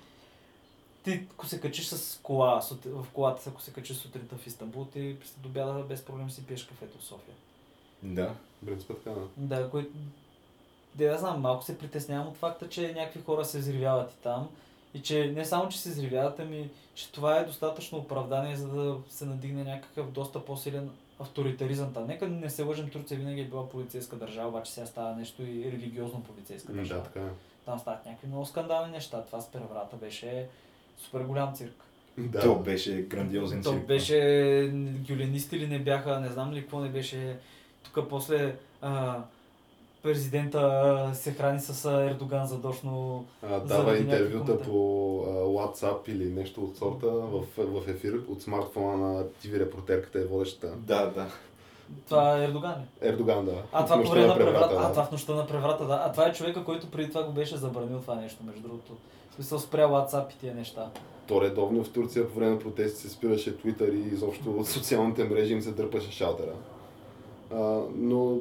Ти, 1.04 1.28
ако 1.32 1.46
се 1.46 1.60
качиш 1.60 1.86
с 1.86 2.20
кола, 2.24 2.62
в 2.86 3.06
колата, 3.14 3.50
ако 3.50 3.62
се 3.62 3.74
качиш 3.74 3.98
сутринта 3.98 4.36
в 4.36 4.48
Истанбул, 4.48 4.86
ти 4.86 5.16
след 5.26 5.46
обяда 5.46 5.84
без 5.84 6.06
проблем 6.06 6.30
си 6.30 6.46
пиеш 6.46 6.66
кафето 6.66 6.98
в 6.98 7.04
София. 7.04 7.36
Да. 8.04 8.34
В 8.64 8.66
принципе 8.66 8.94
така, 8.94 9.10
да. 9.10 9.28
Да, 9.38 9.84
да 10.96 11.18
знам, 11.18 11.42
малко 11.42 11.64
се 11.64 11.78
притеснявам 11.78 12.28
от 12.28 12.38
факта, 12.38 12.70
че 12.70 12.94
някакви 12.94 13.22
хора 13.22 13.46
се 13.46 13.60
взривяват 13.60 14.12
и 14.12 14.16
там. 14.24 14.50
И 14.94 15.02
че 15.02 15.32
не 15.32 15.46
само, 15.46 15.70
че 15.70 15.80
се 15.80 15.90
взривяват, 15.90 16.40
ами, 16.40 16.70
че 16.96 17.12
това 17.12 17.38
е 17.38 17.46
достатъчно 17.46 17.98
оправдание, 17.98 18.56
за 18.56 18.68
да 18.68 18.98
се 19.10 19.26
надигне 19.26 19.64
някакъв 19.64 20.12
доста 20.12 20.46
по-силен 20.46 20.90
авторитаризъм 21.20 21.94
там. 21.94 22.08
Нека 22.08 22.28
не 22.28 22.50
се 22.50 22.64
лъжим, 22.64 22.90
Турция 22.90 23.20
винаги 23.20 23.42
е 23.42 23.46
била 23.46 23.70
полицейска 23.70 24.16
държава, 24.16 24.50
обаче 24.50 24.72
сега 24.72 24.86
става 24.88 25.16
нещо 25.16 25.44
и 25.44 25.72
религиозно 25.72 26.24
полицейска 26.24 26.74
държава. 26.74 27.02
Да, 27.02 27.08
така 27.08 27.20
е. 27.20 27.30
Там 27.66 27.80
стават 27.80 28.06
някакви 28.06 28.28
много 28.28 28.46
скандални 28.46 28.92
неща. 28.92 29.24
Това 29.24 29.42
с 29.42 29.52
преврата 29.52 29.96
беше 29.96 30.48
супер 30.98 31.22
голям 31.22 31.56
цирк. 31.56 31.84
Да, 32.18 32.40
То 32.40 32.56
беше 32.56 33.02
грандиозен 33.02 33.64
То 33.64 33.72
цирк. 33.72 33.88
беше 33.88 34.72
гюленисти 35.08 35.60
ли 35.60 35.68
не 35.68 35.80
бяха, 35.80 36.20
не 36.20 36.30
знам 36.30 36.54
ли 36.54 36.62
какво 36.62 36.80
не 36.80 36.90
беше. 36.90 37.38
Тук 37.84 38.10
после 38.10 38.56
а, 38.82 39.22
президента 40.04 41.12
се 41.14 41.32
храни 41.32 41.60
с 41.60 41.92
Ердоган 41.92 42.48
задочно. 42.48 43.26
А, 43.44 43.60
дава 43.60 43.98
интервюта 43.98 44.60
по 44.62 45.20
а, 45.28 45.30
WhatsApp 45.30 46.10
или 46.10 46.26
нещо 46.26 46.64
от 46.64 46.78
сорта 46.78 47.08
в, 47.08 47.44
в 47.58 47.88
ефир 47.88 48.22
от 48.28 48.42
смартфона 48.42 48.98
на 48.98 49.24
TV 49.24 49.60
репортерката 49.60 50.20
е 50.20 50.26
водещата. 50.26 50.74
Да, 50.78 51.06
да. 51.06 51.28
Това 52.10 52.38
е 52.38 52.44
Ердоган? 52.44 52.76
Ердоган, 53.02 53.46
да. 53.46 53.64
А, 53.72 53.86
това 53.86 54.04
по 54.04 54.10
време 54.10 54.28
на 54.28 54.36
преврата, 54.36 54.60
преврата. 54.60 54.76
А, 54.80 54.88
да. 54.88 54.92
това 54.92 55.04
в 55.04 55.12
нощта 55.12 55.36
на 55.36 55.48
преврата, 55.48 55.86
да. 55.86 56.02
А 56.06 56.12
това 56.12 56.28
е 56.28 56.34
човека, 56.34 56.64
който 56.64 56.92
преди 56.92 57.10
това 57.10 57.24
го 57.24 57.32
беше 57.32 57.58
забранил 57.58 58.00
това 58.00 58.16
нещо, 58.16 58.44
между 58.44 58.62
другото. 58.62 58.92
В 59.32 59.36
смисъл 59.36 59.60
спря 59.60 59.88
WhatsApp 59.88 60.34
и 60.34 60.38
тия 60.38 60.56
неща. 60.56 60.90
То 61.28 61.42
редовно 61.42 61.84
в 61.84 61.90
Турция 61.90 62.30
по 62.30 62.40
време 62.40 62.52
на 62.52 62.60
протести 62.60 63.02
се 63.02 63.10
спираше 63.10 63.58
Twitter 63.58 63.94
и 63.94 64.14
изобщо 64.14 64.52
от 64.52 64.68
социалните 64.68 65.24
мрежи 65.24 65.54
им 65.54 65.62
се 65.62 65.72
дърпаше 65.72 66.12
шалтера. 66.12 66.54
А, 67.54 67.80
но 67.96 68.38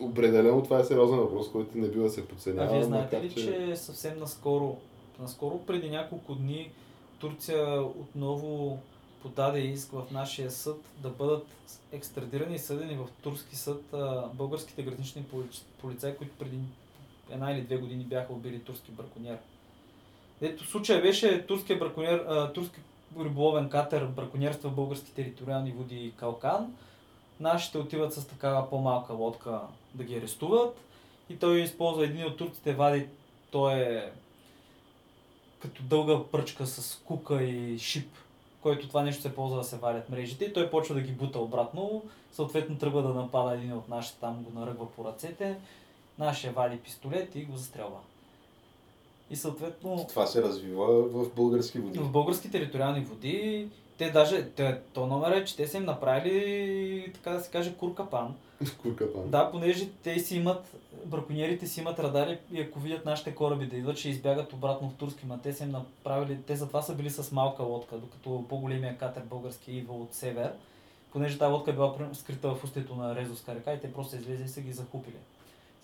определено 0.00 0.62
това 0.62 0.78
е 0.78 0.84
сериозен 0.84 1.18
въпрос, 1.18 1.50
който 1.50 1.78
не 1.78 1.88
бива 1.88 2.04
да 2.04 2.10
се 2.10 2.20
А 2.20 2.24
подценява. 2.24 2.72
вие 2.72 2.82
знаете 2.82 3.16
макар 3.16 3.28
ли, 3.28 3.34
че 3.34 3.76
съвсем 3.76 4.18
наскоро, 4.18 4.76
наскоро 5.20 5.58
преди 5.58 5.90
няколко 5.90 6.34
дни, 6.34 6.70
Турция 7.18 7.82
отново 7.82 8.78
подаде 9.22 9.60
иск 9.60 9.90
в 9.92 10.02
нашия 10.12 10.50
съд 10.50 10.76
да 11.02 11.08
бъдат 11.10 11.46
екстрадирани 11.92 12.54
и 12.54 12.58
съдени 12.58 12.96
в 12.96 13.08
турски 13.22 13.56
съд 13.56 13.82
а, 13.92 14.26
българските 14.34 14.82
гранични 14.82 15.22
поли- 15.22 15.62
полицаи, 15.80 16.16
които 16.16 16.32
преди 16.38 16.58
една 17.30 17.52
или 17.52 17.62
две 17.62 17.76
години 17.76 18.04
бяха 18.04 18.32
убили 18.32 18.60
турски 18.60 18.90
браконьер. 18.90 19.38
Ето 20.40 20.64
случая 20.64 21.02
беше 21.02 21.46
турския 21.46 21.78
браконьер, 21.78 22.24
а, 22.28 22.52
турски 22.52 22.80
риболовен 23.20 23.68
катер 23.68 24.04
браконьерства 24.06 24.70
в 24.70 24.74
български 24.74 25.12
териториални 25.14 25.72
води 25.72 26.12
Калкан. 26.16 26.74
Нашите 27.40 27.78
отиват 27.78 28.14
с 28.14 28.26
такава 28.26 28.70
по-малка 28.70 29.12
лодка 29.12 29.60
да 29.94 30.04
ги 30.04 30.16
арестуват 30.16 30.76
и 31.28 31.38
той 31.38 31.60
използва 31.60 32.04
един 32.04 32.26
от 32.26 32.36
турците, 32.36 32.74
вади, 32.74 33.06
той 33.50 33.80
е 33.80 34.12
като 35.58 35.82
дълга 35.82 36.24
пръчка 36.32 36.66
с 36.66 37.02
кука 37.04 37.42
и 37.42 37.78
шип, 37.78 38.08
който 38.60 38.88
това 38.88 39.02
нещо 39.02 39.22
се 39.22 39.34
ползва 39.34 39.58
да 39.58 39.64
се 39.64 39.76
валят 39.76 40.10
мрежите 40.10 40.44
и 40.44 40.52
той 40.52 40.70
почва 40.70 40.94
да 40.94 41.00
ги 41.00 41.12
бута 41.12 41.38
обратно, 41.38 42.02
съответно 42.32 42.78
тръгва 42.78 43.02
да 43.02 43.08
напада 43.08 43.54
един 43.54 43.72
от 43.72 43.88
нашите, 43.88 44.20
там 44.20 44.42
го 44.42 44.60
наръгва 44.60 44.90
по 44.90 45.04
ръцете, 45.04 45.58
нашия 46.18 46.52
вади 46.52 46.78
пистолет 46.78 47.34
и 47.34 47.44
го 47.44 47.56
застрелва. 47.56 47.98
И 49.32 49.36
съответно 49.36 50.06
Това 50.08 50.26
се 50.26 50.42
развива 50.42 51.02
в 51.02 51.34
български 51.34 51.78
води. 51.78 51.98
в 51.98 52.10
български 52.10 52.50
териториални 52.50 53.00
води, 53.00 53.68
те 53.98 54.10
даже, 54.10 54.44
те, 54.44 54.78
то 54.92 55.06
номер 55.06 55.30
е, 55.32 55.44
че 55.44 55.56
те 55.56 55.66
са 55.66 55.76
им 55.76 55.84
направили, 55.84 57.12
така 57.14 57.30
да 57.30 57.40
се 57.40 57.50
каже, 57.50 57.74
куркапан. 57.74 58.34
Куркапан. 58.82 59.30
Да, 59.30 59.50
понеже 59.50 59.88
те 60.02 60.18
си 60.18 60.36
имат, 60.36 60.74
браконьерите 61.04 61.66
си 61.66 61.80
имат 61.80 61.98
радари 61.98 62.38
и 62.52 62.60
ако 62.60 62.80
видят 62.80 63.04
нашите 63.04 63.34
кораби 63.34 63.66
да 63.66 63.76
идват, 63.76 63.96
ще 63.96 64.08
избягат 64.08 64.52
обратно 64.52 64.90
в 64.90 64.94
турски, 64.94 65.26
ма 65.26 65.38
те 65.42 65.52
са 65.52 65.64
им 65.64 65.70
направили, 65.70 66.38
те 66.46 66.56
затова 66.56 66.82
са 66.82 66.94
били 66.94 67.10
с 67.10 67.32
малка 67.32 67.62
лодка, 67.62 67.96
докато 67.96 68.44
по-големия 68.48 68.98
катер 68.98 69.22
български 69.22 69.72
идва 69.72 69.94
от 69.94 70.14
север, 70.14 70.52
понеже 71.12 71.38
тази 71.38 71.52
лодка 71.52 71.70
е 71.70 71.74
била 71.74 71.94
скрита 72.12 72.54
в 72.54 72.64
устието 72.64 72.94
на 72.96 73.16
Резовска 73.16 73.54
река 73.54 73.72
и 73.72 73.80
те 73.80 73.92
просто 73.92 74.16
излезли 74.16 74.44
и 74.44 74.48
са 74.48 74.60
ги 74.60 74.72
захупили. 74.72 75.16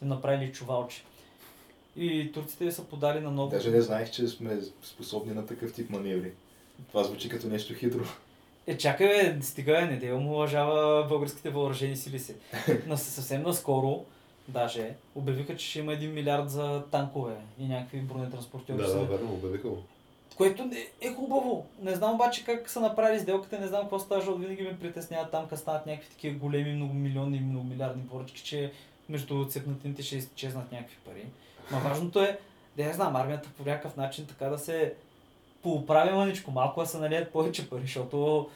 Им 0.03 0.09
направили 0.09 0.53
чувалче. 0.53 1.05
И 1.97 2.33
турците 2.33 2.73
са 2.73 2.85
подали 2.85 3.21
на 3.21 3.31
ново... 3.31 3.49
Даже 3.51 3.71
не 3.71 3.81
знаех, 3.81 4.11
че 4.11 4.29
сме 4.29 4.61
способни 4.83 5.35
на 5.35 5.47
такъв 5.47 5.73
тип 5.73 5.91
маневри. 5.91 6.33
Това 6.89 7.05
звучи 7.05 7.29
като 7.29 7.47
нещо 7.47 7.75
хитро. 7.75 8.05
Е, 8.67 8.77
чакай, 8.77 9.33
бе, 9.33 9.43
стига, 9.43 9.87
не 9.87 9.97
да 9.97 10.17
уважава 10.17 11.07
българските 11.09 11.51
въоръжени 11.51 11.97
сили 11.97 12.19
си. 12.19 12.35
На, 12.87 12.99
съвсем 12.99 13.43
наскоро, 13.43 14.05
даже, 14.49 14.95
обявиха, 15.15 15.57
че 15.57 15.67
ще 15.67 15.79
има 15.79 15.93
1 15.93 16.07
милиард 16.13 16.51
за 16.51 16.83
танкове 16.91 17.35
и 17.59 17.67
някакви 17.69 18.01
бронетранспортьори. 18.01 18.79
Да, 18.83 18.95
да, 18.95 19.05
верно, 19.05 19.33
обявиха. 19.33 19.69
Което 20.37 20.65
не- 20.65 20.87
е 21.01 21.13
хубаво. 21.15 21.67
Не 21.83 21.95
знам 21.95 22.15
обаче 22.15 22.45
как 22.45 22.71
са 22.71 22.81
направили 22.81 23.21
сделката, 23.21 23.61
не 23.61 23.67
знам 23.67 23.83
какво 23.83 23.99
става, 23.99 24.21
защото 24.21 24.39
винаги 24.39 24.63
ме 24.63 24.79
притеснява 24.79 25.31
там, 25.31 25.45
къде 25.49 25.57
станат 25.61 25.87
някакви 25.87 26.09
такива 26.11 26.39
големи, 26.39 26.73
многомилионни, 26.73 27.41
многомилиардни 27.41 28.09
поръчки, 28.09 28.43
че 28.43 28.73
между 29.09 29.47
цепнатините 29.49 30.03
ще 30.03 30.17
изчезнат 30.17 30.73
някакви 30.73 30.97
пари. 31.05 31.25
Ма 31.71 31.79
важното 31.79 32.23
е, 32.23 32.39
да 32.77 32.83
я 32.83 32.93
знам, 32.95 33.17
армията 33.17 33.49
по 33.57 33.65
някакъв 33.65 33.97
начин 33.97 34.27
така 34.27 34.47
да 34.47 34.59
се 34.59 34.95
поуправи 35.63 36.13
мъничко, 36.13 36.51
малко 36.51 36.81
да 36.81 36.87
се 36.87 36.99
налият 36.99 37.33
повече 37.33 37.71
пари, 37.71 37.83
защото 37.83 38.49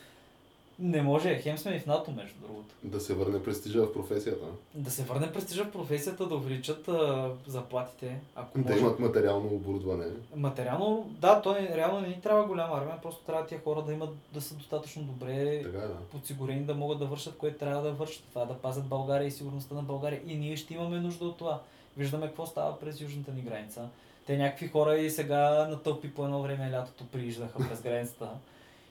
Не 0.78 1.02
може, 1.02 1.38
хем 1.38 1.58
сме 1.58 1.74
и 1.74 1.78
в 1.78 1.86
НАТО, 1.86 2.10
между 2.10 2.34
другото. 2.40 2.74
Да 2.84 3.00
се 3.00 3.14
върне 3.14 3.42
престижа 3.42 3.82
в 3.82 3.92
професията. 3.92 4.44
Да 4.74 4.90
се 4.90 5.04
върне 5.04 5.32
престижа 5.32 5.64
в 5.64 5.70
професията, 5.70 6.26
да 6.26 6.34
увеличат 6.34 6.88
а, 6.88 7.30
заплатите, 7.46 8.20
ако 8.36 8.58
Да 8.58 8.70
може. 8.70 8.80
имат 8.80 8.98
материално 8.98 9.46
оборудване. 9.46 10.04
Материално, 10.36 11.10
да, 11.20 11.42
то 11.42 11.52
не, 11.52 11.76
реално 11.76 12.00
не 12.00 12.08
ни 12.08 12.20
трябва 12.20 12.44
голяма 12.44 12.76
армия, 12.76 13.00
просто 13.02 13.24
трябва 13.24 13.46
тия 13.46 13.60
хора 13.60 13.82
да 13.82 13.92
имат, 13.92 14.10
да 14.32 14.40
са 14.40 14.54
достатъчно 14.54 15.02
добре 15.02 15.62
Така 15.62 15.78
е, 15.78 15.80
да. 15.80 15.96
подсигурени 16.10 16.64
да 16.64 16.74
могат 16.74 16.98
да 16.98 17.06
вършат, 17.06 17.36
което 17.36 17.58
трябва 17.58 17.82
да 17.82 17.92
вършат. 17.92 18.24
Това 18.28 18.44
да 18.44 18.54
пазят 18.54 18.84
България 18.84 19.26
и 19.26 19.30
сигурността 19.30 19.74
на 19.74 19.82
България. 19.82 20.20
И 20.26 20.36
ние 20.36 20.56
ще 20.56 20.74
имаме 20.74 21.00
нужда 21.00 21.24
от 21.24 21.36
това. 21.36 21.60
Виждаме 21.96 22.26
какво 22.26 22.46
става 22.46 22.78
през 22.78 23.00
южната 23.00 23.32
ни 23.32 23.42
граница. 23.42 23.88
Те 24.26 24.36
някакви 24.36 24.68
хора 24.68 24.98
и 24.98 25.10
сега 25.10 25.66
натълпи 25.70 26.14
по 26.14 26.24
едно 26.24 26.42
време 26.42 26.72
лятото 26.72 27.06
прииждаха 27.06 27.68
през 27.68 27.82
границата. 27.82 28.28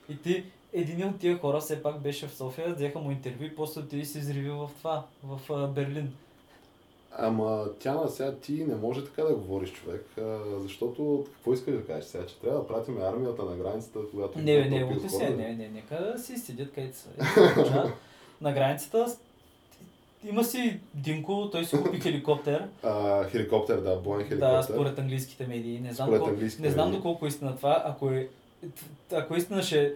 И 0.10 0.22
ти, 0.22 0.46
един 0.74 1.08
от 1.08 1.20
тия 1.20 1.38
хора 1.38 1.60
все 1.60 1.84
пак 1.84 2.00
беше 2.00 2.28
в 2.28 2.36
София, 2.36 2.74
взеха 2.74 3.00
му 3.00 3.12
интервю 3.12 3.44
и 3.44 3.56
после 3.56 3.82
отиде 3.82 4.02
и 4.02 4.06
се 4.06 4.20
изриви 4.20 4.50
в 4.50 4.70
това, 4.78 5.06
в 5.24 5.68
Берлин. 5.68 6.14
Ама 7.18 7.66
Тяна, 7.80 8.10
сега 8.10 8.36
ти 8.36 8.66
не 8.66 8.76
може 8.76 9.06
така 9.06 9.24
да 9.24 9.36
говориш 9.36 9.74
човек, 9.74 10.06
защото 10.58 11.26
какво 11.34 11.54
искаш 11.54 11.76
да 11.76 11.86
кажеш 11.86 12.06
сега, 12.06 12.26
че 12.26 12.40
трябва 12.40 12.60
да 12.60 12.68
пратим 12.68 13.02
армията 13.02 13.44
на 13.44 13.58
границата, 13.58 14.00
когато 14.12 14.40
Не, 14.40 14.70
не, 14.70 15.10
се, 15.10 15.30
да? 15.30 15.38
не, 15.38 15.56
не, 15.56 15.70
нека 15.70 16.20
си 16.20 16.38
седят 16.38 16.74
където 16.74 16.98
са. 16.98 17.10
На 18.42 18.54
границата 18.54 19.18
има 20.26 20.44
си 20.44 20.80
Динко, 20.94 21.50
той 21.52 21.66
си 21.66 21.78
купи 21.78 22.00
хеликоптер. 22.02 22.64
А, 22.84 23.24
хеликоптер, 23.24 23.78
да, 23.78 23.96
боен 23.96 24.20
хеликоптер. 24.20 24.38
Да, 24.52 24.64
според 24.64 25.00
английските 25.00 25.48
медии. 25.48 25.80
Не 25.80 25.94
знам, 25.94 26.08
Според 26.08 26.22
кол... 26.22 26.30
английските 26.30 26.68
не 26.68 26.74
знам 26.74 26.92
доколко 26.92 27.26
е 27.26 27.30
истина 27.30 27.56
това. 27.58 27.84
Ако 27.86 28.10
е, 28.10 28.28
ако 29.12 29.36
е 29.36 29.38
истина 29.38 29.64
ще 29.64 29.82
е 29.82 29.92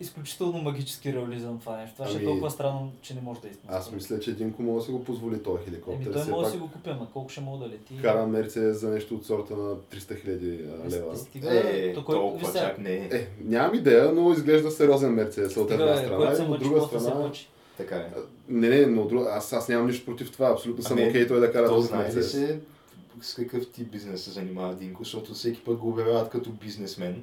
изключително 0.00 0.58
магически 0.58 1.12
реализъм 1.12 1.58
това 1.58 1.76
нещо. 1.76 1.94
Това 1.94 2.06
ще 2.06 2.14
е 2.14 2.18
Ами, 2.18 2.26
толкова 2.26 2.50
странно, 2.50 2.92
че 3.02 3.14
не 3.14 3.20
може 3.20 3.40
да 3.40 3.48
е 3.48 3.50
истина. 3.50 3.72
Аз 3.72 3.92
мисля, 3.92 4.20
че 4.20 4.34
Динко 4.34 4.62
може 4.62 4.76
да 4.76 4.84
си 4.84 4.90
го 4.90 5.04
позволи 5.04 5.42
този 5.42 5.64
хеликоптер. 5.64 6.04
Еми, 6.04 6.12
той 6.14 6.24
може 6.24 6.44
да 6.44 6.50
си 6.50 6.58
го 6.58 6.70
купи, 6.70 6.90
ама 6.90 7.06
колко 7.12 7.28
ще 7.30 7.40
мога 7.40 7.58
да 7.58 7.70
лети. 7.70 7.94
Кара 8.02 8.26
Мерцедес 8.26 8.80
за 8.80 8.90
нещо 8.90 9.14
от 9.14 9.26
сорта 9.26 9.54
на 9.54 9.74
300 9.74 10.20
хиляди 10.22 10.58
лева. 10.90 11.16
стига, 11.16 11.48
Е, 11.54 11.94
то 11.94 12.04
кой- 12.04 12.14
толкова 12.14 12.46
сега- 12.46 12.60
чак 12.60 12.78
не 12.78 12.92
е. 12.92 13.08
Е, 13.12 13.26
нямам 13.40 13.74
идея, 13.74 14.12
но 14.12 14.32
изглежда 14.32 14.70
сериозен 14.70 15.10
Мерцедес 15.10 15.56
от 15.56 15.70
една 15.70 15.96
страна 15.96 16.16
който 16.16 16.32
и 16.32 16.36
се 16.36 16.42
от 16.42 16.58
друга 16.60 16.80
се 16.82 17.00
страна. 17.00 17.20
мъчи. 17.20 17.48
Така 17.80 17.96
е. 17.96 18.10
Не, 18.48 18.68
не, 18.68 18.86
но 18.86 19.02
от 19.02 19.08
друга, 19.08 19.30
аз, 19.30 19.52
аз 19.52 19.68
нямам 19.68 19.86
нищо 19.86 20.04
против 20.04 20.32
това, 20.32 20.50
абсолютно 20.50 20.84
съм 20.84 20.98
Ами, 20.98 21.08
окей 21.08 21.26
той 21.26 21.40
да 21.40 21.52
кара 21.52 21.68
То 21.68 21.80
знае 21.80 22.14
ли 22.14 22.22
се 22.22 22.60
с 23.20 23.34
какъв 23.34 23.70
тип 23.70 23.92
бизнес 23.92 24.24
се 24.24 24.30
занимава 24.30 24.74
Динко, 24.74 25.04
защото 25.04 25.34
всеки 25.34 25.60
път 25.64 25.76
го 25.76 25.88
обявяват 25.88 26.30
като 26.30 26.50
бизнесмен. 26.50 27.22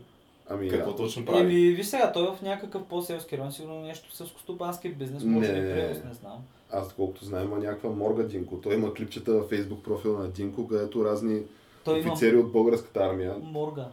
Ами, 0.50 0.70
Какво 0.70 0.92
а, 0.92 0.96
точно 0.96 1.26
прави? 1.26 1.40
Еми, 1.40 1.72
виж 1.72 1.86
сега, 1.86 2.12
той 2.12 2.24
е 2.24 2.36
в 2.36 2.42
някакъв 2.42 2.84
по-селски 2.84 3.38
район, 3.38 3.52
сигурно 3.52 3.82
нещо 3.82 4.16
селско-стопански 4.16 4.96
бизнес, 4.96 5.24
може 5.24 5.54
Не, 5.54 5.60
би 5.60 5.68
не, 5.68 5.74
превоз, 5.74 5.98
не. 6.04 6.14
знам. 6.14 6.38
аз 6.72 6.94
колкото 6.94 7.26
знам 7.26 7.44
има 7.44 7.58
някаква 7.58 7.90
морга 7.90 8.24
Динко. 8.24 8.56
Той 8.62 8.76
има 8.76 8.94
клипчета 8.94 9.34
във 9.34 9.50
фейсбук 9.50 9.84
профила 9.84 10.20
на 10.20 10.28
Динко, 10.28 10.68
където 10.68 11.06
разни 11.06 11.42
Той 11.84 12.00
има 12.00 12.12
офицери 12.14 12.38
от 12.38 12.52
българската 12.52 13.00
армия, 13.00 13.36
морга. 13.42 13.88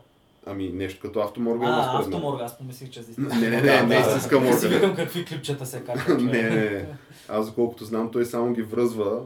Ами 0.46 0.68
нещо 0.68 1.00
като 1.02 1.20
автоморга 1.20 1.66
А, 1.66 2.00
автоморга, 2.00 2.44
аз 2.44 2.58
помислих, 2.58 2.90
че 2.90 3.02
за. 3.02 3.20
Не, 3.20 3.48
не, 3.50 3.60
не, 3.62 3.82
не, 3.82 3.96
истинска 3.96 4.40
Не 4.40 4.52
си 4.52 4.66
морга. 4.66 4.76
викам 4.76 4.96
какви 4.96 5.24
клипчета 5.24 5.66
се 5.66 5.80
качват. 5.80 6.20
не, 6.22 6.42
не, 6.42 6.70
не. 6.70 6.86
Аз 7.28 7.46
доколкото 7.46 7.84
знам, 7.84 8.10
той 8.10 8.24
само 8.24 8.52
ги 8.52 8.62
връзва 8.62 9.20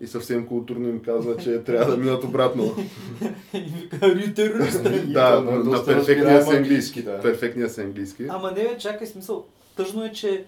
и 0.00 0.06
съвсем 0.06 0.46
културно 0.46 0.88
им 0.88 1.02
казва, 1.02 1.36
че 1.36 1.64
трябва 1.64 1.90
да 1.90 1.96
минат 1.96 2.24
обратно. 2.24 2.64
И 3.54 3.60
вика, 3.60 4.14
«Ри 4.14 4.34
терорист!» 4.34 4.82
да, 5.12 5.40
на, 5.40 5.84
перфектния 5.84 6.42
с 6.42 6.48
английски. 6.48 7.02
да. 7.02 7.20
Перфектния 7.20 7.68
с 7.68 7.78
английски. 7.78 8.26
Ама 8.28 8.50
не, 8.50 8.62
бе, 8.62 8.78
чакай, 8.78 9.06
смисъл. 9.06 9.44
Тъжно 9.76 10.04
е, 10.04 10.12
че 10.12 10.44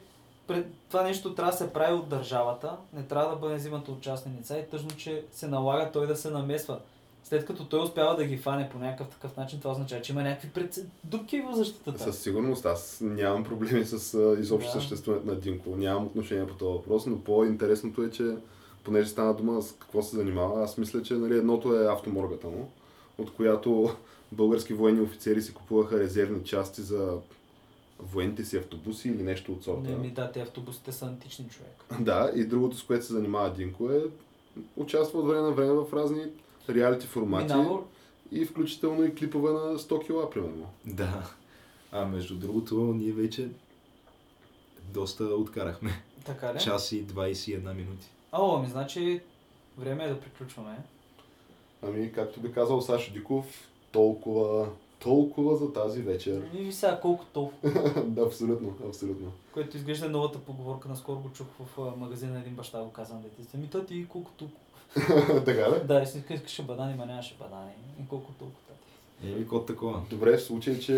пред 0.46 0.66
това 0.88 1.02
нещо 1.02 1.34
трябва 1.34 1.52
да 1.52 1.58
се 1.58 1.72
прави 1.72 1.94
от 1.94 2.08
държавата, 2.08 2.70
не 2.92 3.02
трябва 3.02 3.30
да 3.30 3.36
бъде 3.36 3.54
взимато 3.54 3.92
от 3.92 4.00
частни 4.00 4.32
лица 4.40 4.58
и 4.58 4.70
тъжно, 4.70 4.90
че 4.96 5.22
се 5.32 5.46
налага 5.46 5.90
той 5.92 6.06
да 6.06 6.16
се 6.16 6.30
намесва. 6.30 6.78
След 7.24 7.44
като 7.46 7.64
той 7.64 7.82
успява 7.82 8.16
да 8.16 8.24
ги 8.24 8.36
фане 8.36 8.68
по 8.72 8.78
някакъв 8.78 9.08
такъв 9.08 9.36
начин, 9.36 9.58
това 9.58 9.70
означава, 9.70 10.02
че 10.02 10.12
има 10.12 10.22
някакви 10.22 10.48
пред... 10.48 10.78
дупки 11.04 11.40
в 11.40 11.54
защитата. 11.54 12.02
Със 12.02 12.18
сигурност 12.18 12.66
аз 12.66 12.98
нямам 13.00 13.44
проблеми 13.44 13.84
с 13.84 14.14
а, 14.14 14.40
изобщо 14.40 14.68
Да. 14.74 14.80
съществуването 14.80 15.26
на 15.26 15.34
Динко. 15.34 15.76
Нямам 15.76 16.06
отношение 16.06 16.46
по 16.46 16.54
този 16.54 16.72
въпрос, 16.72 17.06
но 17.06 17.20
по-интересното 17.20 18.02
е, 18.02 18.10
че 18.10 18.36
понеже 18.84 19.08
стана 19.08 19.34
дума 19.34 19.62
с 19.62 19.72
какво 19.72 20.02
се 20.02 20.16
занимава, 20.16 20.64
аз 20.64 20.78
мисля, 20.78 21.02
че 21.02 21.14
нали, 21.14 21.38
едното 21.38 21.80
е 21.80 21.92
автоморгата 21.92 22.46
му, 22.46 22.70
от 23.18 23.34
която 23.34 23.96
български 24.32 24.74
военни 24.74 25.00
офицери 25.00 25.42
си 25.42 25.54
купуваха 25.54 25.98
резервни 25.98 26.44
части 26.44 26.82
за 26.82 27.18
военните 27.98 28.44
си 28.44 28.56
автобуси 28.56 29.08
или 29.08 29.22
нещо 29.22 29.52
от 29.52 29.64
сорта. 29.64 29.90
Не 29.90 29.96
ми 29.96 30.10
да, 30.10 30.32
те 30.32 30.40
автобусите 30.40 30.92
са 30.92 31.06
антични 31.06 31.48
човек. 31.48 31.84
Да, 32.00 32.32
и 32.34 32.44
другото, 32.44 32.76
с 32.76 32.82
което 32.82 33.04
се 33.04 33.12
занимава 33.12 33.52
Динко 33.52 33.90
е 33.90 34.04
участва 34.76 35.18
от 35.18 35.28
време 35.28 35.42
на 35.42 35.50
време 35.52 35.72
в 35.72 35.86
разни 35.92 36.22
реалити 36.68 37.06
формати 37.06 37.54
Минава, 37.54 37.80
и 38.30 38.44
включително 38.44 39.04
и 39.04 39.14
клипове 39.14 39.52
на 39.52 39.78
100 39.78 40.06
кила, 40.06 40.30
примерно. 40.30 40.66
Да. 40.86 41.30
А 41.92 42.04
между 42.04 42.34
другото, 42.34 42.74
ние 42.74 43.12
вече 43.12 43.48
доста 44.92 45.24
откарахме. 45.24 46.02
така 46.24 46.54
ли? 46.54 46.58
Час 46.60 46.92
и 46.92 47.06
21 47.06 47.72
минути. 47.74 48.06
О, 48.32 48.56
ами 48.56 48.68
значи 48.68 49.20
време 49.78 50.04
е 50.04 50.08
да 50.08 50.20
приключваме. 50.20 50.78
Ами, 51.82 52.12
както 52.12 52.40
би 52.40 52.52
казал 52.52 52.80
Сашо 52.80 53.12
Диков, 53.12 53.68
толкова, 53.92 54.68
толкова 54.98 55.56
за 55.56 55.72
тази 55.72 56.02
вечер. 56.02 56.42
И 56.54 56.64
ви 56.64 56.72
сега 56.72 57.00
колко 57.00 57.24
толкова, 57.24 57.70
да, 58.06 58.22
абсолютно, 58.22 58.76
абсолютно. 58.88 59.32
което 59.52 59.76
изглежда 59.76 60.08
новата 60.08 60.38
поговорка, 60.38 60.88
наскоро 60.88 61.18
го 61.18 61.30
чух 61.32 61.46
в 61.60 61.96
магазина 61.96 62.32
на 62.32 62.40
един 62.40 62.54
баща, 62.54 62.82
го 62.82 62.90
казвам 62.92 63.22
детето. 63.22 63.56
Ми 63.56 63.70
тати, 63.70 64.06
колко 64.08 64.30
толкова. 64.36 64.60
така 65.44 65.70
ли? 65.70 65.86
Да, 65.86 66.06
си 66.06 66.22
искаше 66.30 66.62
банани, 66.62 66.94
ма 66.94 67.06
нямаше 67.06 67.36
банани. 67.40 67.70
И 68.04 68.08
колко 68.08 68.32
толкова 68.38 68.58
тати. 68.68 69.32
Еми, 69.32 69.48
код 69.48 69.66
такова. 69.66 70.02
Добре, 70.10 70.36
в 70.36 70.42
случай, 70.42 70.78
че 70.78 70.94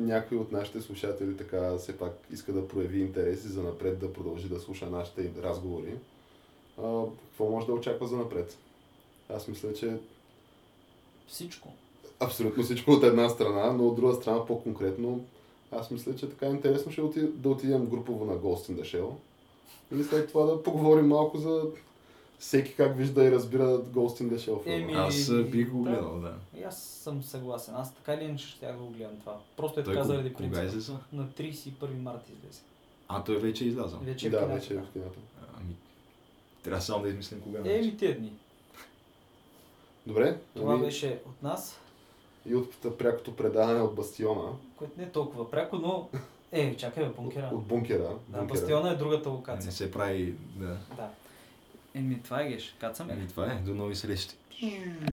някой 0.00 0.38
от 0.38 0.52
нашите 0.52 0.80
слушатели 0.80 1.36
така 1.36 1.76
все 1.78 1.98
пак 1.98 2.12
иска 2.32 2.52
да 2.52 2.68
прояви 2.68 3.00
интерес 3.00 3.44
и 3.44 3.48
за 3.48 3.62
напред 3.62 3.98
да 3.98 4.12
продължи 4.12 4.48
да 4.48 4.60
слуша 4.60 4.86
нашите 4.86 5.30
разговори, 5.42 5.94
а, 6.82 7.02
какво 7.28 7.50
може 7.50 7.66
да 7.66 7.72
очаква 7.72 8.06
за 8.06 8.16
напред? 8.16 8.56
Аз 9.34 9.48
мисля, 9.48 9.74
че 9.74 9.96
Всичко. 11.28 11.68
абсолютно 12.20 12.62
всичко 12.62 12.90
от 12.90 13.02
една 13.04 13.28
страна, 13.28 13.72
но 13.72 13.88
от 13.88 13.96
друга 13.96 14.14
страна 14.14 14.46
по-конкретно, 14.46 15.24
аз 15.72 15.90
мисля, 15.90 16.16
че 16.16 16.30
така 16.30 16.46
интересно 16.46 16.92
ще 16.92 17.00
оти- 17.00 17.32
да 17.34 17.48
отидем 17.48 17.86
групово 17.86 18.24
на 18.24 18.32
Ghost 18.36 18.72
in 18.72 18.80
the 18.80 18.82
Shell 18.82 19.10
и 20.00 20.04
след 20.04 20.28
това 20.28 20.44
да 20.44 20.62
поговорим 20.62 21.06
малко 21.06 21.38
за 21.38 21.62
всеки 22.38 22.74
как 22.74 22.96
вижда 22.96 23.24
и 23.24 23.30
разбира 23.32 23.64
Ghost 23.64 24.22
in 24.22 24.28
the 24.28 24.36
Shell 24.36 24.62
филма. 24.62 24.76
Еми, 24.76 24.92
Аз 24.92 25.30
бих 25.50 25.70
го 25.70 25.84
да. 25.84 25.90
гледал, 25.90 26.20
да. 26.20 26.34
И 26.56 26.62
аз 26.62 26.82
съм 26.82 27.22
съгласен. 27.22 27.74
Аз 27.76 27.94
така 27.94 28.14
или 28.14 28.24
иначе 28.24 28.46
ще 28.46 28.72
го 28.72 28.86
гледам 28.86 29.16
това. 29.20 29.36
Просто 29.56 29.80
е 29.80 29.84
Той 29.84 29.94
така 29.94 30.06
заради 30.06 30.32
кога 30.32 30.48
принципа. 30.48 30.66
излезе? 30.66 30.92
На 31.12 31.26
31 31.26 31.98
марта 31.98 32.32
излезе. 32.32 32.60
А, 33.08 33.24
той 33.24 33.36
вече 33.38 33.64
е 33.64 33.68
излязъл. 33.68 34.00
Вече 34.02 34.26
е 34.26 34.30
да, 34.30 34.38
кината, 34.38 34.54
вече 34.54 34.74
е 34.74 34.76
в 34.76 34.92
киното. 34.92 35.18
Ами, 35.56 35.74
трябва 36.62 36.82
само 36.82 37.02
да 37.02 37.08
измислим 37.08 37.40
кога. 37.40 37.58
да. 37.60 37.78
Еми 37.78 37.96
тия 37.96 38.18
дни. 38.18 38.32
Добре, 40.06 40.38
Това 40.56 40.74
ами, 40.74 40.82
беше 40.84 41.20
от 41.26 41.42
нас, 41.42 41.80
и 42.46 42.54
от 42.54 42.98
прякото 42.98 43.36
предаване 43.36 43.80
от 43.80 43.94
Бастиона, 43.94 44.52
което 44.76 44.92
не 44.98 45.04
е 45.04 45.10
толкова 45.10 45.50
пряко, 45.50 45.76
но... 45.76 46.08
Е, 46.52 46.76
чакай 46.76 47.04
бе, 47.04 47.10
бункера. 47.10 47.50
от 47.52 47.64
бункера. 47.64 48.02
Да, 48.02 48.08
бункера. 48.38 48.44
бастиона 48.46 48.90
е 48.90 48.96
другата 48.96 49.28
Не 49.28 49.34
локация. 49.34 49.72
се 49.72 49.90
прави, 49.90 50.34
да. 50.56 50.76
Да. 50.96 51.08
Еми, 51.96 52.22
това 52.22 52.42
е 52.42 52.48
геш. 52.48 52.74
Кацаме. 52.80 53.12
Еми, 53.12 53.28
това 53.28 53.52
е. 53.52 53.54
До 53.54 53.74
нови 53.74 53.96
срещи. 53.96 54.34